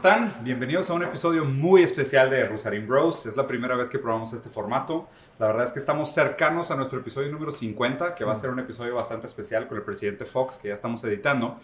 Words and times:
¿Cómo 0.00 0.14
están? 0.14 0.44
Bienvenidos 0.44 0.88
a 0.90 0.94
un 0.94 1.02
episodio 1.02 1.44
muy 1.44 1.82
especial 1.82 2.30
de 2.30 2.46
Rosarín 2.46 2.86
Bros. 2.86 3.26
Es 3.26 3.36
la 3.36 3.48
primera 3.48 3.74
vez 3.74 3.90
que 3.90 3.98
probamos 3.98 4.32
este 4.32 4.48
formato. 4.48 5.08
La 5.40 5.48
verdad 5.48 5.64
es 5.64 5.72
que 5.72 5.80
estamos 5.80 6.14
cercanos 6.14 6.70
a 6.70 6.76
nuestro 6.76 7.00
episodio 7.00 7.32
número 7.32 7.50
50, 7.50 8.14
que 8.14 8.24
va 8.24 8.30
a 8.30 8.36
ser 8.36 8.50
un 8.50 8.60
episodio 8.60 8.94
bastante 8.94 9.26
especial 9.26 9.66
con 9.66 9.76
el 9.76 9.82
presidente 9.82 10.24
Fox, 10.24 10.58
que 10.58 10.68
ya 10.68 10.74
estamos 10.74 11.02
editando. 11.02 11.58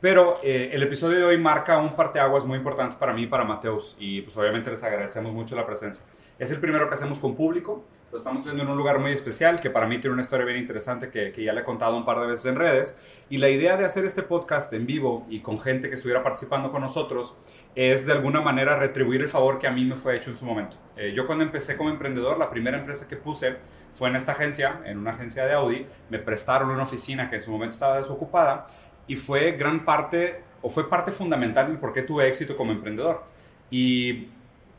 Pero 0.00 0.38
eh, 0.40 0.70
el 0.72 0.84
episodio 0.84 1.18
de 1.18 1.24
hoy 1.24 1.38
marca 1.38 1.78
un 1.78 1.96
parteaguas 1.96 2.44
muy 2.44 2.58
importante 2.58 2.94
para 2.96 3.12
mí 3.12 3.24
y 3.24 3.26
para 3.26 3.42
Mateus. 3.42 3.96
Y 3.98 4.20
pues 4.20 4.36
obviamente 4.36 4.70
les 4.70 4.84
agradecemos 4.84 5.32
mucho 5.32 5.56
la 5.56 5.66
presencia. 5.66 6.04
Es 6.40 6.50
el 6.50 6.58
primero 6.58 6.88
que 6.88 6.94
hacemos 6.94 7.18
con 7.18 7.36
público. 7.36 7.84
Lo 8.10 8.16
estamos 8.16 8.40
haciendo 8.40 8.62
en 8.62 8.70
un 8.70 8.78
lugar 8.78 8.98
muy 8.98 9.10
especial 9.10 9.60
que 9.60 9.68
para 9.68 9.86
mí 9.86 9.98
tiene 9.98 10.14
una 10.14 10.22
historia 10.22 10.46
bien 10.46 10.56
interesante 10.56 11.10
que, 11.10 11.34
ya 11.44 11.52
le 11.52 11.60
he 11.60 11.64
contado 11.64 11.94
un 11.98 12.06
par 12.06 12.18
de 12.18 12.28
veces 12.28 12.46
en 12.46 12.56
redes. 12.56 12.96
Y 13.28 13.36
la 13.36 13.50
idea 13.50 13.76
de 13.76 13.84
hacer 13.84 14.06
este 14.06 14.22
podcast 14.22 14.72
en 14.72 14.86
vivo 14.86 15.26
y 15.28 15.40
con 15.40 15.60
gente 15.60 15.90
que 15.90 15.96
estuviera 15.96 16.22
participando 16.22 16.72
con 16.72 16.80
nosotros 16.80 17.36
es 17.74 18.06
de 18.06 18.12
alguna 18.14 18.40
manera 18.40 18.74
retribuir 18.76 19.20
el 19.20 19.28
favor 19.28 19.58
que 19.58 19.66
a 19.66 19.70
mí 19.70 19.84
me 19.84 19.96
fue 19.96 20.16
hecho 20.16 20.30
en 20.30 20.36
su 20.36 20.46
momento. 20.46 20.78
Eh, 20.96 21.12
yo 21.14 21.26
cuando 21.26 21.44
empecé 21.44 21.76
como 21.76 21.90
emprendedor, 21.90 22.38
la 22.38 22.48
primera 22.48 22.78
empresa 22.78 23.06
que 23.06 23.16
puse 23.16 23.56
fue 23.92 24.08
en 24.08 24.16
esta 24.16 24.32
agencia, 24.32 24.80
en 24.86 24.96
una 24.96 25.10
agencia 25.10 25.44
de 25.44 25.52
Audi. 25.52 25.86
Me 26.08 26.20
prestaron 26.20 26.70
una 26.70 26.84
oficina 26.84 27.28
que 27.28 27.36
en 27.36 27.42
su 27.42 27.50
momento 27.50 27.74
estaba 27.74 27.98
desocupada 27.98 28.66
y 29.06 29.16
fue 29.16 29.52
gran 29.52 29.84
parte 29.84 30.42
o 30.62 30.70
fue 30.70 30.88
parte 30.88 31.12
fundamental 31.12 31.66
del 31.66 31.76
por 31.76 31.92
qué 31.92 32.00
tuve 32.00 32.26
éxito 32.26 32.56
como 32.56 32.72
emprendedor. 32.72 33.24
Y 33.70 34.30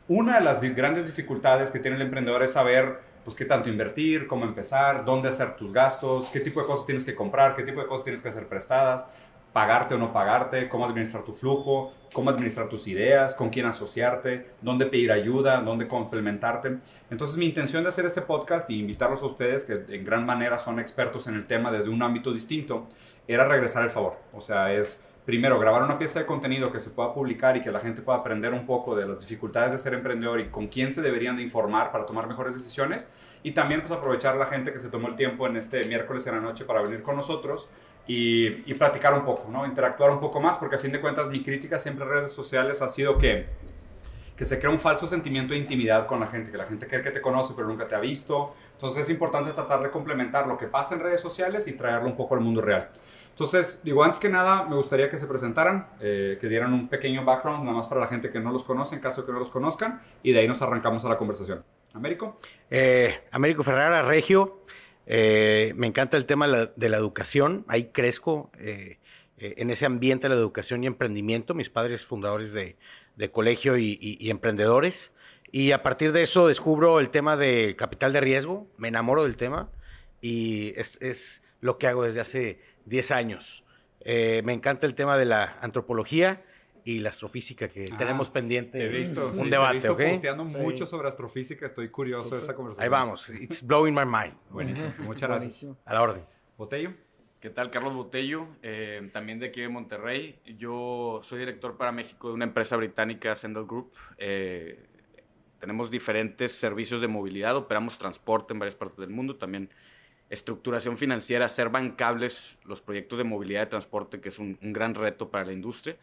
una 0.08 0.38
de 0.38 0.44
las 0.44 0.60
grandes 0.74 1.06
dificultades 1.06 1.70
que 1.70 1.78
tiene 1.78 1.96
el 1.96 2.02
emprendedor 2.02 2.42
es 2.42 2.52
saber 2.52 3.00
pues 3.24 3.36
qué 3.36 3.44
tanto 3.44 3.68
invertir, 3.68 4.26
cómo 4.26 4.44
empezar, 4.44 5.04
dónde 5.04 5.28
hacer 5.28 5.56
tus 5.56 5.72
gastos, 5.72 6.28
qué 6.30 6.40
tipo 6.40 6.60
de 6.60 6.66
cosas 6.66 6.86
tienes 6.86 7.04
que 7.04 7.14
comprar, 7.14 7.54
qué 7.54 7.62
tipo 7.62 7.80
de 7.80 7.86
cosas 7.86 8.04
tienes 8.04 8.22
que 8.22 8.28
hacer 8.28 8.48
prestadas, 8.48 9.06
pagarte 9.52 9.94
o 9.94 9.98
no 9.98 10.12
pagarte, 10.12 10.68
cómo 10.68 10.86
administrar 10.86 11.22
tu 11.24 11.32
flujo, 11.32 11.92
cómo 12.12 12.30
administrar 12.30 12.68
tus 12.68 12.88
ideas, 12.88 13.34
con 13.34 13.50
quién 13.50 13.66
asociarte, 13.66 14.50
dónde 14.60 14.86
pedir 14.86 15.12
ayuda, 15.12 15.60
dónde 15.60 15.86
complementarte. 15.86 16.78
Entonces 17.10 17.36
mi 17.36 17.46
intención 17.46 17.82
de 17.82 17.90
hacer 17.90 18.06
este 18.06 18.22
podcast 18.22 18.70
y 18.70 18.80
invitarlos 18.80 19.22
a 19.22 19.26
ustedes, 19.26 19.64
que 19.64 19.84
en 19.94 20.04
gran 20.04 20.26
manera 20.26 20.58
son 20.58 20.80
expertos 20.80 21.26
en 21.26 21.34
el 21.34 21.46
tema 21.46 21.70
desde 21.70 21.90
un 21.90 22.02
ámbito 22.02 22.32
distinto, 22.32 22.86
era 23.28 23.46
regresar 23.46 23.84
el 23.84 23.90
favor. 23.90 24.16
O 24.32 24.40
sea, 24.40 24.72
es 24.72 25.00
primero 25.24 25.58
grabar 25.58 25.82
una 25.84 25.98
pieza 25.98 26.18
de 26.18 26.26
contenido 26.26 26.72
que 26.72 26.80
se 26.80 26.90
pueda 26.90 27.14
publicar 27.14 27.56
y 27.56 27.60
que 27.60 27.70
la 27.70 27.80
gente 27.80 28.02
pueda 28.02 28.18
aprender 28.18 28.52
un 28.52 28.66
poco 28.66 28.96
de 28.96 29.06
las 29.06 29.20
dificultades 29.20 29.72
de 29.72 29.78
ser 29.78 29.94
emprendedor 29.94 30.40
y 30.40 30.48
con 30.48 30.66
quién 30.66 30.92
se 30.92 31.00
deberían 31.00 31.36
de 31.36 31.42
informar 31.42 31.92
para 31.92 32.06
tomar 32.06 32.26
mejores 32.26 32.54
decisiones. 32.54 33.08
Y 33.44 33.52
también 33.52 33.80
pues 33.80 33.92
aprovechar 33.92 34.36
la 34.36 34.46
gente 34.46 34.72
que 34.72 34.78
se 34.78 34.88
tomó 34.88 35.08
el 35.08 35.16
tiempo 35.16 35.46
en 35.46 35.56
este 35.56 35.84
miércoles 35.84 36.26
en 36.26 36.36
la 36.36 36.40
noche 36.40 36.64
para 36.64 36.80
venir 36.82 37.02
con 37.02 37.16
nosotros 37.16 37.68
y, 38.06 38.70
y, 38.70 38.74
platicar 38.74 39.14
un 39.14 39.24
poco. 39.24 39.50
Interactuar 39.64 40.10
un 40.10 40.20
poco 40.20 40.40
más, 40.40 40.56
porque 40.56 40.76
a 40.76 40.78
fin 40.78 40.92
de 40.92 41.00
cuentas 41.00 41.28
mi 41.28 41.42
crítica 41.42 41.78
siempre 41.78 42.04
en 42.04 42.10
redes 42.10 42.32
sociales 42.32 42.82
ha 42.82 42.88
sido 42.88 43.18
que, 43.18 43.46
que 44.36 44.44
se 44.44 44.58
crea 44.58 44.70
un 44.70 44.80
falso 44.80 45.06
sentimiento 45.06 45.54
de 45.54 45.60
intimidad 45.60 46.06
con 46.06 46.20
la 46.20 46.26
gente, 46.26 46.50
que 46.50 46.56
la 46.56 46.66
gente 46.66 46.86
cree 46.86 47.02
que 47.02 47.10
te 47.10 47.20
conoce 47.20 47.54
pero 47.54 47.68
nunca 47.68 47.86
te 47.86 47.94
ha 47.94 48.00
visto. 48.00 48.54
Entonces 48.74 49.02
es 49.02 49.10
importante 49.10 49.52
tratar 49.52 49.82
de 49.82 49.90
complementar 49.90 50.46
lo 50.46 50.56
que 50.58 50.66
pasa 50.66 50.94
en 50.94 51.00
redes 51.00 51.20
sociales 51.20 51.66
y 51.68 51.72
traerlo 51.72 52.08
un 52.08 52.16
poco 52.16 52.34
al 52.34 52.40
mundo 52.40 52.60
real. 52.60 52.90
Entonces, 53.32 53.82
digo, 53.82 54.04
antes 54.04 54.20
que 54.20 54.28
nada, 54.28 54.64
me 54.64 54.76
gustaría 54.76 55.08
que 55.08 55.18
se 55.18 55.26
presentaran, 55.26 55.88
eh, 56.00 56.38
que 56.40 56.48
dieran 56.48 56.72
un 56.72 56.88
pequeño 56.88 57.24
background, 57.24 57.64
nada 57.64 57.76
más 57.76 57.86
para 57.86 58.00
la 58.00 58.06
gente 58.06 58.30
que 58.30 58.40
no 58.40 58.52
los 58.52 58.62
conoce, 58.62 58.94
en 58.94 59.00
caso 59.00 59.22
de 59.22 59.26
que 59.26 59.32
no 59.32 59.38
los 59.38 59.50
conozcan, 59.50 60.00
y 60.22 60.32
de 60.32 60.40
ahí 60.40 60.48
nos 60.48 60.62
arrancamos 60.62 61.04
a 61.04 61.08
la 61.08 61.18
conversación. 61.18 61.64
¿Américo? 61.94 62.38
Eh, 62.70 63.22
Américo 63.30 63.62
Ferrara, 63.62 64.02
Regio. 64.02 64.62
Eh, 65.06 65.72
me 65.76 65.86
encanta 65.86 66.16
el 66.16 66.26
tema 66.26 66.46
de 66.48 66.88
la, 66.88 66.96
educación. 66.96 67.64
Ahí 67.68 67.90
crezco 67.92 68.50
eh, 68.58 68.98
eh, 69.38 69.54
en 69.58 69.70
ese 69.70 69.86
ambiente 69.86 70.28
de 70.28 70.34
la 70.34 70.40
educación 70.40 70.84
y 70.84 70.86
emprendimiento. 70.86 71.54
Mis 71.54 71.70
padres 71.70 72.04
fundadores 72.04 72.52
de, 72.52 72.76
de 73.16 73.30
colegio 73.30 73.76
y, 73.76 73.98
y, 74.00 74.16
y, 74.20 74.30
emprendedores. 74.30 75.12
Y 75.50 75.72
a 75.72 75.82
partir 75.82 76.12
de 76.12 76.22
eso 76.22 76.46
descubro 76.46 77.00
el 77.00 77.10
tema 77.10 77.36
de 77.36 77.76
capital 77.76 78.12
de 78.12 78.20
riesgo. 78.20 78.66
Me 78.76 78.88
enamoro 78.88 79.24
del 79.24 79.36
tema 79.36 79.68
y 80.20 80.72
es, 80.76 80.96
es 81.00 81.42
lo 81.60 81.78
que 81.78 81.88
hago 81.88 82.04
desde 82.04 82.20
hace 82.20 82.60
10 82.86 83.10
años. 83.10 83.64
Eh, 84.00 84.42
me 84.44 84.52
encanta 84.52 84.86
el 84.86 84.94
tema 84.94 85.16
de 85.16 85.24
la 85.24 85.58
antropología 85.60 86.42
y 86.84 86.98
la 86.98 87.10
astrofísica 87.10 87.68
que 87.68 87.86
ah, 87.92 87.96
tenemos 87.96 88.30
pendiente. 88.30 88.78
Te 88.78 88.86
he 88.86 88.88
visto, 88.88 89.28
un 89.28 89.34
sí, 89.34 89.50
debate, 89.50 89.70
te 89.70 89.72
he 89.72 89.78
visto 89.78 89.92
¿okay? 89.92 90.10
posteando 90.10 90.48
sí. 90.48 90.56
mucho 90.56 90.86
sobre 90.86 91.08
astrofísica. 91.08 91.66
Estoy 91.66 91.88
curioso 91.88 92.34
de 92.34 92.40
esa 92.40 92.54
conversación. 92.54 92.84
Ahí 92.84 92.88
vamos. 92.88 93.28
It's 93.28 93.64
blowing 93.64 93.94
my 93.94 94.04
mind. 94.04 94.34
Buenísimo. 94.50 94.92
Muchas 94.98 95.28
gracias. 95.28 95.66
A 95.84 95.94
la 95.94 96.02
orden. 96.02 96.24
Botello. 96.56 96.92
¿Qué 97.40 97.50
tal? 97.50 97.72
Carlos 97.72 97.94
Botello, 97.94 98.46
eh, 98.62 99.10
también 99.12 99.40
de 99.40 99.46
aquí 99.46 99.60
de 99.60 99.68
Monterrey. 99.68 100.38
Yo 100.58 101.18
soy 101.24 101.40
director 101.40 101.76
para 101.76 101.90
México 101.90 102.28
de 102.28 102.34
una 102.34 102.44
empresa 102.44 102.76
británica, 102.76 103.34
Sendal 103.34 103.66
Group. 103.66 103.90
Eh, 104.18 104.86
tenemos 105.58 105.90
diferentes 105.90 106.52
servicios 106.52 107.00
de 107.00 107.08
movilidad, 107.08 107.56
operamos 107.56 107.98
transporte 107.98 108.52
en 108.52 108.60
varias 108.60 108.76
partes 108.76 108.98
del 108.98 109.10
mundo, 109.10 109.36
también 109.36 109.70
estructuración 110.32 110.98
financiera, 110.98 111.48
ser 111.48 111.68
bancables 111.68 112.58
los 112.64 112.80
proyectos 112.80 113.18
de 113.18 113.24
movilidad 113.24 113.60
de 113.60 113.66
transporte, 113.66 114.20
que 114.20 114.30
es 114.30 114.38
un, 114.38 114.58
un 114.62 114.72
gran 114.72 114.94
reto 114.94 115.30
para 115.30 115.44
la 115.44 115.52
industria 115.52 115.96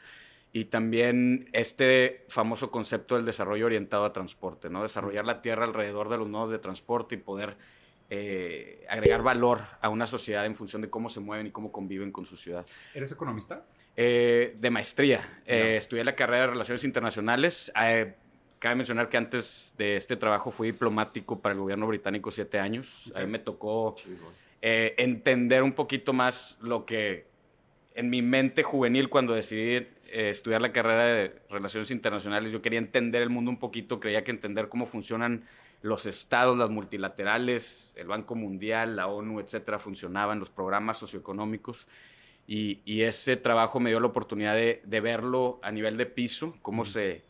y 0.52 0.66
también 0.66 1.50
este 1.54 2.26
famoso 2.30 2.72
concepto 2.72 3.16
del 3.16 3.26
desarrollo 3.26 3.66
orientado 3.66 4.06
a 4.06 4.14
transporte, 4.14 4.70
¿no? 4.70 4.82
Desarrollar 4.84 5.26
la 5.26 5.42
tierra 5.42 5.66
alrededor 5.66 6.10
de 6.10 6.18
los 6.18 6.28
nodos 6.28 6.52
de 6.52 6.60
transporte 6.60 7.16
y 7.16 7.18
poder 7.20 7.56
eh, 8.10 8.86
agregar 8.90 9.22
valor 9.22 9.62
a 9.82 9.90
una 9.90 10.08
sociedad 10.08 10.46
en 10.46 10.56
función 10.56 10.82
de 10.82 10.90
cómo 10.90 11.10
se 11.10 11.20
mueven 11.20 11.48
y 11.48 11.52
cómo 11.52 11.72
conviven 11.72 12.12
con 12.12 12.26
su 12.26 12.36
ciudad. 12.36 12.66
¿Eres 12.96 13.12
economista? 13.12 13.64
Eh, 13.96 14.56
de 14.60 14.70
maestría. 14.72 15.42
Eh, 15.46 15.78
estudié 15.78 16.04
la 16.04 16.16
carrera 16.16 16.42
de 16.42 16.48
Relaciones 16.48 16.84
Internacionales. 16.84 17.72
Eh, 18.59 18.62
cabe 18.62 18.75
mencionar 18.75 19.09
que 19.09 19.18
antes 19.18 19.74
de 19.78 19.96
este 19.96 20.16
trabajo 20.16 20.52
fui 20.52 20.72
diplomático 20.72 21.40
para 21.40 21.53
el 21.53 21.59
gobierno 21.59 21.88
británico 21.88 22.31
siete 22.31 22.59
años. 22.59 23.08
Okay. 23.09 23.22
Ahí 23.22 23.28
me 23.28 23.40
tocó 23.40 23.96
entender 24.62 25.64
un 25.64 25.72
poquito 25.72 26.12
más 26.12 26.58
lo 26.62 26.86
que 26.86 27.30
en 27.96 28.09
mi 28.09 28.22
mente 28.22 28.64
juvenil 28.64 29.09
cuando 29.09 29.34
decidí 29.34 29.88
eh, 30.12 30.30
estudiar 30.30 30.62
la 30.62 30.72
carrera 30.72 31.06
de 31.06 31.42
Relaciones 31.50 31.92
Internacionales, 31.92 32.53
yo 32.53 32.62
quería 32.62 32.80
entender 32.80 33.22
el 33.22 33.30
mundo 33.30 33.52
un 33.52 33.58
poquito, 33.58 34.00
creía 34.00 34.24
que 34.24 34.31
entender 34.31 34.69
cómo 34.69 34.86
funcionan 34.86 35.44
los 35.81 36.06
estados, 36.06 36.58
las 36.58 36.69
multilaterales, 36.69 37.94
el 37.98 38.08
Banco 38.08 38.36
Mundial, 38.36 38.96
la 38.96 39.08
ONU, 39.08 39.40
etcétera, 39.40 39.80
funcionaban, 39.80 40.40
los 40.40 40.50
programas 40.50 40.98
socioeconómicos. 40.98 41.88
Y, 42.48 42.80
y 42.86 43.03
ese 43.03 43.38
trabajo 43.38 43.80
me 43.80 43.92
dio 43.92 44.00
la 44.00 44.08
oportunidad 44.08 44.56
de, 44.56 44.81
de 44.84 45.00
verlo 45.02 45.59
a 45.62 45.72
nivel 45.72 45.98
de 45.98 46.06
piso, 46.06 46.58
cómo 46.62 46.84
mm. 46.84 46.86
se 46.86 47.22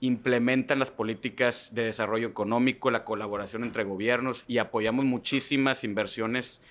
implementan 0.00 0.78
las 0.78 0.90
políticas 0.90 1.74
de 1.74 1.84
desarrollo 1.84 2.28
económico, 2.28 2.90
la 2.90 3.04
colaboración 3.04 3.62
entre 3.62 3.84
gobiernos 3.84 4.44
y 4.46 4.58
apoyamos 4.58 5.04
muchísimas 5.04 5.84
inversiones 5.84 6.62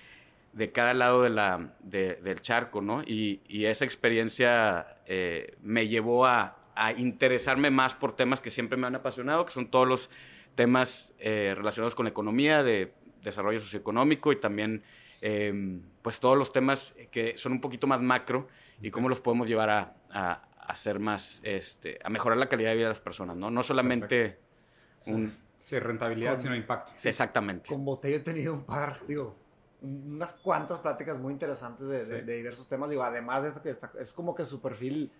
de 0.52 0.72
cada 0.72 0.94
lado 0.94 1.22
de 1.22 1.30
la, 1.30 1.74
de, 1.80 2.14
del 2.16 2.40
charco, 2.40 2.80
¿no? 2.80 3.02
Y, 3.02 3.40
y 3.46 3.66
esa 3.66 3.84
experiencia 3.84 4.96
eh, 5.06 5.54
me 5.62 5.88
llevó 5.88 6.24
a, 6.24 6.56
a, 6.74 6.92
interesarme 6.92 7.70
más 7.70 7.94
por 7.94 8.16
temas 8.16 8.40
que 8.40 8.48
siempre 8.48 8.78
me 8.78 8.86
han 8.86 8.94
apasionado, 8.94 9.44
que 9.44 9.52
son 9.52 9.66
todos 9.66 9.86
los 9.86 10.10
temas 10.54 11.14
eh, 11.18 11.52
relacionados 11.56 11.94
con 11.94 12.06
economía, 12.06 12.62
de 12.62 12.92
desarrollo 13.22 13.60
socioeconómico 13.60 14.32
y 14.32 14.36
también, 14.36 14.82
eh, 15.20 15.78
pues, 16.00 16.20
todos 16.20 16.38
los 16.38 16.52
temas 16.52 16.94
que 17.10 17.36
son 17.36 17.52
un 17.52 17.60
poquito 17.60 17.86
más 17.86 18.00
macro 18.00 18.48
y 18.80 18.90
cómo 18.90 19.10
los 19.10 19.20
podemos 19.20 19.48
llevar 19.48 19.68
a, 19.68 19.94
a 20.10 20.42
hacer 20.68 20.98
más, 20.98 21.40
este, 21.44 21.98
a 22.02 22.08
mejorar 22.08 22.38
la 22.38 22.48
calidad 22.48 22.70
de 22.70 22.76
vida 22.76 22.86
de 22.86 22.92
las 22.92 23.00
personas, 23.00 23.36
¿no? 23.36 23.50
No 23.50 23.62
solamente 23.62 24.38
Perfecto. 25.04 25.10
un... 25.10 25.46
Sí, 25.64 25.80
rentabilidad, 25.80 26.32
con, 26.32 26.40
sino 26.40 26.54
impacto. 26.54 26.92
Sí, 26.94 27.08
exactamente. 27.08 27.68
Con 27.68 27.84
Botello 27.84 28.18
he 28.18 28.20
tenido 28.20 28.54
un 28.54 28.62
par, 28.62 29.00
digo, 29.08 29.34
unas 29.82 30.34
cuantas 30.34 30.78
pláticas 30.78 31.18
muy 31.18 31.32
interesantes 31.32 31.88
de, 31.88 32.02
sí. 32.02 32.12
de, 32.12 32.22
de, 32.22 32.36
diversos 32.36 32.68
temas. 32.68 32.88
Digo, 32.88 33.02
además 33.02 33.42
de 33.42 33.48
esto 33.48 33.62
que 33.62 33.70
está, 33.70 33.90
es 33.98 34.12
como 34.12 34.32
que 34.32 34.44
su 34.44 34.60
perfil 34.60 35.10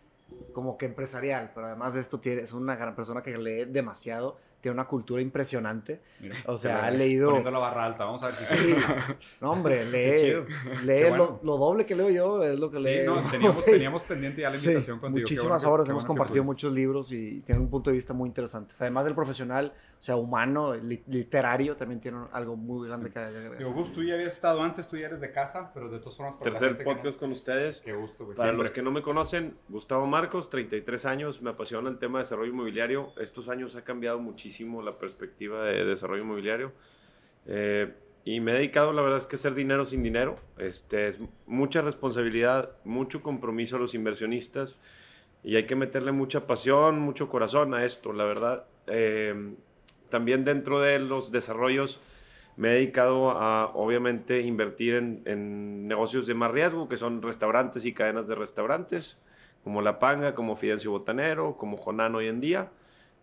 como 0.53 0.77
que 0.77 0.87
empresarial, 0.87 1.51
pero 1.55 1.67
además 1.67 1.95
de 1.95 2.01
esto 2.01 2.19
tiene, 2.21 2.43
es 2.43 2.53
una 2.53 2.77
gran 2.77 2.95
persona 2.95 3.23
que 3.23 3.37
lee 3.37 3.65
demasiado, 3.65 4.39
tiene 4.67 4.81
una 4.81 4.89
cultura 4.89 5.23
impresionante. 5.23 6.01
Mira, 6.19 6.35
o 6.47 6.57
sea, 6.57 6.87
ha 6.87 6.91
leído... 6.91 7.29
Poniendo 7.29 7.53
la 7.53 7.59
barra 7.61 7.85
alta, 7.85 8.05
vamos 8.05 8.21
a 8.25 8.27
ver 8.27 8.35
si... 8.35 8.45
Sí, 8.57 8.75
no, 9.41 9.53
hombre, 9.53 9.85
lee, 9.85 10.43
lee 10.85 11.03
bueno. 11.09 11.17
lo, 11.17 11.41
lo, 11.45 11.57
doble 11.57 11.87
que 11.87 11.95
leo 11.95 12.11
yo, 12.11 12.43
es 12.43 12.59
lo 12.59 12.69
que 12.69 12.79
sí, 12.79 12.85
lee. 12.85 13.07
No, 13.07 13.23
teníamos, 13.31 13.65
teníamos, 13.65 14.03
pendiente 14.03 14.43
ya 14.43 14.51
la 14.51 14.57
invitación 14.57 14.97
sí, 14.97 15.01
contigo. 15.01 15.21
Muchísimas 15.21 15.63
bueno 15.63 15.75
obras, 15.75 15.89
hemos 15.89 16.03
bueno 16.03 16.09
compartido 16.09 16.43
muchos 16.43 16.73
libros 16.73 17.13
y 17.13 17.43
tiene 17.43 17.61
un 17.61 17.71
punto 17.71 17.91
de 17.91 17.95
vista 17.95 18.13
muy 18.13 18.27
interesante. 18.27 18.75
Además 18.81 19.05
del 19.05 19.15
profesional, 19.15 19.73
o 19.99 20.03
sea, 20.07 20.17
humano, 20.17 20.75
literario, 20.75 21.77
también 21.77 22.01
tiene 22.01 22.19
algo 22.33 22.55
muy 22.57 22.87
grande 22.87 23.09
sí. 23.09 23.15
que 23.15 23.19
agregar. 23.19 23.65
Gus, 23.73 23.93
tú 23.93 24.03
ya 24.03 24.15
habías 24.15 24.35
estado 24.35 24.63
antes, 24.63 24.87
tú 24.87 24.97
ya 24.97 25.07
eres 25.07 25.21
de 25.21 25.33
casa, 25.33 25.71
pero 25.73 25.89
de 25.89 25.99
todas 25.99 26.17
formas... 26.17 26.37
Para 26.37 26.53
Tercer 26.53 26.85
podcast 26.85 27.17
no... 27.17 27.21
con 27.21 27.33
ustedes. 27.33 27.81
Qué 27.81 27.93
gusto, 27.93 28.25
güey. 28.25 28.37
Para 28.37 28.53
los 28.53 28.71
que 28.71 28.83
no 28.83 28.91
me 28.91 29.03
conocen, 29.03 29.57
Gustavo 29.69 30.07
Marcos, 30.07 30.51
33 30.51 31.07
años, 31.07 31.43
me 31.43 31.51
apasiona 31.51 31.89
el 31.89 31.99
tema 31.99 32.19
de 32.19 32.25
desarrollo 32.25 32.53
inmobiliario. 32.53 33.13
Estos 33.19 33.49
años 33.49 33.75
ha 33.75 33.83
cambiado 33.83 34.19
muchísimo 34.19 34.83
la 34.83 34.99
perspectiva 34.99 35.65
de 35.65 35.85
desarrollo 35.85 36.23
inmobiliario. 36.23 36.73
Eh, 37.47 37.93
y 38.25 38.41
me 38.41 38.53
he 38.53 38.55
dedicado, 38.55 38.93
la 38.93 39.03
verdad 39.03 39.19
es 39.19 39.27
que 39.27 39.37
hacer 39.37 39.55
dinero 39.55 39.87
sin 39.87 40.03
dinero. 40.03 40.39
Este, 40.59 41.09
es 41.09 41.19
mucha 41.47 41.81
responsabilidad, 41.81 42.73
mucho 42.85 43.23
compromiso 43.23 43.77
a 43.77 43.79
los 43.79 43.95
inversionistas 43.95 44.79
y 45.43 45.55
hay 45.55 45.65
que 45.65 45.77
meterle 45.77 46.11
mucha 46.11 46.47
pasión, 46.47 46.99
mucho 46.99 47.29
corazón 47.29 47.73
a 47.73 47.85
esto, 47.85 48.13
la 48.13 48.25
verdad. 48.25 48.65
Eh, 48.89 49.55
también 50.09 50.45
dentro 50.45 50.81
de 50.81 50.99
los 50.99 51.31
desarrollos 51.33 52.01
me 52.57 52.71
he 52.71 52.75
dedicado 52.75 53.31
a, 53.33 53.67
obviamente, 53.75 54.41
invertir 54.41 54.95
en, 54.95 55.87
negocios 55.87 56.27
de 56.27 56.35
más 56.35 56.51
riesgo, 56.51 56.89
que 56.89 56.97
son 56.97 57.21
restaurantes 57.23 57.85
y 57.85 57.93
cadenas 57.93 58.27
de 58.27 58.35
restaurantes, 58.35 59.19
como 59.63 59.83
La 59.83 59.99
Panga, 59.99 60.35
como 60.35 60.57
Fidencio 60.57 60.91
Botanero, 60.91 61.57
como 61.57 61.77
Jonan 61.77 62.15
hoy 62.15 62.29
en 62.29 62.41
día, 62.41 62.71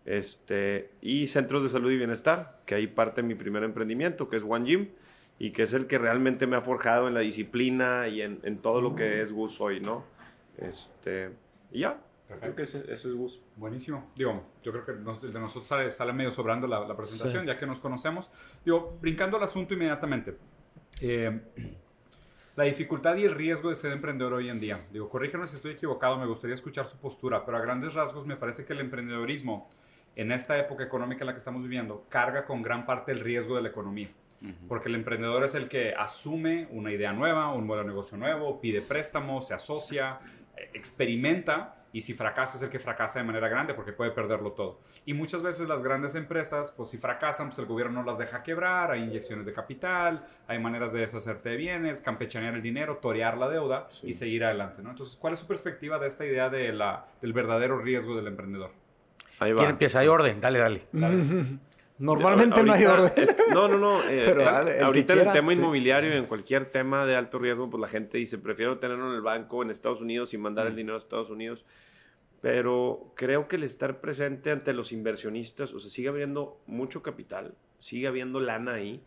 este, 0.04 0.90
y 1.00 1.26
centros 1.26 1.62
de 1.62 1.68
salud 1.68 1.90
y 1.90 1.96
bienestar, 1.96 2.60
que 2.64 2.76
ahí 2.76 2.86
parte 2.86 3.22
mi 3.22 3.34
primer 3.34 3.64
emprendimiento, 3.64 4.28
que 4.28 4.36
es 4.36 4.44
One 4.46 4.66
Gym, 4.66 4.88
y 5.38 5.50
que 5.50 5.64
es 5.64 5.72
el 5.72 5.88
que 5.88 5.98
realmente 5.98 6.46
me 6.46 6.56
ha 6.56 6.60
forjado 6.60 7.08
en 7.08 7.14
la 7.14 7.20
disciplina 7.20 8.06
y 8.06 8.22
en, 8.22 8.38
en 8.44 8.58
todo 8.58 8.80
lo 8.80 8.94
que 8.94 9.20
es 9.20 9.32
Gus 9.32 9.60
hoy, 9.60 9.80
¿no? 9.80 10.04
Este, 10.58 11.30
y 11.72 11.80
ya, 11.80 11.98
Creo 12.26 12.56
que 12.56 12.62
ese, 12.62 12.84
es 12.90 13.06
Gus. 13.06 13.40
Buenísimo. 13.56 14.10
Digo, 14.16 14.44
yo 14.62 14.72
creo 14.72 14.84
que 14.84 14.92
de 14.92 15.40
nosotros 15.40 15.66
sale, 15.66 16.12
medio 16.12 16.32
sobrando 16.32 16.66
la, 16.66 16.96
presentación, 16.96 17.46
ya 17.46 17.58
que 17.58 17.66
nos 17.66 17.80
conocemos. 17.80 18.30
Digo, 18.64 18.98
brincando 19.00 19.36
al 19.36 19.42
asunto 19.42 19.74
inmediatamente. 19.74 20.36
Eh, 21.00 21.40
la 22.56 22.64
dificultad 22.64 23.16
y 23.16 23.24
el 23.24 23.34
riesgo 23.34 23.68
de 23.68 23.74
ser 23.74 23.92
emprendedor 23.92 24.34
hoy 24.34 24.48
en 24.48 24.60
día. 24.60 24.86
Digo, 24.92 25.08
corrígeme 25.08 25.46
si 25.46 25.56
estoy 25.56 25.72
equivocado, 25.72 26.16
me 26.16 26.26
gustaría 26.26 26.54
escuchar 26.54 26.86
su 26.86 26.96
postura, 26.98 27.44
pero 27.44 27.58
a 27.58 27.60
grandes 27.60 27.94
rasgos 27.94 28.26
me 28.26 28.36
parece 28.36 28.64
que 28.64 28.72
el 28.72 28.80
emprendedorismo 28.80 29.68
en 30.16 30.30
esta 30.30 30.58
época 30.58 30.84
económica 30.84 31.22
en 31.22 31.26
la 31.26 31.32
que 31.32 31.38
estamos 31.38 31.62
viviendo 31.62 32.06
carga 32.08 32.44
con 32.44 32.62
gran 32.62 32.86
parte 32.86 33.12
el 33.12 33.20
riesgo 33.20 33.56
de 33.56 33.62
la 33.62 33.68
economía. 33.68 34.10
Porque 34.68 34.90
el 34.90 34.94
emprendedor 34.94 35.42
es 35.42 35.54
el 35.54 35.68
que 35.68 35.94
asume 35.94 36.68
una 36.70 36.92
idea 36.92 37.14
nueva, 37.14 37.50
un 37.54 37.66
modelo 37.66 37.84
de 37.84 37.88
negocio 37.88 38.18
nuevo, 38.18 38.60
pide 38.60 38.82
préstamos, 38.82 39.48
se 39.48 39.54
asocia, 39.54 40.18
eh, 40.54 40.68
experimenta 40.74 41.83
y 41.94 42.00
si 42.00 42.12
fracasa 42.12 42.56
es 42.56 42.62
el 42.64 42.70
que 42.70 42.80
fracasa 42.80 43.20
de 43.20 43.24
manera 43.24 43.48
grande 43.48 43.72
porque 43.72 43.92
puede 43.92 44.10
perderlo 44.10 44.50
todo. 44.50 44.80
Y 45.06 45.14
muchas 45.14 45.44
veces 45.44 45.68
las 45.68 45.80
grandes 45.80 46.16
empresas, 46.16 46.74
pues 46.76 46.88
si 46.88 46.98
fracasan, 46.98 47.50
pues 47.50 47.58
el 47.60 47.66
gobierno 47.66 48.00
no 48.00 48.04
las 48.04 48.18
deja 48.18 48.42
quebrar, 48.42 48.90
hay 48.90 49.04
inyecciones 49.04 49.46
de 49.46 49.52
capital, 49.52 50.24
hay 50.48 50.58
maneras 50.58 50.92
de 50.92 50.98
deshacerte 50.98 51.50
de 51.50 51.56
bienes, 51.56 52.02
campechanear 52.02 52.54
el 52.56 52.62
dinero, 52.62 52.96
torear 52.96 53.38
la 53.38 53.48
deuda 53.48 53.88
y 54.02 54.12
seguir 54.12 54.44
adelante. 54.44 54.82
¿no? 54.82 54.90
Entonces, 54.90 55.16
¿cuál 55.16 55.34
es 55.34 55.38
su 55.38 55.46
perspectiva 55.46 56.00
de 56.00 56.08
esta 56.08 56.26
idea 56.26 56.50
de 56.50 56.72
la, 56.72 57.06
del 57.22 57.32
verdadero 57.32 57.78
riesgo 57.78 58.16
del 58.16 58.26
emprendedor? 58.26 58.72
Ahí 59.38 59.52
va. 59.52 59.60
¿Quién 59.60 59.70
empieza? 59.70 60.00
Hay 60.00 60.08
orden, 60.08 60.40
dale, 60.40 60.58
dale. 60.58 60.88
Normalmente 61.98 62.62
no 62.62 62.72
hay 62.72 62.84
orden. 62.84 63.28
no, 63.52 63.68
no, 63.68 63.78
no. 63.78 64.02
Eh, 64.02 64.22
Pero 64.26 64.48
ahorita 64.84 65.12
en 65.12 65.18
el 65.20 65.32
tema 65.32 65.52
inmobiliario 65.52 66.12
y 66.12 66.16
en 66.16 66.26
cualquier 66.26 66.70
tema 66.70 67.06
de 67.06 67.14
alto 67.14 67.38
riesgo, 67.38 67.70
pues 67.70 67.80
la 67.80 67.88
gente 67.88 68.18
dice, 68.18 68.38
prefiero 68.38 68.78
tenerlo 68.78 69.10
en 69.10 69.14
el 69.14 69.22
banco 69.22 69.62
en 69.62 69.70
Estados 69.70 70.00
Unidos 70.00 70.34
y 70.34 70.38
mandar 70.38 70.66
el 70.66 70.74
dinero 70.74 70.96
a 70.96 70.98
Estados 70.98 71.30
Unidos. 71.30 71.64
Pero 72.40 73.12
creo 73.14 73.48
que 73.48 73.56
el 73.56 73.62
estar 73.62 74.00
presente 74.00 74.50
ante 74.50 74.72
los 74.74 74.92
inversionistas, 74.92 75.72
o 75.72 75.80
sea, 75.80 75.90
sigue 75.90 76.08
habiendo 76.08 76.60
mucho 76.66 77.02
capital, 77.02 77.54
sigue 77.78 78.06
habiendo 78.06 78.40
lana 78.40 78.74
ahí 78.74 79.02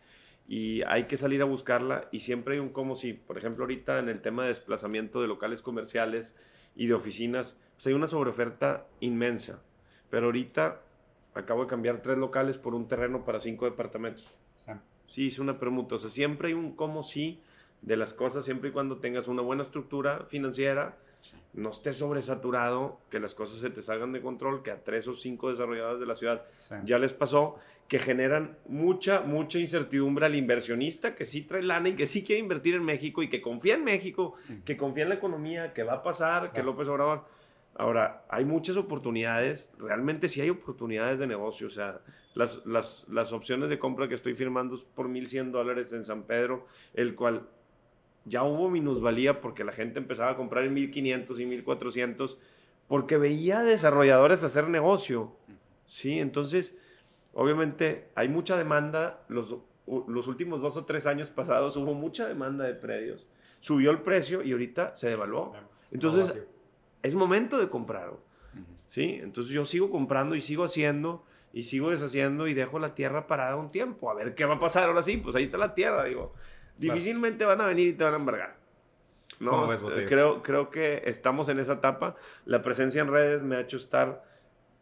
y 0.48 0.82
hay 0.88 1.04
que 1.04 1.18
salir 1.18 1.42
a 1.42 1.46
buscarla 1.46 2.08
y 2.12 2.22
siempre 2.22 2.56
hay 2.56 2.60
un 2.62 2.70
como 2.70 2.96
si, 2.96 3.14
por 3.14 3.38
ejemplo, 3.38 3.66
ahorita 3.66 4.00
en 4.00 4.10
el 4.10 4.22
tema 4.22 4.44
de 4.44 4.50
desplazamiento 4.50 5.22
de 5.22 5.28
locales 5.28 5.62
comerciales 5.62 6.34
y 6.76 6.88
de 6.88 6.94
oficinas, 6.94 7.58
pues 7.76 7.88
hay 7.88 7.94
una 7.94 8.08
sobreoferta 8.08 8.88
inmensa. 9.02 9.62
Pero 10.10 10.28
ahorita 10.28 10.82
acabo 11.40 11.64
de 11.64 11.68
cambiar 11.68 12.02
tres 12.02 12.18
locales 12.18 12.58
por 12.58 12.76
un 12.76 12.88
terreno 12.88 13.24
para 13.26 13.40
cinco 13.40 13.66
departamentos. 13.66 14.28
Sí, 15.08 15.28
hice 15.28 15.42
una 15.42 15.60
permuta. 15.60 15.96
O 15.96 16.00
sea, 16.00 16.10
siempre 16.10 16.50
hay 16.50 16.54
un 16.54 16.76
como 16.76 17.04
sí 17.04 17.42
de 17.82 17.96
las 17.98 18.14
cosas, 18.14 18.46
siempre 18.46 18.70
y 18.70 18.72
cuando 18.74 18.98
tengas 18.98 19.28
una 19.28 19.42
buena 19.42 19.64
estructura 19.64 20.26
financiera, 20.30 20.98
no 21.54 21.72
estés 21.72 21.98
sobresaturado, 21.98 23.00
que 23.10 23.20
las 23.20 23.34
cosas 23.34 23.60
se 23.60 23.70
te 23.70 23.82
salgan 23.82 24.12
de 24.12 24.22
control, 24.22 24.64
que 24.64 24.72
a 24.72 24.84
tres 24.84 25.08
o 25.08 25.14
cinco 25.14 25.50
desarrolladores 25.50 26.00
de 26.00 26.06
la 26.06 26.16
ciudad 26.16 26.44
ya 26.84 27.00
les 27.00 27.14
pasó, 27.14 27.58
que 27.88 28.00
generan 28.00 28.58
mucha, 28.68 29.22
mucha 29.22 29.60
incertidumbre 29.60 30.26
al 30.26 30.36
inversionista 30.36 31.16
que 31.16 31.26
sí 31.26 31.42
trae 31.42 31.64
lana 31.64 31.90
y 31.90 31.96
que 31.96 32.06
sí 32.06 32.24
quiere 32.24 32.42
invertir 32.42 32.76
en 32.76 32.84
México 32.84 33.24
y 33.24 33.30
que 33.30 33.42
confía 33.42 33.76
en 33.76 33.84
México, 33.84 34.36
que 34.66 34.78
confía 34.78 35.04
en 35.04 35.10
la 35.10 35.16
economía, 35.16 35.74
que 35.74 35.84
va 35.84 35.94
a 35.94 36.04
pasar, 36.04 36.52
que 36.52 36.64
López 36.64 36.88
Obrador 36.88 37.26
Ahora, 37.78 38.26
hay 38.28 38.44
muchas 38.44 38.76
oportunidades, 38.76 39.72
realmente 39.78 40.30
sí 40.30 40.42
hay 40.42 40.50
oportunidades 40.50 41.20
de 41.20 41.28
negocio, 41.28 41.68
o 41.68 41.70
sea, 41.70 42.02
las, 42.34 42.66
las, 42.66 43.06
las 43.08 43.32
opciones 43.32 43.70
de 43.70 43.78
compra 43.78 44.08
que 44.08 44.16
estoy 44.16 44.34
firmando 44.34 44.76
es 44.76 44.82
por 44.82 45.08
1.100 45.08 45.52
dólares 45.52 45.94
en 45.94 46.04
San 46.04 46.24
Pedro, 46.24 46.66
el 46.96 47.14
cual 47.14 47.48
ya 48.26 48.44
hubo 48.44 48.72
minusvalía 48.72 49.42
porque 49.42 49.64
la 49.64 49.74
gente 49.74 50.00
empezaba 50.00 50.32
a 50.32 50.36
comprar 50.36 50.64
en 50.64 50.76
1.500 50.76 51.40
y 51.40 51.64
1.400 51.64 52.38
porque 52.88 53.18
veía 53.18 53.62
desarrolladores 53.62 54.44
hacer 54.44 54.70
negocio, 54.70 55.36
¿sí? 55.86 56.20
Entonces, 56.20 56.76
obviamente 57.34 58.08
hay 58.16 58.28
mucha 58.28 58.58
demanda, 58.58 59.22
los, 59.28 59.56
los 60.08 60.28
últimos 60.28 60.62
dos 60.62 60.78
o 60.78 60.86
tres 60.86 61.06
años 61.06 61.30
pasados 61.30 61.78
hubo 61.78 61.94
mucha 61.94 62.28
demanda 62.28 62.66
de 62.66 62.74
predios, 62.74 63.28
subió 63.60 63.92
el 63.92 64.02
precio 64.02 64.42
y 64.42 64.52
ahorita 64.52 64.96
se 64.96 65.10
devaluó. 65.10 65.54
Entonces 65.92 66.44
es 67.08 67.16
momento 67.16 67.58
de 67.58 67.70
comprar. 67.70 68.12
¿Sí? 68.88 69.20
Entonces 69.22 69.54
yo 69.54 69.66
sigo 69.66 69.90
comprando 69.90 70.36
y 70.36 70.42
sigo 70.42 70.64
haciendo 70.64 71.24
y 71.54 71.64
sigo 71.64 71.90
deshaciendo 71.90 72.48
y 72.48 72.54
dejo 72.54 72.80
la 72.80 72.94
tierra 72.94 73.28
parada 73.28 73.56
un 73.56 73.72
tiempo. 73.72 74.10
A 74.10 74.14
ver 74.14 74.36
qué 74.36 74.46
va 74.46 74.56
a 74.56 74.60
pasar 74.60 74.88
ahora 74.88 75.02
sí. 75.02 75.18
Pues 75.18 75.36
ahí 75.36 75.44
está 75.44 75.58
la 75.58 75.74
tierra, 75.74 76.06
digo. 76.06 76.34
Difícilmente 76.78 77.46
van 77.46 77.62
a 77.62 77.66
venir 77.66 77.88
y 77.90 77.94
te 77.94 78.04
van 78.04 78.14
a 78.14 78.18
embargar. 78.18 78.56
No, 79.40 79.68
creo, 80.08 80.42
creo 80.42 80.70
que 80.70 81.04
estamos 81.06 81.50
en 81.50 81.60
esa 81.60 81.74
etapa. 81.74 82.16
La 82.46 82.62
presencia 82.62 83.02
en 83.02 83.12
redes 83.12 83.44
me 83.44 83.56
ha 83.56 83.62
hecho 83.62 83.78
estar 83.78 84.24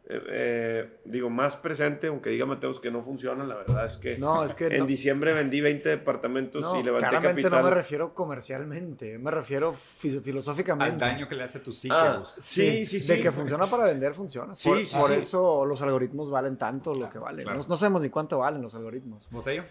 eh, 0.08 0.22
eh, 0.30 0.90
digo, 1.04 1.32
más 1.32 1.56
presente, 1.56 2.08
aunque 2.08 2.30
diga 2.30 2.46
Mateos 2.46 2.80
que 2.80 2.92
no 2.92 3.02
funciona, 3.02 3.44
la 3.44 3.56
verdad 3.56 3.88
es 3.88 3.98
que, 3.98 4.20
no, 4.20 4.44
es 4.44 4.54
que 4.54 4.68
en 4.68 4.86
diciembre 4.86 5.34
vendí 5.34 5.62
20 5.62 5.90
departamentos 5.90 6.64
y 6.80 6.84
levanté 6.84 7.10
capital. 7.10 7.52
no 7.52 7.64
me 7.64 7.72
refiero 7.72 8.14
comercialmente, 8.14 9.18
me 9.18 9.32
refiero 9.32 9.74
filosóficamente. 9.74 10.94
Al 10.94 11.00
daño 11.00 11.28
que 11.28 11.36
le 11.36 11.44
hace 11.44 11.58
a 11.58 11.64
tus 11.64 11.80
psique. 11.80 11.96
Ah, 11.98 12.22
sí, 12.24 12.86
sí, 12.86 13.00
sí, 13.00 13.08
De 13.08 13.20
que 13.20 13.32
funciona 13.32 13.66
para 13.66 13.86
vender, 13.86 14.14
funciona. 14.14 14.54
por, 14.64 14.88
por 14.92 15.12
eso 15.12 15.66
los 15.66 15.82
algoritmos 15.82 16.30
valen 16.30 16.58
tanto 16.58 16.94
lo 16.94 17.10
que 17.10 17.18
valen. 17.18 17.48
No, 17.68 17.76
sabemos 17.76 18.04
ni 18.04 18.10
cuánto 18.10 18.38
valen 18.38 18.62
los 18.62 18.76
algoritmos. 18.76 19.28
¿Botello? 19.32 19.64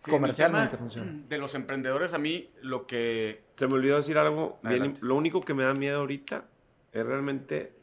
comercialmente 0.00 0.78
funciona. 0.78 1.12
De 1.28 1.36
los 1.36 1.54
emprendedores, 1.54 2.14
a 2.14 2.18
mí 2.18 2.48
lo 2.62 2.86
que... 2.86 3.42
Se 3.56 3.66
me 3.66 3.74
olvidó 3.74 3.96
decir 3.96 4.16
algo. 4.16 4.58
lo 4.62 5.14
único 5.14 5.42
que 5.42 5.52
me 5.52 5.64
da 5.64 5.74
miedo 5.74 5.98
ahorita 5.98 6.44
es 6.92 7.04
realmente 7.04 7.77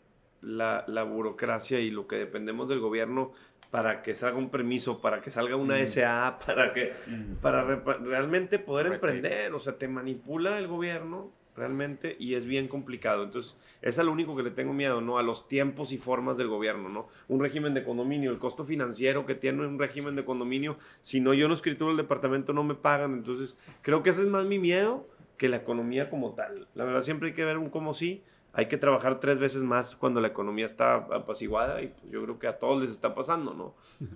la, 0.46 1.04
burocracia 1.04 1.80
y 1.80 1.90
lo 1.90 2.08
que 2.08 2.18
dependemos 2.18 2.70
del 2.70 2.80
gobierno 2.80 3.32
para 3.72 4.04
que 4.04 4.16
salga 4.16 4.38
un 4.38 4.50
permiso, 4.50 5.02
para 5.02 5.22
que 5.22 5.30
salga 5.30 5.56
una 5.56 5.78
mm. 5.78 5.88
SA, 5.88 6.40
para 6.46 6.74
que 6.74 6.94
mm. 7.08 7.36
para 7.42 7.64
realmente 7.64 8.60
poder 8.60 8.88
emprender, 8.88 9.54
o 9.54 9.60
sea, 9.60 9.78
te 9.78 9.88
manipula 9.88 10.58
el 10.60 10.68
gobierno 10.68 11.32
realmente 11.56 12.16
y 12.20 12.36
es 12.36 12.46
bien 12.46 12.68
complicado. 12.68 13.24
Entonces, 13.24 13.58
es 13.82 13.98
lo 13.98 14.12
único 14.12 14.36
que 14.36 14.44
le 14.44 14.52
tengo 14.52 14.74
miedo, 14.74 15.02
¿no? 15.02 15.18
A 15.18 15.24
los 15.24 15.48
tiempos 15.48 15.92
y 15.92 15.98
formas 15.98 16.38
del 16.38 16.48
gobierno, 16.48 16.90
¿no? 16.90 17.08
Un 17.28 17.40
régimen 17.40 17.74
de 17.74 17.84
condominio, 17.84 18.32
el 18.32 18.40
costo 18.40 18.66
financiero 18.66 19.26
que 19.26 19.36
tiene 19.36 19.66
un 19.66 19.80
régimen 19.80 20.16
de 20.16 20.26
condominio, 20.26 20.78
si 21.02 21.22
no 21.22 21.34
yo 21.34 21.48
no 21.48 21.54
escritura 21.54 21.92
el 21.92 21.98
departamento 21.98 22.54
no 22.54 22.64
me 22.64 22.76
pagan, 22.76 23.14
entonces 23.14 23.58
creo 23.82 24.04
que 24.04 24.10
ese 24.10 24.22
es 24.22 24.28
más 24.28 24.46
mi 24.46 24.60
miedo 24.60 25.08
que 25.38 25.50
la 25.50 25.58
economía 25.58 26.10
como 26.10 26.34
tal. 26.34 26.68
La 26.76 26.84
verdad 26.84 27.02
siempre 27.02 27.30
hay 27.30 27.36
que 27.36 27.46
ver 27.46 27.58
un 27.58 27.70
como 27.70 27.94
sí, 27.94 28.24
hay 28.56 28.68
que 28.68 28.78
trabajar 28.78 29.20
tres 29.20 29.38
veces 29.38 29.64
más 29.64 29.96
cuando 29.96 30.22
la 30.22 30.30
economía 30.30 30.66
está 30.66 30.96
apaciguada 30.96 31.82
y 31.82 31.88
pues 31.88 32.12
yo 32.12 32.24
creo 32.24 32.40
que 32.40 32.48
a 32.48 32.58
todos 32.58 32.82
les 32.82 32.92
está 32.92 33.14
pasando, 33.14 33.54
¿no? 33.54 33.76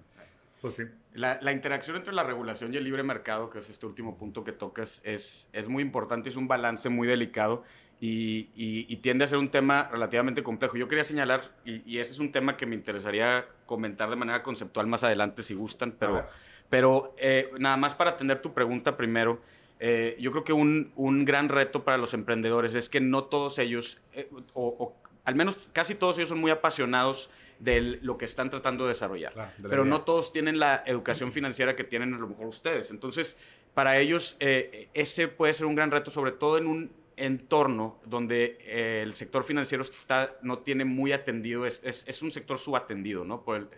Pues 0.62 0.76
sí. 0.76 0.84
La, 1.14 1.54
interacción 1.54 1.96
entre 1.96 2.12
la 2.12 2.24
regulación 2.24 2.74
y 2.74 2.78
el 2.78 2.84
libre 2.84 3.02
mercado, 3.02 3.50
que 3.50 3.60
es 3.60 3.70
este 3.70 3.86
último 3.86 4.18
punto 4.18 4.44
que 4.44 4.52
tocas, 4.52 5.00
es, 5.06 5.48
es 5.54 5.70
muy 5.70 5.82
importante, 5.82 6.28
es 6.28 6.36
un 6.36 6.50
balance 6.50 6.90
muy 6.90 7.08
delicado 7.08 7.64
y, 8.02 8.96
tiende 8.98 9.24
a 9.24 9.28
ser 9.28 9.38
un 9.38 9.50
tema 9.50 9.88
relativamente 9.90 10.44
complejo. 10.44 10.78
Yo 10.78 10.90
quería 10.90 11.06
señalar, 11.06 11.52
y, 11.64 11.98
ese 11.98 12.12
es 12.12 12.20
un 12.20 12.34
tema 12.34 12.58
que 12.58 12.66
me 12.66 12.76
interesaría 12.76 13.46
comentar 13.66 14.10
de 14.10 14.18
manera 14.18 14.44
conceptual 14.44 14.88
más 14.88 15.02
adelante 15.04 15.44
si 15.44 15.54
gustan, 15.54 15.96
pero, 15.98 16.26
pero 16.70 17.16
eh, 17.18 17.52
nada 17.58 17.78
más 17.78 17.96
para 17.96 18.12
atender 18.12 18.42
tu 18.42 18.54
pregunta 18.54 18.98
primero. 18.98 19.42
Eh, 19.80 20.18
yo 20.20 20.32
creo 20.32 20.44
que 20.44 20.54
un, 20.54 20.92
un, 20.96 21.24
gran 21.24 21.48
reto 21.48 21.86
para 21.86 21.98
los 21.98 22.14
emprendedores 22.14 22.74
es 22.74 22.90
que 22.90 23.00
no 23.00 23.24
todos 23.26 23.60
ellos, 23.60 24.02
eh, 24.14 24.30
o, 24.54 24.94
al 25.24 25.36
menos 25.36 25.58
casi 25.72 25.96
todos 25.96 26.18
ellos 26.18 26.30
son 26.30 26.40
muy 26.40 26.52
apasionados 26.52 27.30
de 27.60 27.82
lo 28.02 28.18
que 28.18 28.26
están 28.26 28.50
tratando 28.50 28.86
de 28.86 28.90
desarrollar, 28.90 29.54
pero 29.62 29.86
no 29.86 30.02
todos 30.02 30.34
tienen 30.34 30.60
la 30.60 30.84
educación 30.86 31.32
financiera 31.32 31.76
que 31.76 31.84
tienen 31.84 32.14
a 32.14 32.18
lo 32.18 32.28
mejor 32.28 32.48
ustedes. 32.48 32.92
Entonces, 32.92 33.38
para 33.74 34.00
ellos 34.00 34.36
eh, 34.40 34.90
ese 34.94 35.28
puede 35.28 35.54
ser 35.54 35.66
un 35.66 35.76
gran 35.76 35.92
reto, 35.92 36.10
sobre 36.10 36.32
todo 36.32 36.58
en 36.58 36.68
un 36.68 36.92
entorno 37.16 38.00
donde 38.06 39.02
el 39.02 39.14
sector 39.14 39.44
financiero 39.44 39.84
está, 39.84 40.38
no 40.42 40.60
tiene 40.60 40.86
muy 40.86 41.12
atendido, 41.12 41.66
es, 41.66 41.82
es, 41.84 42.06
es 42.08 42.22
un 42.22 42.32
sector 42.32 42.58
subatendido, 42.60 43.26
¿no? 43.26 43.44
Por 43.44 43.70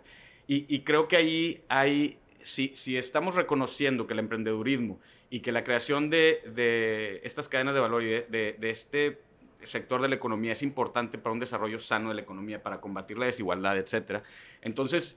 y, 0.46 0.66
y, 0.74 0.80
creo 0.80 1.06
que 1.06 1.16
ahí 1.16 1.64
hay, 1.68 2.18
si, 2.42 2.96
estamos 2.96 3.34
reconociendo 3.34 4.06
que 4.06 4.12
el 4.12 4.18
emprendedurismo 4.18 5.00
y 5.30 5.40
que 5.40 5.52
la 5.52 5.64
creación 5.64 6.10
de, 6.10 6.42
de 6.54 7.20
estas 7.24 7.48
cadenas 7.48 7.74
de 7.74 7.80
valor 7.80 8.02
y 8.02 8.06
de, 8.06 8.56
de, 8.58 8.70
este 8.70 9.20
sector 9.64 10.02
de 10.02 10.08
la 10.08 10.14
economía 10.16 10.52
es 10.52 10.62
importante 10.62 11.18
para 11.18 11.32
un 11.32 11.40
desarrollo 11.40 11.78
sano 11.78 12.08
de 12.08 12.16
la 12.16 12.22
economía, 12.22 12.62
para 12.62 12.80
combatir 12.80 13.18
la 13.18 13.26
desigualdad, 13.26 13.78
etcétera. 13.78 14.22
Entonces, 14.60 15.16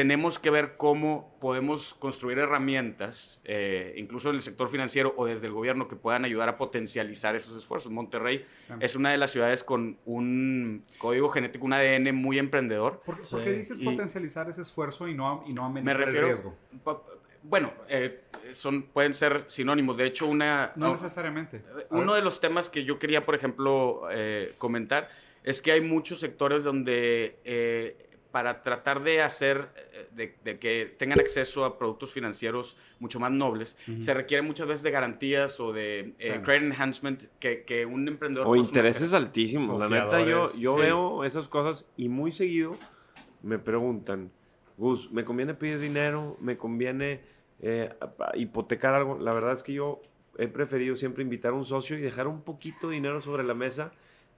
tenemos 0.00 0.38
que 0.38 0.50
ver 0.50 0.76
cómo 0.76 1.34
podemos 1.40 1.94
construir 1.94 2.38
herramientas, 2.38 3.40
eh, 3.44 3.94
incluso 3.96 4.28
en 4.28 4.36
el 4.36 4.42
sector 4.42 4.68
financiero 4.68 5.14
o 5.16 5.24
desde 5.24 5.46
el 5.46 5.54
gobierno, 5.54 5.88
que 5.88 5.96
puedan 5.96 6.26
ayudar 6.26 6.50
a 6.50 6.58
potencializar 6.58 7.34
esos 7.34 7.56
esfuerzos. 7.56 7.90
Monterrey 7.90 8.44
Sí. 8.54 8.74
es 8.80 8.94
una 8.94 9.10
de 9.10 9.16
las 9.16 9.30
ciudades 9.30 9.64
con 9.64 9.96
un 10.04 10.84
código 10.98 11.30
genético, 11.30 11.64
un 11.64 11.72
ADN 11.72 12.12
muy 12.12 12.38
emprendedor. 12.38 13.00
¿Por, 13.06 13.24
Sí. 13.24 13.30
por 13.36 13.44
qué 13.44 13.52
dices 13.52 13.78
Y- 13.78 13.86
potencializar 13.86 14.50
ese 14.50 14.60
esfuerzo 14.60 15.08
y 15.08 15.14
no, 15.14 15.42
y 15.46 15.54
no 15.54 15.62
Me 15.62 15.80
amenazar 15.80 16.00
refiero, 16.04 16.26
el 16.26 16.32
riesgo? 16.34 16.54
pa- 16.84 17.02
bueno, 17.42 17.72
eh, 17.88 18.20
son, 18.52 18.82
pueden 18.82 19.14
ser 19.14 19.44
sinónimos. 19.46 19.96
De 19.96 20.04
hecho, 20.04 20.26
una, 20.26 20.72
No 20.76 20.88
no- 20.88 20.92
necesariamente. 20.92 21.62
uno 21.88 22.12
de 22.12 22.20
los 22.20 22.38
temas 22.40 22.68
que 22.68 22.84
yo 22.84 22.98
quería, 22.98 23.24
por 23.24 23.34
ejemplo, 23.34 24.02
eh, 24.10 24.54
comentar 24.58 25.08
es 25.42 25.62
que 25.62 25.72
hay 25.72 25.80
muchos 25.80 26.20
sectores 26.20 26.64
donde 26.64 27.38
eh, 27.44 28.05
para 28.36 28.62
tratar 28.62 29.02
de 29.02 29.22
hacer, 29.22 29.70
eh, 29.94 30.08
de, 30.10 30.36
de 30.44 30.58
que 30.58 30.94
tengan 30.98 31.18
acceso 31.20 31.64
a 31.64 31.78
productos 31.78 32.12
financieros 32.12 32.76
mucho 33.00 33.18
más 33.18 33.32
nobles, 33.32 33.78
se 33.98 34.12
requiere 34.12 34.42
muchas 34.42 34.66
veces 34.66 34.82
de 34.82 34.90
garantías 34.90 35.58
o 35.58 35.72
de 35.72 36.12
eh, 36.18 36.34
Sí. 36.34 36.42
credit 36.44 36.64
enhancement 36.64 37.22
que, 37.40 37.62
que 37.64 37.86
un 37.86 38.06
emprendedor... 38.06 38.46
O 38.46 38.54
intereses 38.54 39.14
altísimos. 39.14 39.80
La 39.80 39.88
neta, 39.88 40.20
yo, 40.20 40.52
yo 40.54 40.74
sí. 40.74 40.82
veo 40.82 41.24
esas 41.24 41.48
cosas 41.48 41.90
y 41.96 42.10
muy 42.10 42.30
seguido 42.30 42.72
me 43.42 43.58
preguntan, 43.58 44.30
Gus, 44.76 45.10
¿me 45.10 45.24
conviene 45.24 45.54
pedir 45.54 45.78
dinero? 45.78 46.36
¿Me 46.38 46.58
conviene 46.58 47.22
eh, 47.62 47.88
hipotecar 48.34 48.92
algo? 48.92 49.18
La 49.18 49.32
verdad 49.32 49.54
es 49.54 49.62
que 49.62 49.72
yo 49.72 50.02
he 50.36 50.46
preferido 50.48 50.94
siempre 50.94 51.22
invitar 51.22 51.52
a 51.52 51.54
un 51.54 51.64
socio 51.64 51.96
y 51.96 52.02
dejar 52.02 52.26
un 52.26 52.42
poquito 52.42 52.88
de 52.90 52.96
dinero 52.96 53.22
sobre 53.22 53.44
la 53.44 53.54
mesa 53.54 53.92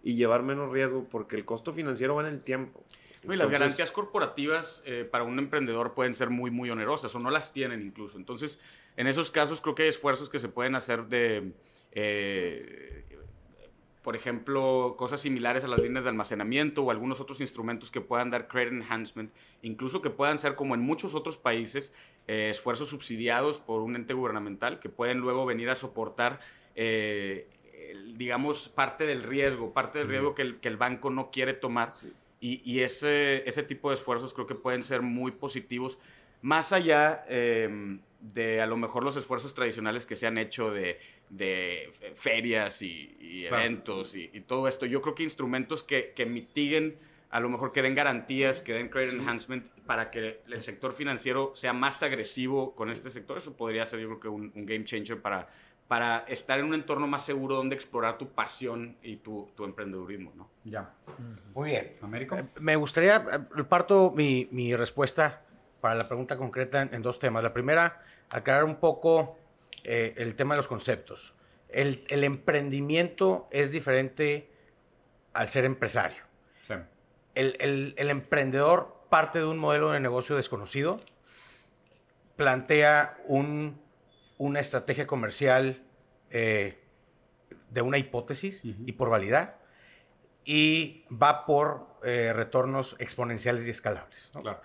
y 0.05 0.15
llevar 0.15 0.45
menos 0.45 0.71
riesgo 0.71 1.09
porque 1.11 1.35
el 1.35 1.45
costo 1.45 1.73
financiero 1.73 2.15
va 2.15 2.29
en 2.29 2.35
el 2.35 2.43
tiempo. 2.43 2.85
No, 3.25 3.35
y 3.35 3.37
las 3.37 3.51
garantías 3.51 3.91
corporativas 3.91 4.83
eh, 4.87 5.07
para 5.11 5.25
un 5.25 5.39
emprendedor 5.39 5.95
pueden 5.95 6.15
ser 6.15 6.31
muy, 6.31 6.51
muy 6.51 6.71
onerosas 6.71 7.15
o 7.15 7.19
no 7.19 7.31
las 7.31 7.53
tienen 7.53 7.83
incluso. 7.83 8.17
Entonces, 8.17 8.61
en 8.97 9.07
esos 9.07 9.31
casos 9.31 9.61
creo 9.61 9.75
que 9.75 9.83
hay 9.85 9.89
esfuerzos 9.89 10.29
que 10.29 10.39
se 10.39 10.49
pueden 10.49 10.75
hacer 10.75 11.07
de, 11.07 11.53
eh, 11.93 13.05
por 14.03 14.15
ejemplo, 14.15 14.95
cosas 14.97 15.21
similares 15.21 15.65
a 15.65 15.69
las 15.69 15.81
líneas 15.81 16.05
de 16.05 16.11
almacenamiento 16.11 16.83
o 16.83 16.91
algunos 16.91 17.21
otros 17.21 17.41
instrumentos 17.41 17.91
que 17.91 18.01
puedan 18.01 18.31
dar 18.31 18.49
credit 18.49 18.73
enhancement, 18.73 19.33
incluso 19.63 20.01
que 20.01 20.11
puedan 20.11 20.39
ser 20.39 20.55
como 20.55 20.75
en 20.75 20.81
muchos 20.81 21.15
otros 21.15 21.37
países, 21.37 21.93
eh, 22.29 22.49
esfuerzos 22.51 22.89
subsidiados 22.89 23.59
por 23.59 23.83
un 23.83 23.97
ente 23.97 24.15
gubernamental 24.15 24.79
que 24.81 24.89
pueden 24.89 25.19
luego 25.19 25.45
venir 25.45 25.71
a 25.71 25.75
soportar. 25.75 26.41
eh, 26.75 27.49
digamos, 28.17 28.69
parte 28.69 29.07
del 29.07 29.23
riesgo, 29.23 29.73
parte 29.73 29.99
del 30.01 30.09
riesgo 30.09 30.35
que 30.35 30.43
el, 30.43 30.57
que 30.61 30.69
el 30.69 30.77
banco 30.77 31.11
no 31.11 31.31
quiere 31.31 31.55
tomar 31.55 31.95
Sí. 31.95 32.13
Y, 32.41 32.61
y 32.65 32.81
ese, 32.81 33.49
ese 33.49 33.63
tipo 33.63 33.91
de 33.91 33.97
esfuerzos 33.97 34.33
creo 34.35 34.47
que 34.47 34.55
pueden 34.55 34.83
ser 34.83 35.03
muy 35.03 35.33
positivos, 35.33 35.99
más 36.43 36.73
allá 36.73 37.25
eh, 37.29 37.99
de 38.21 38.61
a 38.61 38.67
lo 38.67 38.77
mejor 38.77 39.05
los 39.05 39.17
esfuerzos 39.17 39.55
tradicionales 39.55 40.07
que 40.07 40.17
se 40.17 40.27
han 40.27 40.39
hecho 40.39 40.71
de, 40.71 41.01
de 41.31 41.93
ferias 42.17 42.83
y, 42.83 43.17
y 43.21 43.47
Claro. 43.49 43.63
eventos 43.65 44.15
y, 44.15 44.31
y 44.33 44.41
todo 44.41 44.69
esto. 44.69 44.87
Yo 44.87 45.03
creo 45.03 45.15
que 45.15 45.23
instrumentos 45.23 45.83
que, 45.83 46.13
que 46.15 46.27
mitiguen, 46.27 46.97
a 47.31 47.41
lo 47.41 47.49
mejor 47.49 47.73
que 47.73 47.83
den 47.83 47.95
garantías, 47.95 48.63
que 48.63 48.73
den 48.73 48.89
credit 48.89 49.15
enhancement 49.15 49.67
para 49.87 50.11
que 50.11 50.41
el 50.49 50.63
sector 50.63 50.93
financiero 50.93 51.53
sea 51.55 51.73
más 51.73 52.03
agresivo 52.03 52.75
con 52.75 52.91
este 52.91 53.11
sector, 53.11 53.39
eso 53.39 53.57
podría 53.57 53.85
ser 53.87 54.01
yo 54.01 54.07
creo 54.09 54.21
que 54.21 54.29
un, 54.29 54.53
un 54.55 54.67
game 54.67 54.85
changer 54.85 55.21
para, 55.21 55.49
para 55.89 56.19
estar 56.29 56.59
en 56.59 56.67
un 56.67 56.75
entorno 56.75 57.07
más 57.07 57.25
seguro 57.25 57.55
donde 57.57 57.75
explorar 57.75 58.19
tu 58.19 58.29
pasión 58.29 58.97
y 59.03 59.17
tu, 59.17 59.51
tu 59.57 59.65
emprendedurismo, 59.65 60.33
¿no? 60.37 60.51
Ya. 60.65 60.93
Muy 61.55 61.71
bien. 61.71 61.97
Américo. 62.03 62.37
Eh, 62.37 62.45
Me 62.61 62.77
gustaría, 62.77 63.17
eh, 63.57 63.65
parto 63.65 64.13
mi, 64.15 64.49
mi 64.53 64.77
respuesta 64.77 65.43
para 65.81 65.95
la 65.95 66.07
pregunta 66.07 66.37
concreta 66.37 66.83
en, 66.83 66.93
en 66.95 67.01
dos 67.03 67.19
temas. 67.19 67.43
La 67.43 67.55
primera, 67.55 68.03
aclarar 68.29 68.65
un 68.65 68.77
poco 68.77 69.39
eh, 69.85 70.13
el 70.19 70.35
tema 70.37 70.55
de 70.55 70.59
los 70.59 70.69
conceptos. 70.69 71.33
El, 71.71 72.05
el 72.11 72.23
emprendimiento 72.25 73.49
es 73.51 73.71
diferente 73.71 74.51
al 75.33 75.49
ser 75.49 75.65
empresario. 75.65 76.23
Sí. 76.61 76.75
El, 77.35 77.57
el- 77.61 77.95
el 77.97 78.11
emprendedor 78.11 79.05
parte 79.09 79.39
de 79.39 79.47
un 79.47 79.57
modelo 79.57 79.91
de 79.93 80.01
negocio 80.01 80.37
desconocido, 80.37 81.01
plantea 82.37 83.17
un- 83.27 83.81
una 84.39 84.61
estrategia 84.61 85.07
comercial 85.07 85.83
eh, 86.31 86.79
de 87.71 87.83
una 87.83 87.99
hipótesis 87.99 88.63
y 88.65 88.93
por 88.93 89.11
validar, 89.11 89.59
y 90.45 91.05
va 91.11 91.45
por 91.45 91.87
eh, 92.03 92.33
retornos 92.33 92.97
exponenciales 92.99 93.67
y 93.67 93.71
escalables. 93.71 94.31
¿no? 94.35 94.41
Claro. 94.41 94.61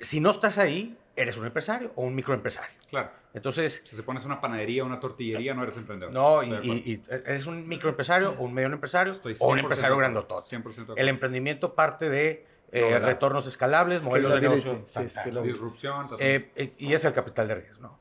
Si 0.00 0.20
no 0.20 0.30
estás 0.30 0.56
ahí, 0.56 0.96
eres 1.16 1.36
un 1.36 1.44
empresario 1.44 1.92
o 1.96 2.02
un 2.02 2.14
microempresario. 2.14 2.74
Claro. 2.88 3.10
Entonces, 3.34 3.82
Si 3.84 3.94
se 3.94 4.02
pones 4.02 4.24
una 4.24 4.40
panadería 4.40 4.82
o 4.82 4.86
una 4.86 4.98
tortillería, 4.98 5.54
no 5.54 5.62
eres 5.62 5.76
emprendedor. 5.76 6.12
no, 6.12 6.42
y, 6.42 7.02
eres 7.08 7.46
un 7.46 7.68
microempresario 7.68 8.34
o 8.38 8.44
un 8.44 8.54
medio 8.54 8.68
empresario 8.68 9.12
Estoy 9.12 9.36
o 9.38 9.48
un 9.48 9.58
100% 9.58 9.60
empresario 9.60 9.96
grandotote. 9.96 10.56
100% 10.56 10.94
de 10.94 11.00
El 11.00 11.08
emprendimiento 11.08 11.74
parte 11.74 12.08
de 12.08 12.46
eh, 12.72 12.98
retornos 12.98 13.46
escalables, 13.46 14.04
modelos 14.04 14.34
de 14.34 14.40
negocio. 14.40 14.82
sí, 14.86 14.94
tan, 14.94 15.02
tan, 15.02 15.10
scalability. 15.10 15.52
Disrupción. 15.52 16.08
eh, 16.18 16.74
y 16.78 16.92
es 16.94 17.04
el 17.04 17.12
capital 17.12 17.48
de 17.48 17.54
riesgo. 17.56 17.82
¿no? 17.82 17.98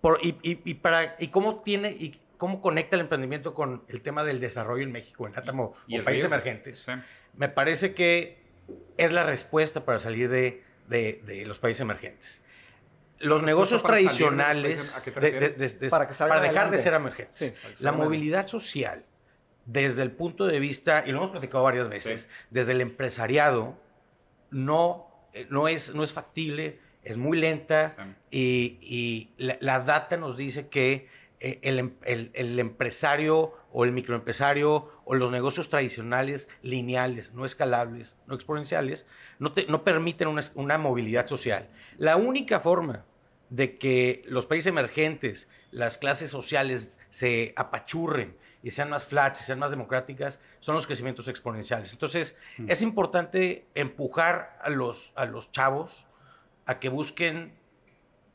Por- 0.00 0.18
y, 0.22 0.38
y- 0.42 0.60
y 0.64 0.74
para, 0.74 1.16
¿Y 1.18 1.28
cómo 1.28 1.60
tiene 1.62 1.90
y 1.90 2.18
cómo 2.38 2.60
conecta 2.62 2.96
el 2.96 3.02
emprendimiento 3.02 3.52
con 3.54 3.84
el 3.88 4.00
tema 4.00 4.24
del 4.24 4.40
desarrollo 4.40 4.82
en 4.82 4.92
México, 4.92 5.26
en 5.26 5.34
LATAM 5.34 5.60
o, 5.60 5.74
Y 5.86 5.98
o 5.98 6.04
países 6.04 6.22
riesgo. 6.22 6.34
emergentes? 6.34 6.78
Sí. 6.82 6.92
Me 7.36 7.48
parece 7.48 7.94
que 7.94 8.38
es 8.96 9.12
la 9.12 9.24
respuesta 9.24 9.84
para 9.84 9.98
salir 9.98 10.28
de, 10.30 10.62
de- 10.88 11.20
de 11.26 11.44
los 11.46 11.58
países 11.58 11.80
emergentes. 11.82 12.40
Los 13.18 13.40
¿La 13.42 13.46
negocios 13.48 13.82
tradicionales, 13.82 14.78
Para 15.90 16.40
dejar 16.40 16.70
de 16.70 16.78
ser 16.78 16.94
emergentes. 16.94 17.36
Sí, 17.36 17.52
la 17.84 17.92
movilidad 17.92 18.46
social, 18.46 19.04
desde 19.66 20.00
el 20.02 20.10
punto 20.12 20.46
de 20.46 20.58
vista, 20.58 21.04
y 21.06 21.12
lo 21.12 21.18
hemos 21.18 21.30
platicado 21.32 21.62
varias 21.64 21.88
veces, 21.90 22.28
desde 22.48 22.72
el 22.72 22.80
empresariado, 22.80 23.76
no, 24.50 25.06
eh, 25.34 25.46
no, 25.50 25.68
es, 25.68 25.94
no 25.94 26.02
es 26.02 26.12
factible, 26.14 26.78
es 27.04 27.16
muy 27.16 27.38
lenta, 27.38 27.88
Sí. 27.88 27.96
y, 28.30 28.78
y 28.82 29.30
la, 29.44 29.56
la 29.60 29.80
data 29.80 30.16
nos 30.16 30.36
dice 30.36 30.68
que 30.68 31.08
eh, 31.40 31.58
el, 31.62 31.78
em- 31.78 31.94
el- 32.04 32.30
el 32.34 32.58
empresario 32.58 33.54
o 33.72 33.84
el 33.84 33.92
microempresario 33.92 34.90
o 35.04 35.14
los 35.14 35.30
negocios 35.30 35.70
tradicionales, 35.70 36.48
lineales, 36.62 37.32
no 37.32 37.44
escalables, 37.46 38.16
no 38.26 38.34
exponenciales, 38.34 39.06
no, 39.38 39.52
te- 39.52 39.66
no 39.66 39.82
permiten 39.82 40.28
una, 40.28 40.42
una 40.54 40.76
movilidad 40.76 41.26
social. 41.26 41.68
La 41.96 42.16
única 42.16 42.60
forma 42.60 43.04
de 43.48 43.78
que 43.78 44.22
los 44.26 44.46
países 44.46 44.66
emergentes, 44.68 45.48
las 45.70 45.96
clases 45.98 46.30
sociales 46.30 46.98
se 47.10 47.52
apachurren 47.56 48.36
y 48.62 48.72
sean 48.72 48.90
más 48.90 49.06
flats 49.06 49.40
y 49.40 49.44
sean 49.44 49.58
más 49.58 49.70
democráticas, 49.70 50.40
son 50.60 50.74
los 50.74 50.86
crecimientos 50.86 51.26
exponenciales. 51.28 51.92
Entonces, 51.92 52.36
Mm. 52.58 52.70
es 52.70 52.82
importante 52.82 53.64
empujar 53.74 54.58
a 54.62 54.68
los, 54.68 55.12
a 55.16 55.24
los 55.24 55.50
chavos 55.52 56.06
a 56.70 56.78
que 56.78 56.88
busquen 56.88 57.52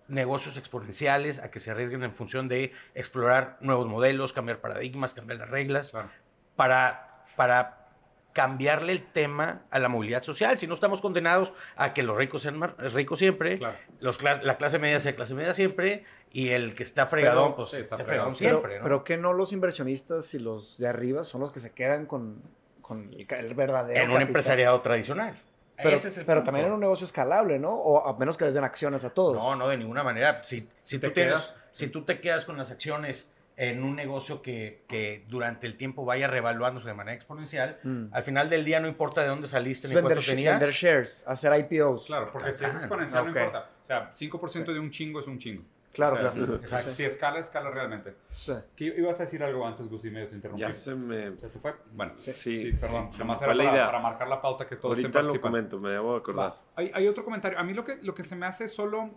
negocios 0.10 0.58
exponenciales, 0.58 1.40
a 1.40 1.50
que 1.50 1.60
se 1.62 1.72
arriesguen 1.72 2.04
en 2.04 2.12
función 2.14 2.48
de 2.48 2.74
explorar 2.94 3.58
nuevos 3.62 3.88
modelos, 3.88 4.34
cambiar 4.34 4.60
paradigmas, 4.60 5.14
cambiar 5.14 5.40
las 5.40 5.50
reglas, 5.50 5.92
Claro. 5.92 6.10
para, 6.58 7.24
para 7.38 7.88
cambiarle 8.34 8.92
el 8.92 9.04
tema 9.06 9.62
a 9.72 9.80
la 9.80 9.88
movilidad 9.88 10.22
social. 10.22 10.60
Si 10.60 10.68
no 10.68 10.74
estamos 10.74 11.00
condenados 11.00 11.54
a 11.78 11.94
que 11.94 12.04
los 12.04 12.18
ricos 12.18 12.42
sean 12.42 12.62
ricos 12.94 13.20
siempre, 13.20 13.58
Claro. 13.58 13.78
los 14.02 14.20
clas- 14.20 14.42
la 14.44 14.58
clase 14.58 14.78
media 14.80 15.00
sea 15.00 15.16
clase 15.16 15.34
media 15.34 15.54
siempre, 15.54 16.04
y 16.30 16.50
el 16.50 16.76
que 16.76 16.84
está 16.84 17.08
fregadón, 17.08 17.52
Pero- 17.52 17.56
pues 17.56 17.70
sí, 17.70 17.78
está 17.78 17.96
está 17.96 18.06
fregado 18.06 18.32
fregadón 18.34 18.38
Pero, 18.38 18.50
siempre. 18.60 18.78
¿no? 18.80 18.84
pero 18.84 19.04
que 19.06 19.16
no 19.18 19.32
los 19.32 19.54
inversionistas 19.54 20.34
y 20.34 20.40
los 20.40 20.78
de 20.78 20.88
arriba 20.90 21.24
son 21.24 21.40
los 21.40 21.54
que 21.54 21.62
se 21.62 21.72
quedan 21.72 22.06
con, 22.06 22.42
con 22.82 23.10
el, 23.18 23.54
verdadero 23.56 23.98
en 23.98 24.02
un 24.08 24.14
capital. 24.16 24.22
empresariado 24.28 24.82
tradicional. 24.82 25.36
Pero, 25.78 25.90
Ese 25.90 26.08
es 26.08 26.18
el 26.18 26.26
pero 26.26 26.40
punto. 26.40 26.46
también 26.52 26.68
en 26.68 26.74
un 26.74 26.80
negocio 26.80 27.06
escalable, 27.06 27.60
¿no? 27.60 27.74
O 27.74 28.08
a 28.08 28.18
menos 28.18 28.38
que 28.38 28.46
les 28.46 28.54
den 28.54 28.64
acciones 28.64 29.04
a 29.04 29.10
todos. 29.10 29.36
No, 29.36 29.56
no, 29.56 29.68
de 29.68 29.78
ninguna 29.78 30.04
manera. 30.04 30.42
Si, 30.44 30.68
si, 30.82 31.00
te 31.00 31.08
tú, 31.10 31.14
tienes- 31.14 31.34
quedas- 31.34 31.56
si 31.74 31.88
tú 31.88 32.04
te 32.04 32.20
quedas 32.22 32.46
con 32.46 32.58
las 32.58 32.72
acciones 32.72 33.32
en 33.58 33.84
un 33.84 33.96
negocio 33.96 34.42
que, 34.42 34.84
que 34.88 35.24
durante 35.30 35.66
el 35.68 35.78
tiempo 35.78 36.04
vaya 36.06 36.28
revaluándose 36.28 36.88
de 36.88 36.94
manera 36.94 37.16
exponencial, 37.16 37.80
Mm. 37.84 38.06
al 38.12 38.24
final 38.24 38.50
del 38.50 38.66
día 38.66 38.80
no 38.82 38.88
importa 38.88 39.22
de 39.22 39.28
dónde 39.28 39.48
saliste 39.48 39.88
ni 39.88 39.96
vender, 39.96 40.16
cuánto 40.18 40.30
tenías. 40.32 40.60
vender 40.60 40.76
shares, 40.76 41.24
hacer 41.28 41.54
IPOs. 41.60 42.06
Claro, 42.06 42.30
porque 42.34 42.52
si 42.54 42.66
es 42.66 42.74
exponencial 42.74 43.24
ok. 43.28 43.34
no 43.34 43.40
importa. 43.40 43.70
O 43.82 43.86
sea, 43.86 44.10
5% 44.12 44.74
de 44.74 44.80
un 44.80 44.90
chingo 44.90 45.20
es 45.20 45.28
un 45.28 45.38
chingo. 45.38 45.64
Claro, 45.96 46.16
O 46.16 46.20
sea, 46.20 46.32
claro. 46.32 46.56
Exacto. 46.56 46.92
Si 46.92 47.04
escala, 47.04 47.40
escala 47.40 47.72
realmente. 47.72 48.16
Sí. 48.36 48.52
¿Qué 48.76 48.86
ibas 48.98 49.20
a 49.20 49.24
decir 49.24 49.42
algo 49.44 49.66
antes, 49.66 49.88
Gus, 49.90 50.06
y 50.06 50.12
medio 50.12 50.28
te 50.28 50.36
interrumpí? 50.36 50.62
Ya 50.62 50.74
se 50.74 50.94
me... 50.94 51.38
¿Se 51.40 51.48
te 51.50 51.58
fue? 51.60 51.74
Bueno, 51.94 52.14
sí, 52.18 52.32
Sí, 52.34 52.72
perdón. 52.80 53.08
sí, 53.12 53.14
Nada 53.14 53.24
más 53.26 53.40
se 53.40 53.46
era 53.46 53.54
para, 53.56 53.72
idea. 53.72 53.86
para 53.88 54.00
marcar 54.00 54.28
la 54.28 54.42
pauta 54.42 54.68
que 54.68 54.76
todos 54.76 54.98
estén 54.98 55.06
Ahorita 55.06 55.22
lo 55.22 55.28
participando. 55.28 55.58
comento, 55.58 55.80
me 55.80 55.90
debo 55.90 56.16
acordar. 56.16 56.60
Hay, 56.76 56.92
hay 56.94 57.08
otro 57.08 57.24
comentario. 57.24 57.58
A 57.58 57.64
mí 57.64 57.74
lo 57.74 57.84
que, 57.84 57.98
lo 58.02 58.14
que 58.14 58.24
se 58.24 58.36
me 58.36 58.46
hace 58.46 58.68
solo 58.68 59.10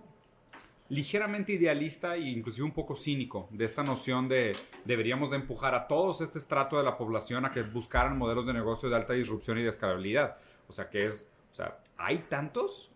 ligeramente 0.90 1.52
idealista 1.52 2.16
e 2.16 2.20
inclusive 2.30 2.64
un 2.64 2.72
poco 2.72 2.94
cínico 2.94 3.46
de 3.50 3.64
esta 3.66 3.82
noción 3.82 4.26
de 4.28 4.56
deberíamos 4.86 5.28
de 5.30 5.36
empujar 5.36 5.74
a 5.74 5.86
todos 5.86 6.22
este 6.22 6.38
estrato 6.38 6.78
de 6.78 6.82
la 6.84 6.96
población 6.96 7.44
a 7.44 7.50
que 7.50 7.62
buscaran 7.62 8.16
modelos 8.16 8.46
de 8.46 8.54
negocio 8.54 8.88
de 8.88 8.96
alta 8.96 9.12
disrupción 9.12 9.58
y 9.58 9.62
de 9.62 9.68
escalabilidad. 9.68 10.38
O 10.66 10.72
sea, 10.72 10.88
que 10.88 11.04
es, 11.06 11.26
o 11.52 11.54
sea, 11.54 11.78
hay 11.98 12.18
tantos 12.30 12.90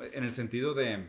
en 0.00 0.24
el 0.24 0.32
sentido 0.32 0.74
de, 0.74 1.08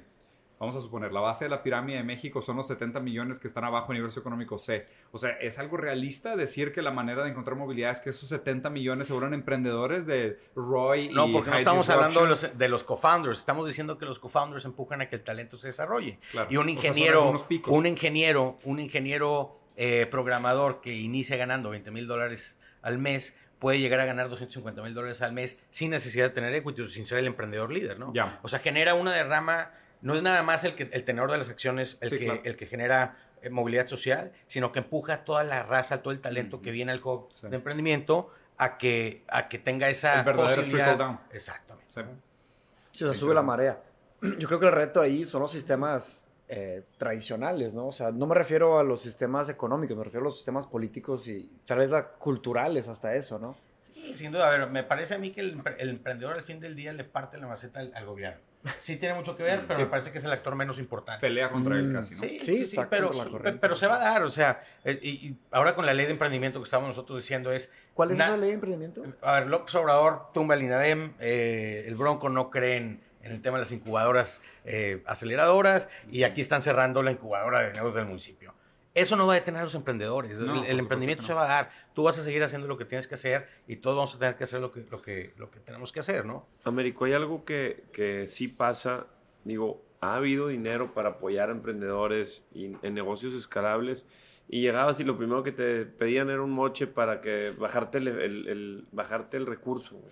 vamos 0.62 0.76
a 0.76 0.80
suponer, 0.80 1.12
la 1.12 1.22
base 1.22 1.46
de 1.46 1.50
la 1.50 1.64
pirámide 1.64 1.98
de 1.98 2.04
México 2.04 2.40
son 2.40 2.56
los 2.56 2.68
70 2.68 3.00
millones 3.00 3.40
que 3.40 3.48
están 3.48 3.64
abajo 3.64 3.88
en 3.88 3.98
universo 3.98 4.20
económico 4.20 4.60
C. 4.60 4.86
O 5.12 5.18
sea, 5.18 5.32
¿es 5.32 5.58
algo 5.58 5.76
realista 5.76 6.36
decir 6.36 6.72
que 6.72 6.84
la 6.84 6.92
manera 6.92 7.24
de 7.24 7.32
encontrar 7.32 7.58
movilidad 7.58 7.90
es 7.90 8.00
que 8.00 8.12
esos 8.12 8.30
70 8.30 8.70
millones 8.70 9.08
se 9.08 9.14
vuelvan 9.14 9.34
emprendedores 9.34 10.06
de 10.06 10.40
Roy 10.56 11.06
y 11.06 11.10
No, 11.10 11.32
porque 11.32 11.50
no 11.50 11.58
estamos 11.58 11.90
hablando 11.90 12.22
de 12.22 12.28
los, 12.28 12.58
de 12.58 12.68
los 12.70 12.84
co-founders, 12.84 13.40
estamos 13.40 13.66
diciendo 13.66 13.98
que 13.98 14.06
los 14.06 14.20
co-founders 14.20 14.64
empujan 14.66 15.02
a 15.02 15.10
que 15.10 15.16
el 15.16 15.24
talento 15.24 15.58
se 15.58 15.68
desarrolle. 15.68 16.20
Claro. 16.30 16.48
Y 16.52 16.58
un 16.58 16.70
O 16.70 16.80
sea, 16.80 16.90
ingeniero, 16.92 17.22
algunos 17.22 17.44
picos. 17.44 17.74
un 17.74 17.88
ingeniero, 17.88 18.60
un 18.64 18.80
ingeniero 18.80 19.60
eh, 19.78 20.06
programador 20.12 20.80
que 20.80 20.94
inicia 20.94 21.38
ganando 21.38 21.72
20 21.72 21.90
mil 21.90 22.06
dólares 22.06 22.60
al 22.84 23.00
mes 23.00 23.36
puede 23.58 23.80
llegar 23.80 24.00
a 24.00 24.06
ganar 24.06 24.28
250 24.28 24.82
mil 24.82 24.94
dólares 24.94 25.22
al 25.22 25.34
mes 25.34 25.64
sin 25.70 25.92
necesidad 25.92 26.26
de 26.26 26.30
tener 26.32 26.54
equity, 26.54 26.82
o 26.82 26.88
sin 26.88 27.06
ser 27.06 27.20
el 27.20 27.28
emprendedor 27.28 27.72
líder, 27.72 28.00
¿no? 28.00 28.12
Ya. 28.14 28.40
O 28.42 28.48
sea, 28.48 28.58
genera 28.60 28.96
una 28.96 29.14
derrama, 29.14 29.72
no 30.02 30.16
es 30.16 30.22
nada 30.24 30.44
más 30.44 30.64
el, 30.64 30.76
que, 30.76 30.90
el 30.92 31.04
tenedor 31.04 31.32
de 31.32 31.38
las 31.38 31.50
acciones 31.50 31.98
el, 32.02 32.10
Sí, 32.10 32.20
que, 32.20 32.26
claro. 32.26 32.42
el 32.44 32.56
que 32.56 32.66
genera 32.68 33.18
eh, 33.42 33.50
movilidad 33.50 33.88
social, 33.88 34.32
sino 34.48 34.72
que 34.72 34.80
empuja 34.80 35.14
a 35.14 35.24
toda 35.24 35.44
la 35.44 35.64
raza, 35.64 36.02
todo 36.02 36.14
el 36.14 36.22
talento 36.22 36.62
que 36.62 36.72
viene 36.72 36.92
al 36.92 37.02
hub 37.04 37.28
Sí. 37.32 37.48
de 37.50 37.56
emprendimiento 37.56 38.30
a 38.58 38.78
que, 38.78 39.24
a 39.28 39.50
que 39.50 39.58
tenga 39.60 39.90
esa 39.90 40.20
El 40.20 40.26
verdadero 40.26 40.62
posibilidad. 40.64 40.88
trickle 40.90 41.06
down. 41.06 41.20
Exactamente. 41.32 41.92
Sí. 41.92 42.02
O 42.02 43.12
sea, 43.12 43.14
sube 43.14 43.34
la 43.34 43.42
marea. 43.42 43.82
Yo 44.40 44.48
creo 44.48 44.60
que 44.60 44.66
el 44.68 44.72
reto 44.74 45.02
ahí 45.02 45.26
son 45.26 45.42
los 45.42 45.52
sistemas 45.52 46.28
eh, 46.48 46.84
tradicionales, 46.98 47.74
¿no? 47.74 47.88
O 47.88 47.92
sea, 47.92 48.12
no 48.12 48.28
me 48.28 48.36
refiero 48.36 48.78
a 48.78 48.84
los 48.84 49.02
sistemas 49.02 49.48
económicos, 49.50 49.98
me 49.98 50.04
refiero 50.04 50.26
a 50.26 50.30
los 50.30 50.36
sistemas 50.36 50.68
políticos 50.68 51.28
y 51.28 51.50
tal 51.66 51.80
vez 51.80 51.90
la- 51.90 52.08
culturales 52.10 52.88
hasta 52.90 53.16
eso, 53.16 53.40
¿no? 53.40 53.56
Sí, 53.94 54.16
sin 54.16 54.32
duda. 54.32 54.48
A 54.48 54.58
ver, 54.58 54.70
me 54.70 54.84
parece 54.84 55.14
a 55.16 55.18
mí 55.18 55.32
que 55.32 55.42
el, 55.42 55.58
empre- 55.58 55.76
el 55.80 55.90
emprendedor 55.90 56.36
al 56.36 56.44
fin 56.44 56.60
del 56.60 56.76
día 56.76 56.92
le 56.94 57.04
parte 57.06 57.38
la 57.38 57.48
maceta 57.48 57.80
al, 57.80 57.92
al 57.96 58.06
gobierno. 58.06 58.42
Sí 58.80 58.98
tiene 58.98 59.16
mucho 59.16 59.36
que 59.36 59.44
ver, 59.44 59.62
pero 59.68 59.80
Sí. 59.80 59.86
me 59.86 59.90
parece 59.90 60.12
que 60.12 60.20
es 60.20 60.26
el 60.26 60.32
actor 60.32 60.56
menos 60.56 60.78
importante. 60.80 61.22
Pelea 61.22 61.50
contra 61.50 61.78
él 61.78 61.90
Mm. 61.90 61.94
casi, 61.94 62.16
¿no? 62.16 62.22
Sí, 62.22 62.40
Sí, 62.40 62.66
sí, 62.66 62.78
pero, 62.90 63.12
la 63.14 63.54
pero 63.60 63.76
se 63.76 63.88
va 63.88 63.96
a 63.96 64.00
dar, 64.00 64.24
o 64.24 64.30
sea, 64.30 64.64
eh, 64.86 65.00
y, 65.02 65.10
y 65.10 65.38
ahora 65.52 65.74
con 65.76 65.86
la 65.86 65.94
ley 65.94 66.06
de 66.06 66.12
emprendimiento 66.12 66.60
que 66.60 66.66
estamos 66.66 66.88
nosotros 66.90 67.18
diciendo 67.22 67.52
es... 67.52 67.72
¿Cuál 67.94 68.12
es 68.12 68.20
esa 68.20 68.38
ley 68.38 68.50
de 68.50 68.54
emprendimiento? 68.56 69.04
A 69.22 69.40
ver, 69.40 69.48
López 69.48 69.74
Obrador 69.76 70.32
tumba 70.34 70.56
el 70.56 70.64
INADEM, 70.64 71.14
eh, 71.20 71.86
el 71.88 71.96
Bronco 71.96 72.30
no 72.30 72.50
cree 72.52 72.78
en, 72.78 73.02
en 73.24 73.32
el 73.32 73.42
tema 73.42 73.58
de 73.58 73.64
las 73.64 73.72
incubadoras 73.72 74.42
eh, 74.66 75.02
aceleradoras 75.08 75.88
y 76.12 76.24
aquí 76.24 76.42
están 76.42 76.62
cerrando 76.62 77.02
la 77.04 77.12
incubadora 77.12 77.62
de 77.62 77.68
negocios 77.74 77.96
del 77.96 78.06
municipio. 78.06 78.54
Eso 78.94 79.16
no 79.16 79.26
va 79.26 79.34
a 79.34 79.36
detener 79.38 79.62
a 79.62 79.64
los 79.64 79.76
emprendedores. 79.76 80.38
No, 80.38 80.64
el 80.64 80.70
el 80.70 80.80
emprendimiento 80.80 81.22
que 81.22 81.28
se 81.28 81.32
no. 81.34 81.38
va 81.40 81.46
a 81.46 81.48
dar. 81.48 81.72
Tú 81.94 82.04
vas 82.04 82.18
a 82.20 82.24
seguir 82.24 82.44
haciendo 82.44 82.68
lo 82.68 82.78
que 82.78 82.84
tienes 82.86 83.08
que 83.08 83.16
hacer 83.16 83.48
y 83.68 83.78
todos 83.78 83.96
vamos 83.96 84.16
a 84.16 84.20
tener 84.20 84.36
que 84.36 84.44
hacer 84.44 84.60
lo 84.60 84.72
que, 84.72 84.86
lo 84.92 85.02
que, 85.02 85.34
lo 85.38 85.50
que 85.50 85.60
tenemos 85.62 85.92
que 85.94 86.02
hacer, 86.02 86.26
¿no? 86.26 86.46
Américo, 86.66 87.06
hay 87.06 87.14
algo 87.14 87.46
que, 87.46 87.86
que 87.94 88.28
sí 88.28 88.50
pasa, 88.50 89.08
digo, 89.46 89.82
ha 90.02 90.16
habido 90.16 90.48
dinero 90.50 90.94
para 90.94 91.10
apoyar 91.10 91.48
a 91.50 91.52
emprendedores 91.54 92.44
y 92.54 92.76
en 92.82 92.94
negocios 92.94 93.34
escalables 93.34 94.06
y 94.50 94.60
llegabas 94.62 95.00
y 95.00 95.06
lo 95.06 95.16
primero 95.18 95.42
que 95.44 95.54
te 95.54 95.86
pedían 95.86 96.30
era 96.30 96.42
un 96.42 96.52
moche 96.52 96.86
para 96.88 97.22
que 97.22 97.52
bajarte 97.58 98.00
el, 98.00 98.08
el- 98.10 98.48
el- 98.50 98.86
bajarte 98.92 99.38
el 99.38 99.46
recurso. 99.46 99.96
güey. 99.96 100.12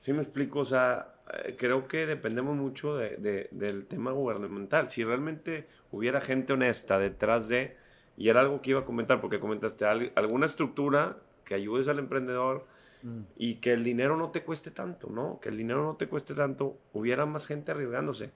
¿Sí 0.00 0.12
me 0.12 0.22
explico? 0.22 0.58
O 0.60 0.64
sea, 0.64 1.13
creo 1.56 1.88
que 1.88 2.06
dependemos 2.06 2.56
mucho 2.56 2.96
de- 2.96 3.16
de- 3.16 3.48
del 3.50 3.86
tema 3.86 4.12
gubernamental. 4.12 4.88
Si 4.90 5.04
realmente 5.04 5.66
hubiera 5.90 6.20
gente 6.20 6.52
honesta 6.52 6.98
detrás 6.98 7.48
de, 7.48 7.76
y 8.16 8.28
era 8.28 8.40
algo 8.40 8.60
que 8.62 8.70
iba 8.70 8.80
a 8.80 8.84
comentar, 8.84 9.20
porque 9.20 9.40
comentaste 9.40 9.84
al- 9.84 10.12
alguna 10.14 10.46
estructura 10.46 11.16
que 11.44 11.54
ayudes 11.54 11.88
al 11.88 11.98
emprendedor, 11.98 12.66
y 13.36 13.56
que 13.56 13.72
el 13.72 13.84
dinero 13.84 14.16
no 14.16 14.30
te 14.30 14.42
cueste 14.42 14.70
tanto, 14.70 15.10
¿no? 15.10 15.38
Que 15.40 15.50
el 15.50 15.58
dinero 15.58 15.82
no 15.82 15.96
te 15.96 16.06
cueste 16.06 16.34
tanto, 16.34 16.78
hubiera 16.94 17.26
más 17.26 17.46
gente 17.46 17.70
arriesgándose. 17.72 18.30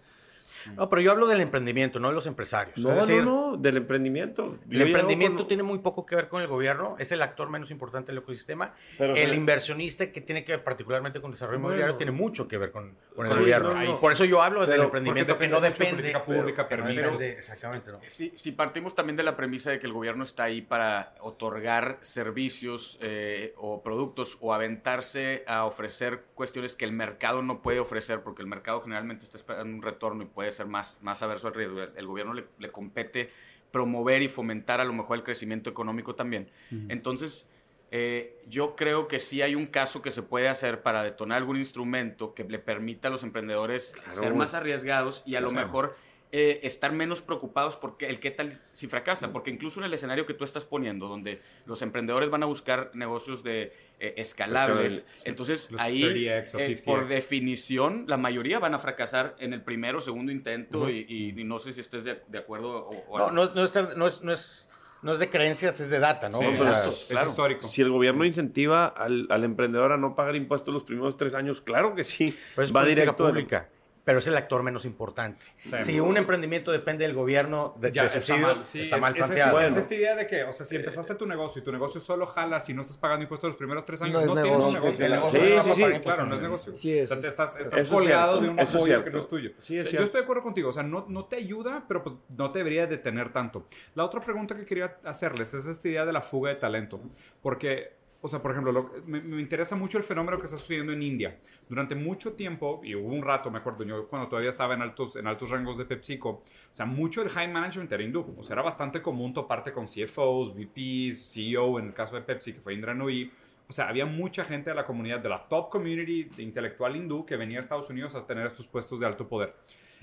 No, 0.77 0.88
pero 0.88 1.03
yo 1.03 1.11
hablo 1.12 1.27
del 1.27 1.40
emprendimiento, 1.40 1.99
no 2.01 2.09
de 2.09 2.14
los 2.14 2.27
empresarios. 2.27 2.77
No, 2.79 2.90
decir, 2.94 3.25
no, 3.25 3.53
no, 3.53 3.57
del 3.57 3.77
emprendimiento. 3.79 4.59
el 4.71 4.79
Yo 4.79 4.85
emprendimiento 4.87 5.38
con- 5.38 5.49
tiene 5.49 5.62
muy 5.62 5.79
poco 5.79 6.05
que 6.07 6.16
ver 6.16 6.29
con 6.29 6.42
el 6.42 6.49
gobierno, 6.49 6.97
es 6.99 7.12
el 7.12 7.23
actor 7.23 7.49
menos 7.51 7.71
importante 7.71 8.12
del 8.12 8.18
ecosistema. 8.23 8.75
Pero 8.97 9.14
el 9.14 9.35
inversionista 9.35 10.11
que 10.12 10.21
tiene 10.21 10.44
que 10.44 10.53
ver 10.53 10.64
particularmente 10.64 11.21
con 11.21 11.31
desarrollo 11.31 11.59
Bueno. 11.59 11.68
inmobiliario 11.75 11.97
tiene 11.97 12.12
mucho 12.12 12.47
que 12.49 12.59
ver 12.59 12.71
con, 12.71 12.97
con 13.14 13.27
el 13.27 13.33
Sí, 13.33 13.38
gobierno. 13.40 13.75
no, 13.75 13.85
no. 13.85 13.92
Por 14.01 14.12
eso 14.12 14.25
yo 14.25 14.42
hablo 14.42 14.61
del 14.61 14.71
Pero- 14.71 14.85
emprendimiento 14.85 15.38
que 15.38 15.49
no 15.49 15.61
depende 15.61 16.03
de 16.03 16.12
política 16.12 16.25
pública, 16.25 16.68
permisos. 16.68 17.12
depende- 17.18 17.38
exactamente, 17.38 17.92
¿no? 17.92 17.99
Si, 18.03 18.31
si 18.37 18.53
partimos 18.53 18.94
también 18.94 19.16
de 19.16 19.23
la 19.23 19.37
premisa 19.37 19.71
de 19.71 19.79
que 19.79 19.87
el 19.87 19.92
gobierno 19.92 20.25
está 20.25 20.44
ahí 20.44 20.62
para 20.62 21.14
otorgar 21.21 21.99
servicios 22.03 22.99
eh, 23.01 23.55
o 23.57 23.83
productos 23.83 24.38
o 24.40 24.53
aventarse 24.55 25.44
a 25.47 25.64
ofrecer 25.64 26.25
cuestiones 26.35 26.77
que 26.77 26.85
el 26.85 26.92
mercado 26.92 27.42
no 27.42 27.62
puede 27.62 27.81
ofrecer, 27.81 28.23
porque 28.23 28.42
el 28.42 28.49
mercado 28.49 28.81
generalmente 28.81 29.25
está 29.25 29.37
esperando 29.37 29.75
un 29.75 29.83
retorno 29.83 30.23
y 30.23 30.27
puede 30.27 30.47
ser 30.50 30.66
más, 30.66 30.98
más 31.02 31.22
averso 31.22 31.48
al 31.48 31.54
riesgo. 31.54 31.82
El 31.82 32.06
gobierno 32.06 32.34
le, 32.34 32.44
le 32.58 32.70
compete 32.70 33.30
promover 33.70 34.22
y 34.22 34.28
fomentar 34.28 34.80
a 34.80 34.84
lo 34.84 34.92
mejor 34.92 35.18
el 35.18 35.24
crecimiento 35.24 35.68
económico 35.70 36.14
también. 36.14 36.48
Entonces, 36.88 37.46
eh, 37.90 38.42
yo 38.48 38.76
creo 38.76 39.08
que 39.08 39.18
sí 39.20 39.40
hay 39.42 39.54
un 39.54 39.66
caso 39.66 40.02
que 40.02 40.11
se 40.11 40.22
puede 40.22 40.48
hacer 40.48 40.82
para 40.82 41.02
detonar 41.02 41.38
algún 41.38 41.56
instrumento 41.56 42.34
que 42.34 42.44
le 42.44 42.58
permita 42.58 43.08
a 43.08 43.11
los 43.11 43.22
emprendedores 43.22 43.92
Claro. 43.92 44.20
ser 44.20 44.34
más 44.34 44.54
arriesgados 44.54 45.22
y 45.26 45.37
a 45.37 45.40
lo 45.40 45.50
mejor 45.50 45.96
eh, 46.31 46.61
estar 46.62 46.93
menos 46.93 47.23
preocupados 47.23 47.77
porque 47.77 48.07
el 48.09 48.21
qué 48.21 48.31
tal 48.31 48.61
si 48.73 48.87
fracasa, 48.87 49.33
porque 49.33 49.51
incluso 49.51 49.81
en 49.81 49.87
el 49.87 49.95
escenario 49.95 50.27
que 50.27 50.35
tú 50.35 50.45
estás 50.45 50.64
poniendo, 50.67 51.09
donde 51.09 51.41
los 51.64 51.81
emprendedores 51.83 52.29
van 52.29 52.43
a 52.43 52.47
buscar 52.47 52.91
negocios 52.95 53.43
de 53.43 53.73
eh, 53.99 54.14
escalables, 54.19 55.07
entonces 55.25 55.71
Los 55.71 55.81
ahí 55.81 56.03
30X 56.03 56.55
o 56.55 56.59
eh, 56.59 56.69
50X. 56.77 56.85
por 56.85 57.09
definición 57.09 58.05
la 58.07 58.17
mayoría 58.17 58.59
van 58.59 58.75
a 58.75 58.79
fracasar 58.79 59.37
en 59.38 59.53
el 59.53 59.62
primero 59.62 59.99
o 59.99 60.01
segundo 60.01 60.31
intento 60.33 60.91
y, 60.91 61.07
y- 61.09 61.41
y 61.41 61.45
no 61.45 61.59
sé 61.59 61.73
si 61.73 61.81
estés 61.81 62.05
de, 62.05 62.21
de 62.27 62.38
acuerdo 62.38 62.77
o, 62.87 63.05
o 63.09 63.19
No, 63.19 63.31
no, 63.31 63.55
no 63.55 63.64
es, 63.64 63.75
no, 63.97 64.07
es, 64.07 64.23
no, 64.23 64.33
es, 64.33 64.71
no 65.03 65.12
es 65.12 65.19
de 65.19 65.31
creencias, 65.31 65.81
es 65.81 65.88
de 65.91 65.99
data, 65.99 66.29
¿no? 66.29 66.38
Sí, 66.38 66.45
pero 66.59 66.73
es 66.85 67.09
claro. 67.11 67.29
histórico. 67.31 67.67
Si 67.67 67.81
el 67.83 67.91
gobierno 67.91 68.25
incentiva 68.25 68.87
al, 68.87 69.27
al 69.31 69.45
emprendedor 69.45 69.93
a 69.93 69.97
no 69.97 70.14
pagar 70.14 70.37
impuestos 70.37 70.75
los 70.75 70.85
primeros 70.85 71.17
tres 71.17 71.35
años, 71.35 71.61
claro 71.61 71.95
que 71.95 72.05
sí. 72.05 72.37
pero 72.55 72.67
es 72.67 72.75
va 72.75 72.85
directo 72.85 73.27
pública, 73.29 73.69
pero 74.09 74.21
es 74.21 74.27
el 74.27 74.35
actor 74.38 74.62
menos 74.62 74.87
importante. 74.87 75.44
Sí. 75.64 75.77
Si 75.83 76.01
un 76.01 76.16
emprendimiento 76.16 76.73
depende 76.73 77.05
del 77.07 77.14
gobierno, 77.14 77.75
de, 77.79 77.92
Ya, 77.92 78.05
de 78.05 78.07
está 78.07 78.21
subsidios, 78.21 78.57
mal, 78.57 78.64
sí, 78.64 78.81
está 78.81 78.97
es, 78.97 79.03
mal 79.03 79.12
es 79.12 79.18
planteado. 79.18 79.51
esta, 79.61 79.66
es 79.66 79.73
Bueno. 79.73 79.83
esta 79.83 79.94
idea 79.94 80.16
de 80.16 80.27
que, 80.27 80.44
o 80.44 80.53
sea, 80.55 80.64
si 80.64 80.77
empezaste 80.77 81.14
tu 81.14 81.27
negocio 81.27 81.61
y 81.61 81.64
tu 81.66 81.73
negocio 81.73 82.01
solo 82.01 82.25
jala 82.27 82.59
si 82.62 82.73
no 82.73 82.81
estás 82.81 82.97
pagando 82.97 83.25
impuestos 83.25 83.49
los 83.49 83.59
primeros 83.59 83.85
tres 83.85 84.01
años, 84.01 84.25
No 84.25 84.35
no, 84.35 84.40
es 84.40 84.44
tienes 84.44 84.62
un 84.62 84.73
negocio. 84.73 85.05
el 85.05 85.12
negocio 85.12 85.40
sí, 85.40 85.81
no 85.83 85.90
va 85.90 85.97
a 85.97 86.01
claro, 86.01 86.25
no 86.25 86.35
es 86.37 86.40
negocio. 86.40 86.75
Sí, 86.75 87.01
O 87.03 87.07
sea, 87.07 87.16
es- 87.18 87.25
estás, 87.25 87.57
es- 87.57 87.62
estás 87.64 87.83
es 87.83 87.88
cierto, 87.90 88.40
de 88.40 88.49
un 88.49 88.59
es 88.61 88.75
apoyo 88.75 89.05
que 89.05 89.11
no 89.11 89.18
es 89.18 89.29
tuyo. 89.29 89.51
Sí, 89.51 89.55
es 89.55 89.61
O 89.61 89.62
sea, 89.64 89.83
cierto. 89.90 89.99
yo 89.99 90.05
estoy 90.05 90.21
de 90.21 90.25
acuerdo 90.25 90.42
contigo, 90.42 90.71
o 90.71 90.73
sea, 90.73 90.83
no, 90.85 91.05
no 91.07 91.27
te 91.27 91.37
ayuda, 91.37 91.85
pero 91.87 92.03
pues 92.03 92.14
no 92.35 92.51
te 92.51 92.61
debería 92.61 92.87
detener 92.87 93.31
tanto. 93.31 93.66
La 93.94 94.07
otra 94.07 94.23
pregunta 94.23 94.57
que 94.57 94.64
quería 94.64 94.97
hacerles 95.05 95.53
es 95.53 95.66
esta 95.66 95.87
idea 95.87 96.07
de 96.07 96.14
la 96.14 96.23
fuga 96.23 96.49
de 96.49 96.57
talento, 96.57 96.99
porque, 97.42 97.97
o 98.20 98.26
sea, 98.28 98.42
por 98.42 98.50
ejemplo, 98.50 98.72
lo- 98.72 98.90
me, 99.07 99.20
me 99.20 99.40
interesa 99.40 99.76
mucho 99.76 99.96
el 99.98 100.02
fenómeno 100.04 100.38
que 100.38 100.46
está 100.46 100.59
sucediendo 100.59 100.92
en 100.92 101.02
India. 101.02 101.38
Durante 101.68 101.94
mucho 101.94 102.33
tiempo, 102.33 102.81
y 102.83 102.94
hubo 102.94 103.09
un 103.14 103.22
rato, 103.22 103.50
me 103.50 103.59
acuerdo, 103.59 103.85
yo 103.85 104.09
cuando 104.09 104.28
todavía 104.28 104.50
estaba 104.50 104.74
en 104.74 104.83
altos, 104.83 105.14
en 105.16 105.26
altos 105.26 105.50
rangos 105.50 105.78
de 105.78 105.85
PepsiCo, 105.85 106.28
o 106.31 106.42
sea, 106.72 106.85
mucho 106.87 107.20
del 107.22 107.31
high 107.31 107.48
management 107.48 107.92
era 107.92 108.02
hindú. 108.02 108.35
O 108.37 108.42
sea, 108.42 108.54
era 108.54 108.62
bastante 108.62 109.00
común 109.02 109.33
toparte 109.33 109.72
con 109.72 109.87
CFOs, 109.87 110.54
VPs, 110.54 111.33
CEO, 111.33 111.78
en 111.78 111.87
el 111.87 111.94
caso 111.94 112.16
de 112.16 112.22
Pepsi, 112.22 112.54
que 112.54 112.61
fue 112.61 112.74
Indra 112.74 112.92
Nooyi. 112.94 113.31
O 113.68 113.72
sea, 113.72 113.88
había 113.88 114.07
mucha 114.07 114.44
gente 114.44 114.70
de 114.70 114.76
la 114.76 114.85
comunidad, 114.87 115.20
de 115.20 115.28
la 115.28 115.46
top 115.46 115.68
community 115.68 116.24
de 116.24 116.42
intelectual 116.42 116.96
hindú 116.96 117.26
que 117.26 117.37
venía 117.37 117.59
a 117.59 117.61
Estados 117.61 117.88
Unidos 117.90 118.14
a 118.14 118.26
tener 118.26 118.46
estos 118.46 118.66
puestos 118.66 118.98
de 118.98 119.07
alto 119.07 119.28
poder. 119.28 119.54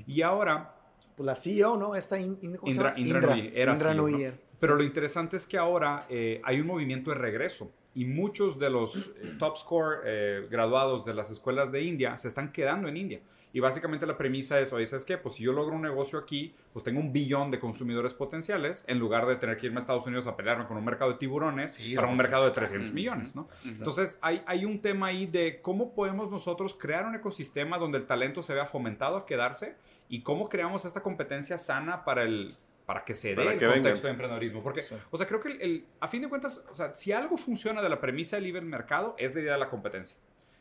Y 0.06 0.22
ahora, 0.22 0.76
Pues 1.18 1.26
la 1.26 1.36
CEO, 1.36 1.76
¿no? 1.78 1.96
Esta 1.96 2.20
in- 2.20 2.38
in- 2.42 2.58
¿cómo 2.58 2.72
se 2.72 2.76
Indra, 2.78 2.90
llama? 2.96 3.00
Indra 3.00 3.22
Nooyi 3.22 3.52
era 3.56 3.74
Indra 3.74 3.92
CEO, 3.94 4.08
¿no? 4.10 4.18
Era. 4.20 4.34
Pero 4.60 4.76
lo 4.76 4.84
interesante 4.84 5.36
es 5.38 5.48
que 5.48 5.58
ahora 5.58 6.06
eh, 6.10 6.42
hay 6.44 6.60
un 6.62 6.68
movimiento 6.68 7.10
de 7.12 7.18
regreso 7.18 7.72
y 7.96 8.06
muchos 8.06 8.60
de 8.60 8.70
los 8.70 9.08
eh, 9.08 9.36
top 9.40 9.58
score 9.58 10.02
eh, 10.06 10.48
graduados 10.52 11.06
de 11.06 11.14
las 11.14 11.32
escuelas 11.32 11.72
de 11.72 11.82
India 11.82 12.18
se 12.18 12.28
están 12.28 12.52
quedando 12.52 12.88
en 12.88 12.98
India. 12.98 13.22
Y 13.54 13.62
básicamente 13.62 14.06
la 14.06 14.18
premisa 14.18 14.60
es, 14.60 14.74
oye, 14.74 14.86
¿sabes 14.86 15.06
qué? 15.06 15.18
Pues 15.18 15.36
si 15.36 15.44
yo 15.44 15.54
logro 15.54 15.78
un 15.78 15.82
negocio 15.82 16.20
aquí, 16.20 16.54
pues 16.74 16.84
tengo 16.84 17.00
un 17.00 17.14
billón 17.14 17.52
de 17.52 17.60
consumidores 17.60 18.14
potenciales 18.14 18.84
en 18.90 19.00
lugar 19.00 19.26
de 19.26 19.38
tener 19.38 19.56
que 19.56 19.68
irme 19.68 19.78
a 19.78 19.80
Estados 19.80 20.06
Unidos 20.06 20.28
a 20.28 20.36
pelearme 20.36 20.66
con 20.66 20.76
un 20.76 20.84
mercado 20.84 21.14
de 21.14 21.18
tiburones 21.20 21.72
Sí, 21.72 21.96
para 21.96 22.10
un 22.10 22.18
mercado 22.18 22.44
de 22.44 22.50
está. 22.50 22.60
300 22.60 22.92
millones, 22.92 23.34
¿no? 23.34 23.48
Entonces 23.64 24.20
hay, 24.22 24.44
hay 24.46 24.66
un 24.66 24.82
tema 24.82 25.08
ahí 25.08 25.26
de 25.26 25.62
cómo 25.62 25.94
podemos 25.94 26.30
nosotros 26.30 26.74
crear 26.74 27.06
un 27.06 27.16
ecosistema 27.16 27.78
donde 27.78 27.98
el 27.98 28.06
talento 28.06 28.44
se 28.44 28.54
vea 28.54 28.66
fomentado 28.66 29.16
a 29.16 29.26
quedarse 29.26 29.78
y 30.10 30.22
cómo 30.22 30.50
creamos 30.50 30.84
esta 30.84 31.02
competencia 31.02 31.58
sana 31.58 32.04
para 32.04 32.24
el 32.24 32.58
para 32.86 33.04
que 33.04 33.16
se 33.16 33.30
dé 33.36 33.42
el 33.42 33.48
contexto 33.60 33.68
vengan. 33.84 34.02
de 34.04 34.10
emprendedorismo. 34.10 34.62
Porque, 34.64 34.84
o 35.12 35.18
sea, 35.18 35.26
creo 35.28 35.40
que 35.40 35.50
el, 35.50 35.62
el- 35.62 35.86
a 36.00 36.08
fin 36.08 36.22
de 36.22 36.30
cuentas, 36.30 36.64
o 36.70 36.76
sea, 36.76 36.94
si 36.94 37.12
algo 37.12 37.38
funciona 37.38 37.82
de 37.82 37.90
la 37.90 38.00
premisa 38.00 38.36
del 38.36 38.44
libre 38.46 38.62
mercado, 38.62 39.16
es 39.18 39.34
la 39.34 39.42
idea 39.42 39.54
de 39.54 39.60
la 39.60 39.70
competencia. 39.70 40.18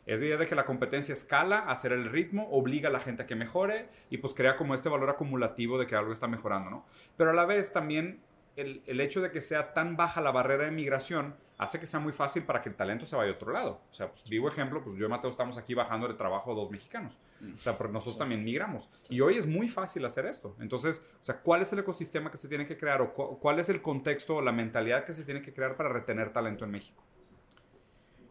Es 0.07 0.21
la 0.21 0.27
idea 0.27 0.37
de 0.37 0.47
que 0.47 0.55
la 0.55 0.67
competencia 0.67 1.13
escala, 1.15 1.61
hacer 1.61 1.93
el 1.93 2.05
ritmo, 2.07 2.49
obliga 2.51 2.89
a 2.91 2.93
la 2.93 3.01
gente 3.01 3.23
a 3.23 3.27
que 3.27 3.35
mejore 3.35 3.89
y 4.11 4.19
pues 4.19 4.35
crea 4.35 4.57
como 4.57 4.75
este 4.75 4.89
valor 4.91 5.09
acumulativo 5.09 5.79
de 5.79 5.87
que 5.87 5.97
algo 5.97 6.13
está 6.13 6.27
mejorando, 6.29 6.69
¿no? 6.71 6.87
Pero 7.17 7.31
a 7.31 7.33
la 7.33 7.47
vez 7.47 7.73
también 7.73 8.21
el, 8.57 8.83
el, 8.87 9.01
hecho 9.01 9.21
de 9.21 9.31
que 9.31 9.41
sea 9.41 9.73
tan 9.75 9.97
baja 9.97 10.21
la 10.21 10.31
barrera 10.31 10.65
de 10.65 10.71
migración 10.71 11.35
hace 11.59 11.79
que 11.79 11.87
sea 11.87 12.01
muy 12.01 12.13
fácil 12.13 12.43
para 12.43 12.63
que 12.63 12.69
el 12.69 12.75
talento 12.75 13.07
se 13.07 13.17
vaya 13.17 13.31
a 13.31 13.35
otro 13.35 13.53
lado. 13.53 13.81
O 13.91 13.95
sea, 13.95 14.09
pues, 14.09 14.29
vivo 14.29 14.49
ejemplo, 14.49 14.83
pues 14.83 14.97
yo 14.97 15.07
y 15.07 15.09
Mateo 15.09 15.31
estamos 15.31 15.57
aquí 15.57 15.75
bajando 15.75 16.09
de 16.09 16.15
trabajo 16.15 16.55
dos 16.55 16.71
mexicanos. 16.71 17.19
O 17.41 17.61
sea, 17.61 17.77
porque 17.77 17.93
nosotros 17.93 18.19
también 18.19 18.43
migramos. 18.43 18.89
Y 19.09 19.21
hoy 19.21 19.37
es 19.37 19.47
muy 19.47 19.69
fácil 19.69 20.05
hacer 20.05 20.27
esto. 20.27 20.57
Entonces, 20.61 21.07
o 21.21 21.25
sea, 21.25 21.41
¿cuál 21.41 21.63
es 21.63 21.73
el 21.73 21.79
ecosistema 21.81 22.31
que 22.31 22.37
se 22.37 22.49
tiene 22.49 22.67
que 22.67 22.77
crear 22.77 23.03
o 23.03 23.13
cu 23.13 23.39
cuál 23.39 23.59
es 23.59 23.69
el 23.69 23.83
contexto 23.83 24.37
o 24.37 24.43
la 24.43 24.53
mentalidad 24.53 25.05
que 25.05 25.13
se 25.13 25.25
tiene 25.25 25.43
que 25.43 25.53
crear 25.53 25.77
para 25.77 25.91
retener 25.91 26.33
talento 26.33 26.65
en 26.65 26.71
México? 26.71 27.05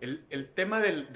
El, 0.02 0.26
el 0.30 0.50
tema 0.54 0.82
del 0.82 1.14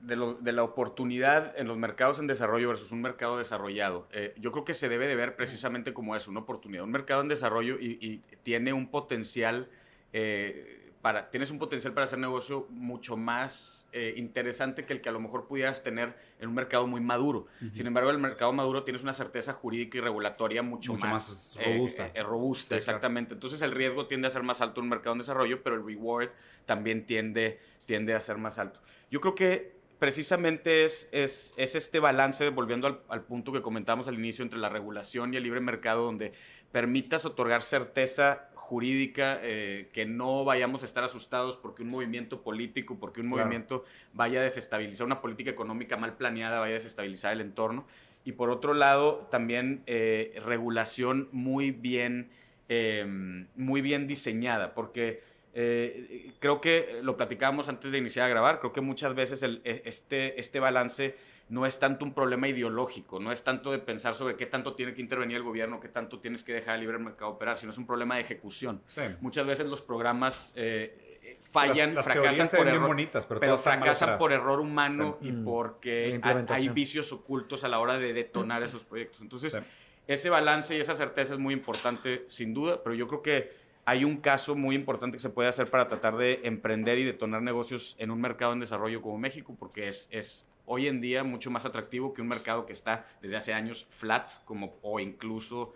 de, 0.00 0.16
lo, 0.16 0.34
de, 0.34 0.52
la 0.52 0.62
oportunidad 0.62 1.58
en 1.58 1.68
los 1.68 1.76
mercados 1.76 2.18
en 2.18 2.26
desarrollo 2.26 2.68
versus 2.68 2.90
un 2.92 3.02
mercado 3.02 3.38
desarrollado. 3.38 4.08
Eh, 4.12 4.34
yo 4.38 4.50
creo 4.52 4.64
que 4.64 4.74
se 4.74 4.88
debe 4.88 5.06
de 5.06 5.14
ver 5.14 5.36
precisamente 5.36 5.92
como 5.92 6.16
es 6.16 6.26
una 6.26 6.40
oportunidad. 6.40 6.84
Un 6.84 6.90
mercado 6.90 7.20
en 7.20 7.28
desarrollo 7.28 7.78
y, 7.78 7.98
y 8.00 8.22
tiene 8.42 8.72
un 8.72 8.90
potencial, 8.90 9.68
eh, 10.12 10.92
para, 11.02 11.30
tienes 11.30 11.50
un 11.50 11.58
potencial 11.58 11.92
para 11.92 12.04
hacer 12.04 12.18
negocio 12.18 12.66
mucho 12.70 13.16
más 13.16 13.88
eh, 13.92 14.14
interesante 14.16 14.84
que 14.84 14.92
el 14.92 15.00
que 15.00 15.08
a 15.08 15.12
lo 15.12 15.20
mejor 15.20 15.46
pudieras 15.46 15.82
tener 15.82 16.14
en 16.38 16.48
un 16.48 16.54
mercado 16.54 16.86
muy 16.86 17.00
maduro. 17.00 17.46
Uh 17.60 17.64
-huh. 17.64 17.72
Sin 17.74 17.86
embargo, 17.86 18.10
en 18.10 18.16
el 18.16 18.22
mercado 18.22 18.52
maduro 18.52 18.84
tienes 18.84 19.02
una 19.02 19.12
certeza 19.12 19.52
jurídica 19.52 19.98
y 19.98 20.00
regulatoria 20.00 20.62
mucho, 20.62 20.92
mucho 20.92 21.06
más, 21.06 21.28
más, 21.28 21.58
robusta. 21.64 22.12
Robusta, 22.22 22.74
sí, 22.74 22.78
exactamente. 22.78 23.28
Claro. 23.30 23.36
Entonces 23.36 23.62
el 23.62 23.72
riesgo 23.72 24.06
tiende 24.06 24.28
a 24.28 24.30
ser 24.30 24.42
más 24.42 24.60
alto 24.60 24.80
en 24.80 24.84
un 24.84 24.90
mercado 24.90 25.12
en 25.12 25.18
desarrollo, 25.18 25.62
pero 25.62 25.76
el 25.76 25.84
reward 25.84 26.30
también 26.64 27.04
tiende, 27.04 27.58
tiende 27.84 28.14
a 28.14 28.20
ser 28.20 28.38
más 28.38 28.58
alto. 28.58 28.80
Yo 29.10 29.20
creo 29.20 29.34
que 29.34 29.79
precisamente 30.00 30.84
es, 30.84 31.08
es, 31.12 31.54
es, 31.56 31.76
este 31.76 32.00
balance, 32.00 32.48
volviendo 32.48 32.88
al, 32.88 33.00
al, 33.08 33.22
punto 33.22 33.52
que 33.52 33.62
comentamos 33.62 34.08
al 34.08 34.14
inicio, 34.14 34.42
entre 34.42 34.58
la 34.58 34.68
regulación 34.68 35.32
y 35.32 35.36
el 35.36 35.44
libre 35.44 35.60
mercado, 35.60 36.02
donde 36.04 36.32
permitas 36.72 37.24
otorgar 37.24 37.62
certeza 37.62 38.48
jurídica, 38.54 39.40
eh, 39.42 39.88
que 39.92 40.06
no 40.06 40.44
vayamos 40.44 40.82
a 40.82 40.86
estar 40.86 41.04
asustados 41.04 41.56
porque 41.56 41.82
un 41.82 41.90
movimiento 41.90 42.42
político, 42.42 42.98
porque 42.98 43.20
un 43.20 43.26
claro. 43.26 43.44
movimiento 43.44 43.84
vaya 44.12 44.40
a 44.40 44.44
desestabilizar 44.44 45.06
una 45.06 45.20
política 45.20 45.50
económica 45.50 45.96
mal 45.96 46.16
planeada, 46.16 46.60
vaya 46.60 46.76
a 46.76 46.78
desestabilizar 46.78 47.32
el 47.32 47.40
entorno. 47.40 47.84
Y 48.24 48.32
por 48.32 48.48
otro 48.48 48.72
lado, 48.72 49.26
también 49.30 49.82
eh, 49.86 50.40
regulación 50.44 51.28
muy 51.32 51.72
bien, 51.72 52.30
eh, 52.68 53.46
muy 53.56 53.80
bien 53.80 54.06
diseñada, 54.06 54.72
porque 54.72 55.22
eh, 55.52 56.32
creo 56.38 56.60
que 56.60 57.00
lo 57.02 57.16
platicábamos 57.16 57.68
antes 57.68 57.90
de 57.90 57.98
iniciar 57.98 58.26
a 58.26 58.28
grabar, 58.28 58.60
creo 58.60 58.72
que 58.72 58.80
muchas 58.80 59.14
veces 59.14 59.42
el, 59.42 59.60
este, 59.64 60.38
este 60.40 60.60
balance 60.60 61.16
no 61.48 61.66
es 61.66 61.80
tanto 61.80 62.04
un 62.04 62.14
problema 62.14 62.46
ideológico, 62.46 63.18
no 63.18 63.32
es 63.32 63.42
tanto 63.42 63.72
de 63.72 63.78
pensar 63.78 64.14
sobre 64.14 64.36
qué 64.36 64.46
tanto 64.46 64.74
tiene 64.74 64.94
que 64.94 65.00
intervenir 65.00 65.36
el 65.36 65.42
gobierno, 65.42 65.80
qué 65.80 65.88
tanto 65.88 66.20
tienes 66.20 66.44
que 66.44 66.54
dejar 66.54 66.76
el 66.76 66.82
libre 66.82 66.98
mercado 66.98 67.32
operar, 67.32 67.58
sino 67.58 67.72
es 67.72 67.78
un 67.78 67.86
problema 67.86 68.14
de 68.14 68.22
ejecución. 68.22 68.80
Sí. 68.86 69.02
Muchas 69.20 69.46
veces 69.46 69.66
los 69.66 69.82
programas 69.82 70.52
eh, 70.54 71.10
fallan, 71.50 71.96
las, 71.96 72.06
las 72.06 72.16
fracasan, 72.16 72.48
por 72.56 72.68
error, 72.68 72.86
bonitas, 72.86 73.26
pero, 73.26 73.40
pero 73.40 73.58
fracasan 73.58 74.16
por 74.16 74.32
error 74.32 74.60
humano 74.60 75.18
sí. 75.20 75.28
y 75.28 75.32
porque 75.32 76.20
hay, 76.22 76.44
hay, 76.48 76.68
vicios 76.68 77.12
ocultos 77.12 77.64
a 77.64 77.68
la 77.68 77.80
hora 77.80 77.98
de 77.98 78.12
detonar 78.12 78.62
esos 78.62 78.84
proyectos. 78.84 79.20
Entonces, 79.20 79.52
sí. 79.52 79.58
ese 80.06 80.30
balance 80.30 80.76
y 80.76 80.80
esa 80.80 80.94
certeza 80.94 81.34
es 81.34 81.40
muy 81.40 81.52
importante, 81.52 82.26
sin 82.28 82.54
duda, 82.54 82.80
pero 82.84 82.94
yo 82.94 83.08
creo 83.08 83.22
que 83.22 83.59
hay 83.84 84.04
un 84.04 84.18
caso 84.18 84.54
muy 84.54 84.74
importante 84.74 85.16
que 85.16 85.22
se 85.22 85.30
puede 85.30 85.48
hacer 85.48 85.70
para 85.70 85.88
tratar 85.88 86.16
de 86.16 86.40
emprender 86.44 86.98
y 86.98 87.04
detonar 87.04 87.42
negocios 87.42 87.96
en 87.98 88.10
un 88.10 88.20
mercado 88.20 88.52
en 88.52 88.60
desarrollo 88.60 89.02
como 89.02 89.18
México, 89.18 89.56
porque 89.58 89.88
es, 89.88 90.08
es 90.10 90.46
hoy 90.66 90.86
en 90.86 91.00
día 91.00 91.24
mucho 91.24 91.50
más 91.50 91.64
atractivo 91.64 92.14
que 92.14 92.22
un 92.22 92.28
mercado 92.28 92.66
que 92.66 92.72
está 92.72 93.06
desde 93.20 93.36
hace 93.36 93.52
años 93.52 93.88
flat, 93.90 94.30
como, 94.44 94.78
o 94.82 95.00
incluso 95.00 95.74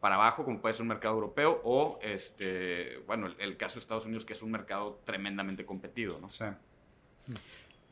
para 0.00 0.16
abajo, 0.16 0.44
como 0.44 0.60
puede 0.60 0.74
ser 0.74 0.82
un 0.82 0.88
mercado 0.88 1.14
europeo, 1.14 1.60
o 1.62 1.98
este, 2.02 2.98
bueno, 3.06 3.28
el, 3.38 3.56
caso 3.56 3.74
de 3.74 3.80
Estados 3.80 4.04
Unidos, 4.04 4.24
que 4.24 4.32
es 4.32 4.42
un 4.42 4.50
mercado 4.50 5.00
tremendamente 5.04 5.64
competido, 5.64 6.18
¿no? 6.20 6.28
Sí. 6.28 6.46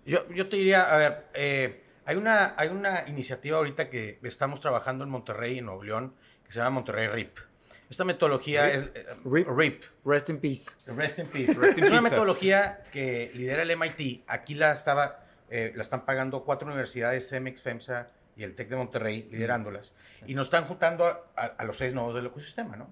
Yo, 0.05 0.29
yo 0.31 0.49
te 0.49 0.57
diría, 0.57 0.93
a 0.93 0.97
ver, 0.97 1.27
eh, 1.35 1.85
hay, 2.05 2.17
una, 2.17 2.55
hay 2.57 2.69
una 2.69 3.05
iniciativa 3.07 3.59
ahorita 3.59 3.91
que 3.91 4.19
estamos 4.23 4.61
trabajando 4.61 5.05
en 5.05 5.11
Monterrey, 5.11 5.59
en 5.59 5.67
Nuevo 5.67 5.85
León, 5.85 6.15
que 6.45 6.53
se 6.53 6.59
llama 6.59 6.71
Monterrey 6.71 7.09
RIP. 7.09 7.52
Esta 7.93 8.07
metodología 8.07 8.71
RIP. 8.71 8.97
es... 8.97 9.07
RIP. 9.23 9.49
RIP. 9.55 9.83
Rest 10.07 10.31
in 10.31 10.41
peace. 10.41 10.71
Rest 10.87 11.19
in 11.19 11.27
peace. 11.27 11.53
Rest 11.61 11.77
in 11.77 11.85
es 11.85 11.91
una 11.91 12.01
metodología 12.01 12.81
que 12.91 13.31
lidera 13.35 13.61
el 13.65 13.77
MIT. 13.77 14.25
Aquí 14.29 14.55
la, 14.55 14.73
estaba, 14.73 15.21
eh, 15.51 15.75
la 15.77 15.83
están 15.83 16.07
pagando 16.07 16.43
cuatro 16.43 16.67
universidades, 16.67 17.29
CEMEX, 17.29 17.61
FEMSA 17.61 18.09
y 18.35 18.45
el 18.45 18.55
TEC 18.55 18.71
de 18.71 18.77
Monterrey, 18.77 19.29
liderándolas. 19.31 19.93
Sí. 20.21 20.25
Y 20.29 20.35
nos 20.35 20.47
están 20.47 20.65
juntando 20.65 21.05
a, 21.05 21.21
a, 21.37 21.45
a, 21.45 21.65
los 21.67 21.77
seis 21.77 21.93
nodos 21.93 22.15
del 22.15 22.25
ecosistema, 22.25 22.77
¿no? 22.77 22.89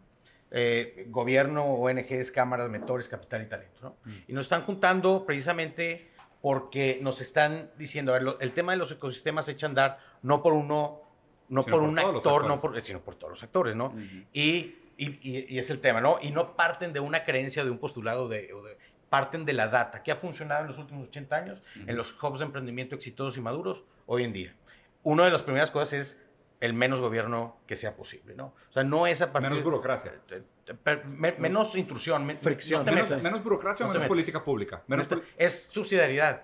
Eh, 0.51 1.07
gobierno, 1.09 1.65
ONGs, 1.65 2.31
cámaras, 2.31 2.69
mentores, 2.69 3.09
capital 3.09 3.41
y 3.41 3.47
talento, 3.47 3.81
¿no? 3.81 3.97
Mm. 4.05 4.17
Y 4.29 4.33
nos 4.35 4.45
están 4.45 4.65
juntando 4.65 5.25
precisamente 5.25 6.11
porque 6.43 6.99
nos 7.01 7.23
están 7.23 7.71
diciendo, 7.79 8.13
a 8.13 8.17
ver, 8.17 8.23
lo, 8.23 8.41
el 8.41 8.53
tema 8.53 8.73
de 8.73 8.79
los 8.79 8.93
ecosistemas 8.93 9.47
se 9.47 9.53
echa 9.53 9.65
a 9.65 9.71
andar 9.71 9.99
no 10.21 10.43
por 10.43 10.53
uno, 10.53 11.01
no 11.49 11.63
por, 11.63 11.73
por 11.73 11.83
un 11.85 11.99
actor, 11.99 12.47
no 12.47 12.61
por, 12.61 12.79
sino 12.83 13.01
por 13.01 13.15
todos 13.15 13.31
los 13.31 13.43
actores, 13.43 13.75
¿no? 13.75 13.87
Uh 13.87 13.95
-huh. 13.95 14.27
Y 14.35 14.80
y, 15.01 15.19
y, 15.23 15.47
y, 15.49 15.59
es 15.59 15.71
el 15.71 15.81
tema, 15.81 16.01
¿no? 16.01 16.19
Y 16.21 16.31
no 16.31 16.55
parten 16.57 16.93
de 16.93 17.01
una 17.01 17.25
creencia, 17.25 17.65
de 17.65 17.71
un 17.71 17.79
postulado, 17.79 18.29
de, 18.29 18.43
de 18.43 18.79
parten 19.09 19.45
de 19.45 19.55
la 19.55 19.69
data. 19.69 20.03
¿Qué 20.03 20.13
ha 20.13 20.17
funcionado 20.17 20.63
en 20.63 20.69
los 20.69 20.79
últimos 20.79 21.09
80 21.09 21.37
años 21.37 21.59
uh 21.59 21.79
-huh. 21.81 21.91
en 21.91 21.97
los 21.97 22.15
hubs 22.23 22.39
de 22.39 22.45
emprendimiento 22.45 22.95
exitosos 22.95 23.37
y 23.37 23.41
maduros 23.41 23.83
hoy 24.07 24.25
en 24.25 24.33
día? 24.33 24.55
Una 25.03 25.25
de 25.25 25.31
las 25.31 25.43
primeras 25.43 25.71
cosas 25.71 25.93
es 25.95 26.19
el 26.61 26.75
menos 26.75 27.01
gobierno 27.01 27.57
que 27.67 27.77
sea 27.77 27.97
posible, 27.97 28.35
¿no? 28.35 28.55
O 28.69 28.73
sea, 28.73 28.85
no 28.85 29.07
es 29.07 29.23
a 29.23 29.33
partir... 29.33 29.51
Menos 29.51 29.65
burocracia. 29.65 30.13
De, 30.29 30.43
de, 30.67 30.75
de, 30.75 31.05
me, 31.05 31.33
menos 31.33 31.75
intrusión, 31.75 32.27
me, 32.27 32.37
fricción. 32.37 32.85
No 32.85 32.93
menos, 32.93 33.23
menos, 33.23 33.43
burocracia 33.43 33.85
no 33.87 33.91
o 33.91 33.95
menos 33.95 34.07
política 34.07 34.45
pública. 34.45 34.83
Menos 34.87 35.09
es 35.39 35.69
subsidiariedad. 35.73 36.43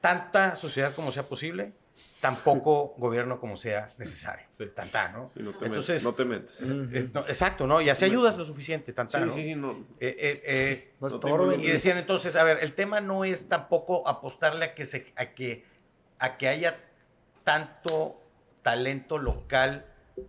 Tanta 0.00 0.56
sociedad 0.56 0.94
como 0.94 1.12
sea 1.12 1.24
posible, 1.24 1.74
tan 2.20 2.36
poco 2.36 2.94
gobierno 2.98 3.40
como 3.40 3.56
sea 3.56 3.86
necesario. 3.98 4.46
Sí. 4.48 4.66
Tanta, 4.74 5.12
¿no? 5.12 5.28
Sí, 5.28 5.40
no 5.42 5.54
te 5.54 5.66
Entonces, 5.66 6.02
no 6.04 6.14
te 6.14 6.24
metes. 6.24 6.60
Eh, 6.60 7.10
no, 7.12 7.20
exacto, 7.20 7.66
¿no? 7.66 7.80
Y 7.80 7.88
así 7.90 8.04
ayudas 8.04 8.36
lo 8.36 8.44
suficiente, 8.44 8.92
tanta, 8.92 9.18
sí, 9.18 9.24
¿no? 9.24 9.30
Sí, 9.30 9.44
sí, 9.44 9.54
no. 9.54 9.72
Eh, 10.00 10.16
eh, 10.18 10.42
eh 10.44 10.92
no 11.00 11.08
no 11.08 11.54
y 11.54 11.66
decían 11.66 11.98
entonces, 11.98 12.36
a 12.36 12.42
ver, 12.42 12.58
el 12.62 12.74
tema 12.74 13.00
no 13.00 13.24
es 13.24 13.48
tampoco 13.48 14.06
apostarle 14.08 14.64
a 14.64 14.74
que, 14.74 14.86
se, 14.86 15.12
a 15.16 15.26
que, 15.26 15.64
a 16.18 16.36
que 16.36 16.48
haya 16.48 16.80
tanto 17.44 18.20
talento 18.62 19.18
local 19.18 19.86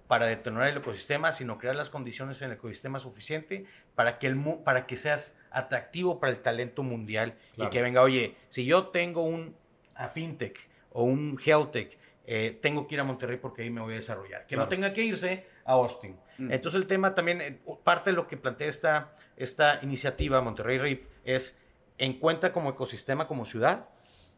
para 0.07 0.27
detonar 0.27 0.67
el 0.67 0.77
ecosistema, 0.77 1.31
sino 1.31 1.57
crear 1.57 1.75
las 1.75 1.89
condiciones 1.89 2.41
en 2.41 2.51
el 2.51 2.57
ecosistema 2.57 2.99
suficiente 2.99 3.65
para 3.95 4.19
que, 4.19 4.27
el, 4.27 4.39
para 4.63 4.85
que 4.85 4.95
seas 4.95 5.35
atractivo 5.51 6.19
para 6.19 6.31
el 6.31 6.41
talento 6.41 6.83
mundial 6.83 7.35
claro. 7.55 7.69
y 7.69 7.73
que 7.73 7.81
venga, 7.81 8.03
oye, 8.03 8.37
si 8.49 8.65
yo 8.65 8.87
tengo 8.87 9.23
un 9.23 9.55
a 9.95 10.07
fintech 10.07 10.68
o 10.91 11.03
un 11.03 11.39
healthtech, 11.43 11.97
eh, 12.25 12.59
tengo 12.61 12.87
que 12.87 12.95
ir 12.95 13.01
a 13.01 13.03
Monterrey 13.03 13.37
porque 13.37 13.63
ahí 13.63 13.69
me 13.69 13.81
voy 13.81 13.93
a 13.93 13.95
desarrollar. 13.95 14.41
Que 14.43 14.55
claro. 14.55 14.65
no 14.65 14.69
tenga 14.69 14.93
que 14.93 15.03
irse 15.03 15.47
a 15.65 15.73
Austin. 15.73 16.15
Mm. 16.37 16.51
Entonces 16.51 16.79
el 16.79 16.87
tema 16.87 17.15
también, 17.15 17.41
eh, 17.41 17.59
parte 17.83 18.11
de 18.11 18.15
lo 18.15 18.27
que 18.27 18.37
plantea 18.37 18.67
esta, 18.67 19.15
esta 19.35 19.79
iniciativa 19.81 20.39
Monterrey 20.41 20.77
RIP 20.77 21.07
es 21.23 21.57
encuentra 21.97 22.51
como 22.51 22.69
ecosistema, 22.69 23.27
como 23.27 23.45
ciudad, 23.45 23.85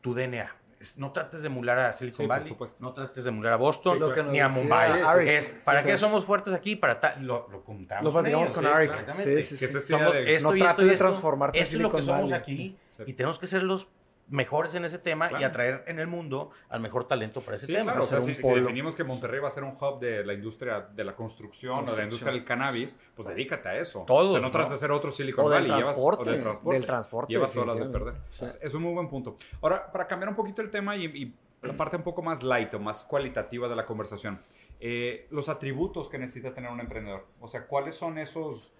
tu 0.02 0.14
DNA. 0.14 0.56
Es, 0.80 0.98
no 0.98 1.12
trates 1.12 1.42
de 1.42 1.48
emular 1.48 1.78
a 1.78 1.94
Silicon 1.94 2.24
sí, 2.24 2.28
Valley, 2.28 2.56
no 2.80 2.94
trates 2.94 3.24
de 3.24 3.30
emular 3.30 3.54
a 3.54 3.58
Boston, 3.58 4.00
sí, 4.00 4.22
ni 4.32 4.40
a 4.40 4.48
Mumbai. 4.48 5.02
Ari, 5.04 5.30
es, 5.30 5.60
¿Para 5.64 5.84
qué 5.84 5.96
somos 5.98 6.26
fuertes 6.26 6.54
aquí? 6.54 6.76
Para 6.76 7.18
lo, 7.20 7.48
lo 7.52 7.64
contamos 7.64 8.06
lo 8.06 8.12
platicamos 8.12 8.50
con, 8.50 8.66
Arik. 8.66 8.90
Exactamente. 8.90 9.44
Sí, 9.44 9.58
sí, 9.58 9.68
sí. 9.68 9.80
Somos, 9.82 10.14
de... 10.14 10.36
esto 10.36 10.50
no 10.50 10.56
y 10.56 10.62
esto, 10.62 10.82
de 10.82 10.98
transformarte 10.98 11.60
esto 11.60 11.76
es 11.76 11.82
lo 11.82 11.92
que 11.92 12.02
somos 12.02 12.32
Valley. 12.32 12.34
aquí 12.34 12.78
y 13.06 13.14
tenemos 13.14 13.38
que 13.38 13.48
ser 13.48 13.64
los 13.64 13.90
mejores 14.32 14.74
en 14.76 14.86
ese 14.86 14.98
tema 14.98 15.28
claro. 15.28 15.42
y 15.42 15.46
atraer 15.46 15.84
en 15.88 16.00
el 16.00 16.08
mundo 16.08 16.50
al 16.70 16.80
mejor 16.82 17.08
talento 17.08 17.42
para 17.42 17.58
ese 17.58 17.68
sí, 17.68 17.74
tema. 17.74 17.92
Claro, 17.92 18.04
o 18.04 18.08
sea, 18.08 18.22
si, 18.22 18.34
si, 18.34 18.50
definimos 18.50 18.96
que 18.96 19.04
Monterrey 19.04 19.40
va 19.40 19.50
a 19.50 19.52
ser 19.52 19.64
un 19.64 19.74
hub 19.80 20.00
de 20.00 20.26
la 20.26 20.34
industria 20.34 20.82
de 20.82 21.04
la 21.04 21.16
construcción, 21.16 21.74
construcción. 21.76 21.88
o 21.88 21.92
de 21.92 21.98
la 21.98 22.04
industria 22.04 22.32
del 22.32 22.44
cannabis, 22.44 22.98
pues 23.16 23.28
dedícate 23.28 23.70
a 23.70 23.78
eso. 23.78 24.06
Todo. 24.08 24.30
O 24.30 24.32
sea, 24.32 24.40
no, 24.40 24.48
¿no? 24.48 24.52
trates 24.52 24.72
de 24.72 24.78
ser 24.78 24.92
otro 24.92 25.12
Silicon 25.12 25.50
Valley. 25.50 25.70
Llevas, 25.70 25.98
o 25.98 26.24
del 26.24 26.42
transporte. 26.42 26.78
Del 26.80 26.86
transporte. 26.86 27.34
Llevas 27.34 27.52
todas 27.52 27.68
las 27.68 27.80
de 27.80 27.86
perder. 27.86 28.16
Sí. 28.32 28.46
Es, 28.46 28.60
es, 28.62 28.74
un 28.74 28.84
muy 28.84 28.94
buen 28.94 29.10
punto. 29.10 29.36
Ahora, 29.62 29.92
para 29.92 30.08
cambiar 30.08 30.30
un 30.30 30.36
poquito 30.36 30.62
el 30.62 30.70
tema 30.70 30.96
y, 30.96 31.06
y 31.06 31.36
la 31.62 31.78
parte 31.78 31.98
un 31.98 32.04
poco 32.04 32.22
más 32.22 32.44
light 32.44 32.74
o 32.74 32.80
más 32.80 33.04
cualitativa 33.04 33.68
de 33.68 33.76
la 33.76 33.86
conversación, 33.86 34.42
eh, 34.80 35.28
los 35.30 35.50
atributos 35.50 36.10
que 36.10 36.18
necesita 36.18 36.54
tener 36.54 36.72
un 36.72 36.80
emprendedor. 36.80 37.28
O 37.40 37.48
sea, 37.48 37.68
¿cuáles 37.68 37.96
son 37.96 38.18
esos 38.18 38.74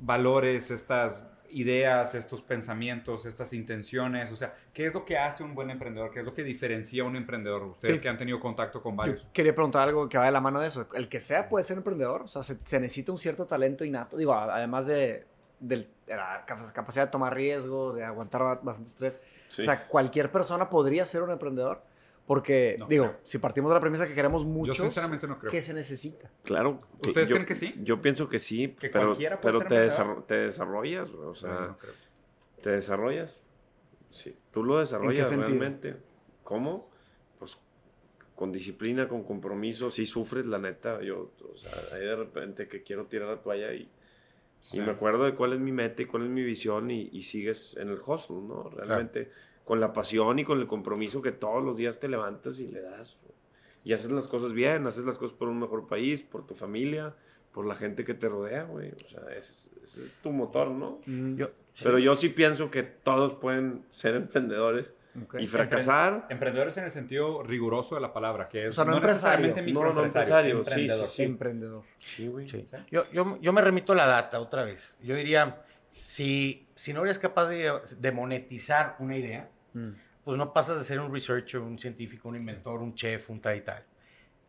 valores, 0.00 0.70
estas 0.70 1.26
ideas, 1.50 2.14
estos 2.14 2.42
pensamientos, 2.42 3.26
estas 3.26 3.52
intenciones? 3.52 4.30
O 4.32 4.36
sea, 4.36 4.54
¿qué 4.72 4.86
es 4.86 4.94
lo 4.94 5.04
que 5.04 5.16
hace 5.18 5.42
un 5.42 5.54
buen 5.54 5.70
emprendedor? 5.70 6.10
¿Qué 6.10 6.20
es 6.20 6.24
lo 6.24 6.34
que 6.34 6.42
diferencia 6.42 7.02
a 7.02 7.06
un 7.06 7.16
emprendedor? 7.16 7.62
Ustedes 7.62 7.96
sí. 7.96 8.02
que 8.02 8.08
han 8.08 8.18
tenido 8.18 8.38
contacto 8.40 8.82
con 8.82 8.96
varios. 8.96 9.22
Yo 9.24 9.28
quería 9.32 9.54
preguntar 9.54 9.82
algo 9.88 10.08
que 10.08 10.18
va 10.18 10.26
de 10.26 10.32
la 10.32 10.40
mano 10.40 10.60
de 10.60 10.68
eso. 10.68 10.86
El 10.94 11.08
que 11.08 11.20
sea 11.20 11.48
puede 11.48 11.64
ser 11.64 11.76
emprendedor, 11.78 12.22
o 12.22 12.28
sea, 12.28 12.42
se, 12.42 12.58
se 12.64 12.80
necesita 12.80 13.12
un 13.12 13.18
cierto 13.18 13.46
talento 13.46 13.84
innato. 13.84 14.16
Digo, 14.16 14.34
además 14.34 14.86
de 14.86 15.26
la 16.06 16.44
cap- 16.46 16.72
capacidad 16.72 17.06
de 17.06 17.10
tomar 17.10 17.34
riesgo, 17.34 17.92
de 17.92 18.04
aguantar 18.04 18.42
ba- 18.42 18.60
bastante 18.62 18.90
estrés. 18.90 19.20
Sí. 19.48 19.62
O 19.62 19.64
sea, 19.64 19.86
cualquier 19.88 20.30
persona 20.30 20.68
podría 20.68 21.04
ser 21.04 21.22
un 21.22 21.30
emprendedor. 21.30 21.82
Porque, 22.28 22.76
No 22.78 22.86
digo, 22.86 23.04
creo. 23.06 23.20
si 23.24 23.38
partimos 23.38 23.70
de 23.70 23.74
la 23.76 23.80
premisa 23.80 24.06
que 24.06 24.14
queremos 24.14 24.44
Yo 24.66 24.74
sinceramente 24.74 25.26
no 25.26 25.38
creo. 25.38 25.50
¿qué 25.50 25.62
se 25.62 25.72
necesita? 25.72 26.30
Claro. 26.44 26.82
que 27.02 27.08
¿Ustedes 27.08 27.28
yo- 27.30 27.34
creen 27.36 27.46
que 27.46 27.54
sí? 27.54 27.74
Yo 27.82 28.00
pienso 28.02 28.28
que 28.28 28.38
sí, 28.38 28.76
¿Que 28.78 28.90
pero, 28.90 29.06
cualquiera 29.06 29.40
puede 29.40 29.58
pero 29.58 29.58
ser 29.60 29.68
te, 29.68 29.84
desarro- 29.86 30.24
te 30.24 30.34
desarrollas, 30.34 31.10
güey, 31.10 31.26
o 31.26 31.34
sea, 31.34 31.50
No, 31.54 31.60
no 31.68 31.78
creo. 31.78 31.92
te 32.62 32.70
desarrollas. 32.70 33.34
Sí, 34.10 34.36
tú 34.52 34.62
lo 34.62 34.78
desarrollas 34.78 35.34
realmente. 35.34 35.96
¿Cómo? 36.44 36.90
Pues 37.38 37.56
con 38.34 38.52
disciplina, 38.52 39.08
con 39.08 39.24
compromiso, 39.24 39.90
sí 39.90 40.04
sufres, 40.04 40.44
la 40.44 40.58
neta. 40.58 41.00
Yo, 41.02 41.32
o 41.50 41.56
sea, 41.56 41.72
ahí 41.94 42.00
de 42.04 42.14
repente 42.14 42.68
que 42.68 42.82
quiero 42.82 43.06
tirar 43.06 43.28
la 43.28 43.40
toalla 43.42 43.72
y, 43.72 43.88
Sí. 44.60 44.78
y 44.78 44.80
me 44.82 44.90
acuerdo 44.90 45.24
de 45.24 45.34
cuál 45.34 45.54
es 45.54 45.60
mi 45.60 45.72
meta 45.72 46.02
y 46.02 46.04
cuál 46.04 46.24
es 46.24 46.30
mi 46.30 46.42
visión 46.42 46.90
y, 46.90 47.08
y 47.10 47.22
sigues 47.22 47.74
en 47.78 47.88
el 47.88 47.98
hustle, 48.04 48.36
¿no? 48.42 48.68
Realmente 48.68 49.30
con 49.68 49.80
la 49.80 49.92
pasión 49.92 50.38
y 50.38 50.44
con 50.46 50.58
el 50.60 50.66
compromiso 50.66 51.20
que 51.20 51.30
todos 51.30 51.62
los 51.62 51.76
días 51.76 52.00
te 52.00 52.08
levantas 52.08 52.58
y 52.58 52.68
le 52.68 52.80
das. 52.80 53.18
Y 53.84 53.92
haces 53.92 54.10
las 54.10 54.26
cosas 54.26 54.54
bien, 54.54 54.86
haces 54.86 55.04
las 55.04 55.18
cosas 55.18 55.36
por 55.36 55.48
un 55.48 55.60
mejor 55.60 55.86
país, 55.86 56.22
por 56.22 56.46
tu 56.46 56.54
familia, 56.54 57.14
por 57.52 57.66
la 57.66 57.74
gente 57.74 58.02
que 58.02 58.14
te 58.14 58.30
rodea, 58.30 58.62
güey. 58.62 58.92
O 58.92 59.08
sea, 59.10 59.20
ese 59.36 59.52
es, 59.52 59.70
ese 59.84 60.04
es 60.06 60.14
tu 60.22 60.32
motor, 60.32 60.70
¿no? 60.70 61.00
Yo, 61.36 61.50
Pero 61.82 61.98
yo 61.98 62.16
sí 62.16 62.30
pienso 62.30 62.70
que 62.70 62.82
todos 62.82 63.34
pueden 63.34 63.84
ser 63.90 64.14
emprendedores 64.14 64.94
y 65.38 65.46
fracasar. 65.46 66.26
Emprendedores 66.30 66.74
en 66.78 66.84
el 66.84 66.90
sentido 66.90 67.42
riguroso 67.42 67.94
de 67.96 68.00
la 68.00 68.14
palabra, 68.14 68.48
que 68.48 68.68
es 68.68 68.70
O 68.70 68.72
sea, 68.72 68.84
no 68.86 68.92
no, 68.92 68.96
empresario. 68.96 69.48
necesariamente 69.48 69.72
No, 69.72 69.80
no 69.84 69.88
microempresario, 69.90 70.58
empresario, 70.60 70.86
sí, 70.86 70.92
emprendedor. 70.94 71.08
sí, 71.08 71.14
sí. 71.16 71.22
Emprendedor. 71.24 71.82
Sí, 71.98 72.28
güey. 72.28 72.46
Yo, 72.90 73.04
yo, 73.12 73.38
yo 73.38 73.52
me 73.52 73.60
remito 73.60 73.92
a 73.92 73.96
la 73.96 74.06
data 74.06 74.40
otra 74.40 74.64
vez. 74.64 74.96
Yo 75.02 75.14
diría, 75.14 75.62
si, 75.90 76.66
si 76.74 76.94
no 76.94 77.04
eres 77.04 77.18
capaz 77.18 77.50
de, 77.50 77.70
de 77.98 78.12
monetizar 78.12 78.96
una 78.98 79.14
idea, 79.14 79.50
Mm. 79.78 79.96
pues 80.24 80.36
no 80.38 80.52
pasas 80.52 80.78
de 80.78 80.84
ser 80.84 81.00
un 81.00 81.12
researcher, 81.12 81.60
un 81.60 81.78
científico, 81.78 82.28
un 82.28 82.36
inventor, 82.36 82.80
un 82.82 82.94
chef, 82.94 83.30
un 83.30 83.40
tal 83.40 83.56
y 83.56 83.60
tal. 83.62 83.84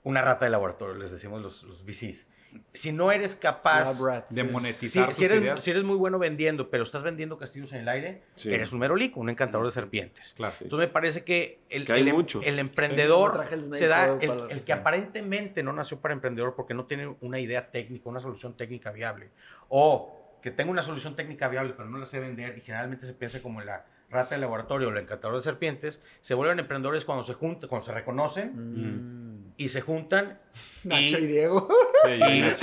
Una 0.04 0.22
rata 0.22 0.46
de 0.46 0.52
laboratorio, 0.52 0.96
les 0.96 1.12
decimos 1.12 1.42
los, 1.42 1.63
los 1.63 1.84
VCs. 1.86 2.26
Si 2.74 2.92
no 2.92 3.12
eres 3.12 3.36
capaz... 3.36 3.94
De 4.30 4.42
sí. 4.42 4.48
Si, 4.48 4.52
monetizar 4.54 5.13
si 5.13 5.22
tus 5.24 5.32
eres, 5.32 5.42
ideas. 5.44 5.62
si 5.62 5.70
eres 5.72 5.84
muy 5.84 5.96
bueno 5.98 6.18
vendiendo, 6.18 6.70
pero 6.72 6.84
estás 6.84 7.04
vendiendo 7.04 7.38
castillos 7.38 7.72
en 7.74 7.82
el 7.82 7.88
aire, 7.89 8.24
Sí. 8.36 8.52
eres 8.52 8.72
un 8.74 8.80
merolico, 8.80 9.20
un 9.20 9.30
encantador 9.30 9.68
de 9.68 9.72
serpientes. 9.72 10.34
Claro. 10.36 10.56
Entonces 10.60 10.88
me 10.89 10.92
parece 10.92 11.24
que 11.24 11.60
el, 11.70 11.86
Que 11.86 11.94
hay 11.94 12.02
el 12.02 12.08
em- 12.08 12.15
el 12.20 12.28
Sí, 12.28 12.60
emprendedor 12.60 13.46
el 13.52 13.74
se 13.74 13.88
da, 13.88 14.18
el, 14.20 14.32
el 14.50 14.60
sí. 14.60 14.65
que 14.65 14.74
aparentemente 14.74 15.62
no 15.63 15.74
nació 15.74 16.00
para 16.00 16.13
emprendedor 16.15 16.56
porque 16.56 16.74
no 16.74 16.86
tiene 16.86 17.15
una 17.22 17.39
idea 17.39 17.70
técnica, 17.70 18.10
una 18.10 18.20
solución 18.20 18.58
técnica 18.58 18.92
viable, 18.92 19.30
o 19.68 20.15
que 20.42 20.50
tenga 20.52 20.72
una 20.72 20.82
solución 20.82 21.15
técnica 21.15 21.50
viable 21.50 21.74
pero 21.76 21.88
no 21.89 21.98
la 22.00 22.06
sé 22.06 22.20
vender 22.20 22.58
y 22.58 22.62
generalmente 22.62 23.06
se 23.06 23.13
piensa 23.13 23.42
como 23.42 23.62
la 23.62 23.86
rata 24.10 24.36
de 24.36 24.41
laboratorio 24.41 24.88
o 24.88 24.91
el 24.91 24.98
encantador 24.98 25.38
de 25.38 25.43
serpientes, 25.43 26.00
se 26.22 26.34
vuelven 26.34 26.60
emprendedores 26.60 27.06
cuando 27.06 27.24
se 27.24 27.34
juntan, 27.34 27.69
cuando 27.69 27.86
se 27.86 27.91
reconocen 27.93 28.52
Mm. 28.56 29.54
y 29.58 29.69
se 29.69 29.82
juntan 29.82 30.39
Nacho 30.84 31.19
y 31.19 31.24
y, 31.24 31.28
Diego. 31.28 31.67
Sí, 32.06 32.12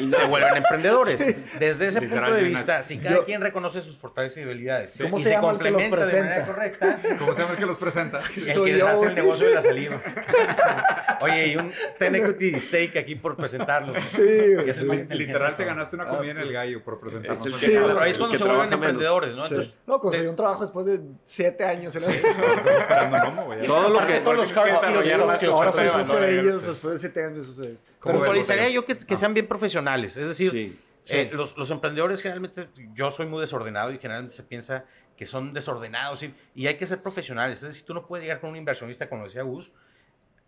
y 0.03 0.11
ya- 0.11 0.17
se 0.19 0.25
vuelven 0.27 0.57
emprendedores. 0.57 1.19
Desde 1.59 1.87
ese 1.87 2.01
Literal, 2.01 2.25
punto 2.31 2.35
de 2.37 2.43
vista, 2.49 2.83
si 2.83 2.99
cada 2.99 3.15
Yo- 3.17 3.25
quien 3.25 3.41
reconoce 3.41 3.81
sus 3.81 3.97
fortalezas 3.97 4.39
y 4.39 4.41
debilidades 4.41 4.99
¿Cómo 5.01 5.19
y 5.19 5.23
se 5.23 5.29
se, 5.31 5.39
complementa 5.39 5.97
de 6.07 6.21
manera 6.21 6.45
presenta? 6.45 6.47
correcta, 6.47 6.99
¿Cómo 7.19 7.33
se 7.35 7.41
llama 7.43 7.53
el 7.55 7.59
que 7.59 7.67
los 7.67 7.77
presenta? 7.77 8.21
el 8.21 8.65
que 8.65 8.79
yo, 8.79 8.89
hace 8.89 9.07
el 9.07 9.15
negocio 9.15 9.49
de 9.49 9.55
la 9.55 9.63
saliva. 9.63 10.01
Oye, 11.21 11.47
y 11.49 11.57
un 11.57 11.71
ten 11.99 12.15
equity 12.17 12.61
stake 12.61 12.97
aquí 12.99 13.15
por 13.15 13.37
presentarlo. 13.37 13.95
Sí. 14.15 14.23
Y 14.23 15.15
Literal 15.15 15.57
te 15.57 15.65
ganaste 15.65 15.97
una 15.97 16.07
comida 16.09 16.33
en 16.33 16.39
el 16.39 16.53
gallo 16.53 16.83
por 16.83 16.99
presentarnos. 17.01 17.47
Es 17.47 17.55
Sí, 17.57 17.73
cuando 18.19 18.37
se 18.37 18.45
vuelven 18.45 18.73
emprendedores, 18.73 19.35
¿no? 19.35 19.47
Sí. 19.47 19.55
Entonces, 19.55 19.75
no, 19.87 20.01
conseguí 20.01 20.25
de- 20.25 20.31
un 20.31 20.37
trabajo 20.37 20.63
después 20.63 20.87
de 20.87 21.01
siete 21.37 21.65
años. 21.65 21.95
güey. 23.47 23.67
Todo 23.67 23.89
lo 23.91 24.07
que... 24.07 24.21
todos 24.21 24.37
los 24.37 24.53
Porque 24.53 24.71
hard 24.73 24.81
tienes 25.03 25.39
que 25.39 25.47
Ahora 25.47 25.71
¿no? 25.71 26.17
de 26.21 26.41
ellos 26.41 26.63
Sí. 26.63 26.69
después 26.69 26.93
de 26.95 26.99
siete 26.99 27.25
años. 27.25 27.47
socio 27.47 27.65
de 27.65 28.73
yo 28.73 28.85
que, 28.85 28.97
que 28.97 29.17
sean 29.17 29.35
bien 29.35 29.47
profesionales. 29.47 30.17
Es 30.17 30.29
decir, 30.29 30.51
Sí. 30.51 30.79
eh, 31.09 31.31
los, 31.33 31.57
los 31.57 31.71
emprendedores 31.71 32.23
generalmente, 32.23 32.69
yo 32.95 33.11
soy 33.11 33.27
muy 33.27 33.41
desordenado 33.41 33.93
y 33.93 33.99
generalmente 33.99 34.35
se 34.35 34.43
piensa 34.43 34.85
que 35.17 35.27
son 35.27 35.53
desordenados 35.53 36.23
y, 36.23 36.35
y 36.55 36.67
hay 36.67 36.75
que 36.77 36.87
ser 36.87 37.01
profesionales. 37.03 37.59
Es 37.59 37.69
decir, 37.69 37.85
tú 37.85 37.95
no 37.95 38.07
puedes 38.07 38.25
llegar 38.25 38.41
con 38.41 38.51
un 38.51 38.57
inversionista, 38.57 39.09
como 39.09 39.25
decía 39.25 39.43
Gus, 39.43 39.71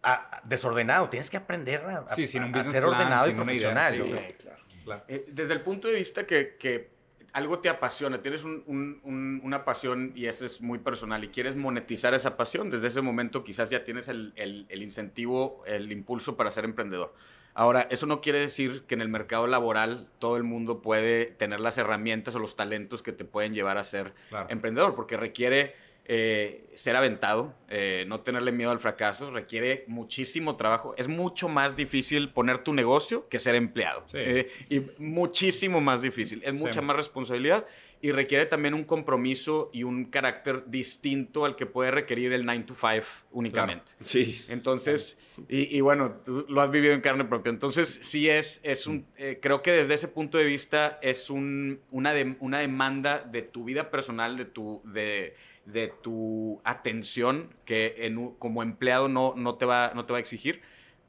a- 0.02 0.38
a- 0.38 0.42
desordenado. 0.44 1.08
Tienes 1.08 1.30
que 1.30 1.36
aprender 1.36 1.82
a, 1.84 1.98
a- 2.08 2.10
Sí, 2.14 2.26
sin 2.26 2.42
un 2.44 2.54
a 2.54 2.58
business 2.58 2.74
ser 2.74 2.82
plan, 2.84 2.94
ordenado 2.94 3.28
y 3.28 3.32
una 3.34 3.52
idea, 3.52 3.72
profesional. 3.72 4.02
sí, 4.02 4.16
sí. 4.38 4.44
Claro. 4.84 5.04
Eh, 5.08 5.26
desde 5.28 5.52
el 5.52 5.60
punto 5.60 5.88
de 5.88 5.94
vista 5.94 6.26
que, 6.26 6.56
que 6.58 6.90
algo 7.32 7.58
te 7.58 7.68
apasiona, 7.68 8.22
tienes 8.22 8.44
un- 8.44 8.62
un- 8.66 9.00
un- 9.04 9.40
una 9.44 9.64
pasión 9.64 10.12
y 10.14 10.26
eso 10.26 10.46
es 10.46 10.60
muy 10.60 10.78
personal 10.78 11.22
y 11.24 11.28
quieres 11.28 11.56
monetizar 11.56 12.14
esa 12.14 12.36
pasión, 12.36 12.70
desde 12.70 12.88
ese 12.88 13.00
momento 13.02 13.44
quizás 13.44 13.70
ya 13.70 13.84
tienes 13.84 14.08
el, 14.08 14.32
el- 14.36 14.66
el 14.68 14.82
incentivo, 14.82 15.62
el 15.66 15.90
impulso 15.92 16.36
para 16.36 16.50
ser 16.50 16.64
emprendedor. 16.64 17.14
Ahora, 17.54 17.88
eso 17.90 18.06
no 18.06 18.20
quiere 18.20 18.38
decir 18.38 18.84
que 18.86 18.94
en 18.94 19.00
el 19.02 19.08
mercado 19.08 19.46
laboral 19.48 20.08
todo 20.20 20.36
el 20.36 20.44
mundo 20.44 20.80
puede 20.80 21.26
tener 21.26 21.58
las 21.60 21.76
herramientas 21.76 22.34
o 22.36 22.38
los 22.38 22.54
talentos 22.54 23.02
que 23.02 23.12
te 23.12 23.24
pueden 23.24 23.52
llevar 23.52 23.78
a 23.78 23.84
ser 23.84 24.14
Claro. 24.28 24.46
emprendedor, 24.48 24.94
porque 24.94 25.16
requiere 25.16 25.74
eh, 26.10 26.70
ser 26.74 26.96
aventado, 26.96 27.54
eh, 27.68 28.04
no 28.08 28.20
tenerle 28.20 28.50
miedo 28.50 28.70
al 28.70 28.78
fracaso, 28.80 29.30
requiere 29.30 29.84
muchísimo 29.88 30.56
trabajo. 30.56 30.94
Es 30.96 31.06
mucho 31.06 31.48
más 31.50 31.76
difícil 31.76 32.30
poner 32.30 32.64
tu 32.64 32.72
negocio 32.72 33.28
que 33.28 33.38
ser 33.38 33.54
empleado. 33.54 34.02
Sí. 34.06 34.16
Eh, 34.18 34.48
y 34.70 34.80
muchísimo 34.98 35.80
más 35.82 36.00
difícil. 36.00 36.42
Es 36.44 36.54
Sí. 36.58 36.64
mucha 36.64 36.80
más 36.80 36.96
responsabilidad 36.96 37.66
y 38.00 38.12
requiere 38.12 38.46
también 38.46 38.74
un 38.74 38.84
compromiso 38.84 39.70
y 39.72 39.82
un 39.82 40.04
carácter 40.04 40.64
distinto 40.66 41.44
al 41.44 41.56
que 41.56 41.66
puede 41.66 41.90
requerir 41.90 42.32
el 42.32 42.44
9 42.44 42.64
to 42.64 42.74
5 42.74 43.04
únicamente. 43.32 43.92
Sí. 44.02 44.40
Entonces, 44.48 45.18
y, 45.48 45.76
y 45.76 45.80
bueno, 45.80 46.12
tú 46.24 46.46
lo 46.48 46.60
has 46.60 46.70
vivido 46.70 46.94
en 46.94 47.00
carne 47.00 47.24
propia. 47.24 47.50
Entonces, 47.50 48.00
sí 48.02 48.28
es, 48.30 48.60
es 48.62 48.86
un, 48.86 49.06
eh, 49.16 49.38
creo 49.42 49.62
que 49.62 49.72
desde 49.72 49.94
ese 49.94 50.08
punto 50.08 50.38
de 50.38 50.44
vista 50.44 50.98
es 51.02 51.28
un, 51.30 51.80
una, 51.90 52.12
de- 52.12 52.36
una 52.40 52.60
demanda 52.60 53.18
de 53.20 53.42
tu 53.42 53.64
vida 53.64 53.90
personal, 53.90 54.36
de 54.36 54.44
tu, 54.44 54.80
de, 54.84 55.34
de 55.64 55.92
tu 56.02 56.60
atención, 56.64 57.52
que 57.64 57.94
en 57.98 58.30
como 58.38 58.62
empleado 58.62 59.08
no, 59.08 59.34
no, 59.36 59.56
te 59.56 59.64
va, 59.66 59.92
no 59.94 60.04
te 60.06 60.12
va 60.12 60.18
a 60.18 60.20
exigir, 60.20 60.60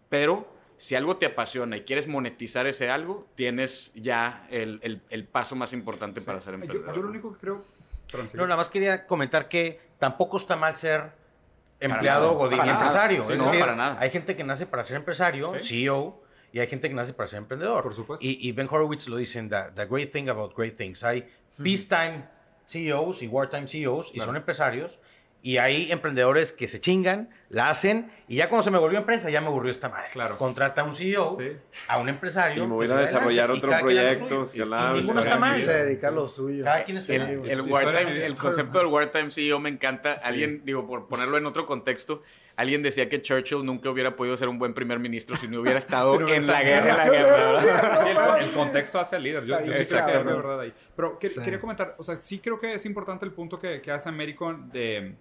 pero 0.09 0.57
si 0.79 0.95
algo 0.95 1.17
te 1.17 1.25
apasiona 1.27 1.77
y 1.77 1.81
quieres 1.81 2.07
monetizar 2.07 2.65
ese 2.65 2.89
algo, 2.89 3.27
tienes 3.35 3.91
ya 3.93 4.47
el, 4.49 4.79
el- 4.81 5.01
el 5.09 5.25
paso 5.25 5.55
más 5.55 5.73
importante 5.73 6.21
para 6.21 6.39
ser 6.41 6.53
Yo, 6.55 6.61
emprendedor. 6.63 6.95
yo 6.95 7.01
lo 7.03 7.09
único 7.09 7.33
que 7.33 7.39
creo... 7.39 7.63
No, 8.33 8.43
nada 8.45 8.57
más 8.57 8.69
quería 8.69 9.05
comentar 9.05 9.47
que 9.47 9.79
tampoco 9.99 10.37
está 10.37 10.55
mal 10.55 10.75
ser 10.75 11.11
empleado 11.79 12.33
godín 12.33 12.57
Para 12.57 12.69
y 12.71 12.73
nada. 12.73 12.85
empresario. 12.85 13.23
Sí, 13.23 13.31
es 13.33 13.37
no, 13.37 13.45
decir, 13.45 13.59
para 13.59 13.75
nada. 13.75 13.97
hay 13.99 14.09
gente 14.09 14.35
que 14.35 14.43
nace 14.43 14.65
para 14.65 14.83
ser 14.83 14.95
empresario, 14.97 15.53
Sí. 15.59 15.83
CEO, 15.83 16.21
y 16.51 16.59
hay 16.59 16.67
gente 16.67 16.89
que 16.89 16.95
nace 16.95 17.13
para 17.13 17.27
ser 17.27 17.37
emprendedor. 17.37 17.83
Por 17.83 17.93
supuesto. 17.93 18.25
Y, 18.25 18.39
y 18.41 18.51
Ben 18.53 18.67
Horowitz 18.71 19.07
lo 19.07 19.17
dice 19.17 19.37
en 19.39 19.49
the, 19.49 19.57
The 19.75 19.85
Great 19.85 20.11
Thing 20.11 20.27
About 20.29 20.55
Great 20.57 20.75
Things. 20.75 21.03
Hay 21.03 21.29
peacetime 21.61 22.23
CEOs 22.67 23.21
y 23.21 23.27
wartime 23.27 23.67
CEOs, 23.67 24.09
y 24.09 24.13
Claro. 24.13 24.29
son 24.29 24.35
empresarios, 24.37 24.97
y 25.41 25.57
hay 25.57 25.91
emprendedores 25.91 26.51
que 26.51 26.67
se 26.67 26.81
chingan, 26.81 27.29
la 27.49 27.69
hacen, 27.69 28.11
y 28.27 28.35
ya 28.35 28.49
cuando 28.49 28.63
se 28.63 28.71
me 28.71 28.77
volvió 28.77 28.99
empresa, 28.99 29.29
ya 29.29 29.39
me 29.41 29.47
aburrió 29.47 29.71
esta 29.71 29.87
madre. 29.87 30.09
Claro. 30.11 30.37
Contrata 30.37 30.81
a 30.81 30.83
un 30.83 30.93
CEO, 30.93 31.37
Sí. 31.39 31.51
a 31.87 31.97
un 31.97 32.09
empresario. 32.09 32.63
Y 32.63 32.67
me 32.67 32.73
voy 32.73 32.89
a 32.91 32.95
desarrollar 32.97 33.49
otro 33.49 33.71
proyecto, 33.79 34.45
Y 34.53 34.59
ninguno 34.99 35.21
está 35.21 35.37
mal. 35.37 35.57
Se 35.57 35.71
dedica 35.85 36.09
a 36.09 36.11
lo 36.11 36.27
suyo. 36.27 36.63
Cada 36.65 36.83
quien 36.83 36.97
es 36.97 37.09
El, 37.09 37.21
el, 37.21 37.49
el, 37.49 38.35
concepto 38.35 38.79
del 38.79 38.87
wartime 38.87 39.31
CEO 39.31 39.59
me 39.59 39.69
encanta. 39.69 40.17
Sí. 40.19 40.27
Alguien, 40.27 40.61
digo, 40.65 40.85
por 40.85 41.07
ponerlo 41.07 41.37
en 41.37 41.45
otro 41.45 41.65
contexto, 41.65 42.21
alguien 42.57 42.83
decía 42.83 43.07
que 43.07 43.21
Churchill 43.21 43.65
nunca 43.65 43.89
hubiera 43.89 44.15
podido 44.17 44.35
ser 44.35 44.49
un 44.49 44.59
buen 44.59 44.73
primer 44.73 44.99
ministro 44.99 45.37
si 45.37 45.47
no 45.47 45.61
hubiera 45.61 45.79
estado 45.79 46.13
Si 46.13 46.19
no 46.19 46.25
hubiera 46.25 46.41
en 46.41 46.47
la 46.47 46.61
guerra. 46.63 46.91
En 46.91 46.97
la 46.97 47.09
guerra. 47.09 47.99
Sí, 48.03 48.09
el, 48.09 48.43
el 48.49 48.51
contexto 48.53 48.99
hace 48.99 49.15
al 49.15 49.23
líder. 49.23 49.45
Yo, 49.45 49.63
yo 49.63 49.73
sí 49.73 49.85
creo 49.85 50.05
que 50.05 50.11
de 50.11 50.23
verdad 50.23 50.59
ahí. 50.59 50.73
Pero 50.95 51.17
que- 51.17 51.29
Sí. 51.29 51.39
quería 51.41 51.61
comentar, 51.61 51.95
o 51.97 52.03
sea, 52.03 52.17
sí 52.17 52.39
creo 52.39 52.59
que 52.59 52.73
es 52.73 52.85
importante 52.85 53.25
el 53.25 53.31
punto 53.31 53.57
que, 53.57 53.81
que 53.81 53.91
hace 53.91 54.09
Américo 54.09 54.53
de, 54.71 55.15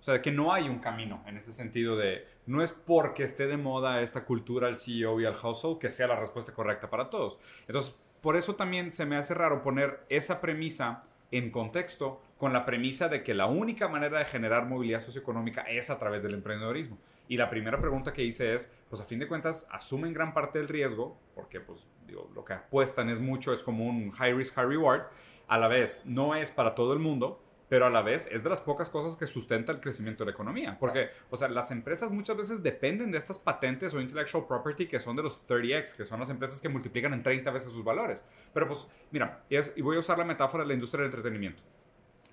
o 0.00 0.02
sea, 0.02 0.22
que 0.22 0.30
no 0.30 0.52
hay 0.52 0.68
un 0.68 0.78
camino 0.78 1.22
en 1.26 1.36
ese 1.36 1.52
sentido 1.52 1.96
de, 1.96 2.26
no 2.46 2.62
es 2.62 2.72
porque 2.72 3.24
esté 3.24 3.46
de 3.46 3.56
moda 3.56 4.02
esta 4.02 4.24
cultura 4.24 4.68
al 4.68 4.76
CEO 4.76 5.20
y 5.20 5.24
al 5.24 5.34
household 5.34 5.78
que 5.78 5.90
sea 5.90 6.06
la 6.06 6.20
respuesta 6.20 6.52
correcta 6.52 6.90
para 6.90 7.10
todos. 7.10 7.38
Entonces, 7.66 7.96
por 8.20 8.36
eso 8.36 8.54
también 8.56 8.92
se 8.92 9.06
me 9.06 9.16
hace 9.16 9.34
raro 9.34 9.62
poner 9.62 10.04
esa 10.08 10.40
premisa 10.40 11.04
en 11.30 11.50
contexto 11.50 12.20
con 12.38 12.52
la 12.52 12.64
premisa 12.64 13.08
de 13.08 13.22
que 13.22 13.34
la 13.34 13.46
única 13.46 13.88
manera 13.88 14.18
de 14.18 14.24
generar 14.24 14.66
movilidad 14.66 15.00
socioeconómica 15.00 15.62
es 15.62 15.90
a 15.90 15.98
través 15.98 16.22
del 16.22 16.34
emprendedorismo. 16.34 16.98
Y 17.28 17.36
la 17.36 17.50
primera 17.50 17.80
pregunta 17.80 18.12
que 18.12 18.22
hice 18.22 18.54
es, 18.54 18.72
pues 18.88 19.00
a 19.00 19.04
fin 19.04 19.18
de 19.18 19.26
cuentas 19.26 19.66
asumen 19.70 20.12
gran 20.12 20.32
parte 20.32 20.58
del 20.58 20.68
riesgo, 20.68 21.18
porque 21.34 21.60
pues 21.60 21.88
digo, 22.06 22.30
lo 22.34 22.44
que 22.44 22.52
apuestan 22.52 23.10
es 23.10 23.18
mucho, 23.18 23.52
es 23.52 23.62
como 23.62 23.84
un 23.84 24.12
high 24.12 24.34
risk, 24.34 24.54
high 24.54 24.66
reward. 24.66 25.02
A 25.48 25.58
la 25.58 25.68
vez, 25.68 26.02
no 26.04 26.34
es 26.34 26.50
para 26.50 26.74
todo 26.74 26.92
el 26.92 26.98
mundo, 26.98 27.42
pero 27.68 27.86
a 27.86 27.90
la 27.90 28.02
vez 28.02 28.28
es 28.30 28.42
de 28.42 28.50
las 28.50 28.60
pocas 28.60 28.90
cosas 28.90 29.16
que 29.16 29.26
sustenta 29.26 29.72
el 29.72 29.80
crecimiento 29.80 30.24
de 30.24 30.30
la 30.30 30.34
economía. 30.34 30.76
Porque, 30.78 31.10
o 31.30 31.36
sea, 31.36 31.48
las 31.48 31.70
empresas 31.70 32.10
muchas 32.10 32.36
veces 32.36 32.62
dependen 32.62 33.10
de 33.10 33.18
estas 33.18 33.38
patentes 33.38 33.94
o 33.94 34.00
intellectual 34.00 34.46
property 34.46 34.86
que 34.86 35.00
son 35.00 35.16
de 35.16 35.22
los 35.22 35.44
30x, 35.46 35.94
que 35.94 36.04
son 36.04 36.20
las 36.20 36.30
empresas 36.30 36.60
que 36.60 36.68
multiplican 36.68 37.12
en 37.12 37.22
30 37.22 37.50
veces 37.50 37.72
sus 37.72 37.84
valores. 37.84 38.24
Pero 38.52 38.66
pues, 38.66 38.86
mira, 39.10 39.44
y, 39.48 39.82
voy 39.82 39.96
a 39.96 40.00
usar 40.00 40.18
la 40.18 40.24
metáfora 40.24 40.64
de 40.64 40.68
la 40.68 40.74
industria 40.74 41.02
del 41.02 41.10
entretenimiento. 41.10 41.62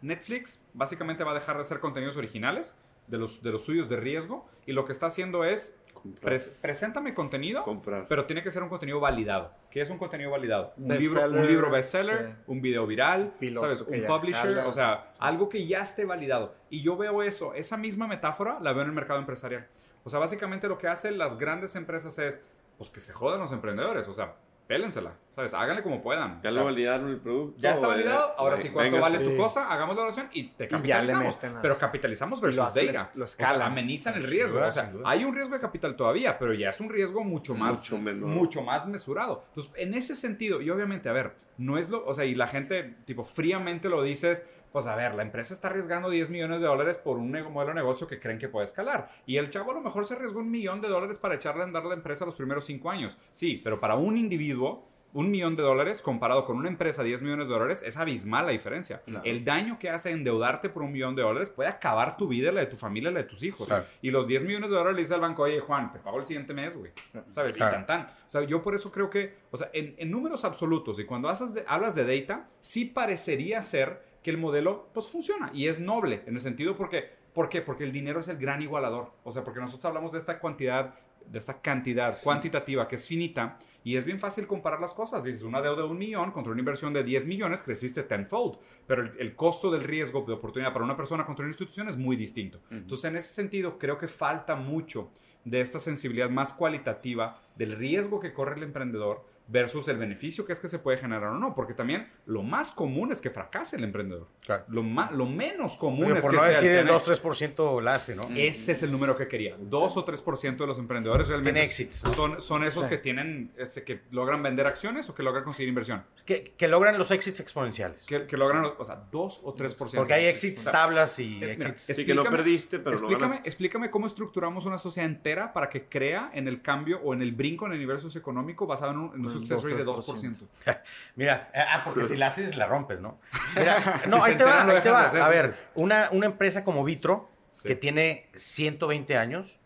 Netflix 0.01 0.59
básicamente 0.73 1.23
va 1.23 1.31
a 1.31 1.35
dejar 1.35 1.55
de 1.55 1.61
hacer 1.61 1.79
contenidos 1.79 2.17
originales 2.17 2.75
de 3.07 3.17
los, 3.17 3.41
de 3.41 3.51
los 3.51 3.63
suyos 3.63 3.89
de 3.89 3.97
riesgo 3.97 4.45
y 4.65 4.73
lo 4.73 4.85
que 4.85 4.91
está 4.91 5.07
haciendo 5.07 5.45
es 5.45 5.77
pres- 6.21 6.51
preséntame 6.61 7.13
contenido, 7.13 7.63
Comprar. 7.63 8.07
pero 8.07 8.25
tiene 8.25 8.43
que 8.43 8.51
ser 8.51 8.63
un 8.63 8.69
contenido 8.69 8.99
validado. 8.99 9.51
¿Qué 9.71 9.81
es 9.81 9.89
un 9.89 9.97
contenido 9.97 10.31
validado? 10.31 10.73
Un 10.77 10.97
libro, 10.97 11.21
Bestseller, 11.21 11.39
un 11.41 11.47
libro 11.47 11.69
bestseller, 11.71 12.27
sí. 12.27 12.43
un 12.47 12.61
video 12.61 12.85
viral, 12.87 13.33
Piloto 13.39 13.65
¿sabes? 13.65 13.81
Un 13.81 14.05
publisher, 14.07 14.57
o 14.59 14.71
sea, 14.71 15.13
algo 15.19 15.49
que 15.49 15.65
ya 15.65 15.79
esté 15.81 16.05
validado. 16.05 16.55
Y 16.69 16.81
yo 16.81 16.97
veo 16.97 17.23
eso, 17.23 17.53
esa 17.53 17.77
misma 17.77 18.07
metáfora 18.07 18.59
la 18.61 18.73
veo 18.73 18.81
en 18.83 18.89
el 18.89 18.95
mercado 18.95 19.19
empresarial. 19.19 19.67
O 20.03 20.09
sea, 20.09 20.19
básicamente 20.19 20.67
lo 20.67 20.77
que 20.77 20.87
hacen 20.87 21.17
las 21.17 21.37
grandes 21.37 21.75
empresas 21.75 22.19
es, 22.19 22.43
pues 22.77 22.89
que 22.89 22.99
se 22.99 23.13
jodan 23.13 23.39
los 23.39 23.51
emprendedores, 23.51 24.07
o 24.07 24.13
sea, 24.13 24.35
pélensela, 24.73 25.13
¿sabes? 25.35 25.53
Háganle 25.53 25.83
como 25.83 26.01
puedan. 26.01 26.41
Ya 26.41 26.49
O 26.49 26.51
sea, 26.51 26.61
lo 26.61 26.65
validaron 26.65 27.09
el 27.09 27.19
producto. 27.19 27.59
ya 27.61 27.73
está 27.73 27.85
eh, 27.85 27.89
validado, 27.89 28.33
ahora 28.37 28.57
sí, 28.57 28.69
¿cuánto 28.69 28.91
venga, 28.95 29.01
vale 29.07 29.17
sí. 29.19 29.23
tu 29.31 29.37
cosa? 29.37 29.67
Hagamos 29.71 29.95
la 29.95 30.01
oración 30.03 30.29
y 30.33 30.43
te 30.49 30.63
ya 30.63 30.65
le 30.65 30.69
capitalizamos. 30.77 31.39
las- 31.43 31.61
Pero 31.61 31.77
capitalizamos 31.77 32.39
Y 32.39 32.41
lo 32.41 32.45
versus 32.47 32.73
data. 32.75 33.11
lo 33.13 33.23
o 33.25 33.27
sea, 33.27 33.43
escalan. 33.45 33.67
amenizan 33.71 34.15
el 34.15 34.23
riesgo. 34.23 34.59
o 34.59 34.71
sea, 34.71 34.91
hay 35.05 35.23
un 35.25 35.35
riesgo 35.35 35.53
de 35.55 35.61
capital 35.61 35.95
todavía, 35.95 36.39
pero 36.39 36.53
ya 36.53 36.69
es 36.69 36.79
un 36.81 36.89
riesgo 36.89 37.23
mucho 37.23 37.53
más, 37.55 37.89
Mucho 37.91 37.97
mucho 38.27 38.61
más 38.63 38.87
mesurado. 38.87 39.43
Entonces, 39.49 39.71
en 39.77 39.93
ese 39.93 40.15
sentido, 40.15 40.61
y 40.61 40.69
obviamente, 40.69 41.07
a 41.09 41.13
ver, 41.13 41.33
no 41.57 41.77
es 41.77 41.89
lo, 41.89 42.03
o 42.05 42.13
sea, 42.15 42.25
y 42.25 42.33
la 42.33 42.47
gente, 42.47 42.95
tipo, 43.05 43.23
fríamente 43.23 43.89
lo 43.89 44.01
dices, 44.01 44.47
pues 44.73 44.87
a 44.87 44.95
ver, 44.95 45.13
la 45.15 45.21
empresa 45.21 45.53
está 45.53 45.69
arriesgando 45.69 46.09
10 46.09 46.29
millones 46.29 46.59
de 46.59 46.67
dólares 46.67 46.97
por 46.97 47.17
un 47.17 47.31
modelo 47.31 47.67
de 47.69 47.75
negocio 47.75 48.07
que 48.07 48.19
creen 48.19 48.39
que 48.39 48.49
puede 48.49 48.65
escalar. 48.65 49.09
Y 49.25 49.37
el 49.37 49.49
chavo 49.49 49.71
a 49.71 49.75
lo 49.75 49.81
mejor 49.81 50.03
se 50.05 50.15
arriesgó 50.15 50.39
un 50.39 50.51
millón 50.51 50.81
de 50.81 50.89
dólares 50.89 51.19
para 51.19 51.35
echarle 51.35 51.61
a 51.61 51.65
andar 51.65 51.85
la 51.85 51.93
empresa 51.93 52.25
los 52.25 52.35
primeros 52.35 52.65
5 52.65 52.89
años. 52.89 53.17
Sí, 53.31 53.61
pero 53.63 53.79
para 53.79 53.95
un 53.95 54.17
individuo, 54.17 54.89
un 55.15 55.29
millón 55.29 55.55
de 55.55 55.61
dólares 55.61 56.01
comparado 56.01 56.43
con 56.43 56.57
una 56.57 56.69
empresa 56.69 57.03
10 57.03 57.21
millones 57.21 57.47
de 57.47 57.53
dólares 57.53 57.83
es 57.85 57.97
abismal 57.97 58.47
la 58.47 58.51
diferencia. 58.51 59.03
Claro. 59.05 59.23
El 59.23 59.45
daño 59.45 59.77
que 59.77 59.91
hace 59.91 60.09
endeudarte 60.09 60.69
por 60.69 60.81
un 60.81 60.91
millón 60.91 61.15
de 61.15 61.21
dólares 61.21 61.51
puede 61.51 61.69
acabar 61.69 62.17
tu 62.17 62.27
vida, 62.27 62.51
la 62.51 62.61
de 62.61 62.65
tu 62.65 62.77
familia, 62.77 63.11
la 63.11 63.19
de 63.19 63.25
tus 63.25 63.43
hijos. 63.43 63.67
Claro. 63.67 63.85
Y 64.01 64.09
los 64.09 64.25
10 64.25 64.43
millones 64.43 64.71
de 64.71 64.75
dólares 64.75 64.95
le 64.95 65.01
dice 65.03 65.13
al 65.13 65.21
banco, 65.21 65.43
oye, 65.43 65.59
Juan, 65.59 65.91
te 65.91 65.99
pago 65.99 66.17
el 66.19 66.25
siguiente 66.25 66.55
mes, 66.55 66.75
güey. 66.75 66.91
¿Sabes? 67.29 67.55
Claro. 67.55 67.73
Y 67.73 67.75
tan 67.75 67.85
tan. 67.85 68.01
O 68.05 68.31
sea, 68.31 68.41
yo 68.41 68.63
por 68.63 68.73
eso 68.73 68.91
creo 68.91 69.11
que, 69.11 69.35
o 69.51 69.57
sea, 69.57 69.69
en, 69.71 69.93
en 69.99 70.09
números 70.09 70.43
absolutos 70.45 70.97
y 70.99 71.05
cuando 71.05 71.29
haces 71.29 71.53
de- 71.53 71.63
hablas 71.67 71.93
de 71.93 72.19
data, 72.19 72.49
sí 72.61 72.85
parecería 72.85 73.61
ser 73.61 74.12
que 74.23 74.31
el 74.31 74.37
modelo, 74.37 74.89
pues 74.93 75.07
funciona 75.09 75.51
y 75.53 75.67
es 75.67 75.79
noble 75.79 76.23
en 76.25 76.35
el 76.35 76.41
sentido 76.41 76.75
porque, 76.75 77.09
¿por 77.33 77.49
qué? 77.49 77.61
Porque 77.61 77.83
el 77.83 77.91
dinero 77.91 78.21
es 78.21 78.27
el 78.29 78.37
gran 78.37 78.61
igualador. 78.61 79.11
O 79.23 79.31
sea, 79.31 79.43
porque 79.43 79.59
nosotros 79.59 79.85
hablamos 79.85 80.13
de 80.13 80.19
esta 80.19 80.39
cantidad, 80.39 80.95
de 81.27 81.39
esta 81.39 81.61
cantidad 81.61 82.21
cuantitativa 82.21 82.87
que 82.87 82.95
es 82.95 83.05
finita 83.05 83.59
y 83.83 83.97
es 83.97 84.05
bien 84.05 84.19
fácil 84.19 84.47
comparar 84.47 84.79
las 84.79 84.93
cosas. 84.93 85.25
Dices, 85.25 85.43
una 85.43 85.61
deuda 85.61 85.83
de 85.83 85.89
un 85.89 85.97
millón 85.97 86.31
contra 86.31 86.53
una 86.53 86.61
inversión 86.61 86.93
de 86.93 87.03
10 87.03 87.25
millones, 87.25 87.61
creciste 87.61 88.03
tenfold. 88.03 88.57
Pero 88.87 89.03
el, 89.03 89.11
el 89.19 89.35
costo 89.35 89.69
del 89.69 89.83
riesgo 89.83 90.23
de 90.25 90.33
oportunidad 90.33 90.71
para 90.71 90.85
una 90.85 90.95
persona 90.95 91.25
contra 91.25 91.43
una 91.43 91.51
institución 91.51 91.89
es 91.89 91.97
muy 91.97 92.15
distinto. 92.15 92.61
Entonces, 92.71 93.05
en 93.05 93.17
ese 93.17 93.33
sentido, 93.33 93.77
creo 93.77 93.97
que 93.97 94.07
falta 94.07 94.55
mucho 94.55 95.11
de 95.43 95.59
esta 95.59 95.79
sensibilidad 95.79 96.29
más 96.29 96.53
cualitativa 96.53 97.41
del 97.55 97.73
riesgo 97.73 98.19
que 98.19 98.31
corre 98.31 98.55
el 98.55 98.63
emprendedor 98.63 99.25
versus 99.47 99.87
el 99.89 99.97
beneficio 99.97 100.45
que 100.45 100.53
es 100.53 100.59
que 100.59 100.67
se 100.67 100.79
puede 100.79 100.97
generar 100.97 101.29
o 101.31 101.37
no. 101.39 101.53
Porque 101.55 101.73
también 101.73 102.09
lo 102.25 102.43
más 102.43 102.71
común 102.71 103.11
es 103.11 103.21
que 103.21 103.29
fracase 103.29 103.75
el 103.75 103.83
emprendedor. 103.83 104.27
Claro. 104.41 104.63
Lo, 104.69 104.83
ma- 104.83 105.11
lo 105.11 105.25
menos 105.25 105.75
común 105.77 106.05
Oye, 106.05 106.19
es 106.19 106.21
por 106.21 106.31
que 106.31 106.37
no 106.37 106.43
sea 106.43 106.51
decir 106.51 106.71
el 106.71 106.85
tener- 106.87 106.93
2-3% 106.93 107.81
la 107.81 107.95
hace, 107.95 108.15
¿no? 108.15 108.23
ese 108.35 108.71
es 108.71 108.83
el 108.83 108.91
número 108.91 109.15
que 109.17 109.27
quería. 109.27 109.55
2 109.59 109.97
o 109.97 110.05
3% 110.05 110.57
de 110.57 110.67
los 110.67 110.77
emprendedores 110.79 111.27
realmente 111.27 111.67
son, 111.91 112.41
son 112.41 112.63
esos 112.63 112.83
Sí. 112.85 112.89
que 112.89 112.97
tienen, 112.97 113.51
este, 113.57 113.83
que 113.83 114.01
logran 114.11 114.41
vender 114.43 114.65
acciones 114.67 115.09
o 115.09 115.15
que 115.15 115.23
logran 115.23 115.43
conseguir 115.43 115.69
inversión. 115.69 116.03
Que, 116.25 116.53
que 116.57 116.67
logran 116.67 116.97
los 116.97 117.11
exits 117.11 117.39
exponenciales. 117.39 118.05
Que, 118.05 118.25
que 118.25 118.37
logran, 118.37 118.65
o 118.77 118.83
sea, 118.83 119.03
2 119.11 119.41
o 119.43 119.55
3%. 119.55 119.95
Porque 119.97 120.13
hay 120.13 120.25
exits 120.25 120.63
tablas 120.65 121.19
y 121.19 121.27
mira, 121.39 121.51
exits. 121.53 121.81
Sí, 121.83 122.05
que 122.05 122.13
Explícame- 122.13 122.29
perdiste, 122.31 122.79
pero 122.79 122.91
explícame, 122.95 123.41
explícame 123.43 123.89
cómo 123.89 124.07
estructuramos 124.07 124.65
una 124.65 124.77
sociedad 124.79 125.09
entera 125.09 125.53
para 125.53 125.69
que 125.69 125.85
crea 125.85 126.31
en 126.33 126.47
el 126.47 126.61
cambio 126.61 126.99
o 127.03 127.13
en 127.13 127.21
el 127.21 127.31
brinco 127.33 127.65
en 127.65 127.73
el 127.73 127.77
universo 127.77 128.07
socioeconómico 128.07 128.65
basado 128.65 128.91
en 128.91 128.97
un, 128.99 129.13
en 129.13 129.19
un 129.19 129.25
Un 129.25 129.31
success 129.33 129.61
rate 129.63 129.75
de 129.75 129.85
2%. 129.85 130.37
2%. 130.65 130.81
Mira, 131.15 131.49
eh, 131.53 131.59
ah, 131.67 131.81
porque 131.83 132.05
si 132.05 132.15
la 132.17 132.27
haces, 132.27 132.55
la 132.55 132.65
rompes, 132.67 132.99
¿no? 132.99 133.19
Mira, 133.55 134.01
no, 134.09 134.19
Si 134.21 134.31
ahí 134.31 134.37
te 134.37 134.43
va, 134.43 134.63
ahí 134.65 134.81
te 134.81 134.89
va. 134.91 135.05
A 135.05 135.29
ver, 135.29 135.53
una, 135.75 136.09
una 136.11 136.25
empresa 136.25 136.63
como 136.63 136.83
Vitro, 136.83 137.29
Sí. 137.49 137.67
que 137.67 137.75
tiene 137.75 138.29
120 138.33 139.15
años, 139.15 139.59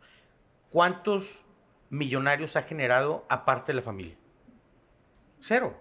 ¿cuántos 0.72 1.46
millonarios 1.90 2.58
ha 2.58 2.64
generado 2.64 3.26
aparte 3.30 3.72
de 3.72 3.78
la 3.78 3.82
familia? 3.82 4.18
Cero. 5.40 5.74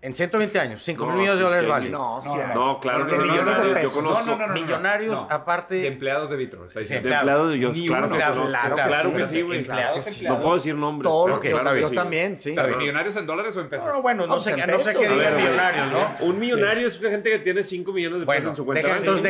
En 0.00 0.14
120 0.14 0.60
años, 0.60 0.80
5 0.84 1.04
mil 1.06 1.12
No, 1.14 1.18
millones 1.20 1.38
de 1.38 1.42
dólares 1.44 1.64
sí, 1.64 1.70
vale. 1.70 1.90
No, 1.90 2.20
sí. 2.22 2.28
no, 2.28 2.54
No, 2.54 2.78
claro 2.80 3.00
No, 3.00 3.06
que 3.10 3.16
no, 3.16 3.24
no, 3.24 3.32
millones 3.32 3.44
de 3.46 3.50
millonarios, 3.62 3.74
pesos. 3.80 3.94
Yo 3.94 4.00
conozco 4.00 4.20
No, 4.20 4.26
no, 4.26 4.36
no, 4.38 4.46
no, 4.46 4.52
millonarios 4.54 5.12
no. 5.12 5.26
aparte 5.28 5.74
De 5.74 5.86
empleados 5.88 6.30
de 6.30 6.36
Vitro. 6.36 6.66
está 6.66 6.74
Sí, 6.74 6.78
diciendo. 6.84 7.08
de 7.08 7.14
empleados. 7.16 7.52
empleados, 7.52 7.76
yo, 7.76 7.86
claro 7.88 8.08
Claro, 8.14 8.46
claro, 8.46 8.76
Claro 8.76 9.12
que 9.16 9.26
sí, 9.26 9.42
güey. 9.42 9.58
Empleados, 9.58 10.06
empleados. 10.06 10.38
No 10.38 10.42
puedo 10.44 10.54
decir 10.56 10.74
nombres. 10.76 11.02
Todo 11.02 11.24
pero 11.40 11.62
lo 11.64 11.72
que 11.74 11.80
yo 11.80 11.88
sí. 11.88 11.94
también, 11.96 12.38
sí. 12.38 12.52
¿Pero 12.54 12.78
millonarios 12.78 13.16
en 13.16 13.26
dólares 13.26 13.56
o 13.56 13.60
en 13.60 13.68
pesos? 13.68 13.86
No, 13.88 13.92
no, 13.94 14.02
bueno, 14.02 14.26
no, 14.28 14.38
sé, 14.38 14.56
no 14.56 14.78
sé 14.78 14.94
qué 14.96 15.08
digan 15.08 15.36
millonarios, 15.36 15.90
¿no? 15.90 16.16
Un 16.20 16.38
millonario 16.38 16.86
es 16.86 17.00
una 17.00 17.10
gente 17.10 17.30
que 17.30 17.38
tiene 17.40 17.64
5 17.64 17.92
millones 17.92 18.20
de 18.20 18.26
pesos 18.26 18.44
en 18.50 18.54
su 18.56 18.64
cuenta. 18.64 18.96
entonces 18.96 19.22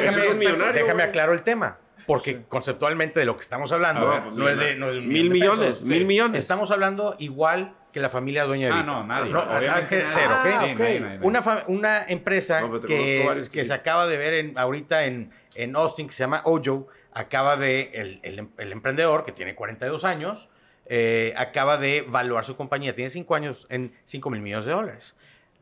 déjame, 0.75 1.03
aclaro 1.03 1.33
el 1.33 1.41
tema. 1.43 1.79
Porque 2.07 2.43
conceptualmente 2.49 3.21
de 3.21 3.27
lo 3.27 3.37
que 3.37 3.43
estamos 3.43 3.71
hablando 3.71 4.09
ver, 4.09 4.23
no, 4.33 4.49
es 4.49 4.59
de, 4.59 4.75
no 4.77 4.89
es 4.89 4.95
de 4.95 5.01
un 5.01 5.09
Mil 5.09 5.25
de 5.29 5.35
millones, 5.35 5.69
pesos. 5.77 5.89
mil 5.89 6.07
millones. 6.07 6.39
Estamos 6.39 6.71
hablando 6.71 7.15
igual 7.19 7.75
que 7.99 8.03
la 8.03 8.11
familia 8.11 8.45
dueña 8.45 8.69
de 8.69 8.73
Ah, 8.75 8.83
no, 8.83 9.05
nadie. 9.05 9.31
No, 9.33 9.41
Obviamente 9.43 9.71
Ángel, 9.71 9.99
nadie. 10.05 10.15
cero, 10.15 10.35
¿ok? 10.41 10.47
Ah, 10.47 10.59
nadie, 10.61 10.73
ok. 10.75 10.79
nadie, 10.79 11.01
nadie. 11.01 11.19
Una, 11.23 11.65
una 11.67 12.05
empresa 12.09 12.61
No, 12.61 12.69
varios 12.71 13.49
que 13.51 13.59
que 13.59 13.63
sí. 13.63 13.67
se 13.69 13.75
acaba 13.75 14.07
de 14.07 14.17
ver 14.17 14.35
en, 14.35 14.59
ahorita 14.59 15.05
en, 15.07 15.31
en 15.55 15.77
Austin, 15.77 16.07
que 16.07 16.13
se 16.15 16.21
llama 16.23 16.43
Ojo, 16.45 16.89
acaba 17.13 17.57
de, 17.57 17.91
el, 17.95 18.21
el 18.23 18.39
em- 18.39 18.51
el 18.57 18.73
emprendedor, 18.73 19.25
que 19.25 19.33
tiene 19.33 19.55
42 19.55 20.05
años, 20.05 20.49
eh, 20.87 21.35
acaba 21.37 21.77
de 21.77 22.03
valuar 22.09 22.45
su 22.45 22.57
compañía, 22.57 22.95
tiene 22.95 23.11
5 23.11 23.35
años 23.35 23.67
en 23.69 23.93
5 24.05 24.31
mil 24.31 24.41
millones 24.41 24.67
de 24.67 24.73
dólares. 24.73 25.17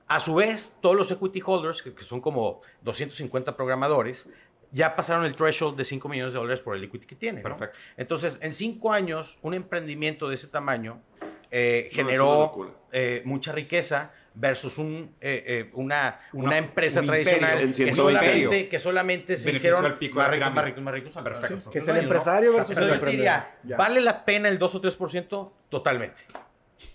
A 0.09 0.21
su 0.21 0.35
vez, 0.37 0.73
todos 0.81 0.95
los 0.95 1.11
equity 1.11 1.43
holders, 1.45 1.83
que, 1.83 1.93
que 1.95 2.05
son 2.05 2.21
como 2.21 2.61
250 2.83 3.57
programadores, 3.57 4.29
ya 4.73 4.95
pasaron 4.95 5.25
el 5.25 5.35
threshold 5.35 5.77
de 5.77 5.85
5 5.85 6.09
millones 6.09 6.33
de 6.35 6.39
dólares 6.39 6.61
por 6.61 6.77
el 6.77 6.85
equity 6.85 7.07
que 7.07 7.15
tiene. 7.17 7.39
¿no? 7.39 7.45
Perfecto. 7.49 7.79
Entonces, 7.97 8.39
en 8.43 8.53
5 8.53 8.93
años, 8.93 9.39
un 9.43 9.55
emprendimiento 9.55 10.29
de 10.29 10.35
ese 10.35 10.49
tamaño 10.49 11.01
eh, 11.51 11.89
generó 11.93 12.75
eh, 12.93 13.23
mucha 13.25 13.53
riqueza 13.53 14.13
versus 14.35 14.77
un, 14.79 15.15
eh, 15.21 15.45
eh, 15.47 15.71
una, 15.75 16.21
Una- 16.33 16.45
una 16.45 16.59
empresa 16.59 17.01
un 17.01 17.07
tradicional 17.07 17.63
imperio, 17.63 17.87
que, 17.87 17.93
solamente, 17.95 18.69
que 18.69 18.79
solamente 18.79 19.39
se 19.39 19.45
Benefició 19.47 19.71
hicieron 19.71 19.85
al 19.93 19.99
pico 19.99 20.19
más 20.19 20.31
ricos, 20.31 20.53
más 20.53 20.65
ricos, 20.65 20.83
más 20.83 20.95
ricos. 20.95 21.15
Perfecto. 21.23 21.59
Sí, 21.61 21.71
Que 21.71 21.79
es 21.79 21.89
el 21.89 21.97
¿no? 21.97 22.03
empresario 22.03 22.53
versus 22.53 22.71
el 22.77 22.83
Entonces, 22.83 22.85
yo 22.85 22.89
te 22.89 22.95
emprendedor. 23.13 23.43
diría, 23.43 23.59
Ya. 23.65 23.77
¿vale 23.77 24.01
la 24.03 24.25
pena 24.25 24.49
el 24.49 24.59
2 24.59 24.75
o 24.75 24.81
3%? 24.83 25.53
Totalmente. 25.71 26.21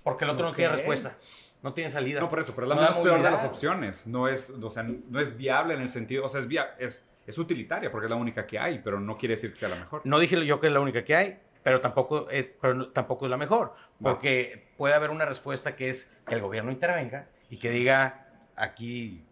Porque 0.04 0.26
el 0.26 0.30
otro 0.32 0.46
no 0.48 0.54
tiene 0.54 0.72
respuesta. 0.74 1.18
No 1.64 1.74
tiene 1.74 1.90
salida. 1.90 2.20
No, 2.20 2.30
por 2.30 2.40
eso, 2.40 2.54
pero 2.56 2.66
es 2.66 2.70
la 2.70 2.76
No 2.76 2.82
menos 2.82 2.98
peor 2.98 3.22
de 3.24 3.32
las 3.32 3.44
opciones. 3.44 4.06
No 4.08 4.28
es, 4.28 4.50
o 4.52 4.70
sea, 4.70 4.84
no 4.84 5.20
es 5.20 5.38
viable 5.38 5.74
en 5.76 5.82
el 5.82 5.90
sentido, 5.90 6.26
o 6.26 6.30
sea, 6.30 6.40
es, 6.40 6.48
via- 6.48 6.76
es, 6.80 7.06
es 7.26 7.38
utilitaria 7.38 7.92
porque 7.92 8.06
es 8.06 8.10
la 8.10 8.16
única 8.18 8.46
que 8.48 8.58
hay, 8.60 8.80
pero 8.84 9.00
no 9.00 9.18
quiere 9.18 9.34
decir 9.36 9.50
que 9.52 9.56
sea 9.56 9.70
la 9.70 9.76
mejor. 9.76 10.02
No 10.04 10.20
dije 10.20 10.44
yo 10.46 10.60
que 10.60 10.68
es 10.68 10.74
la 10.74 10.80
única 10.80 11.04
que 11.04 11.16
hay, 11.16 11.40
pero 11.64 11.80
tampoco, 11.82 12.30
es, 12.30 12.46
pero 12.62 12.74
no- 12.74 12.88
tampoco 12.90 13.26
es 13.26 13.32
la 13.32 13.38
mejor. 13.38 13.74
Porque 14.02 14.68
puede 14.78 14.94
haber 14.96 15.10
una 15.12 15.26
respuesta 15.26 15.76
que 15.76 15.90
es 15.90 16.12
que 16.28 16.36
el 16.36 16.42
gobierno 16.42 16.72
intervenga 16.72 17.28
y 17.50 17.58
que 17.58 17.70
diga, 17.70 18.28
aquí 18.56 19.24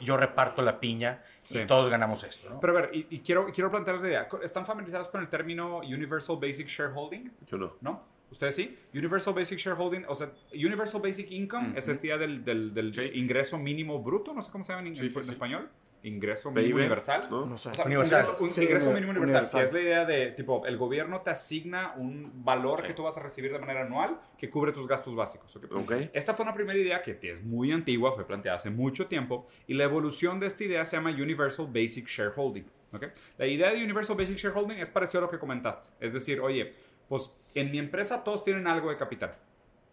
yo 0.00 0.16
reparto 0.16 0.62
la 0.62 0.80
piña 0.80 1.22
Sí. 1.42 1.60
y 1.60 1.66
todos 1.66 1.90
ganamos 1.90 2.22
esto. 2.24 2.48
¿no? 2.50 2.60
Pero 2.60 2.76
a 2.78 2.80
ver, 2.82 2.90
y, 2.94 3.06
y 3.10 3.20
quiero, 3.20 3.46
quiero 3.52 3.70
plantear 3.70 3.96
esta 3.96 4.08
idea. 4.08 4.28
¿Están 4.42 4.64
familiarizados 4.66 5.08
con 5.08 5.20
el 5.20 5.28
término 5.28 5.78
Universal 5.78 6.36
Basic 6.40 6.66
Shareholding? 6.68 7.32
Yo 7.48 7.58
no. 7.58 7.76
¿No? 7.80 8.02
¿Ustedes 8.30 8.54
sí? 8.56 8.78
Universal 8.94 9.34
Basic 9.34 9.58
Shareholding, 9.58 10.06
o 10.08 10.14
sea, 10.14 10.30
Universal 10.52 11.00
Basic 11.02 11.30
Income 11.30 11.68
Ujú. 11.70 11.78
es 11.78 11.88
esta 11.88 12.06
idea 12.06 12.18
del, 12.18 12.44
del, 12.44 12.72
del 12.74 12.92
Sí. 12.94 13.10
ingreso 13.14 13.58
mínimo 13.58 14.02
bruto, 14.02 14.32
no 14.32 14.42
sé 14.42 14.50
cómo 14.50 14.64
se 14.64 14.72
llama 14.72 14.88
en, 14.88 14.96
Sí, 14.96 15.04
en- 15.04 15.10
sí, 15.12 15.18
en 15.18 15.24
sí. 15.24 15.30
español. 15.32 15.70
Ingreso 16.04 16.50
Baby, 16.50 16.60
mínimo 16.62 16.78
universal. 16.80 17.20
¿no? 17.30 17.46
No 17.46 17.58
sé. 17.58 17.70
O 17.70 17.74
sea, 17.74 17.84
Universal. 17.86 18.22
ingreso- 18.24 18.40
un 18.42 18.48
Sí, 18.50 18.62
ingreso 18.62 18.90
mínimo 18.92 19.10
universal, 19.10 19.42
universal. 19.42 19.60
que 19.60 19.66
es 19.66 19.72
la 19.72 19.80
idea 19.80 20.04
de, 20.04 20.30
tipo, 20.32 20.66
el 20.66 20.76
gobierno 20.76 21.20
te 21.22 21.30
asigna 21.30 21.94
un 21.96 22.44
valor 22.44 22.80
Sí. 22.82 22.86
que 22.88 22.94
tú 22.94 23.02
vas 23.04 23.16
a 23.18 23.22
recibir 23.22 23.52
de 23.52 23.58
manera 23.58 23.82
anual 23.82 24.20
que 24.38 24.50
cubre 24.50 24.72
tus 24.72 24.86
gastos 24.86 25.14
básicos. 25.14 25.56
¿ok? 25.56 25.64
Ok. 25.72 25.92
Esta 26.12 26.34
fue 26.34 26.44
una 26.44 26.54
primera 26.54 26.78
idea 26.78 27.02
que 27.02 27.18
es 27.22 27.42
muy 27.42 27.72
antigua, 27.72 28.12
fue 28.12 28.26
planteada 28.26 28.56
hace 28.56 28.70
mucho 28.70 29.06
tiempo, 29.06 29.46
y 29.66 29.74
la 29.74 29.84
evolución 29.84 30.38
de 30.40 30.46
esta 30.46 30.62
idea 30.64 30.84
se 30.84 30.96
llama 30.96 31.10
Universal 31.10 31.66
Basic 31.72 32.06
Shareholding. 32.06 32.66
¿ok? 32.94 33.06
La 33.38 33.46
idea 33.46 33.70
de 33.72 33.82
Universal 33.82 34.16
Basic 34.16 34.36
Shareholding 34.36 34.78
es 34.78 34.90
parecido 34.90 35.20
a 35.20 35.22
lo 35.22 35.30
que 35.30 35.38
comentaste. 35.38 35.88
Es 36.00 36.12
decir, 36.12 36.40
oye, 36.40 36.74
pues 37.08 37.34
en 37.54 37.70
mi 37.70 37.78
empresa 37.78 38.22
todos 38.22 38.44
tienen 38.44 38.66
algo 38.66 38.90
de 38.90 38.96
capital. 38.96 39.36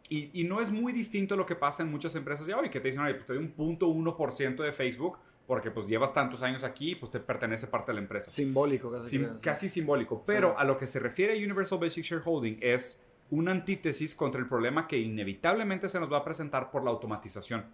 Y, 0.09 0.29
y 0.33 0.43
no 0.43 0.59
es 0.59 0.71
muy 0.71 0.91
distinto 0.91 1.35
a 1.35 1.37
lo 1.37 1.45
que 1.45 1.55
pasa 1.55 1.83
en 1.83 1.89
muchas 1.89 2.13
empresas 2.15 2.45
de 2.45 2.53
hoy, 2.53 2.69
que 2.69 2.81
te 2.81 2.89
dicen, 2.89 3.01
oye, 3.01 3.13
pues 3.13 3.25
te 3.25 3.33
doy 3.33 3.41
un 3.41 3.51
punto 3.51 3.87
1% 3.87 4.61
de 4.61 4.71
Facebook, 4.73 5.17
porque 5.47 5.71
pues 5.71 5.87
llevas 5.87 6.13
tantos 6.13 6.41
años 6.43 6.63
aquí, 6.63 6.95
pues 6.95 7.11
te 7.11 7.19
pertenece 7.19 7.67
parte 7.67 7.91
de 7.91 7.95
la 7.95 8.01
empresa. 8.01 8.29
Simbólico, 8.31 8.91
casi. 8.91 9.09
Sim- 9.17 9.39
casi 9.41 9.69
simbólico. 9.69 10.23
Pero 10.25 10.57
a 10.57 10.63
lo 10.63 10.77
que 10.77 10.87
se 10.87 10.99
refiere 10.99 11.33
a 11.33 11.35
Universal 11.37 11.79
Basic 11.79 12.03
Shareholding 12.05 12.59
es 12.61 12.99
una 13.29 13.51
antítesis 13.51 14.13
contra 14.15 14.39
el 14.41 14.47
problema 14.47 14.87
que 14.87 14.97
inevitablemente 14.97 15.87
se 15.89 15.99
nos 15.99 16.11
va 16.11 16.17
a 16.17 16.23
presentar 16.23 16.69
por 16.71 16.83
la 16.83 16.91
automatización 16.91 17.65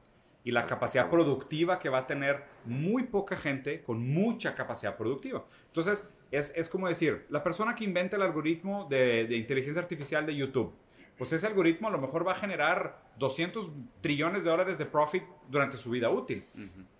y 0.44 0.52
la 0.52 0.66
capacidad 0.66 1.10
productiva 1.10 1.78
que 1.80 1.90
va 1.90 2.00
a 2.00 2.08
tener 2.08 2.44
muy 2.66 3.04
poca 3.04 3.36
gente 3.36 3.82
con 3.84 4.00
mucha 4.08 4.56
capacidad 4.56 4.96
productiva. 4.96 5.44
Entonces, 5.66 6.08
es, 6.32 6.54
es 6.56 6.70
como 6.70 6.88
decir, 6.88 7.26
la 7.30 7.44
persona 7.44 7.76
que 7.76 7.84
inventa 7.84 8.16
el 8.16 8.22
algoritmo 8.22 8.86
de, 8.90 9.26
de 9.28 9.36
inteligencia 9.36 9.82
artificial 9.82 10.26
de 10.26 10.36
YouTube, 10.36 10.72
pues 11.18 11.34
ese 11.34 11.48
algoritmo 11.48 11.88
a 11.88 11.92
lo 11.92 11.98
mejor 11.98 12.28
va 12.28 12.34
a 12.34 12.36
generar 12.36 13.02
200 13.18 13.72
trillones 14.02 14.44
de 14.44 14.50
dólares 14.50 14.78
de 14.78 14.86
profit 14.86 15.24
durante 15.50 15.78
su 15.78 15.90
vida 15.90 16.10
útil 16.10 16.46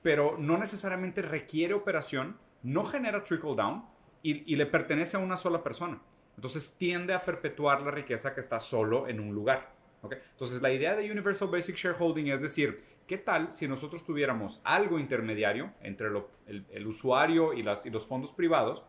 pero 0.02 0.38
no 0.38 0.58
necesariamente 0.58 1.22
requiere 1.22 1.74
operación, 1.74 2.38
no 2.64 2.84
genera 2.86 3.24
trickle 3.24 3.56
down 3.56 3.86
y, 4.24 4.52
y 4.52 4.56
le 4.56 4.66
pertenece 4.66 5.18
a 5.18 5.20
una 5.20 5.38
sola 5.38 5.62
persona. 5.64 6.02
Entonces 6.36 6.76
tiende 6.78 7.14
a 7.14 7.24
perpetuar 7.24 7.82
la 7.82 7.92
riqueza 7.92 8.34
que 8.34 8.40
está 8.42 8.60
solo 8.60 9.08
en 9.08 9.20
un 9.20 9.34
lugar. 9.34 9.72
¿ok? 10.02 10.14
Entonces 10.32 10.62
la 10.62 10.72
idea 10.72 10.96
de 10.96 11.12
Universal 11.12 11.50
Basic 11.50 11.76
Shareholding 11.76 12.28
es 12.28 12.42
decir, 12.42 12.84
¿qué 13.08 13.18
tal 13.18 13.52
si 13.54 13.68
nosotros 13.68 14.04
tuviéramos 14.06 14.62
algo 14.64 15.00
intermediario 15.00 15.74
entre 15.82 16.10
lo- 16.10 16.30
el, 16.46 16.66
el 16.72 16.88
usuario 16.88 17.54
y, 17.54 17.64
las, 17.64 17.86
y 17.86 17.90
los 17.90 18.06
fondos 18.08 18.32
privados 18.32 18.84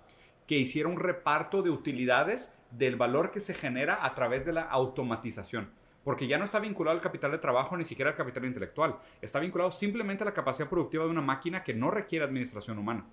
que 0.46 0.56
hiciera 0.56 0.88
un 0.88 0.98
reparto 0.98 1.62
de 1.62 1.70
utilidades 1.70 2.52
del 2.70 2.96
valor 2.96 3.30
que 3.30 3.40
se 3.40 3.54
genera 3.54 4.04
a 4.04 4.14
través 4.14 4.44
de 4.44 4.52
la 4.52 4.62
automatización? 4.62 5.70
Porque 6.04 6.26
ya 6.26 6.38
no 6.38 6.44
está 6.44 6.58
vinculado 6.58 6.96
al 6.96 7.02
capital 7.02 7.32
de 7.32 7.38
trabajo 7.38 7.76
ni 7.76 7.84
siquiera 7.84 8.10
al 8.10 8.16
capital 8.16 8.44
intelectual. 8.44 8.96
Está 9.20 9.40
vinculado 9.40 9.70
simplemente 9.70 10.24
a 10.24 10.26
la 10.26 10.32
capacidad 10.32 10.68
productiva 10.68 11.04
de 11.04 11.10
una 11.10 11.20
máquina 11.20 11.62
que 11.62 11.74
no 11.74 11.90
requiere 11.90 12.24
administración 12.24 12.78
humana. 12.78 13.04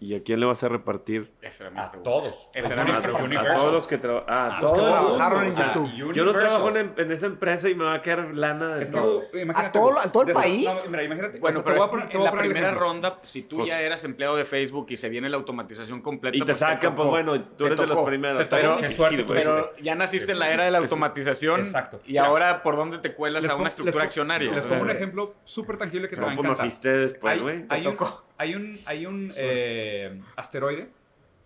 ¿Y 0.00 0.14
a 0.14 0.22
quién 0.22 0.38
le 0.38 0.46
vas 0.46 0.62
a 0.62 0.68
repartir? 0.68 1.32
Esa 1.42 1.64
era 1.64 1.70
mi 1.72 1.80
A 1.80 1.90
pregunta. 1.90 2.08
todos. 2.10 2.48
Esa 2.54 2.72
era 2.72 2.82
A, 2.82 2.84
mi 2.84 2.92
pregunta. 2.92 3.40
a 3.40 3.56
todos 3.56 3.72
los 3.72 3.86
que 3.88 3.98
trabajan. 3.98 4.26
Ah, 4.28 4.58
A 4.58 4.60
todos. 4.60 4.76
los 4.76 4.84
que 4.86 4.92
trabajaron 5.16 5.44
en 5.44 5.52
YouTube. 5.54 6.14
Yo 6.14 6.24
no 6.24 6.32
trabajo 6.32 6.68
en, 6.76 6.94
en 6.96 7.10
esa 7.12 7.26
empresa 7.26 7.68
y 7.68 7.74
me 7.74 7.82
va 7.82 7.94
a 7.94 8.02
quedar 8.02 8.30
lana 8.38 8.76
de 8.76 8.82
Es 8.84 8.92
que, 8.92 8.96
todo. 8.96 9.22
imagínate. 9.34 9.66
¿A 9.66 9.72
todo- 9.72 9.88
Gus, 9.88 10.04
a 10.06 10.12
todo 10.12 10.22
el 10.22 10.28
de- 10.28 10.34
país? 10.34 10.82
no, 10.84 10.90
mira, 10.92 11.02
imagínate. 11.02 11.38
Bueno, 11.40 11.62
pero 11.64 11.82
a 11.82 11.84
es- 11.86 11.90
poner- 11.90 12.08
en 12.14 12.22
la 12.24 12.32
primera 12.32 12.70
ronda, 12.70 13.18
si 13.24 13.42
tú 13.42 13.56
Pues- 13.56 13.68
ya 13.68 13.80
eras 13.82 14.04
empleado 14.04 14.36
de 14.36 14.44
Facebook 14.44 14.86
y 14.90 14.96
se 14.96 15.08
viene 15.08 15.28
la 15.28 15.36
automatización 15.36 16.00
completa, 16.00 16.36
Y 16.36 16.40
te 16.40 16.46
pues 16.46 16.58
sacan, 16.58 16.94
pues 16.94 17.08
bueno, 17.08 17.40
tú 17.56 17.66
eres 17.66 17.78
de 17.80 17.86
los 17.88 17.98
primeros. 18.04 18.46
Pero, 18.48 18.76
Qué 18.76 18.90
suerte 18.90 19.24
pero 19.24 19.72
ya 19.82 19.96
naciste 19.96 20.30
en 20.30 20.38
la 20.38 20.52
era 20.52 20.64
de 20.64 20.70
la 20.70 20.78
automatización 20.78 21.58
Exacto. 21.58 22.00
y 22.06 22.18
ahora 22.18 22.62
por 22.62 22.76
dónde 22.76 22.98
te 22.98 23.14
cuelas 23.14 23.44
a 23.48 23.56
una 23.56 23.66
estructura 23.68 24.04
accionaria. 24.04 24.52
Les 24.52 24.64
pongo 24.64 24.82
un 24.82 24.90
ejemplo 24.90 25.34
súper 25.42 25.76
tangible 25.76 26.08
que 26.08 26.14
te 26.14 26.22
va 26.22 26.28
a 26.30 26.34
No, 26.34 26.40
encantar. 26.40 26.64
naciste 26.66 26.88
después, 26.88 27.42
güey. 27.42 27.66
Te 27.66 27.80
tocó. 27.82 28.27
Hay 28.38 28.54
un, 28.54 28.78
hay 28.86 29.04
un 29.04 29.32
eh, 29.36 30.20
asteroide, 30.36 30.90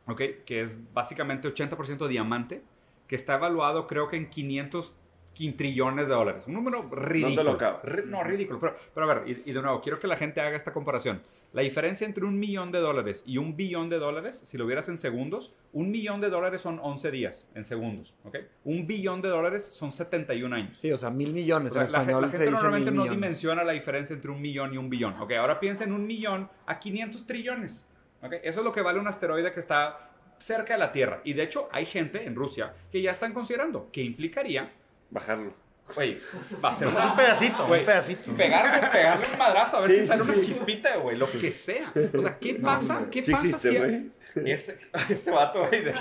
¿ok? 0.07 0.23
Que 0.45 0.61
es 0.61 0.79
básicamente 0.93 1.49
80% 1.49 2.07
diamante, 2.07 2.63
que 3.09 3.17
está 3.17 3.35
evaluado 3.35 3.87
creo 3.87 4.09
que 4.09 4.17
en 4.17 4.31
500 4.31 4.95
quintrillones 5.35 6.09
de 6.09 6.15
dólares. 6.15 6.45
Un 6.47 6.55
número 6.55 6.89
ridículo. 6.91 7.43
lo 7.43 7.51
acaba? 7.53 7.83
Ri- 7.83 8.05
no, 8.07 8.23
ridículo. 8.23 8.59
Pero, 8.61 8.77
pero 8.95 9.11
a 9.11 9.15
ver, 9.15 9.29
y, 9.29 9.51
y 9.51 9.53
de 9.53 9.63
nuevo, 9.63 9.81
quiero 9.81 9.99
que 9.99 10.07
la 10.07 10.17
gente 10.17 10.41
haga 10.41 10.57
esta 10.57 10.73
comparación. 10.73 11.19
La 11.53 11.61
diferencia 11.63 12.07
entre 12.07 12.25
un 12.25 12.39
millón 12.39 12.73
de 12.73 12.79
dólares 12.79 13.23
y 13.27 13.37
un 13.37 13.57
billón 13.57 13.91
de 13.91 13.99
dólares, 13.99 14.41
si 14.45 14.57
lo 14.57 14.67
vieras 14.67 14.89
en 14.89 14.97
segundos, 14.97 15.53
un 15.73 15.91
millón 15.91 16.21
de 16.23 16.31
dólares 16.31 16.63
son 16.63 16.79
11 16.83 17.11
días 17.11 17.47
en 17.55 17.63
segundos, 17.65 18.15
¿ok? 18.25 18.39
Un 18.65 18.87
billón 18.87 19.21
de 19.21 19.29
dólares 19.29 19.63
son 19.65 19.93
71 19.93 20.55
años. 20.57 20.79
Sí, 20.79 20.91
o 20.93 20.97
sea, 20.97 21.11
mil 21.11 21.33
millones. 21.35 21.73
O 21.73 21.75
sea, 21.75 21.85
en 21.85 21.93
la, 21.93 21.99
español 21.99 22.23
la 22.23 22.29
se 22.29 22.33
gente 22.39 22.45
dice 22.51 22.55
normalmente 22.63 22.91
no 22.91 23.05
dimensiona 23.05 23.65
la 23.65 23.73
diferencia 23.73 24.15
entre 24.15 24.31
un 24.31 24.41
millón 24.41 24.73
y 24.73 24.79
un 24.79 24.89
billón. 24.89 25.15
Ok, 25.21 25.33
ahora 25.33 25.61
piensa 25.61 25.85
en 25.85 25.93
un 25.93 26.07
millón 26.07 26.49
a 26.65 26.79
500 26.79 27.27
trillones. 27.27 27.87
Ok, 28.23 28.35
eso 28.43 28.61
es 28.61 28.65
lo 28.65 28.73
que 28.73 28.81
vale 28.81 28.99
un 29.01 29.09
asteroide 29.09 29.53
que 29.53 29.61
está 29.61 30.09
cerca 30.39 30.73
de 30.73 30.79
la 30.79 30.91
Tierra. 30.91 31.21
Y 31.25 31.35
de 31.35 31.43
hecho, 31.43 31.69
hay 31.71 31.85
gente 31.85 32.25
en 32.27 32.35
Rusia 32.35 32.73
que 32.91 33.03
ya 33.03 33.11
están 33.11 33.35
considerando 33.35 33.91
que 33.93 34.03
implicaría, 34.03 34.73
Bajarlo. 35.13 35.53
güey, 35.95 36.19
va 36.65 36.71
a 36.71 36.73
ser 36.73 36.89
Un 36.89 37.17
pedacito, 37.17 37.67
Güey, 37.67 37.81
un 37.81 37.87
pedacito. 37.87 38.33
Pegarle, 38.37 38.89
pegarle 38.89 39.27
un 39.33 39.39
madrazo 39.39 39.77
a 39.77 39.81
ver 39.83 39.91
Sí, 39.91 39.97
si 40.01 40.07
sale 40.07 40.23
sí, 40.25 40.31
una 40.31 40.43
sí. 40.43 40.49
chispita, 40.49 40.97
güey, 40.97 41.17
lo 41.17 41.31
que 41.31 41.53
sea. 41.53 41.93
O 42.17 42.21
sea, 42.21 42.39
¿qué 42.39 42.55
pasa? 42.55 43.07
¿Qué 43.11 43.23
Sí 43.23 43.31
pasa 43.33 43.45
existe, 43.47 43.69
si... 43.69 43.79
güey. 43.79 44.11
Este, 44.47 44.79
este 45.11 45.31
vato, 45.31 45.67
güey, 45.69 45.83
de 45.85 45.93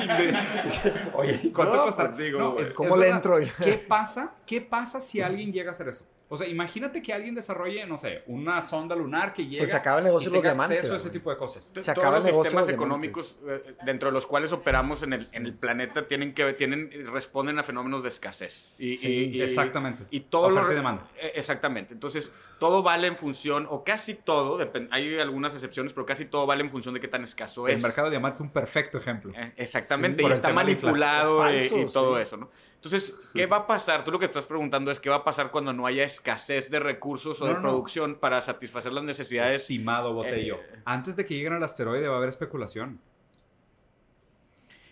Oye, 1.14 1.39
¿y 1.43 1.51
¿cuánto 1.51 1.76
No, 1.78 1.84
costará? 1.84 2.12
pues 2.14 2.24
digo, 2.26 2.39
no, 2.39 2.59
es, 2.59 2.72
¿Cómo 2.72 2.89
es 2.89 2.95
le 2.95 3.12
verdad. 3.12 3.18
entro? 3.18 3.64
¿Qué 3.66 3.74
pasa? 3.78 4.32
¿Qué 4.45 4.62
pasa 4.62 5.01
si 5.01 5.22
alguien 5.22 5.51
llega 5.51 5.70
a 5.70 5.72
hacer 5.72 5.89
eso? 5.89 6.05
O 6.34 6.38
sea, 6.38 6.48
imagínate 6.48 7.02
que 7.02 7.12
alguien 7.14 7.36
desarrolle, 7.36 7.86
no 7.86 7.98
sé, 7.98 8.24
una 8.28 8.62
sonda 8.62 8.96
lunar 8.96 9.34
que 9.34 9.46
llega 9.46 9.60
Pues 9.64 9.72
se 9.72 9.76
acaba 9.76 9.98
el 9.98 10.06
negocio 10.06 10.30
y 10.30 10.32
de 10.32 10.38
los 10.38 10.42
tenga 10.44 10.54
diamantes, 10.54 10.78
acceso 10.78 10.94
a 10.94 10.96
ese 10.96 11.08
güey. 11.10 11.14
tipo 11.20 11.30
de 11.30 11.36
cosas. 11.38 11.66
Se 11.66 11.72
Todos 11.74 11.90
acaba 11.90 12.16
los 12.16 12.26
el 12.26 12.32
negocio 12.32 12.44
sistemas 12.46 12.68
de 12.68 12.74
económicos 12.74 13.38
eh, 13.46 13.76
dentro 13.86 14.08
de 14.08 14.14
los 14.14 14.26
cuales 14.26 14.54
operamos 14.54 15.04
en 15.04 15.12
el, 15.12 15.28
en 15.34 15.46
el 15.46 15.54
planeta 15.54 16.08
tienen 16.08 16.34
que 16.34 16.54
tienen 16.54 16.90
responden 17.12 17.60
a 17.60 17.64
fenómenos 17.64 18.02
de 18.04 18.08
escasez 18.10 18.74
y, 18.78 18.96
Sí, 18.96 19.08
y- 19.34 19.38
y- 19.40 19.42
exactamente. 19.42 20.06
y 20.10 20.22
todo 20.22 20.50
lo- 20.50 20.56
Oferta 20.56 20.72
y 20.72 20.76
demanda. 20.78 21.08
eh, 21.20 21.34
exactamente 21.36 21.94
entonces 21.94 22.32
todo 22.62 22.84
vale 22.84 23.07
en 23.07 23.18
función 23.18 23.66
o 23.72 23.84
casi 23.84 24.14
todo 24.14 24.55
depende 24.55 24.88
hay 24.91 25.18
algunas 25.20 25.51
excepciones 25.55 25.93
pero 25.93 26.05
casi 26.05 26.26
todo 26.26 26.45
vale 26.45 26.64
en 26.64 26.70
función 26.70 26.93
de 26.93 26.99
qué 26.99 27.07
tan 27.07 27.24
escaso 27.24 27.68
El 27.68 27.78
es 27.78 27.82
mercado 27.82 28.05
de 28.05 28.12
diamantes 28.12 28.39
es 28.39 28.45
un 28.45 28.51
perfecto 28.53 28.99
ejemplo. 28.99 29.34
Eh, 29.36 29.51
Exactamente, 29.57 30.20
Sí, 30.22 30.24
y 30.24 30.28
el 30.28 30.34
está 30.34 30.53
manipulado 30.53 31.47
Es 31.47 31.55
eh, 31.66 31.70
falso, 31.70 31.89
y 31.89 31.91
todo 31.91 32.16
sí. 32.18 32.22
eso, 32.22 32.38
¿no? 32.38 32.51
Entonces, 32.76 33.16
¿qué 33.34 33.47
va 33.47 33.57
a 33.57 33.68
pasar? 33.68 34.03
Tú 34.03 34.12
lo 34.12 34.20
que 34.20 34.26
estás 34.26 34.45
preguntando 34.45 34.91
es 34.91 34.99
qué 34.99 35.09
va 35.09 35.16
a 35.18 35.24
pasar 35.24 35.49
cuando 35.49 35.74
no 35.74 35.88
haya 35.88 36.03
escasez 36.03 36.70
de 36.70 36.80
recursos 36.80 37.41
o 37.41 37.45
No, 37.45 37.49
de 37.49 37.55
no, 37.55 37.62
producción 37.64 38.14
para 38.16 38.39
satisfacer 38.43 38.93
las 38.93 39.03
necesidades. 39.05 39.62
Estimado 39.62 40.14
Botello. 40.14 40.57
eh, 40.57 40.82
Antes 40.86 41.16
de 41.16 41.26
que 41.26 41.34
lleguen 41.34 41.53
al 41.53 41.64
asteroide 41.64 42.07
va 42.07 42.14
a 42.14 42.18
haber 42.18 42.30
especulación. 42.30 42.99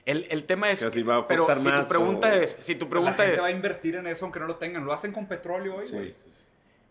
El, 0.05 0.25
el 0.31 0.45
tema 0.45 0.71
es, 0.71 0.79
Que 0.79 0.89
si 0.89 1.03
va 1.03 1.17
a 1.17 1.27
pero 1.27 1.45
si 1.55 1.69
tu 1.71 1.87
pregunta 1.87 2.29
o- 2.29 2.31
es, 2.33 2.57
si 2.61 2.73
tu 2.75 2.85
la 2.85 2.89
pregunta 2.89 3.13
gente 3.17 3.35
es, 3.35 3.41
va 3.43 3.45
a 3.47 3.51
invertir 3.51 3.95
en 3.95 4.07
eso 4.07 4.25
aunque 4.25 4.39
no 4.39 4.47
lo 4.47 4.55
tengan. 4.55 4.83
Lo 4.85 4.91
hacen 4.93 5.11
con 5.11 5.27
petróleo 5.27 5.75
hoy, 5.77 5.85
Sí, 5.85 5.93
güey. 5.95 6.11
sí, 6.13 6.29
sí. 6.31 6.43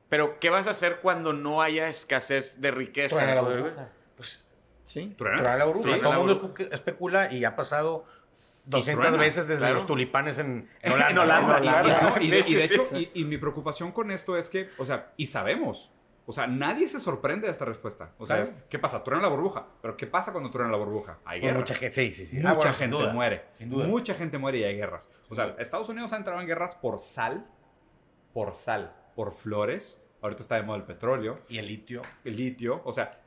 Pero 0.09 0.39
¿qué 0.41 0.51
vas 0.51 0.67
a 0.67 0.71
hacer 0.71 1.01
cuando 1.01 1.33
no 1.33 1.63
haya 1.63 1.89
escasez 1.89 2.61
de 2.61 2.71
riqueza? 2.71 3.17
Truena 3.17 3.35
la 3.35 3.41
Poder- 3.43 3.61
burbuja. 3.63 3.89
Pues, 4.17 4.45
Sí. 4.85 5.15
¿Truena? 5.19 5.39
truena 5.43 5.57
la 5.59 5.65
burbuja. 5.67 5.95
Sí, 5.95 6.01
Todo 6.01 6.13
el 6.13 6.19
mundo 6.19 6.55
especula 6.73 7.31
y 7.33 7.45
ha 7.45 7.55
pasado 7.57 8.07
200 8.65 9.05
truena, 9.07 9.23
veces 9.23 9.47
desde 9.47 9.61
claro. 9.61 9.75
los 9.75 9.87
tulipanes 9.87 10.39
en, 10.39 10.69
en 10.83 10.93
En 11.11 11.19
Holanda. 11.19 11.59
Y- 11.59 11.63
claro. 11.63 11.89
y, 11.89 11.93
no, 11.93 12.23
y 12.23 12.31
de, 12.31 12.45
y 12.47 12.57
hecho, 12.57 12.87
y, 12.93 13.11
y 13.15 13.25
mi 13.25 13.37
preocupación 13.39 13.93
con 13.93 14.11
esto 14.11 14.37
es 14.37 14.49
que, 14.49 14.71
o 14.79 14.85
sea, 14.87 15.13
y 15.19 15.27
sabemos. 15.27 15.93
O 16.25 16.33
sea, 16.33 16.47
nadie 16.47 16.89
se 16.89 17.01
sorprende 17.01 17.47
de 17.47 17.53
esta 17.53 17.65
respuesta. 17.65 18.11
O 18.19 18.27
sea, 18.27 18.41
es, 18.43 18.53
¿qué 18.69 18.79
pasa? 18.79 19.03
Truena 19.03 19.23
la 19.23 19.29
burbuja. 19.31 19.67
Pero 19.81 19.97
¿qué 19.97 20.07
pasa 20.07 20.31
cuando 20.33 20.51
truena 20.51 20.71
la 20.71 20.77
burbuja? 20.77 21.19
Hay 21.25 21.41
guerras. 21.41 21.61
mucha 21.61 21.75
gente, 21.75 21.95
sí, 21.95 22.13
sí, 22.13 22.27
sí. 22.27 22.37
Mucha 22.37 22.51
Ah, 22.51 22.53
bueno, 22.55 22.73
sin 22.75 22.79
gente 22.81 22.97
duda, 22.99 23.13
muere. 23.15 23.45
Sin 23.55 23.71
duda. 23.71 23.87
Mucha 23.87 24.15
gente 24.15 24.37
muere 24.37 24.59
y 24.59 24.65
hay 24.65 24.77
guerras. 24.77 25.11
O 25.31 25.35
sea, 25.35 25.55
Estados 25.59 25.89
Unidos 25.89 26.13
ha 26.13 26.17
entrado 26.19 26.39
en 26.41 26.47
guerras 26.47 26.75
por 26.75 26.99
sal, 26.99 27.47
por 28.35 28.55
sal, 28.55 28.95
por 29.19 29.33
flores. 29.33 30.01
Ahorita 30.23 30.43
está 30.43 30.55
de 30.55 30.63
moda 30.63 30.79
el 30.79 30.85
petróleo, 30.85 31.41
Y 31.49 31.59
el 31.59 31.67
litio. 31.67 32.03
el 32.25 32.37
litio. 32.37 32.81
O 32.85 32.93
sea, 32.93 33.21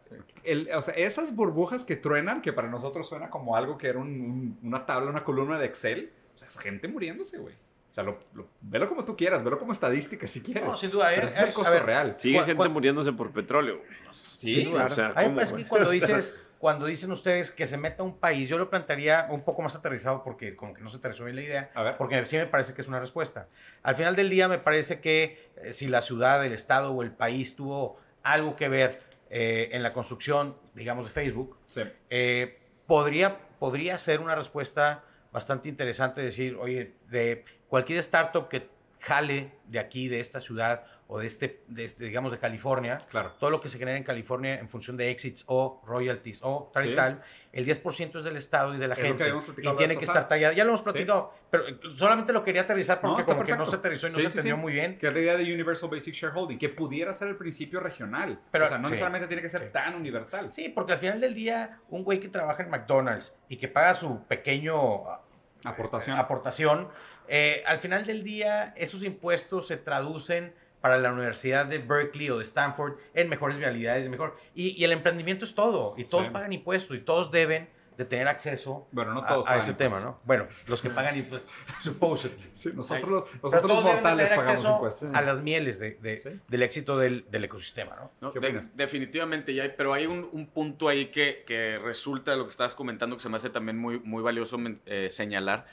el- 0.46 0.70
o 0.74 0.82
sea, 0.82 0.94
esas 0.94 1.36
burbujas 1.36 1.84
que 1.84 1.98
truenan, 1.98 2.42
que 2.42 2.54
para 2.54 2.70
nosotros 2.70 3.10
suena 3.10 3.30
como 3.30 3.58
algo 3.58 3.78
que 3.78 3.88
era 3.88 4.00
un- 4.00 4.08
un- 4.22 4.60
una 4.64 4.86
tabla, 4.86 5.10
una 5.12 5.26
columna 5.26 5.58
de 5.60 5.66
Excel. 5.66 6.14
O 6.34 6.38
sea, 6.38 6.48
es 6.48 6.58
gente 6.58 6.88
muriéndose, 6.88 7.39
güey. 7.39 7.56
O 7.56 7.94
sea, 7.94 8.06
lo, 8.06 8.18
lo- 8.36 8.48
velo 8.62 8.88
como 8.88 9.04
tú 9.04 9.18
quieras, 9.18 9.44
velo 9.44 9.58
como 9.58 9.74
estadística 9.74 10.26
si 10.28 10.39
quieres. 10.42 10.64
No, 10.64 10.78
sin 10.78 10.92
duda. 10.92 11.10
Pero 11.10 11.24
eh, 11.24 11.26
ese 11.28 11.38
es 11.39 11.44
el 11.44 11.50
eh, 11.50 11.54
costo 11.54 11.74
ver, 11.74 11.86
real. 11.86 12.16
Sigue 12.16 12.42
gente 12.46 12.70
muriéndose 12.70 13.12
por 13.12 13.32
petróleo. 13.34 13.80
güey. 13.80 13.89
Sí, 14.14 14.64
Sí, 14.64 14.72
claro. 14.72 14.94
o 14.94 14.96
sea, 14.96 15.14
¿cómo, 15.14 15.36
güey? 15.42 15.64
que 15.64 15.68
cuando 15.68 15.89
dices, 15.92 16.39
cuando 16.62 16.86
dicen 16.86 17.12
ustedes 17.12 17.49
que 17.51 17.66
se 17.68 17.76
meta 17.76 18.03
un 18.03 18.18
país, 18.20 18.47
yo 18.47 18.57
lo 18.59 18.70
plantearía 18.70 19.28
un 19.32 19.41
poco 19.43 19.64
más 19.64 19.76
aterrizado 19.76 20.24
porque 20.24 20.55
como 20.55 20.74
que 20.76 20.82
no 20.82 20.89
se 20.91 20.97
aterrizó 20.97 21.24
bien 21.26 21.36
la 21.36 21.41
idea, 21.41 21.72
A 21.74 21.82
ver. 21.84 21.97
porque 21.97 22.24
sí 22.26 22.38
me 22.38 22.45
parece 22.45 22.74
que 22.76 22.82
es 22.82 22.88
una 22.88 22.99
respuesta. 22.99 23.47
Al 23.82 23.95
final 23.95 24.16
del 24.16 24.30
día 24.30 24.47
me 24.47 24.59
parece 24.59 24.99
que 25.01 25.49
eh, 25.57 25.74
si 25.74 25.88
la 25.88 26.01
ciudad, 26.03 26.45
el 26.45 26.53
estado 26.53 26.91
o 26.93 27.01
el 27.01 27.12
país 27.12 27.55
tuvo 27.55 27.99
algo 28.24 28.55
que 28.55 28.70
ver 28.70 29.01
eh, 29.32 29.70
en 29.74 29.82
la 29.82 29.91
construcción, 29.91 30.55
digamos, 30.76 31.05
de 31.05 31.12
Facebook, 31.12 31.57
Sí. 31.66 31.82
eh, 32.12 32.59
podría, 32.86 33.39
podría 33.59 33.97
ser 33.97 34.20
una 34.22 34.36
respuesta 34.36 35.03
bastante 35.32 35.68
interesante 35.68 36.22
decir, 36.22 36.55
oye, 36.59 36.93
de 37.09 37.43
cualquier 37.70 37.97
startup 37.99 38.47
que 38.49 38.70
jale 38.99 39.51
de 39.66 39.80
aquí, 39.80 40.09
de 40.09 40.20
esta 40.20 40.39
ciudad 40.39 40.84
o 41.14 41.20
de 41.20 41.28
este, 41.28 41.62
de 41.68 41.84
este, 41.84 42.05
digamos, 42.05 42.32
de 42.32 42.39
California, 42.39 43.01
Claro. 43.09 43.34
todo 43.38 43.49
lo 43.49 43.59
que 43.59 43.68
se 43.68 43.78
genera 43.78 43.97
en 43.97 44.03
California 44.05 44.57
en 44.57 44.70
función 44.70 44.95
de 44.95 45.12
exits 45.12 45.43
o 45.45 45.82
royalties 45.86 46.39
o 46.41 46.72
tal 46.74 46.84
Sí. 46.86 46.89
y 46.91 46.95
tal, 46.95 47.22
el 47.51 47.66
10% 47.66 48.20
es 48.20 48.24
del 48.24 48.38
Estado 48.38 48.74
y 48.74 48.78
de 48.78 48.88
la 48.88 48.95
Es 48.95 49.01
gente. 49.01 49.26
y 49.62 49.76
tiene 49.76 49.97
que 49.97 50.05
estar 50.05 50.30
tallado. 50.30 50.53
Ya 50.53 50.64
lo 50.64 50.70
hemos 50.70 50.82
platicado, 50.84 51.34
pero 51.49 51.68
eh, 51.68 51.78
solamente 51.97 52.32
lo 52.32 52.45
quería 52.45 52.62
aterrizar 52.62 52.99
No, 53.03 53.09
porque 53.09 53.22
está 53.24 53.34
como 53.34 53.45
que 53.45 53.57
no 53.57 53.66
se 53.66 53.76
aterrizó 53.76 54.07
y 54.07 54.12
no 54.12 54.16
Sí, 54.20 54.22
se 54.24 54.28
entendió 54.30 54.55
muy 54.55 54.72
bien. 54.72 54.97
Que 54.97 55.07
es 55.07 55.14
la 55.14 55.20
idea 55.20 55.36
de 55.36 55.43
Universal 55.53 55.89
Basic 55.89 56.14
Shareholding, 56.14 56.57
que 56.57 56.70
pudiera 56.70 57.14
ser 57.14 57.28
el 57.28 57.36
principio 57.36 57.82
regional. 57.82 58.39
Pero- 58.49 58.64
o 58.64 58.68
sea, 58.70 58.78
no 58.78 58.88
necesariamente 58.88 59.28
tiene 59.28 59.41
que 59.41 59.49
ser 59.49 59.70
tan 59.74 59.95
universal. 59.95 60.53
Sí, 60.53 60.70
porque 60.70 60.93
al 60.93 60.99
final 60.99 61.20
del 61.20 61.36
día, 61.36 61.82
un 61.89 62.05
güey 62.05 62.22
que 62.22 62.30
trabaja 62.30 62.64
en 62.64 62.70
McDonald's 62.70 63.36
y 63.49 63.57
que 63.57 63.68
paga 63.68 63.95
su 63.95 64.24
pequeño 64.28 65.09
ah, 65.09 65.22
Aportación. 65.66 66.18
aportación, 66.18 66.88
eh, 67.28 67.64
al 67.68 67.80
final 67.80 68.05
del 68.05 68.24
día, 68.24 68.74
esos 68.78 69.03
impuestos 69.03 69.68
se 69.68 69.76
traducen 69.78 70.53
para 70.82 70.98
la 70.98 71.12
Universidad 71.14 71.66
de 71.68 71.78
Berkeley 71.78 72.30
o 72.32 72.38
de 72.40 72.44
Stanford 72.44 72.94
en 73.14 73.30
mejores 73.30 73.58
realidades, 73.60 74.10
mejor. 74.10 74.36
Y, 74.56 74.70
y 74.80 74.84
el 74.84 74.92
emprendimiento 74.92 75.46
es 75.46 75.54
todo, 75.56 75.94
y 75.98 76.04
todos 76.06 76.26
Sí. 76.26 76.32
pagan 76.32 76.52
impuestos, 76.54 76.98
y 76.98 77.02
todos 77.02 77.32
deben 77.32 77.70
de 77.98 78.06
tener 78.06 78.28
acceso 78.28 78.88
Bueno, 78.92 79.14
no 79.14 79.20
a- 79.22 79.28
todos 79.28 79.48
a, 79.48 79.58
ese 79.60 79.72
impuestos. 79.72 80.00
tema, 80.00 80.00
¿no? 80.12 80.20
Bueno, 80.24 80.48
los 80.66 80.82
que 80.82 80.90
pagan 80.90 81.16
impuestos, 81.18 81.52
supposedly. 81.84 82.50
Sí, 82.54 82.72
nosotros, 82.74 83.30
nosotros 83.44 83.68
los 83.76 83.84
mortales 83.84 84.30
pagamos 84.32 84.66
impuestos. 84.66 85.14
A 85.14 85.22
las 85.22 85.42
mieles 85.42 85.78
de- 85.78 85.96
de- 85.96 86.18
Sí. 86.18 86.30
del 86.48 86.64
éxito 86.64 86.98
del, 86.98 87.26
del 87.30 87.44
ecosistema, 87.44 87.96
¿no? 87.98 88.12
No, 88.22 88.34
¿Qué 88.34 88.40
de- 88.40 88.48
opinas? 88.48 88.76
definitivamente 88.76 89.54
ya 89.54 89.64
hay, 89.64 89.74
pero 89.78 89.94
hay 89.94 90.08
un, 90.08 90.28
un 90.32 90.48
punto 90.48 90.88
ahí 90.90 91.08
que, 91.08 91.44
que 91.46 91.78
resulta 91.80 92.32
de 92.32 92.38
lo 92.38 92.46
que 92.46 92.52
estabas 92.52 92.74
comentando 92.74 93.18
que 93.18 93.22
se 93.24 93.30
me 93.30 93.36
hace 93.38 93.50
también 93.52 93.78
muy, 93.78 94.00
muy 94.00 94.24
valioso 94.24 94.58
eh, 94.88 95.10
señalar. 95.12 95.66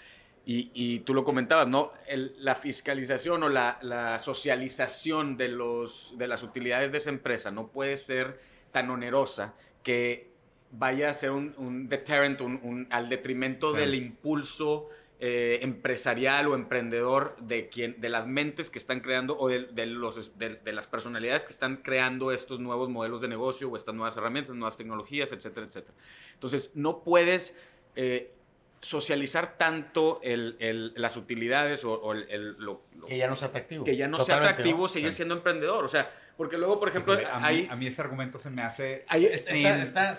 Y, 0.50 0.70
y 0.72 1.00
tú 1.00 1.12
lo 1.12 1.24
comentabas, 1.24 1.68
¿no? 1.68 1.92
El- 2.06 2.34
la 2.38 2.54
fiscalización 2.54 3.42
o 3.42 3.50
la, 3.50 3.78
la 3.82 4.18
socialización 4.18 5.36
de, 5.36 5.48
los, 5.48 6.14
de 6.16 6.26
las 6.26 6.42
utilidades 6.42 6.90
de 6.90 6.96
esa 6.98 7.10
empresa 7.10 7.50
no 7.50 7.68
puede 7.68 7.98
ser 7.98 8.40
tan 8.72 8.88
onerosa 8.88 9.52
que 9.82 10.30
vaya 10.70 11.10
a 11.10 11.12
ser 11.14 11.32
un, 11.32 11.54
un 11.58 11.88
deterrent 11.90 12.40
un- 12.40 12.60
un- 12.62 12.86
al 12.90 13.10
detrimento 13.10 13.72
Sí. 13.72 13.76
del 13.78 13.94
impulso 13.94 14.88
eh, 15.20 15.58
empresarial 15.62 16.46
o 16.46 16.54
emprendedor 16.54 17.36
de 17.40 17.68
quien 17.68 18.00
de 18.00 18.08
las 18.08 18.26
mentes 18.26 18.70
que 18.70 18.78
están 18.78 19.00
creando 19.00 19.36
o 19.38 19.48
de, 19.48 19.66
de 19.66 19.84
los 19.86 20.38
de, 20.38 20.56
de 20.56 20.72
las 20.72 20.86
personalidades 20.86 21.44
que 21.44 21.52
están 21.52 21.76
creando 21.78 22.32
estos 22.32 22.58
nuevos 22.60 22.88
modelos 22.88 23.20
de 23.20 23.28
negocio 23.28 23.68
o 23.68 23.76
estas 23.76 23.94
nuevas 23.94 24.16
herramientas, 24.16 24.54
nuevas 24.56 24.76
tecnologías, 24.78 25.30
etcétera, 25.32 25.66
etcétera. 25.66 25.94
Entonces, 26.34 26.70
no 26.74 27.02
puedes 27.02 27.54
eh, 27.96 28.32
socializar 28.80 29.56
tanto 29.58 30.20
el- 30.22 30.56
el- 30.60 30.92
las 30.96 31.16
utilidades 31.16 31.84
o, 31.84 31.92
o 31.94 32.12
el, 32.12 32.26
el- 32.30 32.52
lo, 32.58 32.82
lo- 32.96 33.06
Que 33.06 33.18
ya 33.18 33.26
no 33.28 33.36
sea 33.36 33.48
atractivo. 33.48 33.84
que 33.84 33.96
ya 33.96 34.08
no 34.08 34.20
sea 34.24 34.36
atractivo 34.36 34.82
¿no? 34.82 34.88
seguir 34.88 35.12
Sí. 35.12 35.16
siendo 35.16 35.34
emprendedor. 35.34 35.84
O 35.84 35.88
sea, 35.88 36.10
porque 36.36 36.56
luego, 36.56 36.78
por 36.78 36.88
ejemplo, 36.88 37.14
a, 37.14 37.16
mí, 37.16 37.24
hay, 37.46 37.68
a 37.70 37.74
mí 37.76 37.86
ese 37.88 38.00
argumento 38.00 38.38
se 38.38 38.50
me 38.50 38.62
hace 38.62 39.04
hay- 39.08 39.24
Está- 39.26 40.12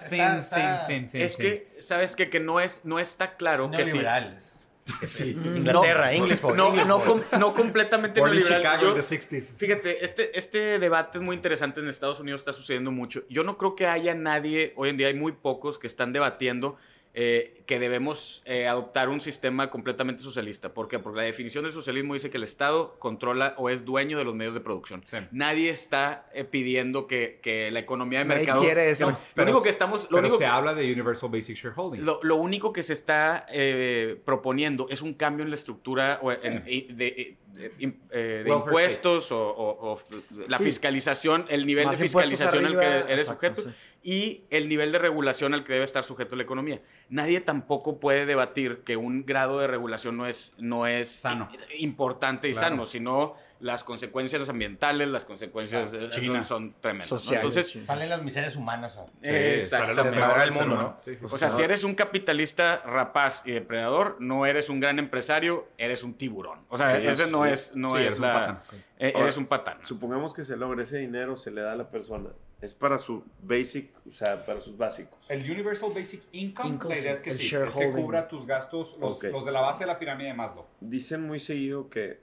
es 1.13 1.35
que, 1.37 1.67
¿sabes 1.79 2.15
qué? 2.15 2.29
Que 2.29 2.39
no, 2.39 2.59
es, 2.59 2.81
no 2.83 2.99
está 2.99 3.35
claro 3.37 3.71
que 3.71 3.85
sí. 3.85 3.99
Sí. 5.03 5.37
Inglaterra, 5.45 6.11
English 6.13 6.41
boy, 6.41 6.57
No, 6.57 6.69
English 6.69 6.87
no, 6.87 6.99
com- 6.99 7.21
no 7.39 7.53
completamente 7.53 8.19
neoliberal. 8.21 8.57
Chicago 8.57 8.81
Yo- 8.81 8.89
in 8.89 8.95
the 8.95 9.01
60s. 9.01 9.57
Fíjate, 9.59 10.03
este, 10.03 10.35
este 10.37 10.79
debate 10.79 11.19
es 11.19 11.23
muy 11.23 11.35
interesante 11.35 11.79
en 11.79 11.87
Estados 11.89 12.19
Unidos, 12.19 12.41
está 12.41 12.53
sucediendo 12.53 12.89
mucho. 12.91 13.21
Yo 13.29 13.43
no 13.43 13.55
creo 13.59 13.75
que 13.75 13.85
haya 13.85 14.15
nadie, 14.15 14.73
hoy 14.77 14.89
en 14.89 14.97
día 14.97 15.07
hay 15.07 15.13
muy 15.13 15.31
pocos 15.33 15.77
que 15.77 15.85
están 15.85 16.11
debatiendo 16.11 16.75
eh, 17.13 17.58
que 17.69 17.77
debemos 17.77 18.41
eh, 18.45 18.67
adoptar 18.67 19.09
un 19.09 19.21
sistema 19.21 19.69
completamente 19.69 20.23
socialista. 20.23 20.73
¿Por 20.73 20.87
qué? 20.87 20.97
Porque 20.97 21.17
la 21.17 21.23
definición 21.25 21.65
del 21.65 21.71
socialismo 21.71 22.15
dice 22.15 22.31
que 22.31 22.37
el 22.37 22.43
Estado 22.43 22.95
controla 22.97 23.53
o 23.57 23.69
es 23.69 23.85
dueño 23.85 24.17
de 24.17 24.23
los 24.23 24.33
medios 24.33 24.55
de 24.55 24.59
producción. 24.59 25.03
Sí. 25.05 25.17
Nadie 25.29 25.69
está 25.69 26.25
eh, 26.33 26.45
pidiendo 26.45 27.05
que, 27.05 27.39
que 27.43 27.69
la 27.69 27.77
economía 27.77 28.19
de 28.19 28.25
Nadie 28.25 28.39
mercado... 28.39 28.61
quiere 28.63 28.89
eso. 28.89 29.05
No, 29.05 29.11
lo 29.11 29.17
Pero 29.35 29.51
único 29.51 29.61
que 29.63 29.69
estamos... 29.69 30.01
Lo 30.05 30.07
Pero 30.17 30.19
único 30.21 30.37
se 30.37 30.43
que- 30.45 30.49
habla 30.49 30.73
de 30.73 30.91
Universal 30.91 31.29
Basic 31.29 31.57
Shareholding. 31.57 32.03
lo, 32.03 32.19
lo 32.23 32.37
único 32.37 32.73
que 32.73 32.81
se 32.81 32.93
está 32.93 33.45
eh, 33.51 34.19
proponiendo 34.25 34.87
es 34.89 35.03
un 35.03 35.13
cambio 35.13 35.43
en 35.43 35.51
la 35.51 35.55
estructura 35.55 36.17
o 36.23 36.31
en- 36.31 36.39
Sí. 36.65 36.87
de, 36.89 36.95
de- 36.95 37.37
de- 37.53 37.73
im- 37.77 37.97
eh, 38.09 38.41
de 38.45 38.51
impuestos 38.51 39.31
o, 39.31 39.37
o- 39.39 39.91
o 39.93 40.01
la 40.47 40.57
Sí. 40.57 40.63
fiscalización, 40.63 41.45
el 41.49 41.67
nivel 41.67 41.85
Más 41.85 41.99
de 41.99 42.05
fiscalización 42.05 42.65
arriba, 42.65 42.81
al 42.81 43.05
que 43.05 43.13
eres 43.13 43.27
exacto, 43.27 43.61
sujeto 43.61 43.69
sí. 43.69 43.75
y 44.01 44.43
el 44.49 44.69
nivel 44.69 44.91
de 44.93 44.97
regulación 44.99 45.53
al 45.53 45.63
que 45.65 45.73
debe 45.73 45.83
estar 45.83 46.03
sujeto 46.05 46.37
la 46.37 46.43
economía. 46.43 46.81
Nadie 47.09 47.41
tampoco 47.41 47.58
puede 47.99 48.25
debatir 48.25 48.83
que 48.83 48.97
un 48.97 49.25
grado 49.25 49.59
de 49.59 49.67
regulación 49.67 50.17
no 50.17 50.25
es, 50.25 50.53
no 50.57 50.87
es 50.87 51.09
Sano. 51.09 51.49
importante 51.79 52.49
y 52.49 52.53
Claro. 52.53 52.69
sano, 52.69 52.85
sino 52.85 53.35
las 53.59 53.83
consecuencias 53.83 54.47
ambientales, 54.47 55.09
las 55.09 55.25
consecuencias 55.25 55.89
Claro. 55.89 56.09
China. 56.09 56.43
son, 56.45 56.71
son 56.71 56.81
tremendas. 56.81 57.11
¿no? 57.11 57.19
Sociales, 57.19 57.45
Entonces, 57.45 57.67
sí. 57.73 57.85
Salen 57.85 58.09
las 58.09 58.23
miserias 58.23 58.55
humanas. 58.55 58.97
a- 58.97 59.05
Sí, 59.21 59.29
exactamente. 59.29 60.11
del 60.11 60.41
el 60.43 60.51
mundo, 60.51 60.65
¿no? 60.67 60.73
humano. 60.75 60.97
Sí, 61.03 61.15
sí, 61.15 61.25
O 61.29 61.37
sea, 61.37 61.49
si 61.49 61.61
eres 61.61 61.83
un 61.83 61.93
capitalista 61.95 62.77
rapaz 62.85 63.41
y 63.45 63.51
depredador, 63.51 64.15
no 64.19 64.45
eres 64.45 64.69
un 64.69 64.79
gran 64.79 64.97
empresario, 64.99 65.67
eres 65.77 66.03
un 66.03 66.13
tiburón. 66.13 66.59
O 66.69 66.77
sea, 66.77 66.99
Sí, 67.01 67.07
ese 67.07 67.27
no 67.27 67.45
es, 67.45 67.75
no 67.75 67.91
Sí, 67.91 67.97
es 67.97 68.05
eres 68.07 68.19
un 68.19 68.25
la- 68.25 68.33
patán, 68.33 68.59
sí. 68.69 68.75
eh, 68.99 69.11
Ahora, 69.13 69.23
eres 69.25 69.37
un 69.37 69.45
patán. 69.47 69.77
Supongamos 69.83 70.33
que 70.33 70.45
se 70.45 70.55
logra 70.55 70.83
ese 70.83 70.97
dinero, 70.97 71.35
se 71.35 71.51
le 71.51 71.61
da 71.61 71.73
a 71.73 71.75
la 71.75 71.89
persona. 71.89 72.29
Es 72.61 72.73
para 72.75 72.97
su 72.97 73.23
basic, 73.41 73.89
o 74.09 74.11
sea, 74.13 74.45
para 74.45 74.59
sus 74.59 74.77
básicos. 74.77 75.17
El 75.29 75.49
Universal 75.49 75.91
Basic 75.95 76.21
Income, 76.33 76.69
Income, 76.71 76.95
la 76.95 77.01
idea 77.01 77.11
es 77.13 77.21
que 77.21 77.31
sí, 77.33 77.53
es 77.55 77.73
que 77.75 77.91
cubra 77.91 78.27
tus 78.27 78.45
gastos, 78.45 78.97
los, 78.99 79.23
los 79.23 79.45
de 79.45 79.51
la 79.51 79.61
base 79.61 79.81
de 79.81 79.87
la 79.87 79.97
pirámide 79.97 80.27
de 80.29 80.33
Maslow. 80.33 80.65
Dicen 80.81 81.25
muy 81.25 81.39
seguido 81.39 81.89
que 81.89 82.19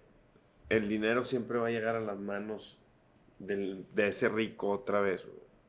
el 0.68 0.88
dinero 0.88 1.24
siempre 1.24 1.58
va 1.58 1.68
a 1.68 1.70
llegar 1.70 1.96
a 1.96 2.00
las 2.00 2.18
manos 2.18 2.78
del- 3.38 3.84
de 3.94 4.08
ese 4.08 4.28
rico 4.28 4.68
otra 4.70 5.00
vez. 5.00 5.24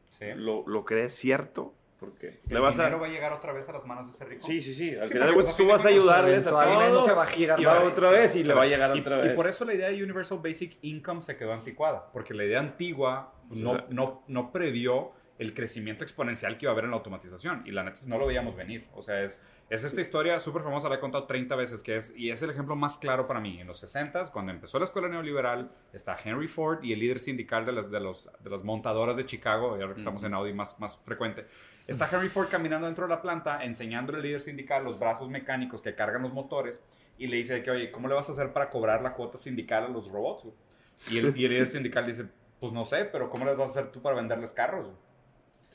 Sí. 0.10 0.26
¿Lo, 0.36 0.64
¿Lo 0.68 0.86
crees 0.86 1.14
cierto? 1.14 1.74
Porque 2.00 2.40
¿El 2.48 2.54
le 2.54 2.60
vas 2.60 2.76
dinero 2.76 2.98
a... 2.98 3.00
va 3.00 3.08
a 3.08 3.10
llegar 3.10 3.34
otra 3.34 3.54
vez 3.54 3.68
a 3.70 3.72
las 3.74 3.86
manos 3.88 4.06
de 4.06 4.12
ese 4.12 4.24
rico? 4.26 4.46
Sí, 4.46 4.62
sí, 4.62 4.74
sí. 4.74 4.96
Al 4.96 5.08
Sí, 5.08 5.14
final 5.14 5.30
de 5.30 5.34
cuentas 5.34 5.58
tú 5.58 5.68
vas 5.68 5.84
a 5.84 5.88
ayudarles 5.88 6.46
a 6.48 6.52
todos. 6.52 7.06
se 7.06 7.14
va 7.14 7.24
a 7.24 7.26
girar 7.26 7.60
Y 7.60 7.66
va 7.66 7.84
otra 7.84 8.12
vez 8.12 8.36
y 8.36 8.44
le 8.44 8.54
va 8.54 8.62
a 8.64 8.68
Y- 8.68 8.70
llegar 8.70 8.92
otra 8.92 9.18
y, 9.18 9.22
vez. 9.30 9.34
por 9.36 9.48
eso 9.48 9.66
la 9.66 9.74
idea 9.74 9.90
de 9.90 10.04
Universal 10.04 10.40
Basic 10.44 10.78
Income 10.84 11.22
se 11.24 11.36
quedó 11.38 11.54
anticuada, 11.54 12.10
porque 12.14 12.34
la 12.36 12.44
idea 12.46 12.60
antigua 12.60 13.34
no, 13.50 13.84
no, 13.90 14.24
no 14.28 14.52
previó 14.52 15.12
el 15.40 15.54
crecimiento 15.54 16.04
exponencial 16.04 16.58
que 16.58 16.66
iba 16.66 16.72
a 16.72 16.74
haber 16.74 16.86
en 16.86 16.92
la 16.92 16.98
automatización. 16.98 17.64
Y 17.66 17.72
la 17.72 17.84
neta 17.84 18.00
no 18.08 18.18
lo 18.18 18.26
veíamos 18.26 18.56
venir. 18.56 18.88
O 18.94 19.02
sea, 19.02 19.22
es, 19.22 19.42
es 19.70 19.84
esta 19.84 20.02
historia 20.02 20.40
súper 20.40 20.64
famosa, 20.64 20.90
la 20.90 20.96
he 20.96 21.00
contado 21.00 21.26
30 21.26 21.56
veces, 21.56 21.84
que 21.84 21.96
es, 21.96 22.14
y 22.16 22.32
es 22.32 22.42
el 22.42 22.50
ejemplo 22.50 22.76
más 22.76 22.98
claro 22.98 23.28
para 23.28 23.40
mí. 23.40 23.60
En 23.60 23.68
los 23.68 23.84
60s, 23.84 24.32
cuando 24.32 24.52
empezó 24.52 24.80
la 24.80 24.86
escuela 24.86 25.08
neoliberal, 25.08 25.72
está 25.94 26.18
Henry 26.24 26.48
Ford 26.48 26.84
y 26.84 26.94
el 26.94 27.00
líder 27.00 27.20
sindical 27.20 27.66
de 27.66 27.74
las, 27.74 27.92
de 27.92 28.00
los, 28.00 28.30
de 28.40 28.50
las 28.50 28.64
montadoras 28.64 29.18
de 29.18 29.26
Chicago, 29.26 29.78
y 29.78 29.82
ahora 29.82 29.94
que 29.94 30.00
estamos 30.00 30.24
en 30.24 30.34
Audi 30.34 30.54
más, 30.54 30.80
más 30.80 30.98
frecuente. 30.98 31.46
Está 31.86 32.10
Henry 32.12 32.30
Ford 32.30 32.48
caminando 32.50 32.88
dentro 32.88 33.06
de 33.06 33.10
la 33.10 33.22
planta, 33.22 33.64
enseñándole 33.64 34.18
al 34.18 34.24
líder 34.24 34.42
sindical 34.42 34.84
los 34.84 35.00
brazos 35.00 35.30
mecánicos 35.30 35.82
que 35.82 35.96
cargan 35.96 36.24
los 36.24 36.34
motores, 36.34 36.82
y 37.18 37.28
le 37.28 37.38
dice 37.38 37.64
que, 37.64 37.72
oye, 37.72 37.92
¿cómo 37.92 38.08
le 38.08 38.16
vas 38.16 38.30
a 38.30 38.32
hacer 38.32 38.54
para 38.54 38.70
cobrar 38.70 39.02
la 39.02 39.14
cuota 39.14 39.38
sindical 39.38 39.86
a 39.86 39.88
los 39.88 40.10
robots? 40.10 40.44
güey?" 40.44 40.56
Y 41.10 41.18
el, 41.20 41.38
y 41.38 41.46
el 41.46 41.52
líder 41.52 41.68
sindical 41.68 42.06
dice, 42.06 42.26
pues 42.60 42.74
no 42.74 42.86
sé, 42.86 43.06
pero 43.06 43.30
¿cómo 43.30 43.46
les 43.46 43.56
vas 43.56 43.68
a 43.68 43.80
hacer 43.80 43.92
tú 43.92 44.02
para 44.02 44.16
venderles 44.16 44.52
carros? 44.52 44.90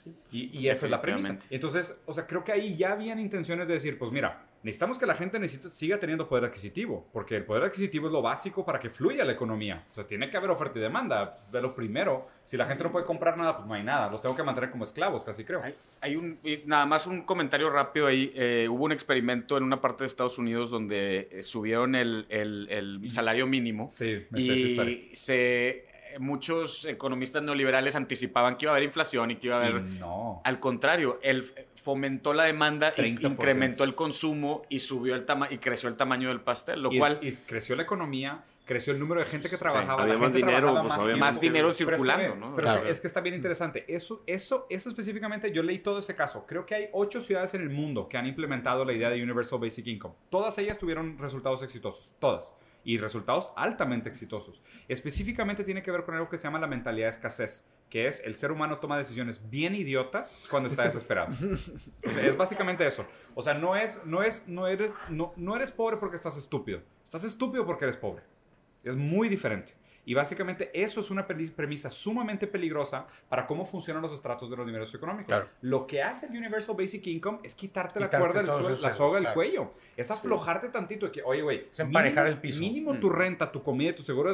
Güey?" 0.05 0.16
Y, 0.30 0.59
y 0.61 0.68
esa 0.68 0.86
es 0.86 0.90
la 0.90 1.00
premisa. 1.00 1.38
Entonces, 1.50 1.98
o 2.07 2.12
sea, 2.12 2.26
creo 2.26 2.42
que 2.44 2.53
ahí 2.53 2.74
ya 2.76 2.92
habían 2.92 3.18
intenciones 3.18 3.68
de 3.68 3.74
decir, 3.74 3.98
pues 3.98 4.11
mira, 4.11 4.46
necesitamos 4.62 4.98
que 4.98 5.07
la 5.07 5.14
gente 5.14 5.38
necesita, 5.38 5.68
siga 5.68 5.98
teniendo 5.98 6.28
poder 6.28 6.44
adquisitivo, 6.44 7.07
porque 7.12 7.36
el 7.36 7.44
poder 7.44 7.64
adquisitivo 7.64 8.07
es 8.07 8.12
lo 8.12 8.22
básico 8.22 8.64
para 8.64 8.78
que 8.80 8.88
fluya 8.88 9.24
la 9.24 9.32
economía. 9.32 9.84
O 9.90 9.94
sea, 9.94 10.07
tiene 10.07 10.30
que 10.30 10.36
haber 10.36 10.50
oferta 10.50 10.78
y 10.78 10.82
demanda. 10.82 11.38
De 11.50 11.61
lo 11.61 11.74
primero, 11.74 12.28
si 12.44 12.57
la 12.57 12.66
gente 12.66 12.82
no 12.84 12.90
puede 12.92 13.05
comprar 13.05 13.36
nada, 13.36 13.57
pues 13.57 13.66
no 13.68 13.74
hay 13.74 13.82
nada. 13.82 14.11
Los 14.11 14.22
tengo 14.22 14.34
que 14.36 14.42
mantener 14.42 14.70
como 14.70 14.84
esclavos, 14.84 15.22
casi 15.24 15.44
creo. 15.44 15.62
Hay, 15.62 15.74
hay 16.00 16.16
un, 16.16 16.38
nada 16.64 16.86
más 16.86 17.07
un 17.07 17.22
comentario 17.22 17.68
rápido 17.70 18.07
ahí. 18.07 18.32
eh, 18.34 18.66
hubo 18.70 18.84
un 18.84 18.92
experimento 18.92 19.57
en 19.57 19.64
una 19.64 19.80
parte 19.80 20.05
de 20.05 20.09
Estados 20.09 20.38
Unidos 20.38 20.70
donde 20.70 21.28
eh, 21.30 21.42
subieron 21.42 21.94
el, 21.94 22.26
el- 22.28 22.68
el 22.70 23.12
salario 23.12 23.46
mínimo 23.46 23.88
Sí, 23.90 24.24
me 24.30 24.40
sé 24.40 24.53
esa 24.55 24.66
historia. 24.68 24.96
y 25.12 25.16
se, 25.16 25.84
muchos 26.19 26.85
economistas 26.85 27.43
neoliberales 27.43 27.95
anticipaban 27.95 28.57
que 28.57 28.67
iba 28.67 28.73
a 28.73 28.77
haber 28.77 28.85
inflación 28.85 29.31
y 29.31 29.37
que 29.37 29.47
iba 29.49 29.57
a 29.57 29.61
haber... 29.67 29.83
No. 29.83 30.41
Al 30.45 30.61
contrario, 30.61 31.19
él 31.23 31.53
fomentó 31.83 32.33
la 32.33 32.45
demanda, 32.45 32.95
y 32.97 33.01
30%. 33.01 33.33
incrementó 33.33 33.85
el 33.85 33.95
consumo 33.95 34.63
y 34.69 34.79
subió 34.79 35.15
el 35.15 35.27
tamaño 35.27 35.53
y 35.53 35.59
creció 35.59 35.89
el 35.89 35.97
tamaño 35.97 36.29
del 36.29 36.41
pastel, 36.41 36.81
lo 36.81 36.93
y, 36.93 36.99
cual 36.99 37.19
y 37.21 37.33
creció 37.33 37.75
la 37.75 37.83
economía, 37.83 38.45
creció 38.65 38.93
el 38.93 39.01
número 39.01 39.21
de 39.21 39.27
gente 39.27 39.51
que 39.51 39.57
trabajaba. 39.57 40.03
había 40.03 40.15
la 40.15 40.21
más 40.21 40.33
gente 40.33 40.39
dinero, 40.47 40.59
trabajaba 40.59 40.83
pues, 40.83 40.97
más, 40.97 41.01
había 41.01 41.17
más 41.17 41.41
dinero 41.41 41.59
Pero 41.59 41.71
es 41.71 41.77
que 41.77 41.85
circulando, 41.85 42.37
¿no? 42.37 42.55
Pero 42.55 42.69
Claro. 42.69 42.89
es 42.89 43.01
que 43.01 43.07
está 43.09 43.21
bien 43.21 43.35
interesante. 43.35 43.85
Eso, 43.93 44.23
eso, 44.27 44.67
eso 44.71 44.89
específicamente, 44.89 45.51
yo 45.53 45.63
leí 45.65 45.81
todo 45.81 45.99
ese 45.99 46.15
caso. 46.15 46.47
Creo 46.47 46.65
que 46.65 46.77
hay 46.77 46.89
ocho 46.93 47.21
ciudades 47.21 47.55
en 47.55 47.63
el 47.63 47.71
mundo 47.71 48.09
que 48.09 48.17
han 48.17 48.27
implementado 48.27 48.85
la 48.85 48.93
idea 48.93 49.11
de 49.11 49.21
Universal 49.23 49.59
Basic 49.59 49.87
Income. 49.89 50.15
Todas 50.31 50.57
ellas 50.59 50.79
tuvieron 50.79 51.19
resultados 51.19 51.63
exitosos, 51.63 52.15
todas. 52.21 52.55
Y 52.85 52.99
resultados 52.99 53.51
altamente 53.57 54.09
exitosos. 54.09 54.62
Específicamente 54.89 55.64
tiene 55.64 55.83
que 55.83 55.91
ver 55.91 56.05
con 56.05 56.14
algo 56.14 56.28
que 56.28 56.37
se 56.37 56.45
llama 56.45 56.59
la 56.59 56.66
mentalidad 56.66 57.07
de 57.07 57.12
escasez, 57.12 57.64
que 57.89 58.07
es 58.09 58.20
el 58.24 58.35
ser 58.35 58.51
humano 58.51 58.78
toma 58.78 58.99
decisiones 58.99 59.49
bien 59.51 59.74
idiotas 59.74 60.37
cuando 60.51 60.68
está 60.68 60.85
desesperado. 60.85 61.35
Es 62.03 62.37
básicamente 62.37 62.87
eso. 62.87 63.07
O 63.35 63.43
sea, 63.43 63.55
no 63.55 63.76
es, 63.76 64.05
no 64.05 64.22
es, 64.22 64.47
no 64.47 64.66
eres, 64.66 64.95
no, 65.09 65.33
no 65.37 65.57
eres 65.57 65.70
pobre 65.70 65.97
porque 65.97 66.16
estás 66.16 66.37
estúpido. 66.37 66.83
Estás 67.05 67.24
estúpido 67.24 67.64
porque 67.66 67.85
eres 67.85 67.97
pobre. 67.97 68.22
Es 68.83 68.97
muy 68.97 69.28
diferente. 69.28 69.74
Y 70.05 70.14
básicamente 70.14 70.70
eso 70.74 70.98
es 71.00 71.11
una 71.11 71.26
premisa 71.26 71.88
sumamente 71.88 72.46
peligrosa 72.48 73.07
para 73.28 73.46
cómo 73.46 73.64
funcionan 73.64 74.03
los 74.03 74.12
estratos 74.12 74.50
de 74.50 74.57
los 74.57 74.66
niveles 74.66 74.92
económicos. 74.94 75.26
Claro. 75.28 75.48
Lo 75.61 75.86
que 75.86 76.03
hace 76.03 76.26
el 76.26 76.36
Universal 76.36 76.74
Basic 76.76 77.07
Income 77.07 77.38
es 77.44 77.55
quitarte, 77.55 78.00
la 78.00 78.07
Quitarte 78.07 78.26
cuerda, 78.26 78.40
del 78.42 78.50
suelo- 78.50 78.68
esos 78.70 78.82
la 78.82 78.90
soga 78.90 79.14
del 79.14 79.22
claro. 79.24 79.34
cuello. 79.34 79.74
Es 79.96 80.11
aflojarte 80.11 80.68
tantito. 80.70 81.07
de 81.07 81.12
Que, 81.12 81.22
oye, 81.22 81.42
güey, 81.42 81.68
Es 81.70 81.78
emparejar 81.78 82.24
mínimo- 82.24 82.34
el 82.36 82.40
piso. 82.40 82.61
Mínimo 82.61 82.94
Mm. 82.94 83.00
tu 83.00 83.11
renta, 83.11 83.53
tu 83.53 83.62
comida, 83.62 83.94
tu 83.94 84.03
seguro 84.03 84.32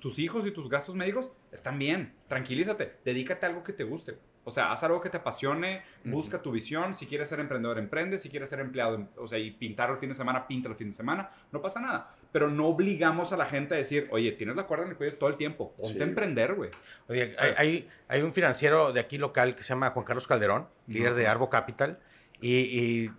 tus 0.00 0.18
hijos 0.18 0.46
y 0.46 0.50
tus 0.50 0.68
gastos 0.68 0.94
médicos 0.94 1.30
están 1.50 1.78
bien. 1.78 2.14
Tranquilízate. 2.28 2.96
Dedícate 3.04 3.44
a 3.46 3.50
algo 3.50 3.62
que 3.62 3.72
te 3.72 3.84
guste. 3.84 4.16
O 4.44 4.50
sea, 4.50 4.72
haz 4.72 4.82
algo 4.82 5.00
que 5.00 5.08
te 5.10 5.18
apasione, 5.18 5.82
busca 6.04 6.42
tu 6.42 6.50
visión. 6.50 6.94
Si 6.94 7.06
quieres 7.06 7.28
ser 7.28 7.38
emprendedor, 7.38 7.78
emprende. 7.78 8.18
Si 8.18 8.28
quieres 8.28 8.48
ser 8.48 8.60
empleado, 8.60 8.94
em, 8.96 9.06
o 9.16 9.26
sea, 9.28 9.38
y 9.38 9.50
pintar 9.52 9.90
el 9.90 9.98
fin 9.98 10.08
de 10.08 10.14
semana, 10.16 10.46
pinta 10.48 10.68
el 10.68 10.74
fin 10.74 10.88
de 10.88 10.92
semana. 10.92 11.30
No 11.52 11.60
pasa 11.60 11.80
nada. 11.80 12.14
Pero 12.32 12.48
no 12.48 12.66
obligamos 12.66 13.32
a 13.32 13.36
la 13.36 13.44
gente 13.46 13.74
a 13.74 13.76
decir, 13.76 14.08
oye, 14.10 14.32
tienes 14.32 14.56
la 14.56 14.64
cuerda 14.66 14.84
en 14.86 14.90
el 14.92 14.96
cuello 14.96 15.16
todo 15.18 15.28
el 15.28 15.36
tiempo. 15.36 15.74
Ponte 15.76 16.00
a 16.00 16.06
emprender, 16.06 16.54
güey. 16.54 16.70
Oye, 17.08 17.34
hay, 17.38 17.52
hay, 17.58 17.88
hay 18.08 18.22
un 18.22 18.32
financiero 18.32 18.90
de 18.92 19.00
aquí 19.00 19.18
local 19.18 19.54
que 19.54 19.62
se 19.62 19.68
llama 19.70 19.90
Juan 19.90 20.04
Carlos 20.06 20.26
Calderón, 20.26 20.66
líder 20.86 21.14
de 21.14 21.26
Arbo 21.26 21.50
Capital, 21.50 21.98
y, 22.40 22.56
y 22.56 23.10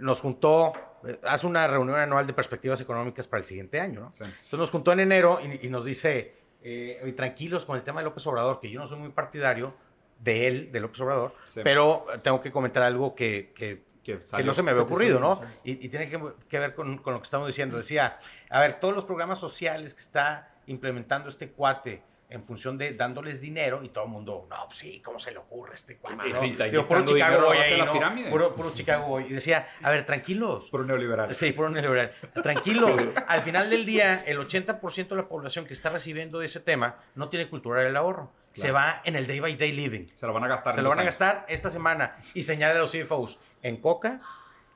nos 0.00 0.20
juntó, 0.22 0.72
eh, 1.06 1.18
hace 1.24 1.46
una 1.46 1.66
reunión 1.66 1.98
anual 1.98 2.26
de 2.26 2.32
perspectivas 2.32 2.80
económicas 2.80 3.26
para 3.28 3.40
el 3.40 3.44
siguiente 3.46 3.78
año, 3.80 4.00
¿no? 4.00 4.12
Sí. 4.14 4.24
Entonces 4.24 4.58
nos 4.58 4.70
juntó 4.70 4.92
en 4.92 5.00
enero 5.00 5.40
y, 5.44 5.66
y 5.66 5.68
nos 5.70 5.84
dice, 5.84 6.34
eh, 6.62 7.00
"Oye, 7.02 7.12
tranquilos 7.12 7.66
con 7.66 7.76
el 7.76 7.82
tema 7.82 8.00
de 8.00 8.04
López 8.04 8.26
Obrador, 8.26 8.60
que 8.60 8.70
yo 8.70 8.80
no 8.80 8.86
soy 8.86 8.98
muy 8.98 9.10
partidario 9.10 9.74
de 10.20 10.46
él, 10.46 10.72
de 10.72 10.80
López 10.80 11.00
Obrador, 11.02 11.34
Sí. 11.44 11.60
pero 11.62 12.06
tengo 12.22 12.40
que 12.40 12.50
comentar 12.50 12.82
algo 12.82 13.14
que, 13.14 13.52
que, 13.54 13.82
Que, 14.04 14.20
que 14.36 14.44
no 14.44 14.52
se 14.54 14.62
me 14.62 14.70
había 14.70 14.82
ocurrido, 14.82 15.18
¿no? 15.18 15.40
Y, 15.64 15.84
y 15.84 15.88
tiene 15.88 16.08
que, 16.08 16.20
que 16.48 16.58
ver 16.58 16.74
con, 16.74 16.98
con 16.98 17.14
lo 17.14 17.20
que 17.20 17.24
estamos 17.24 17.46
diciendo. 17.48 17.76
Decía, 17.76 18.18
a 18.50 18.60
ver, 18.60 18.78
todos 18.78 18.94
los 18.94 19.04
programas 19.04 19.38
sociales 19.38 19.94
que 19.94 20.02
está 20.02 20.50
implementando 20.66 21.28
este 21.28 21.48
cuate 21.50 22.02
en 22.30 22.42
función 22.42 22.76
de 22.78 22.94
dándoles 22.94 23.40
dinero 23.40 23.82
y 23.84 23.90
todo 23.90 24.04
el 24.04 24.10
mundo, 24.10 24.46
no, 24.50 24.56
pues 24.66 24.78
sí, 24.78 25.00
¿cómo 25.04 25.18
se 25.20 25.30
le 25.30 25.38
ocurre 25.38 25.72
a 25.72 25.74
este 25.74 25.98
cuate? 25.98 26.30
No? 26.30 26.36
sí, 26.36 26.56
Digo, 26.70 26.88
puro 26.88 27.04
Chicago 27.04 27.46
Boy 27.46 27.56
a 27.58 27.60
de 27.60 27.66
ahí, 27.66 27.78
¿no? 28.24 28.30
Puro, 28.30 28.54
puro 28.56 28.72
Chicago 28.74 29.06
Boy. 29.06 29.26
Y 29.28 29.34
decía, 29.34 29.68
a 29.82 29.90
ver, 29.90 30.04
tranquilos. 30.06 30.72
Un 30.72 30.86
neoliberal. 30.86 31.32
Sí, 31.34 31.54
un 31.56 31.72
neoliberal. 31.74 32.12
Tranquilos. 32.42 33.00
Al 33.28 33.42
final 33.42 33.70
del 33.70 33.84
día, 33.86 34.24
el 34.26 34.38
80% 34.38 35.08
de 35.08 35.16
la 35.16 35.28
población 35.28 35.64
que 35.66 35.74
está 35.74 35.90
recibiendo 35.90 36.42
ese 36.42 36.60
tema 36.60 36.96
no 37.14 37.28
tiene 37.28 37.48
cultura 37.48 37.82
del 37.82 37.94
ahorro. 37.96 38.32
Se 38.52 38.62
Claro. 38.62 38.74
va 38.74 39.00
en 39.04 39.16
el 39.16 39.26
day 39.26 39.40
by 39.40 39.54
day 39.56 39.72
living. 39.72 40.06
Se 40.14 40.26
lo 40.26 40.32
van 40.32 40.44
a 40.44 40.48
gastar. 40.48 40.74
Se 40.76 40.82
lo 40.82 40.88
van 40.88 40.98
a 40.98 41.02
años. 41.02 41.18
gastar 41.18 41.44
esta 41.48 41.70
semana 41.70 42.16
y 42.34 42.42
señala 42.42 42.74
a 42.74 42.78
los 42.78 42.92
CFOs 42.92 43.38
en 43.64 43.78
coca, 43.78 44.20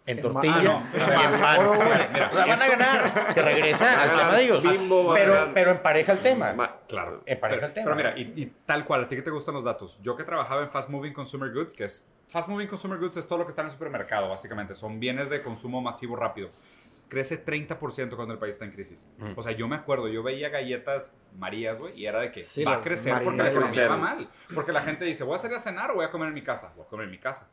en 0.07 0.21
tortilla, 0.23 0.83
y 0.95 0.99
en 1.01 1.41
pan. 1.41 1.59
Oro. 1.61 1.75
Mira, 2.13 2.31
van 2.33 2.63
a 2.63 2.69
ganar. 2.69 3.35
Que 3.35 3.43
regresa 3.43 4.03
al 4.03 4.17
tema 4.17 4.35
de 4.37 4.45
ellos. 4.45 4.63
Bimbo 4.63 5.13
Pero, 5.13 5.51
pero 5.53 5.71
empareja 5.71 6.13
el 6.13 6.23
tema. 6.23 6.55
Ma- 6.55 6.77
Claro. 6.89 7.23
Empareja 7.27 7.61
pero, 7.61 7.67
el 7.67 7.75
tema. 7.75 7.85
pero 7.85 7.97
mira, 7.97 8.19
y, 8.19 8.43
y 8.43 8.47
tal 8.65 8.87
cual, 8.87 9.05
¿a 9.05 9.09
ti 9.09 9.17
qué 9.17 9.23
te 9.23 9.31
gustan 9.31 9.55
los 9.55 9.65
datos? 9.65 10.01
Yo 10.03 10.17
que 10.17 10.25
trabajaba 10.25 10.63
en 10.63 10.71
Fast 10.71 10.89
Moving 10.89 11.13
Consumer 11.13 11.53
Goods, 11.53 11.75
que 11.75 11.85
es... 11.85 12.03
Fast 12.29 12.49
Moving 12.49 12.69
Consumer 12.69 12.99
Goods 12.99 13.19
es 13.19 13.27
todo 13.29 13.39
lo 13.39 13.45
que 13.45 13.51
está 13.51 13.61
en 13.63 13.67
el 13.67 13.71
supermercado, 13.73 14.29
básicamente. 14.31 14.75
Son 14.75 14.99
bienes 14.99 15.29
de 15.31 15.43
consumo 15.43 15.81
masivo 15.83 16.17
rápido. 16.17 16.49
Crece 17.09 17.43
30% 17.43 18.17
cuando 18.17 18.35
el 18.35 18.39
país 18.39 18.55
está 18.55 18.67
en 18.67 18.71
crisis. 18.71 19.07
Mm. 19.19 19.33
O 19.37 19.43
sea, 19.43 19.53
yo 19.53 19.67
me 19.69 19.77
acuerdo, 19.77 20.09
yo 20.09 20.23
veía 20.23 20.51
galletas 20.51 21.11
Marías, 21.39 21.81
güey, 21.81 21.99
y 21.99 22.05
era 22.07 22.21
de 22.21 22.31
que 22.33 22.45
Sí, 22.45 22.65
va 22.65 22.75
a 22.77 22.81
crecer 22.83 23.23
porque 23.25 23.43
la 23.43 23.49
economía 23.51 23.89
va 23.89 23.97
mal. 23.97 24.29
Porque 24.55 24.73
la 24.73 24.83
gente 24.83 25.05
dice, 25.07 25.25
voy 25.25 25.35
a 25.37 25.39
salir 25.39 25.57
a 25.57 25.61
cenar 25.61 25.91
o 25.91 25.95
voy 25.95 26.05
a 26.05 26.11
comer 26.11 26.29
en 26.29 26.35
mi 26.35 26.43
casa. 26.43 26.73
Voy 26.77 26.85
a 26.85 26.89
comer 26.89 27.05
en 27.07 27.11
mi 27.11 27.19
casa. 27.19 27.49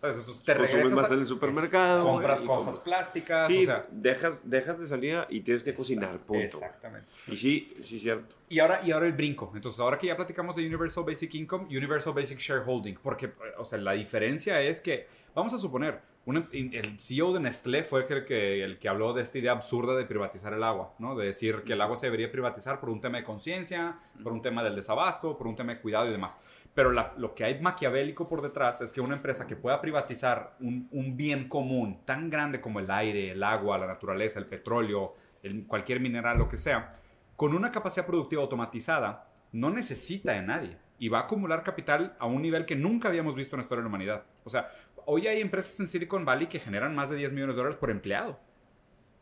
¿Sabes? 0.00 0.16
Entonces 0.16 0.42
te 0.42 0.54
Consumes 0.54 0.72
regresas 0.72 0.96
más 1.02 1.10
a- 1.10 1.14
en 1.14 1.20
el 1.20 1.26
supermercado, 1.26 2.04
Compras 2.04 2.40
güey, 2.40 2.56
cosas 2.58 2.78
plásticas, 2.78 3.48
Sí, 3.48 3.58
o 3.58 3.66
sea... 3.66 3.86
dejas, 3.90 4.48
dejas 4.48 4.78
de 4.80 4.86
salir 4.86 5.18
y 5.28 5.40
tienes 5.42 5.62
que 5.62 5.74
cocinar, 5.74 6.18
punto. 6.20 6.42
Exactamente. 6.42 7.06
Y 7.28 7.36
sí, 7.36 7.76
sí, 7.82 7.98
cierto. 8.00 8.34
Y 8.48 8.58
ahora, 8.60 8.80
y 8.82 8.90
ahora 8.92 9.06
el 9.06 9.12
brinco. 9.12 9.52
Entonces, 9.54 9.78
ahora 9.78 9.98
que 9.98 10.06
ya 10.06 10.16
platicamos 10.16 10.56
de 10.56 10.66
Universal 10.66 11.04
Basic 11.04 11.34
Income, 11.34 11.66
Universal 11.66 12.14
Basic 12.14 12.38
Shareholding. 12.38 12.98
Porque, 13.02 13.32
o 13.58 13.64
sea, 13.64 13.78
la 13.78 13.92
diferencia 13.92 14.60
es 14.62 14.80
que, 14.80 15.06
vamos 15.34 15.52
a 15.54 15.58
suponer, 15.58 16.00
un- 16.26 16.48
el 16.52 16.98
CEO 17.00 17.32
de 17.32 17.40
Nestlé 17.40 17.82
fue 17.82 18.06
el 18.08 18.24
que, 18.24 18.62
el 18.64 18.78
que 18.78 18.88
habló 18.88 19.12
de 19.12 19.22
esta 19.22 19.38
idea 19.38 19.52
absurda 19.52 19.94
de 19.96 20.04
privatizar 20.04 20.52
el 20.52 20.62
agua, 20.62 20.94
¿no? 20.98 21.14
De 21.16 21.26
decir 21.26 21.62
que 21.64 21.72
el 21.74 21.80
agua 21.80 21.96
se 21.96 22.06
debería 22.06 22.30
privatizar 22.32 22.78
por 22.80 22.88
un 22.90 23.00
tema 23.00 23.18
de 23.18 23.24
conciencia, 23.24 23.98
por 24.22 24.32
un 24.32 24.42
tema 24.42 24.62
del 24.64 24.74
desabasto, 24.76 25.36
por 25.36 25.46
un 25.46 25.56
tema 25.56 25.74
de 25.74 25.80
cuidado 25.80 26.08
y 26.08 26.10
demás. 26.12 26.36
Pero 26.74 26.92
la- 26.92 27.12
lo 27.16 27.34
que 27.34 27.44
hay 27.44 27.60
maquiavélico 27.60 28.28
por 28.28 28.42
detrás 28.42 28.80
es 28.80 28.92
que 28.92 29.00
una 29.00 29.16
empresa 29.16 29.46
que 29.46 29.56
pueda 29.56 29.80
privatizar 29.80 30.56
un, 30.60 30.88
un 30.92 31.16
bien 31.16 31.48
común 31.48 32.00
tan 32.04 32.30
grande 32.30 32.60
como 32.60 32.80
el 32.80 32.90
aire, 32.90 33.32
el 33.32 33.42
agua, 33.42 33.76
la 33.78 33.86
naturaleza, 33.86 34.38
el 34.38 34.46
petróleo, 34.46 35.14
el- 35.42 35.66
cualquier 35.66 36.00
mineral, 36.00 36.38
lo 36.38 36.48
que 36.48 36.56
sea, 36.56 36.92
con 37.36 37.54
una 37.54 37.72
capacidad 37.72 38.06
productiva 38.06 38.42
automatizada, 38.42 39.26
no 39.52 39.70
necesita 39.70 40.32
de 40.32 40.42
nadie 40.42 40.76
y 40.98 41.08
va 41.08 41.20
a 41.20 41.22
acumular 41.22 41.64
capital 41.64 42.14
a 42.20 42.26
un 42.26 42.42
nivel 42.42 42.66
que 42.66 42.76
nunca 42.76 43.08
habíamos 43.08 43.34
visto 43.34 43.56
en 43.56 43.60
la 43.60 43.62
historia 43.62 43.80
de 43.80 43.84
la 43.84 43.88
humanidad. 43.88 44.22
O 44.44 44.50
sea, 44.50 44.70
hoy 45.06 45.26
hay 45.26 45.40
empresas 45.40 45.80
en 45.80 45.86
Silicon 45.86 46.24
Valley 46.24 46.46
que 46.46 46.60
generan 46.60 46.94
más 46.94 47.08
de 47.10 47.16
10 47.16 47.32
millones 47.32 47.56
de 47.56 47.60
dólares 47.60 47.76
por 47.78 47.90
empleado. 47.90 48.38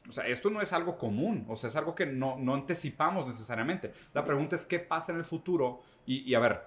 O 0.08 0.12
sea, 0.12 0.26
esto 0.26 0.48
no 0.50 0.60
es 0.62 0.72
algo 0.72 0.96
común, 0.96 1.44
o 1.48 1.56
sea, 1.56 1.68
es 1.68 1.76
algo 1.76 1.94
que 1.94 2.06
no, 2.06 2.36
no 2.38 2.54
anticipamos 2.54 3.26
necesariamente. 3.26 3.92
La 4.14 4.24
pregunta 4.24 4.54
es 4.54 4.64
qué 4.66 4.78
pasa 4.78 5.12
en 5.12 5.18
el 5.18 5.24
futuro 5.24 5.82
y, 6.06 6.20
y 6.28 6.34
a 6.34 6.40
ver, 6.40 6.62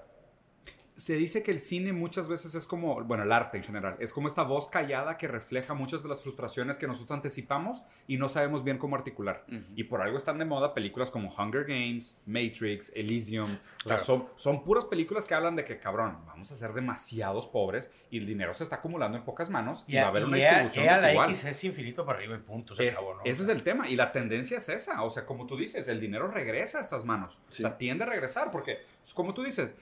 se 1.02 1.16
dice 1.16 1.44
que 1.44 1.52
el 1.52 1.60
cine 1.60 1.94
muchas 1.94 2.30
veces 2.30 2.56
es 2.56 2.66
como, 2.68 3.04
bueno, 3.04 3.24
el 3.24 3.32
arte 3.32 3.58
en 3.58 3.64
general, 3.64 3.96
es 4.00 4.14
como 4.14 4.28
esta 4.28 4.44
voz 4.44 4.68
callada 4.68 5.18
que 5.18 5.28
refleja 5.28 5.74
muchas 5.74 6.04
de 6.04 6.10
las 6.10 6.22
frustraciones 6.22 6.78
que 6.78 6.88
nosotros 6.88 7.12
anticipamos 7.16 7.84
y 8.08 8.18
no 8.18 8.30
sabemos 8.30 8.64
bien 8.64 8.78
cómo 8.78 8.96
articular. 8.96 9.46
Y 9.76 9.84
por 9.86 10.02
algo 10.02 10.18
están 10.18 10.38
de 10.38 10.46
moda 10.46 10.74
películas 10.74 11.12
como 11.12 11.30
Hunger 11.34 11.64
Games, 11.66 12.18
Matrix, 12.26 12.92
Elysium. 12.96 13.52
O 13.52 13.56
sea, 13.56 13.60
Claro. 13.84 14.04
son, 14.04 14.28
son 14.36 14.64
puras 14.64 14.86
películas 14.86 15.26
que 15.26 15.34
hablan 15.34 15.56
de 15.56 15.66
que, 15.66 15.80
cabrón, 15.80 16.18
vamos 16.26 16.52
a 16.52 16.56
ser 16.56 16.74
demasiados 16.74 17.48
pobres 17.48 17.90
y 18.10 18.18
el 18.20 18.26
dinero 18.26 18.54
se 18.54 18.64
está 18.64 18.78
acumulando 18.78 19.18
en 19.18 19.24
pocas 19.24 19.50
manos 19.50 19.84
y, 19.88 19.96
va 19.96 20.04
a 20.04 20.08
haber 20.08 20.26
una 20.26 20.38
a- 20.38 20.40
distribución 20.40 20.88
a 20.90 20.92
la 20.98 21.02
desigual. 21.02 21.30
X 21.32 21.46
es 21.46 21.64
infinito 21.64 22.06
para 22.06 22.20
arriba 22.20 22.36
y 22.36 22.40
punto. 22.40 22.76
Se 22.76 22.88
Es- 22.88 22.98
acabó, 22.98 23.16
¿no? 23.16 23.22
ese 23.26 23.44
es 23.44 23.50
el 23.50 23.64
tema 23.64 23.90
y 23.90 23.96
la 23.96 24.12
tendencia 24.12 24.58
es 24.58 24.70
esa, 24.70 25.02
o 25.04 25.10
sea, 25.10 25.26
como 25.26 25.48
tú 25.48 25.58
dices, 25.58 25.88
el 25.88 26.00
dinero 26.00 26.28
regresa 26.28 26.78
a 26.78 26.82
estas 26.82 27.04
manos, 27.06 27.40
Sí. 27.50 27.64
o 27.64 27.68
sea, 27.68 27.78
tiende 27.78 28.04
a 28.04 28.08
regresar 28.08 28.52
porque, 28.52 28.80
como 29.16 29.34
tú 29.34 29.44
dices, 29.44 29.74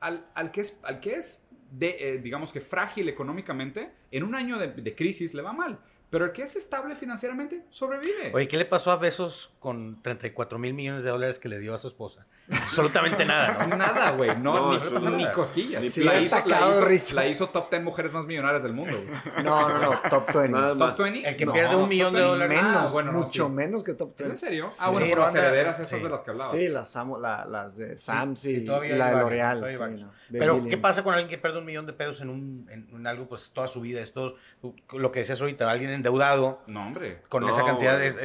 al, 0.00 0.26
al 0.34 0.50
que 0.50 0.62
es, 0.62 0.78
al 0.82 1.00
que 1.00 1.14
es 1.14 1.42
de, 1.70 1.96
eh, 2.00 2.18
digamos 2.18 2.52
que 2.52 2.60
frágil 2.60 3.08
económicamente, 3.08 3.92
en 4.10 4.24
un 4.24 4.34
año 4.34 4.58
de, 4.58 4.68
de 4.68 4.94
crisis 4.94 5.34
le 5.34 5.42
va 5.42 5.52
mal, 5.52 5.78
pero 6.10 6.24
el 6.24 6.32
que 6.32 6.42
es 6.42 6.56
estable 6.56 6.96
financieramente 6.96 7.64
sobrevive. 7.70 8.32
Oye, 8.34 8.48
¿qué 8.48 8.56
le 8.56 8.64
pasó 8.64 8.90
a 8.90 8.96
Besos 8.96 9.54
con 9.60 10.02
34 10.02 10.58
mil 10.58 10.74
millones 10.74 11.04
de 11.04 11.10
dólares 11.10 11.38
que 11.38 11.48
le 11.48 11.60
dio 11.60 11.74
a 11.74 11.78
su 11.78 11.86
esposa? 11.88 12.26
Absolutamente 12.50 13.24
nada, 13.24 13.66
¿no? 13.66 13.76
Nada, 13.76 14.10
güey, 14.12 14.30
no, 14.38 14.54
No, 14.54 14.70
ni, 14.72 14.76
eso 14.96 15.10
no. 15.10 15.16
ni 15.16 15.26
cosquillas. 15.32 15.80
Ni 15.82 16.04
la, 16.04 16.20
hizo, 16.20 16.36
la, 16.36 16.40
Atacado 16.42 16.70
de 16.72 16.76
hizo, 16.78 16.84
risa. 16.86 17.14
la 17.14 17.26
hizo 17.26 17.48
top 17.48 17.70
10 17.70 17.82
mujeres 17.82 18.12
más 18.12 18.26
millonarias 18.26 18.62
del 18.62 18.72
mundo. 18.72 18.96
güey. 18.96 19.44
No, 19.44 19.68
no, 19.68 19.78
no, 19.78 19.90
top 20.10 20.26
20. 20.32 20.48
Nada 20.48 20.74
más. 20.74 20.94
¿Top 20.96 21.04
20? 21.04 21.28
El 21.28 21.36
que 21.36 21.46
No, 21.46 21.52
pierde 21.52 21.76
un 21.76 21.88
millón 21.88 22.12
de 22.12 22.20
20 22.20 22.30
dólares. 22.32 22.62
Menos, 22.62 22.76
Ah, 22.76 22.88
bueno, 22.92 23.12
no, 23.12 23.18
mucho 23.20 23.46
sí. 23.46 23.52
menos 23.52 23.84
que 23.84 23.94
top 23.94 24.12
¿Es 24.14 24.20
en 24.20 24.26
20. 24.26 24.36
serio? 24.36 24.70
Ah, 24.78 24.86
Sí, 24.86 24.92
bueno, 24.92 25.06
no 25.06 25.10
por 25.10 25.18
las 25.20 25.34
herederas 25.34 25.80
estas 25.80 26.02
de 26.02 26.08
las 26.08 26.22
que 26.22 26.30
hablabas. 26.30 26.52
Sí, 26.52 26.68
las, 26.68 26.96
amo- 26.96 27.18
la- 27.20 27.44
las 27.44 27.76
de 27.76 27.98
Sams 27.98 28.44
y, 28.44 28.56
sí, 28.60 28.66
todavía 28.66 28.94
y 28.94 28.98
la 28.98 29.10
de 29.10 29.16
L'Oreal. 29.16 29.78
Pero, 30.32 30.64
¿qué 30.68 30.76
pasa 30.78 31.02
con 31.02 31.14
alguien 31.14 31.28
que 31.30 31.38
pierde 31.38 31.58
un 31.58 31.64
millón 31.64 31.86
de 31.86 31.92
pesos 31.92 32.20
en, 32.20 32.30
un, 32.30 32.68
en, 32.70 32.88
en 32.92 33.06
algo, 33.06 33.26
pues 33.28 33.50
toda 33.52 33.68
su 33.68 33.80
vida? 33.80 34.00
Esto, 34.00 34.34
lo 34.92 35.12
que 35.12 35.20
decías 35.20 35.40
ahorita, 35.40 35.70
alguien 35.70 35.90
endeudado 35.90 36.62
No, 36.66 36.86
hombre. 36.86 37.22
con 37.28 37.48
esa 37.48 37.64
cantidad 37.64 38.02
es, 38.02 38.16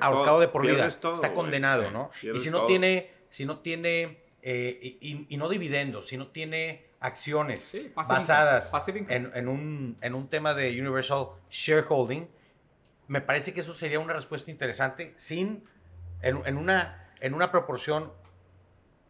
ahorcado 0.00 0.40
de 0.40 0.48
por 0.48 0.62
vida. 0.66 0.86
Está 0.86 1.32
condenado, 1.34 1.90
¿no? 1.90 2.10
Y 2.22 2.38
si 2.40 2.50
no 2.50 2.66
tiene, 2.66 3.13
si 3.34 3.44
no 3.44 3.58
tiene, 3.58 4.20
eh, 4.42 4.78
y, 5.00 5.26
y- 5.28 5.36
no 5.36 5.48
dividendos, 5.48 6.06
si 6.06 6.16
no 6.16 6.28
tiene 6.28 6.86
acciones 7.00 7.64
Sí, 7.64 7.90
basadas 7.92 8.70
en, 8.86 9.32
en 9.34 9.48
un, 9.48 9.98
en 10.00 10.14
un 10.14 10.28
tema 10.28 10.54
de 10.54 10.70
Universal 10.80 11.30
Shareholding, 11.50 12.28
me 13.08 13.20
parece 13.20 13.52
que 13.52 13.62
eso 13.62 13.74
sería 13.74 13.98
una 13.98 14.12
respuesta 14.14 14.52
interesante 14.52 15.14
sin, 15.16 15.64
en, 16.22 16.42
en 16.46 16.56
una, 16.56 17.10
en 17.20 17.34
una 17.34 17.50
proporción 17.50 18.12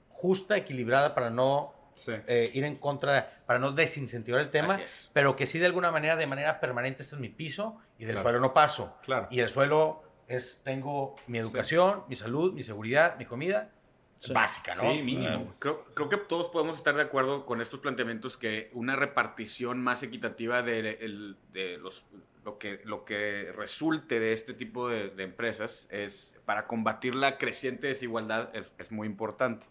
justa, 0.09 0.57
equilibrada 0.57 1.15
para 1.15 1.29
no 1.29 1.75
Sí. 1.95 2.13
eh, 2.27 2.51
ir 2.55 2.65
en 2.65 2.75
contra, 2.77 3.43
para 3.47 3.59
no 3.61 3.71
desincentivar 3.73 4.41
el 4.41 4.51
tema, 4.51 4.81
pero 5.13 5.37
que 5.37 5.47
sí 5.47 5.59
de 5.61 5.67
alguna 5.67 5.93
manera, 5.93 6.17
de 6.17 6.27
manera 6.27 6.59
permanente, 6.61 7.03
este 7.03 7.15
es 7.15 7.21
mi 7.21 7.29
piso 7.29 7.79
y 7.99 8.05
del 8.07 8.15
Claro. 8.15 8.23
suelo 8.25 8.41
no 8.41 8.53
paso. 8.55 8.97
Claro. 9.03 9.29
Y 9.31 9.39
el 9.41 9.49
suelo 9.51 10.03
es, 10.27 10.63
tengo 10.65 11.15
mi 11.29 11.39
educación, 11.39 12.03
mi 12.09 12.17
salud, 12.17 12.53
mi 12.55 12.65
seguridad, 12.65 13.17
mi 13.19 13.27
comida, 13.27 13.71
básica, 14.33 14.75
¿no? 14.75 14.81
Sí, 14.93 15.03
mínimo. 15.03 15.55
Creo, 15.59 15.85
creo 15.95 16.09
que 16.09 16.17
todos 16.17 16.49
podemos 16.49 16.77
estar 16.79 16.95
de 16.95 17.03
acuerdo 17.03 17.45
con 17.47 17.61
estos 17.61 17.81
planteamientos 17.81 18.37
que 18.37 18.71
una 18.73 18.97
repartición 18.97 19.81
más 19.83 20.03
equitativa 20.03 20.63
de, 20.63 20.91
el- 21.01 21.37
de 21.53 21.77
los, 21.79 22.05
lo, 22.45 22.59
que, 22.59 22.81
lo 22.85 23.05
que 23.05 23.53
resulte 23.57 24.21
de 24.21 24.33
este 24.33 24.55
tipo 24.55 24.89
de, 24.89 25.09
de 25.11 25.25
empresas 25.25 25.87
es 25.91 26.35
para 26.45 26.67
combatir 26.67 27.15
la 27.15 27.39
creciente 27.39 27.89
desigualdad 27.89 28.55
es, 28.55 28.71
es 28.79 28.91
muy 28.93 29.07
importante. 29.07 29.67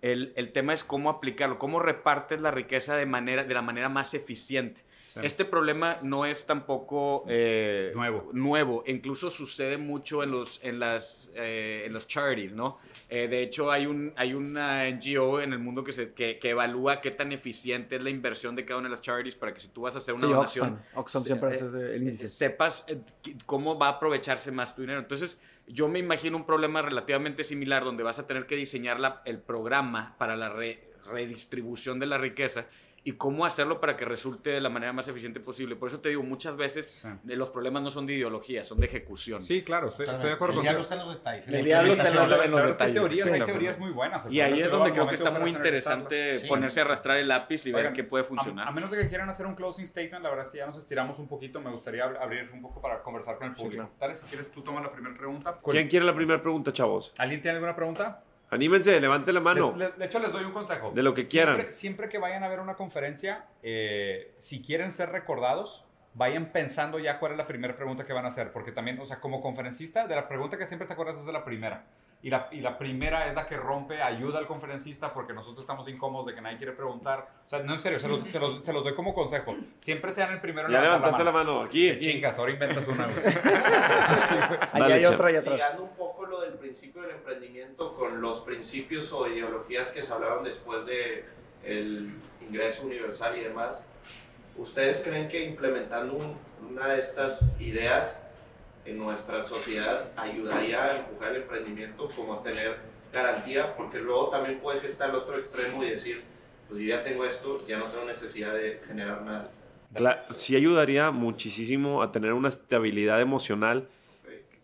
El, 0.00 0.32
el 0.36 0.50
tema 0.52 0.72
es 0.72 0.82
cómo 0.82 1.10
aplicarlo, 1.10 1.58
cómo 1.58 1.78
repartes 1.78 2.40
la 2.40 2.50
riqueza 2.50 2.96
de, 2.96 3.06
manera, 3.06 3.44
de 3.44 3.54
la 3.54 3.62
manera 3.62 3.88
más 3.88 4.14
eficiente. 4.14 4.82
Sí. 5.12 5.20
Este 5.24 5.44
problema 5.44 5.98
no 6.02 6.24
es 6.24 6.46
tampoco 6.46 7.24
eh, 7.28 7.92
Nuevo. 7.94 8.30
nuevo. 8.32 8.82
Incluso 8.86 9.30
sucede 9.30 9.76
mucho 9.76 10.22
en 10.22 10.30
los, 10.30 10.58
en 10.62 10.78
las, 10.80 11.30
eh, 11.34 11.82
en 11.84 11.92
los 11.92 12.06
charities, 12.06 12.54
¿no? 12.54 12.78
Eh, 13.10 13.28
de 13.28 13.42
hecho, 13.42 13.70
hay, 13.70 13.84
un, 13.84 14.14
hay 14.16 14.32
una 14.32 14.88
NGO 14.88 15.42
en 15.42 15.52
el 15.52 15.58
mundo 15.58 15.84
que, 15.84 15.92
se, 15.92 16.14
que, 16.14 16.38
que 16.38 16.50
evalúa 16.50 17.02
qué 17.02 17.10
tan 17.10 17.30
eficiente 17.32 17.96
es 17.96 18.02
la 18.02 18.08
inversión 18.08 18.56
de 18.56 18.64
cada 18.64 18.78
una 18.80 18.88
de 18.88 18.92
las 18.92 19.02
charities 19.02 19.34
para 19.34 19.52
que 19.52 19.60
si 19.60 19.68
tú 19.68 19.82
vas 19.82 19.94
a 19.96 19.98
hacer 19.98 20.14
una 20.14 20.26
Sí, 20.28 20.32
donación, 20.32 20.68
Oxfam. 20.94 20.98
Oxfam 21.00 21.22
se- 21.22 21.26
siempre 21.28 21.50
hace 21.50 21.66
ese- 21.66 21.94
el 21.94 22.02
índice. 22.04 22.30
sepas 22.30 22.86
eh, 22.88 22.98
cómo 23.44 23.78
va 23.78 23.88
a 23.88 23.90
aprovecharse 23.90 24.50
más 24.50 24.74
tu 24.74 24.80
dinero. 24.80 24.98
Entonces, 25.00 25.38
yo 25.66 25.88
me 25.88 25.98
imagino 25.98 26.38
un 26.38 26.46
problema 26.46 26.80
relativamente 26.80 27.44
similar 27.44 27.84
donde 27.84 28.02
vas 28.02 28.18
a 28.18 28.26
tener 28.26 28.46
que 28.46 28.56
diseñar 28.56 28.98
la- 28.98 29.20
el 29.26 29.38
programa 29.40 30.16
para 30.16 30.36
la 30.36 30.48
re- 30.48 30.88
redistribución 31.04 31.98
de 31.98 32.06
la 32.06 32.16
riqueza 32.16 32.64
y 33.04 33.12
cómo 33.12 33.44
hacerlo 33.44 33.80
para 33.80 33.96
que 33.96 34.04
resulte 34.04 34.50
de 34.50 34.60
la 34.60 34.68
manera 34.68 34.92
más 34.92 35.08
eficiente 35.08 35.40
posible. 35.40 35.74
Por 35.74 35.88
eso 35.88 35.98
te 36.00 36.10
digo, 36.10 36.22
muchas 36.22 36.56
veces 36.56 37.00
Sí. 37.02 37.08
eh, 37.32 37.36
los 37.36 37.50
problemas 37.50 37.82
no 37.82 37.90
son 37.90 38.06
de 38.06 38.12
ideología, 38.14 38.62
son 38.62 38.78
de 38.78 38.86
ejecución. 38.86 39.42
Sí, 39.42 39.62
claro, 39.62 39.88
estoy, 39.88 40.06
estoy 40.06 40.26
de 40.28 40.32
acuerdo 40.32 40.56
El 40.56 40.62
diablo 40.62 40.82
está 40.82 40.94
en 40.94 41.00
los 41.06 41.14
detalles. 41.16 41.48
El 41.48 41.54
la 41.54 41.60
diablo 41.62 41.92
está 41.94 42.08
en 42.08 42.14
los- 42.50 42.70
es 42.70 42.76
que 42.76 42.82
hay 42.84 42.92
teorías, 42.92 43.26
Sí, 43.28 43.32
hay 43.34 43.40
teorías 43.44 43.78
muy 43.80 43.90
buenas. 43.90 44.24
El 44.26 44.32
Y 44.32 44.40
ahí 44.40 44.52
es 44.52 44.60
que 44.60 44.68
donde 44.68 44.92
creo 44.92 45.08
que 45.08 45.14
está 45.16 45.30
muy 45.32 45.50
interesante 45.50 46.38
Sí. 46.38 46.48
ponerse 46.48 46.80
a 46.80 46.84
arrastrar 46.84 47.16
el 47.18 47.26
lápiz 47.28 47.66
y 47.66 47.72
ver 47.72 47.80
Oigan, 47.80 47.92
qué 47.94 48.04
puede 48.04 48.24
A, 48.24 48.26
funcionar. 48.28 48.68
a 48.68 48.70
menos 48.70 48.90
de 48.90 48.98
que 48.98 49.08
quieran 49.08 49.28
hacer 49.28 49.46
un 49.46 49.54
closing 49.56 49.86
statement, 49.86 50.22
la 50.22 50.28
verdad 50.30 50.46
es 50.46 50.52
que 50.52 50.58
ya 50.58 50.66
nos 50.66 50.76
estiramos 50.76 51.18
un 51.18 51.26
poquito. 51.28 51.60
Me 51.60 51.70
gustaría 51.70 52.04
ab- 52.06 52.20
abrir 52.22 52.50
un 52.52 52.62
poco 52.62 52.80
para 52.80 53.02
conversar 53.02 53.36
con 53.36 53.48
el 53.48 53.54
público. 53.54 53.90
Dale, 53.98 54.14
si 54.16 54.26
quieres, 54.26 54.50
tú 54.52 54.62
toma 54.62 54.80
la 54.80 54.92
primera 54.92 55.16
pregunta. 55.16 55.58
¿Quién 55.64 55.88
quiere 55.88 56.04
la 56.06 56.14
primera 56.14 56.40
pregunta, 56.40 56.72
chavos? 56.72 57.12
¿Alguien 57.18 57.40
tiene 57.42 57.56
alguna 57.56 57.74
pregunta? 57.74 58.22
Anímense, 58.52 59.00
levante 59.00 59.32
la 59.32 59.40
mano. 59.40 59.70
Les- 59.76 59.88
le- 59.92 59.96
de 59.98 60.04
hecho, 60.04 60.18
les 60.18 60.30
doy 60.30 60.44
un 60.44 60.52
consejo. 60.52 60.92
De 60.94 61.02
lo 61.02 61.14
que 61.14 61.24
Siempre- 61.24 61.54
quieran. 61.54 61.72
Siempre 61.72 62.08
que 62.10 62.18
vayan 62.18 62.44
a 62.44 62.48
ver 62.48 62.60
una 62.60 62.74
conferencia, 62.74 63.46
eh, 63.62 64.34
si 64.36 64.60
quieren 64.62 64.92
ser 64.92 65.08
recordados, 65.10 65.86
vayan 66.12 66.52
pensando 66.52 66.98
ya 66.98 67.18
cuál 67.18 67.32
es 67.32 67.38
la 67.38 67.46
primera 67.46 67.74
pregunta 67.74 68.04
que 68.04 68.12
van 68.12 68.26
a 68.26 68.28
hacer. 68.28 68.52
Porque 68.52 68.70
también, 68.70 69.00
o 69.00 69.06
sea, 69.06 69.20
como 69.20 69.40
conferencista, 69.40 70.06
de 70.06 70.14
la 70.14 70.28
pregunta 70.28 70.58
que 70.58 70.66
siempre 70.66 70.86
te 70.86 70.92
acuerdas 70.92 71.18
es 71.18 71.24
de 71.24 71.32
la 71.32 71.44
primera. 71.46 71.86
Y 72.24 72.30
la, 72.30 72.46
y 72.52 72.60
la 72.60 72.78
primera 72.78 73.26
es 73.26 73.34
la 73.34 73.46
que 73.46 73.56
rompe, 73.56 74.00
ayuda 74.00 74.38
al 74.38 74.46
conferencista 74.46 75.12
porque 75.12 75.32
nosotros 75.32 75.60
estamos 75.62 75.88
incómodos 75.88 76.26
de 76.26 76.34
que 76.36 76.40
nadie 76.40 76.56
quiere 76.56 76.72
preguntar. 76.72 77.26
O 77.44 77.48
sea, 77.48 77.58
no 77.64 77.72
en 77.72 77.80
serio, 77.80 77.98
se 77.98 78.06
los, 78.06 78.20
se 78.20 78.38
los- 78.38 78.64
se 78.64 78.72
los 78.72 78.84
doy 78.84 78.94
como 78.94 79.12
consejo. 79.12 79.56
Siempre 79.78 80.12
sean 80.12 80.32
el 80.32 80.40
primero 80.40 80.68
en 80.68 80.72
Ya 80.74 80.82
levantar 80.82 81.00
levantaste 81.10 81.24
la 81.24 81.32
mano. 81.32 81.62
Aquí, 81.62 81.86
Qué 81.88 81.92
aquí. 81.96 82.00
chingas, 82.00 82.38
ahora 82.38 82.52
inventas 82.52 82.86
una. 82.86 83.06
güey. 83.08 83.16
Allá 83.26 84.68
Dale, 84.72 84.94
hay 84.94 85.02
Cham. 85.02 85.14
otra 85.14 85.32
y 85.32 85.36
otra. 85.36 85.52
Ligando 85.54 85.82
un 85.82 85.96
poco 85.96 86.26
lo 86.26 86.40
del 86.42 86.52
principio 86.54 87.02
del 87.02 87.10
emprendimiento 87.10 87.94
con 87.96 88.20
los 88.22 88.40
principios 88.42 89.12
o 89.12 89.26
ideologías 89.26 89.88
que 89.88 90.02
se 90.04 90.12
hablaron 90.12 90.44
después 90.44 90.86
de 90.86 91.24
el 91.64 92.14
ingreso 92.48 92.86
universal 92.86 93.36
y 93.36 93.40
demás, 93.42 93.84
¿ustedes 94.56 95.00
creen 95.00 95.26
que 95.28 95.42
implementando 95.44 96.14
un- 96.14 96.36
una 96.70 96.86
de 96.88 97.00
estas 97.00 97.60
ideas 97.60 98.22
en 98.84 98.98
nuestra 98.98 99.42
sociedad 99.42 100.10
ayudaría 100.16 100.84
a 100.84 100.96
empujar 100.98 101.34
el 101.36 101.42
emprendimiento 101.42 102.10
como 102.16 102.34
a 102.34 102.42
tener 102.42 102.76
garantía? 103.12 103.76
Porque 103.76 103.98
luego 103.98 104.28
también 104.28 104.58
puedes 104.60 104.82
irte 104.84 105.02
al 105.02 105.14
otro 105.14 105.36
extremo 105.36 105.84
y 105.84 105.90
decir, 105.90 106.22
pues 106.68 106.80
yo 106.80 106.88
ya 106.88 107.04
tengo 107.04 107.24
esto, 107.24 107.64
ya 107.66 107.78
no 107.78 107.86
tengo 107.86 108.04
necesidad 108.04 108.54
de 108.54 108.80
generar 108.86 109.22
nada. 109.22 109.50
Cla- 109.94 110.24
sí 110.30 110.56
ayudaría 110.56 111.10
muchísimo 111.10 112.02
a 112.02 112.12
tener 112.12 112.32
una 112.32 112.48
estabilidad 112.48 113.20
emocional. 113.20 113.88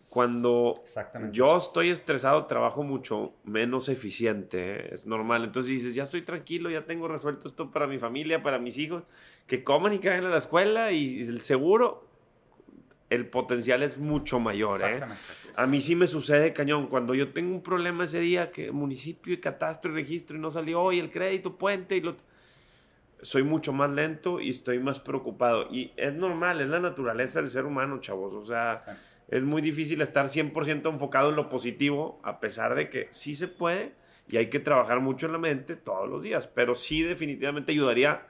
Cuando 0.09 0.73
Exactamente. 0.81 1.37
yo 1.37 1.55
estoy 1.57 1.91
estresado, 1.91 2.47
trabajo 2.47 2.81
mucho 2.81 3.33
menos 3.43 3.89
eficiente, 3.89 4.71
¿eh? 4.71 4.89
es 4.91 5.05
normal. 5.05 5.43
Entonces 5.43 5.69
dices, 5.69 5.93
ya 5.93 6.01
estoy 6.01 6.23
tranquilo, 6.23 6.71
ya 6.71 6.85
tengo 6.85 7.07
resuelto 7.07 7.47
esto 7.47 7.69
para 7.69 7.85
mi 7.85 7.99
familia, 7.99 8.41
para 8.41 8.57
mis 8.57 8.79
hijos, 8.79 9.03
que 9.45 9.63
coman 9.63 9.93
y 9.93 9.99
caigan 9.99 10.25
a 10.25 10.29
la 10.29 10.39
escuela 10.39 10.91
y 10.91 11.21
el 11.21 11.41
seguro, 11.41 12.08
el 13.09 13.27
potencial 13.27 13.83
es 13.83 13.97
mucho 13.97 14.39
mayor. 14.39 14.81
¿eh? 14.83 15.01
A 15.55 15.65
mí 15.65 15.81
sí 15.81 15.95
me 15.95 16.07
sucede, 16.07 16.53
cañón, 16.53 16.87
cuando 16.87 17.15
yo 17.15 17.33
tengo 17.33 17.53
un 17.53 17.63
problema 17.63 18.03
ese 18.03 18.19
día, 18.19 18.51
que 18.51 18.71
municipio 18.71 19.33
y 19.33 19.37
catastro 19.37 19.91
y 19.91 19.95
registro 19.95 20.37
y 20.37 20.39
no 20.39 20.51
salió, 20.51 20.91
y 20.91 20.99
el 20.99 21.11
crédito, 21.11 21.57
puente 21.57 21.97
y 21.97 22.01
lo... 22.01 22.15
Soy 23.21 23.43
mucho 23.43 23.73
más 23.73 23.89
lento 23.89 24.39
y 24.39 24.51
estoy 24.51 24.79
más 24.79 24.99
preocupado. 25.01 25.67
Y 25.69 25.91
es 25.97 26.13
normal, 26.13 26.61
es 26.61 26.69
la 26.69 26.79
naturaleza 26.79 27.41
del 27.41 27.49
ser 27.49 27.65
humano, 27.65 27.99
chavos. 27.99 28.33
O 28.33 28.45
sea, 28.45 28.77
es 29.27 29.43
muy 29.43 29.61
difícil 29.61 30.01
estar 30.01 30.27
100% 30.27 30.89
enfocado 30.89 31.29
en 31.29 31.35
lo 31.35 31.49
positivo, 31.49 32.21
a 32.23 32.39
pesar 32.39 32.75
de 32.75 32.89
que 32.89 33.09
sí 33.11 33.35
se 33.35 33.49
puede 33.49 33.91
y 34.29 34.37
hay 34.37 34.49
que 34.49 34.59
trabajar 34.59 35.01
mucho 35.01 35.25
en 35.25 35.33
la 35.33 35.37
mente 35.37 35.75
todos 35.75 36.07
los 36.07 36.23
días. 36.23 36.47
Pero 36.47 36.75
sí 36.75 37.01
definitivamente 37.01 37.73
ayudaría 37.73 38.25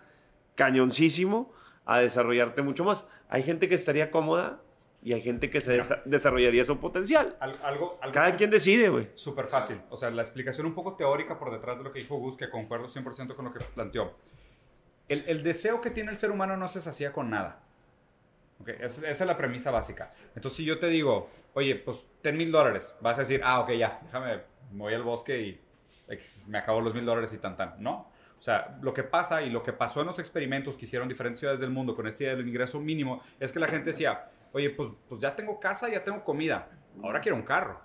cañoncísimo 0.55 1.53
a 1.85 1.99
desarrollarte 1.99 2.63
mucho 2.63 2.83
más. 2.83 3.05
Hay 3.29 3.43
gente 3.43 3.69
que 3.69 3.75
estaría 3.75 4.09
cómoda 4.09 4.59
y 5.01 5.13
hay 5.13 5.21
gente 5.21 5.49
que 5.49 5.61
se 5.61 5.79
desa- 5.79 6.01
desarrollaría 6.05 6.63
su 6.65 6.77
potencial. 6.79 7.37
Al- 7.39 7.57
algo, 7.63 7.97
algo 8.01 8.13
Cada 8.13 8.35
quien 8.35 8.49
decide, 8.49 8.89
güey. 8.89 9.09
Súper 9.15 9.47
fácil. 9.47 9.81
O 9.89 9.97
sea, 9.97 10.09
la 10.11 10.21
explicación 10.21 10.65
un 10.67 10.73
poco 10.75 10.95
teórica 10.95 11.37
por 11.39 11.51
detrás 11.51 11.77
de 11.77 11.83
lo 11.85 11.91
que 11.93 11.99
dijo 11.99 12.17
Gus, 12.17 12.35
que 12.37 12.49
concuerdo 12.49 12.87
100% 12.87 13.35
con 13.35 13.45
lo 13.45 13.53
que 13.53 13.59
planteó. 13.63 14.13
El, 15.07 15.23
el 15.27 15.41
deseo 15.43 15.81
que 15.81 15.89
tiene 15.89 16.11
el 16.11 16.17
ser 16.17 16.31
humano 16.31 16.57
no 16.57 16.67
se 16.67 16.81
sacía 16.81 17.13
con 17.13 17.29
nada. 17.29 17.61
Ok, 18.61 18.69
Esa, 18.69 19.09
esa 19.09 19.23
es 19.23 19.27
la 19.27 19.37
premisa 19.37 19.71
básica. 19.71 20.11
Entonces, 20.35 20.53
si 20.57 20.65
yo 20.65 20.79
te 20.79 20.87
digo, 20.87 21.29
oye, 21.53 21.75
pues 21.75 22.05
ten 22.21 22.35
mil 22.37 22.51
dólares, 22.51 22.93
vas 23.01 23.17
a 23.17 23.21
decir, 23.21 23.41
ah, 23.43 23.61
ok, 23.61 23.71
ya, 23.71 23.99
déjame, 24.03 24.41
me 24.71 24.79
voy 24.79 24.93
al 24.93 25.03
bosque 25.03 25.39
y 25.41 25.61
me 26.47 26.57
acabo 26.57 26.81
los 26.81 26.93
mil 26.93 27.05
dólares 27.05 27.31
y 27.33 27.37
tan, 27.37 27.55
tan. 27.55 27.75
No. 27.81 28.11
O 28.37 28.41
sea, 28.41 28.77
lo 28.81 28.93
que 28.93 29.03
pasa 29.03 29.41
y 29.41 29.49
lo 29.49 29.63
que 29.63 29.73
pasó 29.73 30.01
en 30.01 30.07
los 30.07 30.19
experimentos 30.19 30.77
que 30.77 30.85
hicieron 30.85 31.07
diferentes 31.09 31.39
ciudades 31.39 31.59
del 31.59 31.69
mundo 31.71 31.95
con 31.95 32.07
este 32.07 32.23
idea 32.25 32.35
del 32.35 32.47
ingreso 32.47 32.79
mínimo 32.79 33.21
es 33.39 33.51
que 33.51 33.59
la 33.59 33.67
gente 33.67 33.89
decía, 33.91 34.29
oye, 34.53 34.69
pues, 34.71 34.89
pues 35.07 35.21
ya 35.21 35.35
tengo 35.35 35.59
casa, 35.59 35.89
ya 35.89 36.03
tengo 36.03 36.23
comida, 36.23 36.69
ahora 37.03 37.21
quiero 37.21 37.35
un 37.35 37.43
carro. 37.43 37.81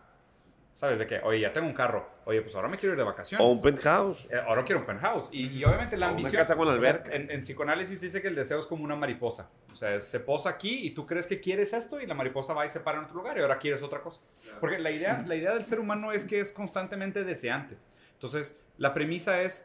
¿Sabes 0.74 0.98
de 0.98 1.06
qué? 1.06 1.20
Oye, 1.22 1.38
ya 1.38 1.52
tengo 1.52 1.68
un 1.68 1.72
carro. 1.72 2.10
Oye, 2.24 2.42
pues 2.42 2.52
ahora 2.56 2.66
me 2.66 2.76
quiero 2.76 2.94
ir 2.94 2.98
de 2.98 3.04
vacaciones. 3.04 3.46
O 3.46 3.48
un 3.48 3.62
penthouse. 3.62 4.26
Eh, 4.28 4.40
ahora 4.44 4.64
quiero 4.64 4.80
un 4.80 4.86
penthouse. 4.86 5.28
Y, 5.30 5.46
y 5.46 5.64
obviamente 5.64 5.96
la 5.96 6.06
O 6.06 6.08
una 6.08 6.16
ambición. 6.18 6.42
casa 6.42 6.56
con 6.56 6.66
o 6.66 6.72
sea, 6.72 6.90
alberca. 6.90 7.14
en, 7.14 7.30
en 7.30 7.40
psicoanálisis 7.42 8.00
dice 8.00 8.20
que 8.20 8.26
el 8.26 8.34
deseo 8.34 8.58
es 8.58 8.66
como 8.66 8.82
una 8.82 8.96
mariposa. 8.96 9.50
O 9.72 9.76
sea, 9.76 10.00
se 10.00 10.18
posa 10.18 10.48
aquí 10.48 10.84
y 10.84 10.90
tú 10.90 11.06
crees 11.06 11.28
que 11.28 11.38
quieres 11.38 11.72
esto 11.72 12.00
y 12.00 12.06
la 12.06 12.14
mariposa 12.14 12.54
va 12.54 12.66
y 12.66 12.68
se 12.70 12.80
para 12.80 12.98
en 12.98 13.04
otro 13.04 13.14
lugar 13.14 13.38
y 13.38 13.42
ahora 13.42 13.58
quieres 13.60 13.84
otra 13.84 14.00
cosa. 14.00 14.22
Porque 14.58 14.80
la 14.80 14.90
idea, 14.90 15.22
la 15.24 15.36
idea 15.36 15.52
del 15.54 15.62
ser 15.62 15.78
humano 15.78 16.10
es 16.10 16.24
que 16.24 16.40
es 16.40 16.50
constantemente 16.52 17.22
deseante. 17.22 17.78
Entonces, 18.14 18.58
la 18.76 18.92
premisa 18.94 19.42
es: 19.42 19.64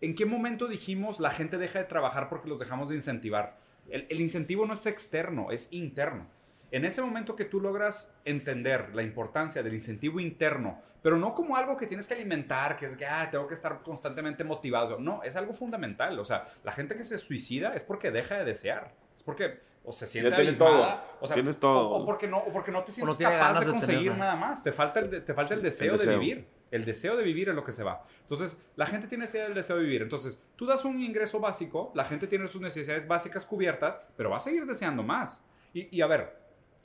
¿en 0.00 0.16
qué 0.16 0.26
momento 0.26 0.66
dijimos 0.66 1.20
la 1.20 1.30
gente 1.30 1.56
deja 1.56 1.78
de 1.78 1.84
trabajar 1.84 2.28
porque 2.28 2.48
los 2.48 2.58
dejamos 2.58 2.88
de 2.88 2.96
incentivar? 2.96 3.60
El, 3.90 4.06
el 4.08 4.20
incentivo 4.20 4.66
no 4.66 4.74
es 4.74 4.86
externo, 4.86 5.50
es 5.50 5.68
interno. 5.70 6.26
En 6.70 6.84
ese 6.84 7.00
momento 7.00 7.36
que 7.36 7.44
tú 7.44 7.60
logras 7.60 8.14
entender 8.24 8.94
la 8.94 9.02
importancia 9.02 9.62
del 9.62 9.74
incentivo 9.74 10.18
interno, 10.20 10.80
pero 11.02 11.18
no 11.18 11.34
como 11.34 11.56
algo 11.56 11.76
que 11.76 11.86
tienes 11.86 12.08
que 12.08 12.14
alimentar, 12.14 12.76
que 12.76 12.86
es 12.86 12.96
que 12.96 13.06
ah, 13.06 13.30
tengo 13.30 13.46
que 13.46 13.54
estar 13.54 13.82
constantemente 13.82 14.42
motivado. 14.42 14.98
No, 14.98 15.22
es 15.22 15.36
algo 15.36 15.52
fundamental. 15.52 16.18
O 16.18 16.24
sea, 16.24 16.48
la 16.64 16.72
gente 16.72 16.96
que 16.96 17.04
se 17.04 17.16
suicida 17.18 17.74
es 17.74 17.84
porque 17.84 18.10
deja 18.10 18.38
de 18.38 18.44
desear. 18.44 18.92
Es 19.16 19.22
porque 19.22 19.60
o 19.84 19.92
se 19.92 20.04
siente 20.04 20.34
tienes 20.34 20.60
abismada, 20.60 21.02
todo. 21.02 21.18
o 21.20 21.26
sea, 21.28 21.34
Tienes 21.34 21.58
todo. 21.60 21.90
O, 21.90 22.02
o 22.02 22.04
porque 22.04 22.26
no, 22.26 22.38
o 22.38 22.52
porque 22.52 22.72
no 22.72 22.82
te 22.82 22.90
sientes 22.90 23.18
capaz 23.18 23.60
de 23.60 23.66
de 23.66 23.70
conseguir 23.70 24.16
nada 24.16 24.34
más. 24.34 24.64
Te 24.64 24.72
falta 24.72 24.98
el, 24.98 25.24
te 25.24 25.32
falta 25.32 25.54
el 25.54 25.62
deseo, 25.62 25.92
deseo. 25.92 26.10
de 26.10 26.18
vivir. 26.18 26.48
El 26.70 26.84
deseo 26.84 27.16
de 27.16 27.22
vivir 27.22 27.48
es 27.48 27.54
lo 27.54 27.64
que 27.64 27.72
se 27.72 27.84
va. 27.84 28.04
Entonces, 28.22 28.60
la 28.74 28.86
gente 28.86 29.06
tiene 29.06 29.24
este 29.24 29.48
deseo 29.50 29.76
de 29.76 29.82
vivir. 29.82 30.02
Entonces, 30.02 30.42
tú 30.56 30.66
das 30.66 30.84
un 30.84 31.00
ingreso 31.00 31.38
básico, 31.40 31.92
la 31.94 32.04
gente 32.04 32.26
tiene 32.26 32.46
sus 32.48 32.60
necesidades 32.60 33.06
básicas 33.06 33.46
cubiertas, 33.46 34.00
pero 34.16 34.30
va 34.30 34.38
a 34.38 34.40
seguir 34.40 34.66
deseando 34.66 35.02
más. 35.02 35.42
Y, 35.72 35.96
y 35.96 36.00
a 36.02 36.06
ver, 36.06 36.36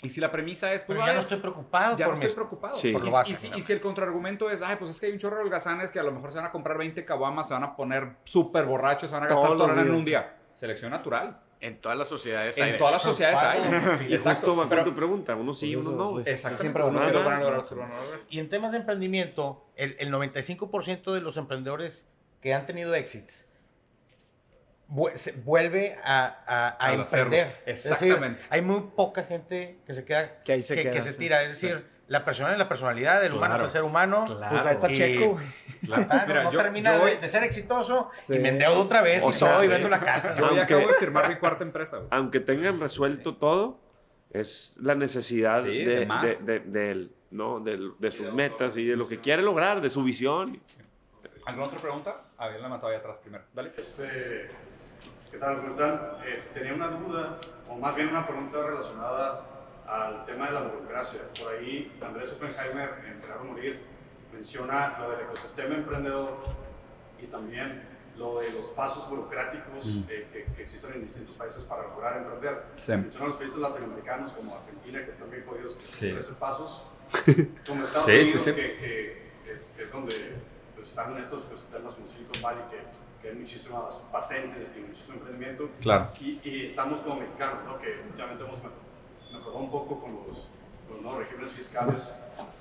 y 0.04 0.10
si 0.10 0.20
la 0.22 0.32
premisa 0.32 0.74
es, 0.74 0.84
pues, 0.84 0.98
Pero 0.98 1.08
ya 1.08 1.14
no 1.14 1.20
estoy 1.20 1.38
preocupado 1.40 1.96
ya 1.96 2.06
por 2.06 2.14
no 2.14 2.14
estoy 2.14 2.28
mis- 2.28 2.36
preocupado. 2.36 2.76
Sí. 2.78 2.90
Y, 2.90 2.94
Por 2.94 3.04
lo 3.06 3.22
y 3.26 3.36
si, 3.36 3.52
y 3.56 3.62
si 3.62 3.74
el 3.74 3.80
contraargumento 3.82 4.50
es, 4.50 4.62
ay, 4.62 4.76
pues 4.78 4.90
es 4.92 5.00
que 5.00 5.06
hay 5.08 5.12
un 5.14 5.20
chorro 5.20 5.38
de 5.38 5.44
holgazanes 5.44 5.92
que 5.92 6.00
a 6.00 6.04
lo 6.04 6.12
mejor 6.12 6.32
se 6.32 6.38
van 6.38 6.48
a 6.48 6.52
comprar 6.52 6.78
20 6.78 7.04
caguamas, 7.06 7.48
se 7.48 7.54
van 7.54 7.64
a 7.64 7.76
poner 7.76 8.18
súper 8.24 8.66
borrachos, 8.66 9.10
se 9.10 9.16
van 9.16 9.26
a 9.26 9.28
gastar 9.28 9.56
lana 9.56 9.82
en 9.82 9.92
un 9.92 10.06
día. 10.06 10.38
Selección 10.54 10.92
natural. 10.92 11.40
En 11.62 11.80
todas 11.80 11.96
las 11.98 12.08
sociedades 12.08 12.58
hay 12.58 12.72
En 12.72 12.78
todas 12.78 12.94
las 12.94 13.04
sociedades 13.04 13.40
hay. 13.40 14.08
Y 14.10 14.14
justo 14.18 14.56
va 14.56 14.64
con 14.64 14.70
Pero- 14.70 14.84
tu 14.84 14.96
pregunta. 14.96 15.36
Uno 15.36 15.54
sí, 15.54 15.74
Pues 15.76 15.86
uno 15.86 15.96
no. 16.14 16.20
lograr. 17.78 18.20
Y 18.30 18.40
en 18.40 18.50
temas 18.50 18.72
de 18.72 18.80
emprendimiento, 18.80 19.64
el, 19.76 19.96
el 20.00 20.12
95% 20.12 21.14
de 21.14 21.22
los 21.22 21.38
emprendedores 21.38 22.08
que 22.42 22.54
han 22.56 22.66
tenido 22.66 22.92
se- 25.16 25.32
vuelve 25.34 25.96
a, 26.04 26.44
a- 26.48 26.94
emprender. 26.94 27.48
Es 27.66 27.84
decir, 27.84 27.92
Exactamente. 27.94 28.44
hay 28.50 28.62
muy 28.62 28.82
poca 28.96 29.24
gente 29.24 29.78
que 29.86 29.94
se 29.94 30.04
queda, 30.04 30.42
Que 30.44 30.54
ahí 30.54 30.64
se 30.64 30.76
que, 30.76 30.84
queda, 30.84 30.94
que 30.94 31.02
se 31.04 31.12
sí. 31.14 31.18
tira. 31.20 31.44
Es 31.44 31.50
decir, 31.50 31.86
la 32.12 32.26
persona 32.26 32.52
es 32.52 32.58
la 32.58 32.68
personalidad, 32.68 33.24
el 33.24 33.34
humano 33.34 33.56
es 33.56 33.62
el 33.62 33.72
ser 33.72 33.84
humano. 33.84 34.26
Claro. 34.26 34.50
Pues 34.50 34.66
ahí 34.66 34.74
está 34.74 34.92
Y- 34.92 34.98
Checo. 34.98 35.38
Claro. 35.86 36.06
No, 36.12 36.28
Mira, 36.28 36.44
no 36.44 36.52
yo- 36.52 36.62
termina 36.62 36.98
yo 36.98 37.06
de, 37.06 37.18
de 37.18 37.28
ser 37.30 37.44
exitoso 37.44 38.10
Sí. 38.28 38.36
y 38.36 38.40
me 38.40 38.50
endeudo 38.50 38.82
otra 38.82 39.02
vez 39.02 39.24
O 39.24 39.32
y 39.32 39.34
todo 39.34 39.60
y 39.64 39.68
sí. 39.68 39.72
vendo 39.72 39.88
la 39.88 40.00
casa. 40.02 40.36
Yo 40.36 40.46
Aunque- 40.46 40.62
acabo 40.62 40.88
de 40.88 40.94
firmar 40.96 41.30
mi 41.30 41.38
cuarta 41.38 41.64
empresa. 41.64 41.98
güey. 41.98 42.10
Aunque 42.12 42.42
tengan 42.42 42.80
resuelto 42.82 43.38
todo, 43.38 43.80
es 44.30 44.76
la 44.82 44.94
necesidad 44.96 45.64
Sí, 45.64 45.86
de, 45.86 46.06
de 46.06 46.06
de- 46.06 46.36
de- 46.46 46.60
de 46.60 46.92
él, 46.92 47.16
¿no? 47.32 47.60
De, 47.62 47.80
de 47.98 48.12
sus 48.12 48.32
metas 48.34 48.76
y 48.76 48.86
de 48.86 48.96
lo 48.98 49.08
que 49.08 49.20
quiere 49.22 49.42
lograr, 49.42 49.80
de 49.80 49.90
su 49.90 50.04
visión. 50.04 50.60
¿Alguna 51.46 51.68
otra 51.68 51.80
pregunta? 51.80 52.16
A 52.38 52.48
ver, 52.50 52.60
la 52.60 52.68
matado 52.68 52.90
ahí 52.90 52.98
atrás 52.98 53.18
primero. 53.20 53.46
Dale. 53.54 53.72
Este, 53.78 54.50
¿Qué 55.32 55.38
tal? 55.38 55.56
¿Cómo 55.58 55.70
están? 55.70 55.96
Eh, 56.26 56.44
tenía 56.54 56.74
una 56.74 56.88
duda, 56.90 57.40
o 57.70 57.76
más 57.78 57.96
bien 57.96 58.10
una 58.10 58.28
pregunta 58.28 58.58
relacionada 58.68 59.46
al 59.92 60.26
tema 60.26 60.48
de 60.48 60.54
la 60.54 60.62
burocracia. 60.62 61.20
Por 61.38 61.54
ahí 61.54 61.92
Andrés 62.02 62.32
Oppenheimer, 62.34 63.04
en 63.06 63.20
Crear 63.20 63.44
Morir, 63.44 63.82
menciona 64.34 64.98
lo 65.00 65.12
del 65.12 65.22
ecosistema 65.22 65.76
emprendedor 65.76 66.38
y 67.22 67.26
también 67.28 67.84
lo 68.18 68.40
de 68.40 68.52
los 68.52 68.68
pasos 68.68 69.10
burocráticos 69.10 69.98
eh, 70.10 70.28
que, 70.32 70.46
que 70.54 70.64
existen 70.64 70.94
en 70.94 71.02
distintos 71.02 71.36
países 71.36 71.64
para 71.64 71.84
lograr 71.84 72.18
emprender. 72.18 72.64
Sí. 72.78 72.94
Menciona 72.94 73.28
los 73.28 73.36
países 73.36 73.58
latinoamericanos 73.58 74.32
como 74.32 74.56
Argentina, 74.56 75.04
que 75.04 75.12
están 75.12 75.30
bien 75.30 75.46
jodidos 75.46 75.76
Sí. 75.80 76.12
13 76.12 76.34
pasos, 76.34 76.86
como 77.68 77.84
Estados 77.84 78.06
Sí, 78.06 78.22
Unidos, 78.22 78.42
sí. 78.44 78.54
Que, 78.54 78.78
que 78.78 79.52
es, 79.52 79.70
que 79.76 79.84
es 79.84 79.92
donde 79.92 80.36
pues, 80.76 80.88
están 80.88 81.18
estos 81.18 81.46
ecosistemas 81.46 81.96
como 81.96 82.08
Silicon 82.08 82.42
Valley, 82.42 82.64
que, 82.70 82.78
que 83.22 83.30
hay 83.30 83.36
muchísimas 83.36 83.96
patentes 84.12 84.70
y 84.76 84.80
muchísimo 84.80 85.16
emprendimiento. 85.16 85.70
Claro. 85.82 86.10
Y, 86.22 86.40
y 86.44 86.66
estamos 86.68 87.02
como 87.02 87.20
mexicanos, 87.20 87.64
¿no? 87.66 87.78
que 87.80 88.02
últimamente 88.08 88.44
hemos 88.44 88.56
mejorado 88.58 88.91
un 89.54 89.72
poco 89.72 90.00
con 90.02 90.14
los, 90.16 90.50
los 90.90 91.02
nuevos 91.02 91.20
regímenes 91.20 91.52
fiscales, 91.52 92.14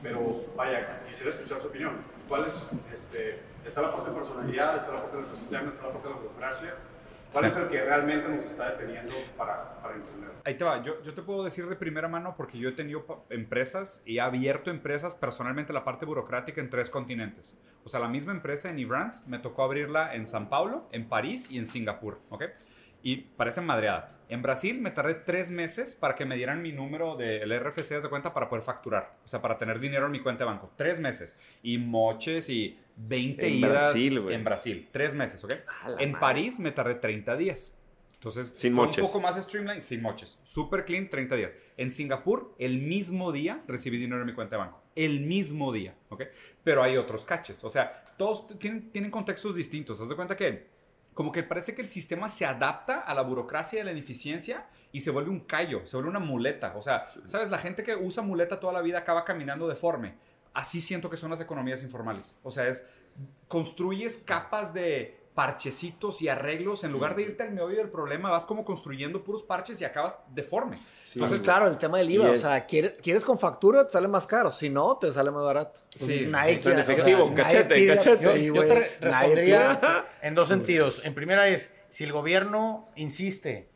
pero 0.02 0.20
vaya, 0.56 1.02
quisiera 1.08 1.30
escuchar 1.30 1.60
su 1.60 1.68
opinión. 1.68 1.92
¿Cuál 2.28 2.46
es, 2.46 2.68
este, 2.94 3.40
está 3.66 3.82
la 3.82 3.92
parte 3.92 4.10
de 4.10 4.16
personalidad, 4.16 4.76
está 4.76 4.92
la 4.94 5.02
parte 5.02 5.16
del 5.16 5.26
ecosistema, 5.26 5.68
está 5.70 5.86
la 5.86 5.92
parte 5.92 6.08
de 6.08 6.14
la 6.14 6.20
burocracia? 6.20 6.74
¿Cuál 7.32 7.44
Sí. 7.44 7.50
es 7.50 7.56
el 7.58 7.68
que 7.68 7.84
realmente 7.84 8.28
nos 8.28 8.44
está 8.44 8.70
deteniendo 8.72 9.14
para, 9.36 9.80
para 9.80 9.94
emprender? 9.94 10.30
Ahí 10.44 10.54
te 10.54 10.64
va, 10.64 10.82
yo, 10.82 11.00
yo 11.02 11.14
te 11.14 11.22
puedo 11.22 11.44
decir 11.44 11.68
de 11.68 11.76
primera 11.76 12.08
mano 12.08 12.34
porque 12.36 12.58
yo 12.58 12.68
he 12.70 12.72
tenido 12.72 13.24
empresas 13.30 14.02
y 14.04 14.16
he 14.16 14.20
abierto 14.20 14.70
empresas 14.70 15.14
personalmente 15.14 15.72
la 15.72 15.84
parte 15.84 16.06
burocrática 16.06 16.60
en 16.60 16.70
tres 16.70 16.90
continentes. 16.90 17.56
O 17.84 17.88
sea, 17.88 18.00
la 18.00 18.08
misma 18.08 18.32
empresa 18.32 18.68
en 18.68 18.78
Ibrance 18.80 19.24
me 19.28 19.38
tocó 19.38 19.62
abrirla 19.62 20.14
en 20.14 20.26
San 20.26 20.48
Paulo, 20.48 20.88
en 20.92 21.08
París 21.08 21.48
y 21.50 21.58
en 21.58 21.66
Singapur, 21.66 22.18
¿ok? 22.30 22.44
Y 23.02 23.16
parece 23.16 23.60
madreada. 23.60 24.16
En 24.28 24.42
Brasil 24.42 24.80
me 24.80 24.90
tardé 24.92 25.14
tres 25.14 25.50
meses 25.50 25.96
para 25.96 26.14
que 26.14 26.24
me 26.24 26.36
dieran 26.36 26.62
mi 26.62 26.70
número 26.72 27.16
del 27.16 27.50
RFC 27.58 27.92
haz 27.96 28.02
de 28.04 28.08
cuenta 28.08 28.32
para 28.32 28.48
poder 28.48 28.62
facturar. 28.62 29.16
O 29.24 29.28
sea, 29.28 29.42
para 29.42 29.58
tener 29.58 29.80
dinero 29.80 30.06
en 30.06 30.12
mi 30.12 30.20
cuenta 30.20 30.44
de 30.44 30.50
banco. 30.50 30.70
Tres 30.76 31.00
meses. 31.00 31.36
Y 31.62 31.78
moches 31.78 32.48
y 32.48 32.78
20 32.96 33.46
En 33.46 33.54
idas 33.54 33.70
Brasil, 33.70 34.24
en 34.30 34.44
Brasil. 34.44 34.88
Tres 34.92 35.14
meses, 35.14 35.42
¿ok? 35.42 35.52
En 35.98 36.12
madre. 36.12 36.20
París 36.20 36.60
me 36.60 36.70
tardé 36.70 36.94
30 36.94 37.36
días. 37.36 37.74
Entonces, 38.14 38.52
Sin 38.56 38.74
fue 38.74 38.84
moches. 38.84 39.02
un 39.02 39.08
poco 39.08 39.20
más 39.20 39.42
streamline, 39.42 39.80
sin 39.80 40.02
moches. 40.02 40.38
Super 40.44 40.84
clean, 40.84 41.08
30 41.08 41.36
días. 41.36 41.54
En 41.78 41.90
Singapur, 41.90 42.54
el 42.58 42.78
mismo 42.78 43.32
día 43.32 43.64
recibí 43.66 43.96
dinero 43.96 44.20
en 44.20 44.26
mi 44.26 44.34
cuenta 44.34 44.56
de 44.56 44.60
banco. 44.60 44.82
El 44.94 45.20
mismo 45.20 45.72
día, 45.72 45.96
¿ok? 46.10 46.24
Pero 46.62 46.82
hay 46.82 46.98
otros 46.98 47.24
caches. 47.24 47.64
O 47.64 47.70
sea, 47.70 48.04
todos 48.18 48.46
tienen, 48.58 48.92
tienen 48.92 49.10
contextos 49.10 49.56
distintos. 49.56 50.00
Haz 50.02 50.10
de 50.10 50.16
cuenta 50.16 50.36
que 50.36 50.68
como 51.20 51.32
que 51.32 51.42
parece 51.42 51.74
que 51.74 51.82
el 51.82 51.86
sistema 51.86 52.30
se 52.30 52.46
adapta 52.46 53.00
a 53.00 53.12
la 53.12 53.20
burocracia 53.20 53.76
y 53.76 53.80
a 53.82 53.84
la 53.84 53.92
ineficiencia 53.92 54.66
y 54.90 55.00
se 55.00 55.10
vuelve 55.10 55.28
un 55.28 55.40
callo, 55.40 55.86
se 55.86 55.98
vuelve 55.98 56.08
una 56.08 56.18
muleta. 56.18 56.72
O 56.76 56.80
sea, 56.80 57.08
¿sabes? 57.26 57.50
La 57.50 57.58
gente 57.58 57.82
que 57.82 57.94
usa 57.94 58.22
muleta 58.22 58.58
toda 58.58 58.72
la 58.72 58.80
vida 58.80 59.00
acaba 59.00 59.26
caminando 59.26 59.68
deforme. 59.68 60.14
Así 60.54 60.80
siento 60.80 61.10
que 61.10 61.18
son 61.18 61.28
las 61.28 61.42
economías 61.42 61.82
informales. 61.82 62.38
O 62.42 62.50
sea, 62.50 62.68
es 62.68 62.86
construyes 63.48 64.16
capas 64.16 64.72
de 64.72 65.19
parchecitos 65.34 66.20
y 66.22 66.28
arreglos 66.28 66.84
en 66.84 66.92
lugar 66.92 67.14
de 67.14 67.22
irte 67.22 67.42
al 67.44 67.52
meollo 67.52 67.76
del 67.78 67.88
problema, 67.88 68.30
vas 68.30 68.44
como 68.44 68.64
construyendo 68.64 69.22
puros 69.22 69.42
parches 69.42 69.80
y 69.80 69.84
acabas 69.84 70.16
deforme. 70.28 70.78
Entonces, 71.14 71.42
claro, 71.42 71.66
el 71.68 71.78
tema 71.78 71.98
del 71.98 72.10
IVA, 72.10 72.30
Y 72.30 72.34
o 72.34 72.36
sea, 72.36 72.66
¿quieres, 72.66 72.94
quieres 73.00 73.24
con 73.24 73.38
factura, 73.38 73.86
te 73.86 73.92
sale 73.92 74.08
más 74.08 74.26
caro. 74.26 74.52
Si 74.52 74.68
no, 74.68 74.96
te 74.98 75.10
sale 75.12 75.30
más 75.30 75.44
barato. 75.44 75.80
Sí. 75.94 76.26
Nadie 76.28 76.58
O 76.58 76.60
sea, 76.60 76.72
en 76.72 76.76
quiere- 76.84 76.92
efectivo, 76.92 77.24
nadie 77.30 77.34
cachete, 77.36 77.74
pide- 77.74 77.96
cachete. 77.96 78.22
Yo, 78.24 78.32
Sí, 78.32 78.44
yo 78.46 78.52
te 78.54 78.68
nadie 78.68 78.84
respondería 79.00 80.04
en 80.22 80.34
dos 80.34 80.48
sentidos. 80.48 81.04
En 81.06 81.14
primera 81.14 81.48
es, 81.48 81.72
si 81.90 82.04
el 82.04 82.12
gobierno 82.12 82.88
insiste 82.96 83.68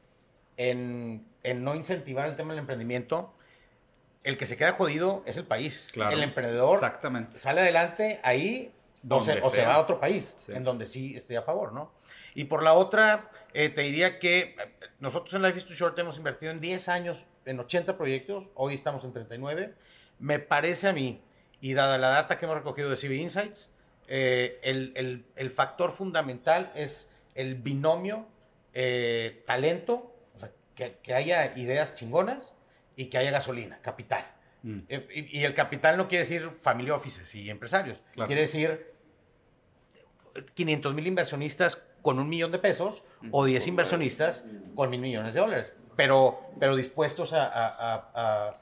en, 0.57 1.26
en 1.42 1.64
no 1.64 1.74
incentivar 1.74 2.28
el 2.28 2.36
tema 2.36 2.50
del 2.52 2.61
emprendimiento, 2.61 3.32
el 4.22 4.36
que 4.38 4.46
se 4.46 4.57
queda 4.57 4.72
jodido 4.72 5.22
es 5.26 5.36
el 5.36 5.46
país. 5.46 5.88
Claro. 5.92 6.16
El 6.16 6.22
emprendedor 6.22 6.74
Exactamente. 6.74 7.38
sale 7.38 7.61
adelante 7.61 8.20
ahí 8.22 8.72
o 9.09 9.20
se, 9.24 9.40
o 9.40 9.50
se 9.50 9.64
va 9.64 9.74
a 9.74 9.80
otro 9.80 9.98
país, 10.00 10.34
Sí. 10.38 10.52
en 10.52 10.64
donde 10.64 10.86
sí 10.86 11.14
esté 11.16 11.36
a 11.36 11.42
favor, 11.42 11.72
¿no? 11.72 11.92
Y 12.34 12.44
por 12.44 12.62
la 12.62 12.72
otra, 12.74 13.30
eh, 13.52 13.68
te 13.68 13.82
diría 13.82 14.18
que 14.18 14.38
eh, 14.40 14.57
nosotros 15.00 15.32
en 15.34 15.42
Life 15.42 15.59
is 15.59 15.64
Too 15.66 15.74
Short 15.74 15.98
hemos 15.98 16.16
invertido 16.16 16.50
en 16.52 16.61
10 16.61 16.88
años 16.88 17.26
en 17.44 17.61
80 17.61 17.96
proyectos, 17.96 18.46
hoy 18.55 18.74
estamos 18.74 19.05
en 19.05 19.12
39. 19.12 19.74
Me 20.18 20.38
parece 20.38 20.88
a 20.88 20.92
mí, 20.92 21.22
y 21.61 21.74
dada 21.74 21.98
la 21.98 22.09
data 22.09 22.38
que 22.38 22.44
hemos 22.46 22.57
recogido 22.57 22.88
de 22.90 22.96
CB 22.96 23.12
Insights, 23.16 23.70
eh, 24.09 24.59
el, 24.62 24.92
el- 24.96 25.26
el 25.36 25.50
factor 25.50 25.92
fundamental 25.92 26.72
es 26.74 27.11
el 27.34 27.55
binomio 27.57 28.26
eh, 28.72 29.42
talento, 29.46 30.14
o 30.34 30.38
sea, 30.38 30.50
que, 30.74 30.96
que 31.02 31.14
haya 31.14 31.57
ideas 31.57 31.94
chingonas 31.94 32.55
y 32.96 33.07
que 33.07 33.18
haya 33.18 33.30
gasolina, 33.30 33.78
capital. 33.82 34.26
Mm. 34.62 34.78
Eh, 34.88 35.07
Y, 35.14 35.40
y 35.40 35.44
el 35.44 35.55
capital 35.55 35.96
no 35.96 36.09
quiere 36.09 36.24
decir 36.24 36.50
family 36.62 36.90
offices 36.90 37.34
y 37.34 37.50
empresarios. 37.50 38.02
Claro. 38.12 38.26
Quiere 38.26 38.42
decir 38.42 38.92
500 40.55 40.95
mil 40.95 41.07
inversionistas 41.07 41.82
con 42.03 42.18
un 42.18 42.28
millón 42.28 42.53
de 42.53 42.59
pesos 42.59 43.03
o 43.30 43.45
10 43.45 43.66
inversionistas 43.66 44.45
con 44.74 44.91
mil 44.91 45.01
millones 45.01 45.35
de 45.35 45.41
dólares. 45.41 45.72
Pero, 45.97 46.41
pero 46.59 46.74
dispuestos 46.76 47.32
a, 47.32 47.45
a, 47.47 48.11
a, 48.14 48.53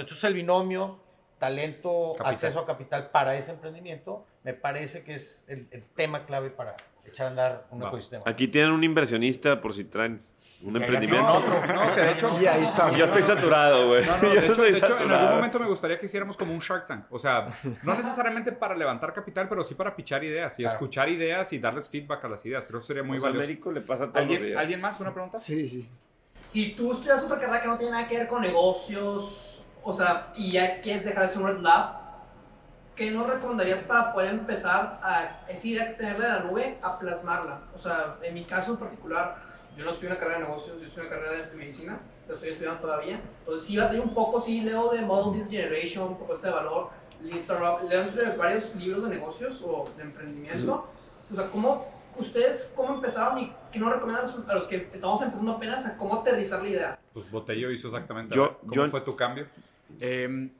es 0.00 0.24
el 0.24 0.34
binomio 0.34 1.00
talento, 1.38 2.10
Capital. 2.12 2.34
acceso 2.34 2.60
a 2.60 2.66
capital 2.66 3.10
para 3.10 3.36
ese 3.36 3.50
emprendimiento. 3.50 4.24
Me 4.44 4.54
parece 4.54 5.02
que 5.02 5.14
es 5.14 5.44
el, 5.48 5.66
el 5.72 5.82
tema 5.82 6.24
clave 6.24 6.50
para 6.50 6.76
echar 7.04 7.26
a 7.26 7.30
andar 7.30 7.66
un 7.70 7.82
ecosistema. 7.82 8.22
Aquí 8.26 8.46
tienen 8.46 8.70
un 8.70 8.84
inversionista 8.84 9.60
por 9.60 9.74
si 9.74 9.84
traen 9.84 10.22
un 10.62 10.76
emprendimiento. 10.76 11.40
No, 11.40 11.66
no, 11.66 11.94
que 11.94 12.00
de 12.00 12.10
hecho... 12.12 12.38
Y 12.40 12.46
ahí 12.46 12.64
está. 12.64 12.90
Yo 12.92 13.04
estoy 13.06 13.22
saturado, 13.22 13.88
güey. 13.88 14.04
No, 14.06 14.16
no, 14.18 14.28
de 14.40 14.46
hecho, 14.46 14.62
de 14.62 14.70
hecho, 14.78 14.98
en 15.00 15.10
algún 15.10 15.34
momento 15.36 15.58
me 15.58 15.66
gustaría 15.66 15.98
que 15.98 16.06
hiciéramos 16.06 16.36
como 16.36 16.52
un 16.52 16.60
Shark 16.60 16.86
Tank. 16.86 17.06
O 17.10 17.18
sea, 17.18 17.48
no 17.82 17.94
necesariamente 17.94 18.52
para 18.52 18.74
levantar 18.76 19.12
capital, 19.12 19.48
pero 19.48 19.64
sí 19.64 19.74
para 19.74 19.94
pichar 19.96 20.22
ideas 20.24 20.58
y 20.58 20.62
Claro. 20.62 20.74
escuchar 20.76 21.08
ideas 21.08 21.52
y 21.52 21.58
darles 21.58 21.88
feedback 21.88 22.24
a 22.24 22.28
las 22.28 22.46
ideas. 22.46 22.66
Creo 22.66 22.80
que 22.80 22.86
sería 22.86 23.02
muy 23.02 23.18
Pues 23.18 23.24
a 23.24 23.26
valioso. 23.30 23.44
Américo 23.46 23.72
le 23.72 23.80
pasa 23.80 24.06
todos 24.10 24.14
los 24.26 24.36
¿Alguien. 24.36 24.58
¿Alguien 24.58 24.80
más? 24.80 25.00
¿Una 25.00 25.12
pregunta? 25.12 25.38
Sí, 25.38 25.68
sí. 25.68 25.90
Si 26.34 26.74
tú 26.74 26.92
estudias 26.92 27.22
otra 27.24 27.38
carrera 27.38 27.60
que 27.62 27.68
no 27.68 27.76
tiene 27.78 27.92
nada 27.92 28.08
que 28.08 28.18
ver 28.18 28.28
con 28.28 28.42
negocios, 28.42 29.60
o 29.82 29.92
sea, 29.92 30.32
y 30.36 30.52
ya 30.52 30.80
quieres 30.80 31.04
dejar 31.04 31.24
de 31.24 31.28
ser 31.28 31.42
un 31.42 31.48
Red 31.48 31.58
Lab, 31.60 31.96
¿qué 32.96 33.10
nos 33.10 33.26
recomendarías 33.26 33.80
para 33.80 34.12
poder 34.12 34.30
empezar 34.30 35.00
a 35.02 35.40
esa 35.48 35.66
idea 35.66 35.88
que 35.88 35.94
tenerla 35.94 36.26
de 36.26 36.32
la 36.32 36.40
nube 36.44 36.78
a 36.82 36.98
plasmarla? 36.98 37.60
O 37.74 37.78
sea, 37.78 38.16
en 38.22 38.34
mi 38.34 38.44
caso 38.44 38.72
en 38.72 38.78
particular, 38.78 39.36
yo 39.76 39.84
no 39.84 39.90
estudio 39.90 40.10
una 40.10 40.18
carrera 40.18 40.38
de 40.40 40.44
negocios, 40.44 40.80
yo 40.80 40.86
estudio 40.86 41.08
una 41.08 41.16
carrera 41.16 41.46
de 41.46 41.56
medicina, 41.56 42.00
la 42.28 42.34
estoy 42.34 42.50
estudiando 42.50 42.80
todavía. 42.80 43.20
Entonces 43.40 43.66
sí 43.66 43.76
batallé 43.76 44.00
un 44.00 44.14
poco, 44.14 44.40
sí 44.40 44.60
leo 44.60 44.90
de 44.90 45.02
Model 45.02 45.26
Business 45.30 45.50
Generation, 45.50 46.16
propuesta 46.16 46.48
de 46.48 46.54
valor, 46.54 46.90
Lean 47.22 47.38
Startup, 47.38 47.88
leo 47.88 48.02
entre 48.02 48.36
varios 48.36 48.74
libros 48.74 49.04
de 49.04 49.10
negocios 49.10 49.62
o 49.64 49.88
de 49.96 50.02
emprendimiento. 50.02 50.86
O 51.30 51.34
sea, 51.34 51.48
¿cómo 51.50 51.86
ustedes 52.16 52.72
cómo 52.76 52.94
empezaron 52.94 53.38
y 53.38 53.52
qué 53.72 53.78
nos 53.78 53.92
recomiendan 53.92 54.26
a 54.48 54.54
los 54.54 54.66
que 54.66 54.88
estamos 54.92 55.22
empezando 55.22 55.52
apenas 55.52 55.86
a 55.86 55.96
cómo 55.96 56.20
aterrizar 56.20 56.62
la 56.62 56.68
idea? 56.68 56.98
Pues 57.12 57.30
Botello 57.30 57.70
hizo 57.70 57.86
exactamente. 57.88 58.34
Yo- 58.34 58.48
ver, 58.48 58.56
¿Cómo 58.60 58.74
yo- 58.74 58.86
fue 58.86 59.00
tu 59.02 59.16
cambio? 59.16 59.46
Eh, 60.00 60.50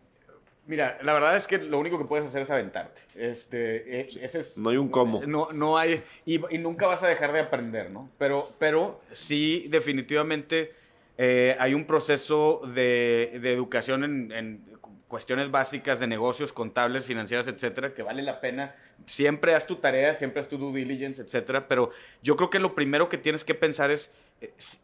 mira, 0.67 0.99
la 1.03 1.13
verdad 1.13 1.37
es 1.37 1.47
que 1.47 1.59
lo 1.59 1.79
único 1.79 1.99
que 1.99 2.05
puedes 2.05 2.27
hacer 2.27 2.43
es 2.43 2.51
aventarte. 2.51 3.01
Este, 3.15 4.01
eh, 4.01 4.09
ese 4.21 4.41
es, 4.41 4.59
No 4.59 4.71
hay 4.71 4.77
un 4.77 4.89
cómo. 4.89 5.23
No, 5.27 5.49
no 5.53 5.79
hay. 5.79 6.03
Y, 6.25 6.41
y 6.55 6.59
nunca 6.59 6.87
vas 6.87 7.03
a 7.03 7.09
dejar 7.09 7.33
de 7.33 7.41
aprender, 7.41 7.91
¿no? 7.91 8.11
Pero, 8.19 8.49
pero 8.59 9.01
sí, 9.13 9.67
definitivamente 9.69 10.73
eh, 11.19 11.57
hay 11.59 11.75
un 11.75 11.85
proceso 11.85 12.63
de, 12.75 13.39
de 13.43 13.53
educación 13.53 14.05
en, 14.05 14.33
en 14.33 14.73
cuestiones 15.09 15.51
básicas 15.51 16.01
de 16.01 16.07
negocios, 16.07 16.55
contables, 16.55 17.05
financieras, 17.05 17.47
etcétera, 17.47 17.93
que 17.93 18.03
vale 18.03 18.23
la 18.23 18.41
pena. 18.41 18.75
Siempre 19.05 19.55
haz 19.55 19.67
tu 19.67 19.77
tarea, 19.77 20.15
siempre 20.15 20.41
haz 20.41 20.49
tu 20.49 20.57
due 20.57 20.73
diligence, 20.73 21.21
etcétera. 21.21 21.69
Pero 21.69 21.91
yo 22.23 22.35
creo 22.37 22.49
que 22.49 22.59
lo 22.59 22.75
primero 22.75 23.11
que 23.11 23.19
tienes 23.19 23.45
que 23.45 23.55
pensar 23.55 23.91
es 23.91 24.11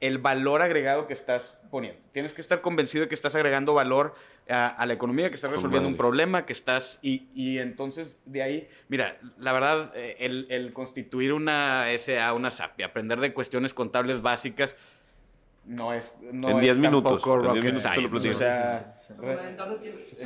el 0.01 0.19
valor 0.19 0.63
agregado 0.63 1.07
que 1.07 1.13
estás 1.13 1.61
poniendo. 1.71 2.01
Tienes 2.13 2.33
que 2.33 2.41
estar 2.41 2.61
convencido 2.61 3.03
de 3.03 3.09
que 3.09 3.15
estás 3.15 3.35
agregando 3.35 3.75
valor 3.75 4.15
a, 4.49 4.69
a 4.69 4.87
la 4.87 4.93
economía, 4.93 5.29
que 5.29 5.35
estás 5.35 5.51
resolviendo 5.51 5.89
un 5.89 5.97
problema, 5.97 6.47
que 6.47 6.53
estás... 6.53 6.99
Y, 7.03 7.29
y 7.35 7.59
entonces 7.59 8.21
de 8.25 8.43
ahí, 8.43 8.69
mira, 8.89 9.19
la 9.39 9.53
verdad, 9.53 9.93
eh, 9.95 10.17
el, 10.21 10.47
el 10.51 10.73
constituir 10.73 11.33
una 11.33 11.87
SA, 11.97 12.33
una 12.33 12.51
SAP, 12.51 12.81
y 12.81 12.83
aprender 12.83 13.21
de 13.21 13.33
cuestiones 13.35 13.75
contables 13.75 14.23
básicas, 14.23 14.77
no 15.65 15.93
es... 15.93 16.15
No 16.33 16.51
En 16.51 16.57
es 16.57 16.63
10 16.63 16.79
minutos, 16.79 17.23
tampoco 17.23 17.35
en 17.35 17.41
10 17.41 17.49
rocket 17.49 17.65
minutos 17.65 17.93
te 17.93 18.01
lo 18.01 18.31
o 18.31 18.35
sea, 18.35 18.99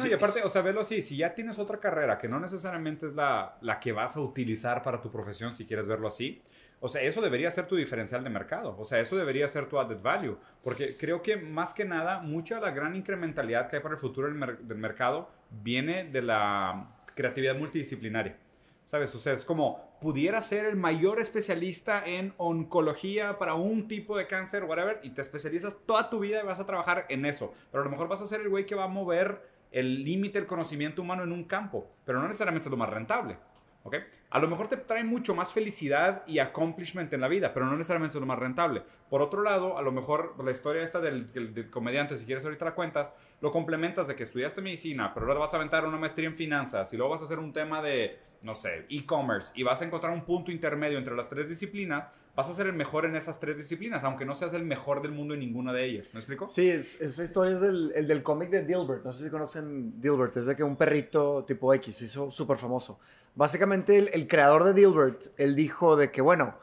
y 0.08 0.12
aparte, 0.12 0.42
o 0.42 0.48
sea, 0.48 0.62
verlo 0.62 0.80
así, 0.80 1.02
si 1.02 1.16
ya 1.16 1.34
tienes 1.34 1.58
otra 1.58 1.78
carrera 1.78 2.18
que 2.18 2.28
no 2.28 2.40
necesariamente 2.40 3.06
es 3.06 3.14
la, 3.14 3.56
la 3.60 3.78
que 3.78 3.92
vas 3.92 4.16
a 4.16 4.20
utilizar 4.20 4.82
para 4.82 5.00
tu 5.00 5.10
profesión, 5.10 5.50
si 5.52 5.64
quieres 5.64 5.88
verlo 5.88 6.08
así, 6.08 6.42
o 6.84 6.88
sea, 6.88 7.00
eso 7.02 7.20
debería 7.20 7.48
ser 7.50 7.68
tu 7.68 7.76
diferencial 7.76 8.24
de 8.24 8.28
mercado, 8.28 8.76
o 8.76 8.84
sea, 8.84 8.98
eso 8.98 9.16
debería 9.16 9.46
ser 9.46 9.68
tu 9.68 9.78
added 9.78 10.02
value, 10.02 10.36
porque 10.64 10.96
creo 10.96 11.22
que 11.22 11.36
más 11.36 11.72
que 11.72 11.84
nada, 11.84 12.18
mucha 12.18 12.56
de 12.56 12.60
la 12.60 12.72
gran 12.72 12.96
incrementalidad 12.96 13.68
que 13.68 13.76
hay 13.76 13.82
para 13.82 13.94
el 13.94 14.00
futuro 14.00 14.26
del, 14.28 14.66
del 14.66 14.78
mercado 14.78 15.30
viene 15.62 16.02
de 16.04 16.22
la 16.22 16.90
creatividad 17.14 17.56
multidisciplinaria. 17.56 18.36
¿Sabes? 18.84 19.14
O 19.14 19.20
sea, 19.20 19.32
es 19.32 19.44
como, 19.44 19.96
pudiera 20.00 20.40
ser 20.40 20.66
el 20.66 20.74
mayor 20.74 21.20
especialista 21.20 22.04
en 22.04 22.34
oncología 22.36 23.38
para 23.38 23.54
un 23.54 23.86
tipo 23.86 24.16
de 24.18 24.26
cáncer, 24.26 24.64
whatever, 24.64 24.98
y 25.04 25.10
te 25.10 25.22
especializas 25.22 25.76
toda 25.86 26.10
tu 26.10 26.18
vida 26.18 26.40
y 26.42 26.44
vas 26.44 26.58
a 26.58 26.66
trabajar 26.66 27.06
en 27.08 27.24
eso. 27.24 27.54
Pero 27.70 27.82
a 27.82 27.84
lo 27.84 27.92
mejor 27.92 28.08
vas 28.08 28.20
a 28.20 28.26
ser 28.26 28.40
el 28.40 28.48
güey 28.48 28.66
que 28.66 28.74
va 28.74 28.84
a 28.84 28.88
mover 28.88 29.40
el 29.70 30.04
límite 30.04 30.40
del 30.40 30.48
conocimiento 30.48 31.00
humano 31.00 31.22
en 31.22 31.32
un 31.32 31.44
campo, 31.44 31.88
pero 32.04 32.20
no 32.20 32.26
necesariamente 32.26 32.66
es 32.66 32.70
lo 32.70 32.76
más 32.76 32.90
rentable. 32.90 33.38
¿Ok? 33.84 33.96
A 34.30 34.38
lo 34.38 34.48
mejor 34.48 34.68
te 34.68 34.76
trae 34.76 35.04
mucho 35.04 35.34
más 35.34 35.52
felicidad 35.52 36.22
y 36.26 36.38
accomplishment 36.38 37.12
en 37.12 37.20
la 37.20 37.28
vida, 37.28 37.52
pero 37.52 37.66
no 37.66 37.76
necesariamente 37.76 38.16
es 38.16 38.20
lo 38.20 38.26
más 38.26 38.38
rentable. 38.38 38.82
Por 39.10 39.20
otro 39.22 39.42
lado, 39.42 39.76
a 39.76 39.82
lo 39.82 39.92
mejor 39.92 40.34
la 40.42 40.50
historia 40.50 40.82
esta 40.82 41.00
del, 41.00 41.30
del- 41.32 41.52
del 41.54 41.68
comediante, 41.70 42.16
si 42.16 42.24
quieres 42.26 42.44
ahorita 42.44 42.64
la 42.64 42.74
cuentas, 42.74 43.12
lo 43.40 43.50
complementas 43.50 44.06
de 44.06 44.14
que 44.14 44.22
estudiaste 44.22 44.62
medicina, 44.62 45.12
pero 45.12 45.26
ahora 45.26 45.40
vas 45.40 45.52
a 45.52 45.56
aventar 45.56 45.84
una 45.86 45.98
maestría 45.98 46.28
en 46.28 46.34
finanzas 46.34 46.92
y 46.92 46.96
luego 46.96 47.10
vas 47.12 47.22
a 47.22 47.24
hacer 47.24 47.38
un 47.38 47.52
tema 47.52 47.82
de, 47.82 48.18
no 48.42 48.54
sé, 48.54 48.86
e-commerce 48.88 49.52
y 49.54 49.62
vas 49.64 49.82
a 49.82 49.84
encontrar 49.84 50.12
un 50.12 50.24
punto 50.24 50.50
intermedio 50.50 50.96
entre 50.98 51.14
las 51.14 51.28
tres 51.28 51.48
disciplinas, 51.48 52.08
vas 52.34 52.48
a 52.48 52.54
ser 52.54 52.66
el 52.68 52.72
mejor 52.72 53.04
en 53.04 53.14
esas 53.16 53.38
tres 53.38 53.58
disciplinas, 53.58 54.04
aunque 54.04 54.24
no 54.24 54.34
seas 54.34 54.54
el 54.54 54.64
mejor 54.64 55.02
del 55.02 55.12
mundo 55.12 55.34
en 55.34 55.40
ninguna 55.40 55.72
de 55.74 55.84
ellas. 55.84 56.14
¿Me 56.14 56.20
explico? 56.20 56.48
Sí, 56.48 56.70
es- 56.70 56.98
esa 57.00 57.24
historia 57.24 57.54
es 57.54 57.60
del, 57.60 57.92
el 57.94 58.06
del 58.06 58.22
cómic 58.22 58.48
de 58.48 58.62
Dilbert. 58.64 59.04
No 59.04 59.12
sé 59.12 59.24
si 59.24 59.30
conocen 59.30 60.00
Dilbert. 60.00 60.34
Es 60.38 60.46
de 60.46 60.56
que 60.56 60.62
un 60.64 60.76
perrito 60.76 61.44
tipo 61.46 61.74
X 61.74 61.94
se 61.96 62.06
hizo 62.06 62.30
súper 62.30 62.56
famoso. 62.56 62.98
Básicamente, 63.34 63.98
el, 63.98 64.28
creador 64.28 64.64
de 64.64 64.74
Dilbert, 64.74 65.28
él 65.38 65.54
dijo 65.54 65.96
de 65.96 66.10
que, 66.10 66.20
bueno, 66.20 66.54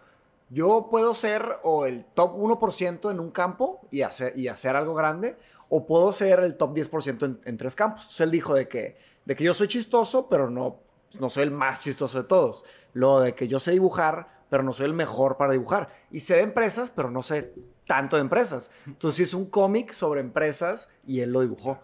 yo 0.50 0.88
puedo 0.90 1.16
ser 1.16 1.58
o 1.64 1.86
el 1.86 2.06
top 2.14 2.36
1% 2.36 3.12
en 3.12 3.20
un 3.20 3.32
campo 3.32 3.82
y 3.92 4.02
hacer, 4.02 4.38
y 4.38 4.48
hacer 4.48 4.76
algo 4.76 4.94
grande, 4.94 5.38
o 5.70 5.86
puedo 5.86 6.12
ser 6.14 6.40
el 6.40 6.58
top 6.58 6.76
10% 6.76 7.26
en, 7.26 7.40
en 7.46 7.58
tres 7.58 7.76
campos. 7.76 8.02
Entonces 8.02 8.22
él 8.22 8.32
dijo 8.32 8.54
de 8.54 8.68
que, 8.68 8.98
de 9.26 9.36
que 9.36 9.44
yo 9.44 9.54
soy 9.54 9.68
chistoso, 9.68 10.28
pero 10.30 10.50
no, 10.50 10.80
no 11.20 11.30
soy 11.30 11.44
el 11.44 11.52
más 11.52 11.82
chistoso 11.82 12.22
de 12.22 12.28
todos. 12.28 12.64
Lo 12.94 13.20
de 13.20 13.34
que 13.34 13.48
yo 13.48 13.60
sé 13.60 13.72
dibujar, 13.72 14.40
pero 14.50 14.64
no 14.64 14.74
soy 14.74 14.86
el 14.86 14.94
mejor 14.94 15.38
para 15.38 15.54
dibujar. 15.54 15.90
Y 16.12 16.20
sé 16.20 16.36
de 16.36 16.42
empresas, 16.42 16.92
pero 16.92 17.10
no 17.10 17.24
sé 17.24 17.54
tanto 17.88 18.16
de 18.16 18.22
empresas. 18.22 18.70
Entonces 18.86 19.28
hizo 19.28 19.38
un 19.38 19.46
cómic 19.46 19.92
sobre 19.94 20.22
empresas 20.22 20.90
y 21.06 21.22
él 21.22 21.32
lo 21.32 21.42
dibujó. 21.42 21.80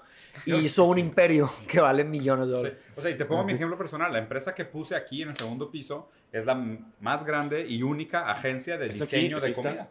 Y 0.45 0.55
hizo 0.55 0.83
un 0.85 0.97
imperio 0.99 1.51
que 1.67 1.79
vale 1.79 2.03
millones 2.03 2.47
de 2.49 2.55
Sí. 2.55 2.61
dólares. 2.63 2.79
O 2.95 3.01
sea, 3.01 3.11
y 3.11 3.17
te 3.17 3.25
pongo 3.25 3.43
mi 3.43 3.53
ejemplo 3.53 3.77
personal. 3.77 4.11
La 4.11 4.19
empresa 4.19 4.53
que 4.55 4.65
puse 4.65 4.95
aquí 4.95 5.21
en 5.21 5.29
el 5.29 5.35
segundo 5.35 5.69
piso 5.71 6.09
es 6.31 6.45
la 6.45 6.55
más 6.99 7.23
grande 7.25 7.65
y 7.67 7.81
única 7.83 8.29
agencia 8.29 8.77
de 8.77 8.85
¿Es 8.87 9.01
aquí? 9.01 9.15
diseño 9.17 9.39
de 9.39 9.47
Aquí 9.47 9.51
está. 9.59 9.69
comida. 9.69 9.89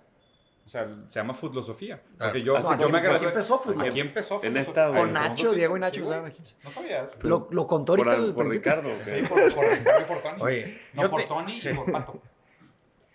O 0.65 0.69
sea, 0.69 0.89
se 1.09 1.21
llama 1.21 1.35
Foodlosofía. 1.35 2.01
Ah. 2.19 2.25
Porque 2.27 2.41
yo, 2.41 2.57
sí, 2.57 2.63
yo 2.81 2.89
me 2.89 2.99
aquí 2.99 3.07
gradué. 3.09 3.29
empezó 3.29 3.59
Foodlosofía. 3.59 3.91
Aquí 3.91 4.01
empezó 4.01 4.35
En 4.37 4.41
Foodlosofía. 4.41 4.61
esta, 4.71 4.89
güey. 4.89 5.01
Con 5.03 5.13
Nacho, 5.13 5.35
piso. 5.35 5.53
Diego 5.53 5.77
y 5.77 5.81
Nacho 5.81 6.07
Sí, 6.07 6.13
aquí. 6.13 6.43
No 6.65 6.71
sabías. 6.71 7.19
Lo, 7.23 7.49
lo 7.51 7.67
contó 7.67 7.95
Por, 7.97 8.09
ahorita 8.09 8.23
al- 8.23 8.29
al 8.31 8.35
por 8.35 8.49
principio. 8.49 8.73
Ricardo. 8.73 8.93
¿o 8.93 9.05
qué? 9.05 9.21
Sí, 9.21 9.27
por, 9.29 9.55
por 9.55 9.65
Ricardo 9.79 10.01
y 10.01 10.05
por 10.05 10.23
Tony. 10.23 10.43
Oye, 10.43 10.79
no 10.95 11.11
por 11.11 11.21
te- 11.21 11.27
Tony 11.29 11.61
sí. 11.61 11.69
y 11.69 11.75
por 11.75 11.93
Pato. 11.93 12.23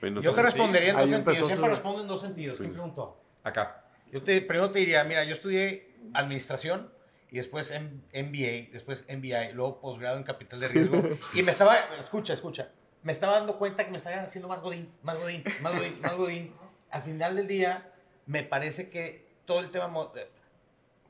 Bueno, 0.02 0.22
Yo 0.22 0.32
te 0.32 0.42
respondería 0.44 0.92
en 0.92 0.96
dos 0.98 1.12
empezó 1.12 1.16
sentidos. 1.16 1.48
Siempre 1.50 1.70
su- 1.70 1.76
respondo 1.76 2.02
en 2.04 2.08
dos 2.08 2.22
sentidos. 2.22 2.58
¿Quién 2.58 2.72
preguntó? 2.72 3.20
Acá. 3.44 3.84
Yo 4.14 4.24
te, 4.24 4.42
primero 4.42 4.72
te 4.72 4.80
diría, 4.80 5.04
mira, 5.04 5.24
yo 5.26 5.34
estudié 5.34 5.92
administración 6.14 6.90
y 7.32 7.38
después 7.38 7.72
en 7.72 8.04
MBA, 8.14 8.72
después 8.74 9.06
MBI, 9.10 9.54
luego 9.54 9.80
posgrado 9.80 10.18
en 10.18 10.24
capital 10.24 10.60
de 10.60 10.68
riesgo. 10.68 11.02
y 11.34 11.44
me 11.44 11.52
estaba, 11.52 11.78
escucha, 12.00 12.34
escucha, 12.34 12.70
me 13.04 13.12
estaba 13.12 13.34
dando 13.34 13.58
cuenta 13.58 13.86
que 13.86 13.92
me 13.92 13.98
estaba 13.98 14.16
haciendo 14.22 14.48
más 14.48 14.62
godín, 14.62 14.92
más 15.04 15.18
godín, 15.18 15.44
más 15.62 15.74
godín, 15.78 16.02
más 16.02 16.16
godín. 16.16 16.54
Al 16.92 17.04
final 17.04 17.36
del 17.36 17.48
día, 17.48 17.92
me 18.26 18.44
parece 18.44 18.90
que 18.90 19.28
todo 19.46 19.60
el 19.60 19.70
tema, 19.72 19.90
eh, 20.16 20.28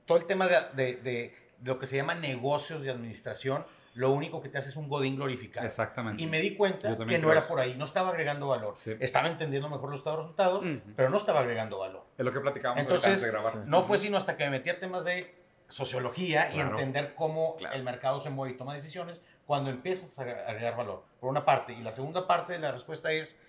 todo 0.05 0.17
el 0.17 0.25
tema 0.25 0.47
de, 0.47 0.55
de- 0.73 0.95
de 0.97 1.35
lo 1.63 1.77
que 1.79 1.87
se 1.87 1.95
llama 1.97 2.15
negocios 2.15 2.81
de 2.83 2.89
administración, 2.91 3.65
lo 3.95 4.11
único 4.11 4.39
que 4.41 4.49
te 4.49 4.57
hace 4.57 4.69
es 4.69 4.75
un 4.75 4.87
godín 4.87 5.15
glorificado. 5.15 5.65
Exactamente. 5.65 6.21
Y 6.23 6.27
me 6.27 6.39
di 6.39 6.55
cuenta 6.55 6.95
que 6.95 7.17
no 7.17 7.31
era 7.31 7.39
eso. 7.39 7.49
por 7.49 7.59
ahí, 7.59 7.75
no 7.75 7.85
estaba 7.85 8.09
agregando 8.09 8.47
valor. 8.47 8.75
Sí. 8.77 8.95
Estaba 8.99 9.27
entendiendo 9.27 9.67
mejor 9.67 9.89
los 9.89 9.99
estados 9.99 10.19
resultados, 10.19 10.63
Ujú. 10.63 10.79
pero 10.95 11.09
no 11.09 11.17
estaba 11.17 11.39
agregando 11.39 11.79
valor. 11.79 12.05
Es 12.17 12.23
lo 12.23 12.31
que 12.31 12.39
platicábamos 12.39 12.81
Entonces, 12.83 13.07
antes 13.07 13.21
de 13.23 13.27
grabar. 13.29 13.55
no 13.65 13.83
fue 13.83 13.97
sino 13.97 14.17
hasta 14.17 14.37
que 14.37 14.43
me 14.45 14.51
metí 14.51 14.69
a 14.69 14.79
temas 14.79 15.03
de 15.03 15.33
sociología 15.69 16.49
y 16.51 16.55
Claro. 16.55 16.71
entender 16.71 17.13
cómo 17.15 17.55
Claro. 17.55 17.75
el 17.75 17.83
mercado 17.83 18.19
se 18.19 18.29
mueve 18.29 18.53
y 18.55 18.57
toma 18.57 18.73
decisiones 18.73 19.21
cuando 19.45 19.69
empiezas 19.69 20.17
a 20.19 20.23
agregar 20.23 20.75
valor, 20.75 21.03
por 21.19 21.29
una 21.29 21.45
parte. 21.45 21.73
Y 21.73 21.81
la 21.81 21.91
segunda 21.91 22.27
parte 22.27 22.53
de 22.53 22.59
la 22.59 22.71
respuesta 22.71 23.11
es, 23.11 23.39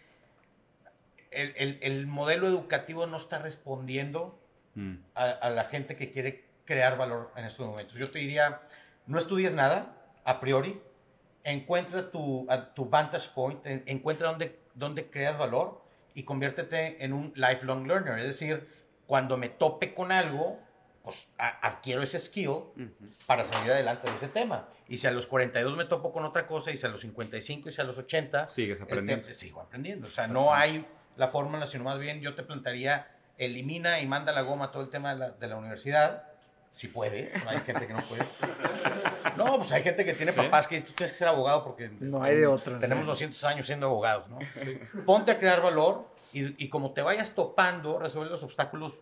el, 1.31 1.55
el- 1.57 1.79
el 1.83 2.07
modelo 2.07 2.47
educativo 2.47 3.07
no 3.07 3.16
está 3.16 3.39
respondiendo 3.39 4.39
Mm. 4.75 4.95
a, 5.14 5.25
a 5.25 5.51
la 5.51 5.64
gente 5.64 5.97
que 5.97 6.12
quiere 6.12 6.45
crear 6.64 6.97
valor 6.97 7.33
en 7.37 7.45
estos 7.45 7.66
momentos. 7.66 7.97
Yo 7.97 8.09
te 8.11 8.21
diría, 8.21 8.61
no 9.07 9.18
estudies 9.18 9.53
nada 9.55 9.97
a 10.25 10.39
priori, 10.41 10.81
encuentra 11.43 12.11
tu, 12.11 12.47
a- 12.49 12.73
tu 12.75 12.85
vantage 12.87 13.31
point, 13.35 13.64
en- 13.66 13.83
encuentra 13.87 14.29
dónde, 14.29 14.59
dónde 14.75 15.11
creas 15.11 15.37
valor 15.39 15.83
y 16.14 16.23
conviértete 16.23 17.05
en 17.05 17.12
un 17.12 17.33
lifelong 17.35 17.87
learner. 17.87 18.18
Es 18.21 18.27
decir, 18.27 18.68
cuando 19.07 19.37
me 19.37 19.49
tope 19.49 19.93
con 19.95 20.12
algo, 20.12 20.61
pues 21.11 21.28
a- 21.38 21.66
adquiero 21.68 22.02
ese 22.02 22.18
skill 22.18 22.48
Ujú. 22.48 22.88
para 23.26 23.44
salir 23.44 23.72
adelante 23.72 24.08
de 24.11 24.16
ese 24.16 24.28
tema. 24.28 24.68
Y 24.88 24.98
si 24.98 25.06
a 25.06 25.11
los 25.11 25.26
42 25.26 25.76
me 25.76 25.84
topo 25.84 26.12
con 26.12 26.24
otra 26.24 26.46
cosa, 26.46 26.70
y 26.70 26.76
si 26.76 26.86
a 26.86 26.88
los 26.88 27.00
55, 27.00 27.68
y 27.68 27.72
si 27.72 27.80
a 27.80 27.84
los 27.84 27.98
80, 27.98 28.48
Sigues 28.48 28.80
aprendiendo. 28.80 29.26
te- 29.26 29.34
sigo 29.34 29.61
aprendiendo. 29.61 30.06
O 30.08 30.11
sea, 30.11 30.26
no 30.28 30.54
hay 30.54 30.86
la 31.16 31.28
fórmula, 31.28 31.66
sino 31.66 31.84
más 31.84 31.98
bien 31.98 32.20
yo 32.20 32.34
te 32.34 32.42
plantearía, 32.42 33.08
elimina 33.38 34.00
y 34.00 34.06
manda 34.06 34.32
la 34.32 34.42
goma 34.42 34.70
todo 34.70 34.82
el 34.82 34.90
tema 34.90 35.12
de 35.14 35.18
la, 35.18 35.30
de 35.30 35.46
la 35.48 35.56
universidad, 35.56 36.24
si 36.72 36.88
puedes. 36.88 37.32
No 37.44 37.50
hay 37.50 37.58
gente 37.58 37.86
que 37.86 37.92
no 37.92 38.00
puede. 38.02 38.24
No, 39.36 39.56
pues 39.58 39.72
hay 39.72 39.82
gente 39.82 40.04
que 40.04 40.14
tiene 40.14 40.32
Sí. 40.32 40.38
papás 40.40 40.66
que 40.66 40.80
tú 40.80 40.92
tienes 40.92 41.12
que 41.12 41.18
ser 41.18 41.28
abogado 41.28 41.64
porque 41.64 41.88
No 42.00 42.22
hay 42.22 42.36
de 42.36 42.46
otra. 42.46 42.76
tenemos 42.78 43.06
200 43.06 43.42
años 43.44 43.66
siendo 43.66 43.86
abogados, 43.86 44.28
¿no? 44.28 44.38
Ponte 45.04 45.32
a 45.32 45.38
crear 45.38 45.62
valor 45.62 46.08
y, 46.32 46.62
y 46.64 46.68
como 46.68 46.92
te 46.92 47.02
vayas 47.02 47.30
topando, 47.34 47.98
resuelve 47.98 48.30
los 48.30 48.42
obstáculos 48.42 49.00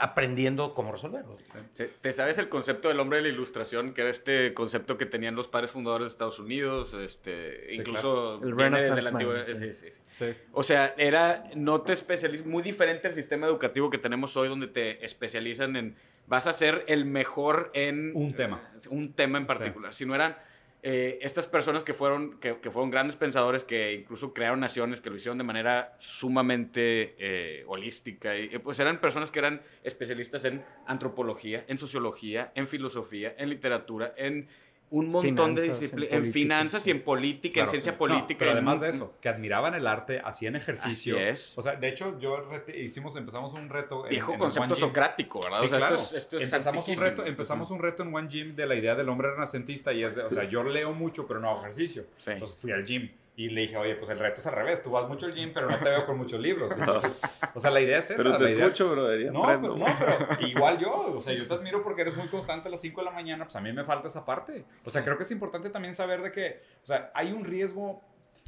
aprendiendo 0.00 0.74
cómo 0.74 0.92
resolverlos. 0.92 1.36
¿Te, 1.76 1.86
te 1.86 2.12
sabes 2.12 2.38
el 2.38 2.48
concepto 2.48 2.88
del 2.88 2.98
hombre 3.00 3.18
de 3.18 3.24
la 3.24 3.28
ilustración? 3.28 3.92
Que 3.94 4.00
era 4.00 4.10
este 4.10 4.54
concepto 4.54 4.96
que 4.98 5.06
tenían 5.06 5.34
los 5.36 5.46
padres 5.48 5.70
fundadores 5.70 6.06
de 6.06 6.10
Estados 6.10 6.38
Unidos, 6.38 6.94
este, 6.94 7.68
Sí, 7.68 7.76
incluso 7.76 8.38
claro. 8.40 8.48
El 8.48 8.54
viene 8.54 8.76
desde 8.82 8.94
Renaissance 8.96 9.02
la 9.02 9.10
Man, 9.10 9.22
antigua- 9.22 9.44
sí. 9.46 9.72
sí, 9.72 9.72
sí, 9.72 9.90
sí. 9.90 10.00
Sí. 10.12 10.34
O 10.52 10.62
sea, 10.62 10.94
era, 10.96 11.44
no 11.54 11.82
te 11.82 11.92
especializas, 11.92 12.46
muy 12.46 12.62
diferente 12.62 13.08
al 13.08 13.14
sistema 13.14 13.46
educativo 13.46 13.90
que 13.90 13.98
tenemos 13.98 14.36
hoy, 14.36 14.48
donde 14.48 14.66
te 14.66 15.04
especializan 15.04 15.76
en, 15.76 15.96
vas 16.26 16.46
a 16.46 16.52
ser 16.52 16.84
el 16.88 17.04
mejor 17.04 17.70
en... 17.74 18.12
Un 18.14 18.32
tema. 18.34 18.62
un 18.88 19.12
tema 19.12 19.38
en 19.38 19.46
particular. 19.46 19.92
Si 19.94 20.06
no 20.06 20.14
eran 20.14 20.36
eh, 20.82 21.18
estas 21.20 21.46
personas 21.46 21.84
que 21.84 21.92
fueron, 21.92 22.38
que, 22.40 22.54
fueron 22.70 22.90
grandes 22.90 23.14
pensadores, 23.14 23.64
que 23.64 23.92
incluso 23.92 24.32
crearon 24.32 24.60
naciones, 24.60 25.02
que 25.02 25.10
lo 25.10 25.16
hicieron 25.16 25.36
de 25.36 25.44
manera 25.44 25.94
sumamente 25.98 27.14
eh, 27.18 27.64
holística, 27.66 28.34
eh, 28.34 28.58
pues 28.60 28.78
eran 28.80 28.98
personas 28.98 29.30
que 29.30 29.40
eran 29.40 29.60
especialistas 29.84 30.44
en 30.44 30.64
antropología, 30.86 31.64
en 31.68 31.76
sociología, 31.76 32.50
en 32.54 32.66
filosofía, 32.66 33.34
en 33.36 33.50
literatura, 33.50 34.14
en 34.16 34.48
un 34.90 35.08
montón 35.10 35.54
de 35.54 35.62
Finanzas, 35.62 35.80
disciplinas, 35.80 36.12
en, 36.14 36.32
finanzas 36.32 36.86
y 36.86 36.90
en 36.90 37.02
política, 37.02 37.54
Claro. 37.54 37.68
en 37.68 37.70
ciencia 37.70 37.92
No, 37.92 37.98
política. 37.98 38.38
pero 38.40 38.50
en 38.50 38.56
además 38.56 38.80
de 38.80 38.88
eso, 38.90 39.14
que 39.20 39.28
admiraban 39.28 39.74
el 39.74 39.86
arte, 39.86 40.20
hacían 40.24 40.56
ejercicio. 40.56 41.16
Así 41.16 41.24
es. 41.28 41.56
O 41.58 41.62
sea, 41.62 41.76
de 41.76 41.88
hecho, 41.88 42.18
yo 42.18 42.44
hicimos, 42.76 43.14
empezamos 43.16 43.52
un 43.52 43.68
reto. 43.68 44.06
en- 44.06 44.14
el 44.16 44.24
concepto 44.24 44.74
socrático, 44.74 45.40
¿verdad? 45.42 45.60
Sí, 45.60 45.66
o 45.66 45.68
sea, 45.68 45.78
claro. 45.78 45.94
esto 45.94 46.08
es, 46.16 46.24
esto 46.24 46.36
es 46.38 46.42
empezamos, 46.44 46.88
un 46.88 46.96
reto, 46.96 47.24
empezamos 47.24 47.70
un 47.70 47.78
reto 47.78 48.02
en 48.02 48.14
One 48.14 48.28
Gym 48.28 48.56
de 48.56 48.66
la 48.66 48.74
idea 48.74 48.94
del 48.96 49.08
hombre 49.08 49.30
renacentista 49.30 49.92
y 49.92 50.02
es, 50.02 50.16
de- 50.16 50.22
o 50.24 50.30
sea, 50.30 50.44
yo 50.44 50.62
leo 50.64 50.92
mucho, 50.92 51.26
pero 51.26 51.38
no 51.40 51.50
hago 51.50 51.60
ejercicio. 51.60 52.04
Sí. 52.16 52.32
Entonces 52.32 52.56
fui 52.60 52.72
al 52.72 52.84
gym 52.84 53.10
y 53.36 53.48
le 53.48 53.62
dije, 53.62 53.76
oye, 53.76 53.94
pues 53.94 54.10
el 54.10 54.18
reto 54.18 54.40
es 54.40 54.46
al 54.46 54.54
revés, 54.54 54.82
tú 54.82 54.90
vas 54.90 55.08
mucho 55.08 55.24
al 55.26 55.34
gym, 55.34 55.52
pero 55.54 55.70
no 55.70 55.78
te 55.78 55.88
veo 55.88 56.04
con 56.04 56.18
muchos 56.18 56.38
libros. 56.40 56.72
Entonces, 56.78 57.18
o 57.54 57.60
sea, 57.60 57.70
la 57.70 57.80
idea 57.80 57.98
es 57.98 58.06
esa. 58.10 58.16
Pero 58.16 58.30
la 58.30 58.38
te 58.38 58.44
idea 58.44 58.66
es- 58.66 58.74
escucho, 58.74 58.90
brother, 58.90 59.20
y 59.20 59.24
no, 59.30 59.42
pero, 59.46 59.76
no, 59.76 59.86
pero 59.98 60.46
igual 60.46 60.78
yo, 60.78 61.14
o 61.16 61.20
sea, 61.20 61.32
yo 61.32 61.46
te 61.46 61.54
admiro 61.54 61.82
porque 61.82 62.02
eres 62.02 62.16
muy 62.16 62.28
constante 62.28 62.68
a 62.68 62.70
las 62.70 62.80
5 62.80 63.00
de 63.00 63.04
la 63.06 63.10
mañana, 63.12 63.44
pues 63.44 63.56
a 63.56 63.60
mí 63.60 63.72
me 63.72 63.84
falta 63.84 64.08
esa 64.08 64.24
parte. 64.26 64.64
O 64.84 64.90
sea, 64.90 65.02
creo 65.02 65.16
que 65.16 65.22
es 65.22 65.30
importante 65.30 65.70
también 65.70 65.94
saber 65.94 66.20
de 66.22 66.32
que, 66.32 66.60
o 66.82 66.86
sea, 66.86 67.10
hay 67.14 67.32
un 67.32 67.44
riesgo, 67.44 68.02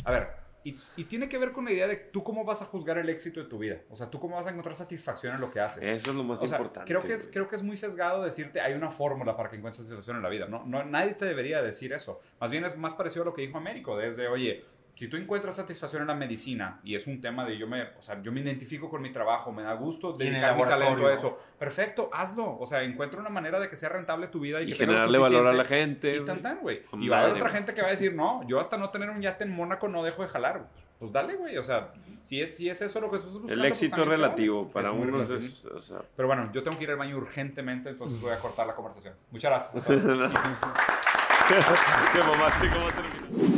a 0.04 0.12
ver, 0.12 0.28
y, 0.64 0.78
y 0.96 1.04
tiene 1.04 1.28
que 1.28 1.38
ver 1.38 1.52
con 1.52 1.64
la 1.64 1.72
idea 1.72 1.86
de 1.86 1.96
tú 1.96 2.22
cómo 2.22 2.44
vas 2.44 2.62
a 2.62 2.66
juzgar 2.66 2.98
el 2.98 3.08
éxito 3.08 3.40
de 3.40 3.46
tu 3.46 3.58
vida, 3.58 3.80
o 3.90 3.96
sea, 3.96 4.10
tú 4.10 4.20
cómo 4.20 4.36
vas 4.36 4.46
a 4.46 4.50
encontrar 4.50 4.74
satisfacción 4.74 5.34
en 5.34 5.40
lo 5.40 5.50
que 5.50 5.60
haces. 5.60 5.82
Eso 5.82 6.10
es 6.10 6.16
lo 6.16 6.24
más 6.24 6.40
O 6.40 6.46
sea, 6.46 6.58
importante. 6.58 6.88
creo 6.88 7.02
que, 7.02 7.12
es, 7.14 7.28
creo 7.32 7.48
que 7.48 7.56
es 7.56 7.62
muy 7.62 7.76
sesgado 7.76 8.22
decirte 8.22 8.60
hay 8.60 8.74
una 8.74 8.90
fórmula 8.90 9.36
para 9.36 9.50
que 9.50 9.56
encuentres 9.56 9.84
satisfacción 9.84 10.16
en 10.16 10.22
la 10.22 10.28
vida. 10.28 10.46
No, 10.46 10.64
no, 10.64 10.84
nadie 10.84 11.14
te 11.14 11.24
debería 11.24 11.62
decir 11.62 11.92
eso. 11.92 12.20
Más 12.40 12.50
bien 12.50 12.64
es 12.64 12.76
más 12.76 12.94
parecido 12.94 13.22
a 13.22 13.26
lo 13.26 13.34
que 13.34 13.42
dijo 13.42 13.58
Américo, 13.58 13.96
desde, 13.96 14.28
oye, 14.28 14.64
si 14.94 15.08
tú 15.08 15.16
encuentras 15.16 15.56
satisfacción 15.56 16.02
en 16.02 16.08
la 16.08 16.14
medicina 16.14 16.80
y 16.84 16.94
es 16.94 17.06
un 17.06 17.20
tema 17.20 17.46
de 17.46 17.56
yo 17.56 17.66
me, 17.66 17.82
o 17.82 18.02
sea, 18.02 18.20
yo 18.22 18.30
me 18.30 18.40
identifico 18.40 18.90
con 18.90 19.00
mi 19.00 19.10
trabajo, 19.10 19.50
me 19.50 19.62
da 19.62 19.72
gusto 19.72 20.12
dedicar 20.12 20.54
mi 20.56 20.64
talento 20.64 21.06
a 21.06 21.14
eso, 21.14 21.38
perfecto, 21.58 22.10
hazlo. 22.12 22.58
O 22.58 22.66
sea, 22.66 22.82
encuentra 22.82 23.18
una 23.18 23.30
manera 23.30 23.58
de 23.58 23.68
que 23.68 23.76
sea 23.76 23.88
rentable 23.88 24.26
tu 24.26 24.40
vida 24.40 24.60
y, 24.60 24.64
Y 24.64 24.72
que 24.72 24.86
generarle 24.86 25.18
valor 25.18 25.46
a 25.46 25.52
la 25.52 25.64
gente. 25.64 26.16
Y 26.16 26.24
tan 26.24 26.42
tan, 26.42 26.58
güey. 26.60 26.82
Y 27.00 27.08
va 27.08 27.20
a 27.20 27.22
haber 27.22 27.34
otra 27.34 27.48
gente 27.48 27.72
que 27.72 27.80
va 27.80 27.88
a 27.88 27.92
decir, 27.92 28.14
no, 28.14 28.46
yo 28.46 28.60
hasta 28.60 28.76
no 28.76 28.90
tener 28.90 29.08
un 29.10 29.22
yate 29.22 29.44
en 29.44 29.52
Mónaco 29.52 29.88
no 29.88 30.02
dejo 30.02 30.22
de 30.22 30.28
jalar. 30.28 30.68
Pues, 30.68 30.88
pues 30.98 31.12
dale, 31.12 31.36
güey. 31.36 31.56
O 31.56 31.62
sea, 31.62 31.92
si 32.22 32.42
es, 32.42 32.54
si 32.56 32.68
es 32.68 32.82
eso 32.82 33.00
lo 33.00 33.10
que 33.10 33.16
tú 33.16 33.24
estás 33.24 33.38
buscando. 33.38 33.64
El 33.64 33.70
pues 33.70 33.82
éxito 33.82 33.96
es 33.96 33.98
también 33.98 34.16
se 34.16 34.20
vale. 34.20 34.28
relativo. 34.28 34.70
Para 34.70 34.92
unos 34.92 35.30
es. 35.30 35.64
O 35.64 35.80
sea, 35.80 36.02
Pero 36.14 36.28
bueno, 36.28 36.50
yo 36.52 36.62
tengo 36.62 36.76
que 36.76 36.84
ir 36.84 36.90
al 36.90 36.96
baño 36.96 37.16
urgentemente, 37.16 37.88
entonces 37.88 38.20
voy 38.20 38.32
a 38.32 38.38
cortar 38.38 38.66
la 38.66 38.74
conversación. 38.74 39.14
Muchas 39.30 39.50
gracias. 39.50 39.86
que 42.12 42.18
mamaste 42.18 42.70
cómo 42.70 42.88
terminó. 42.90 43.51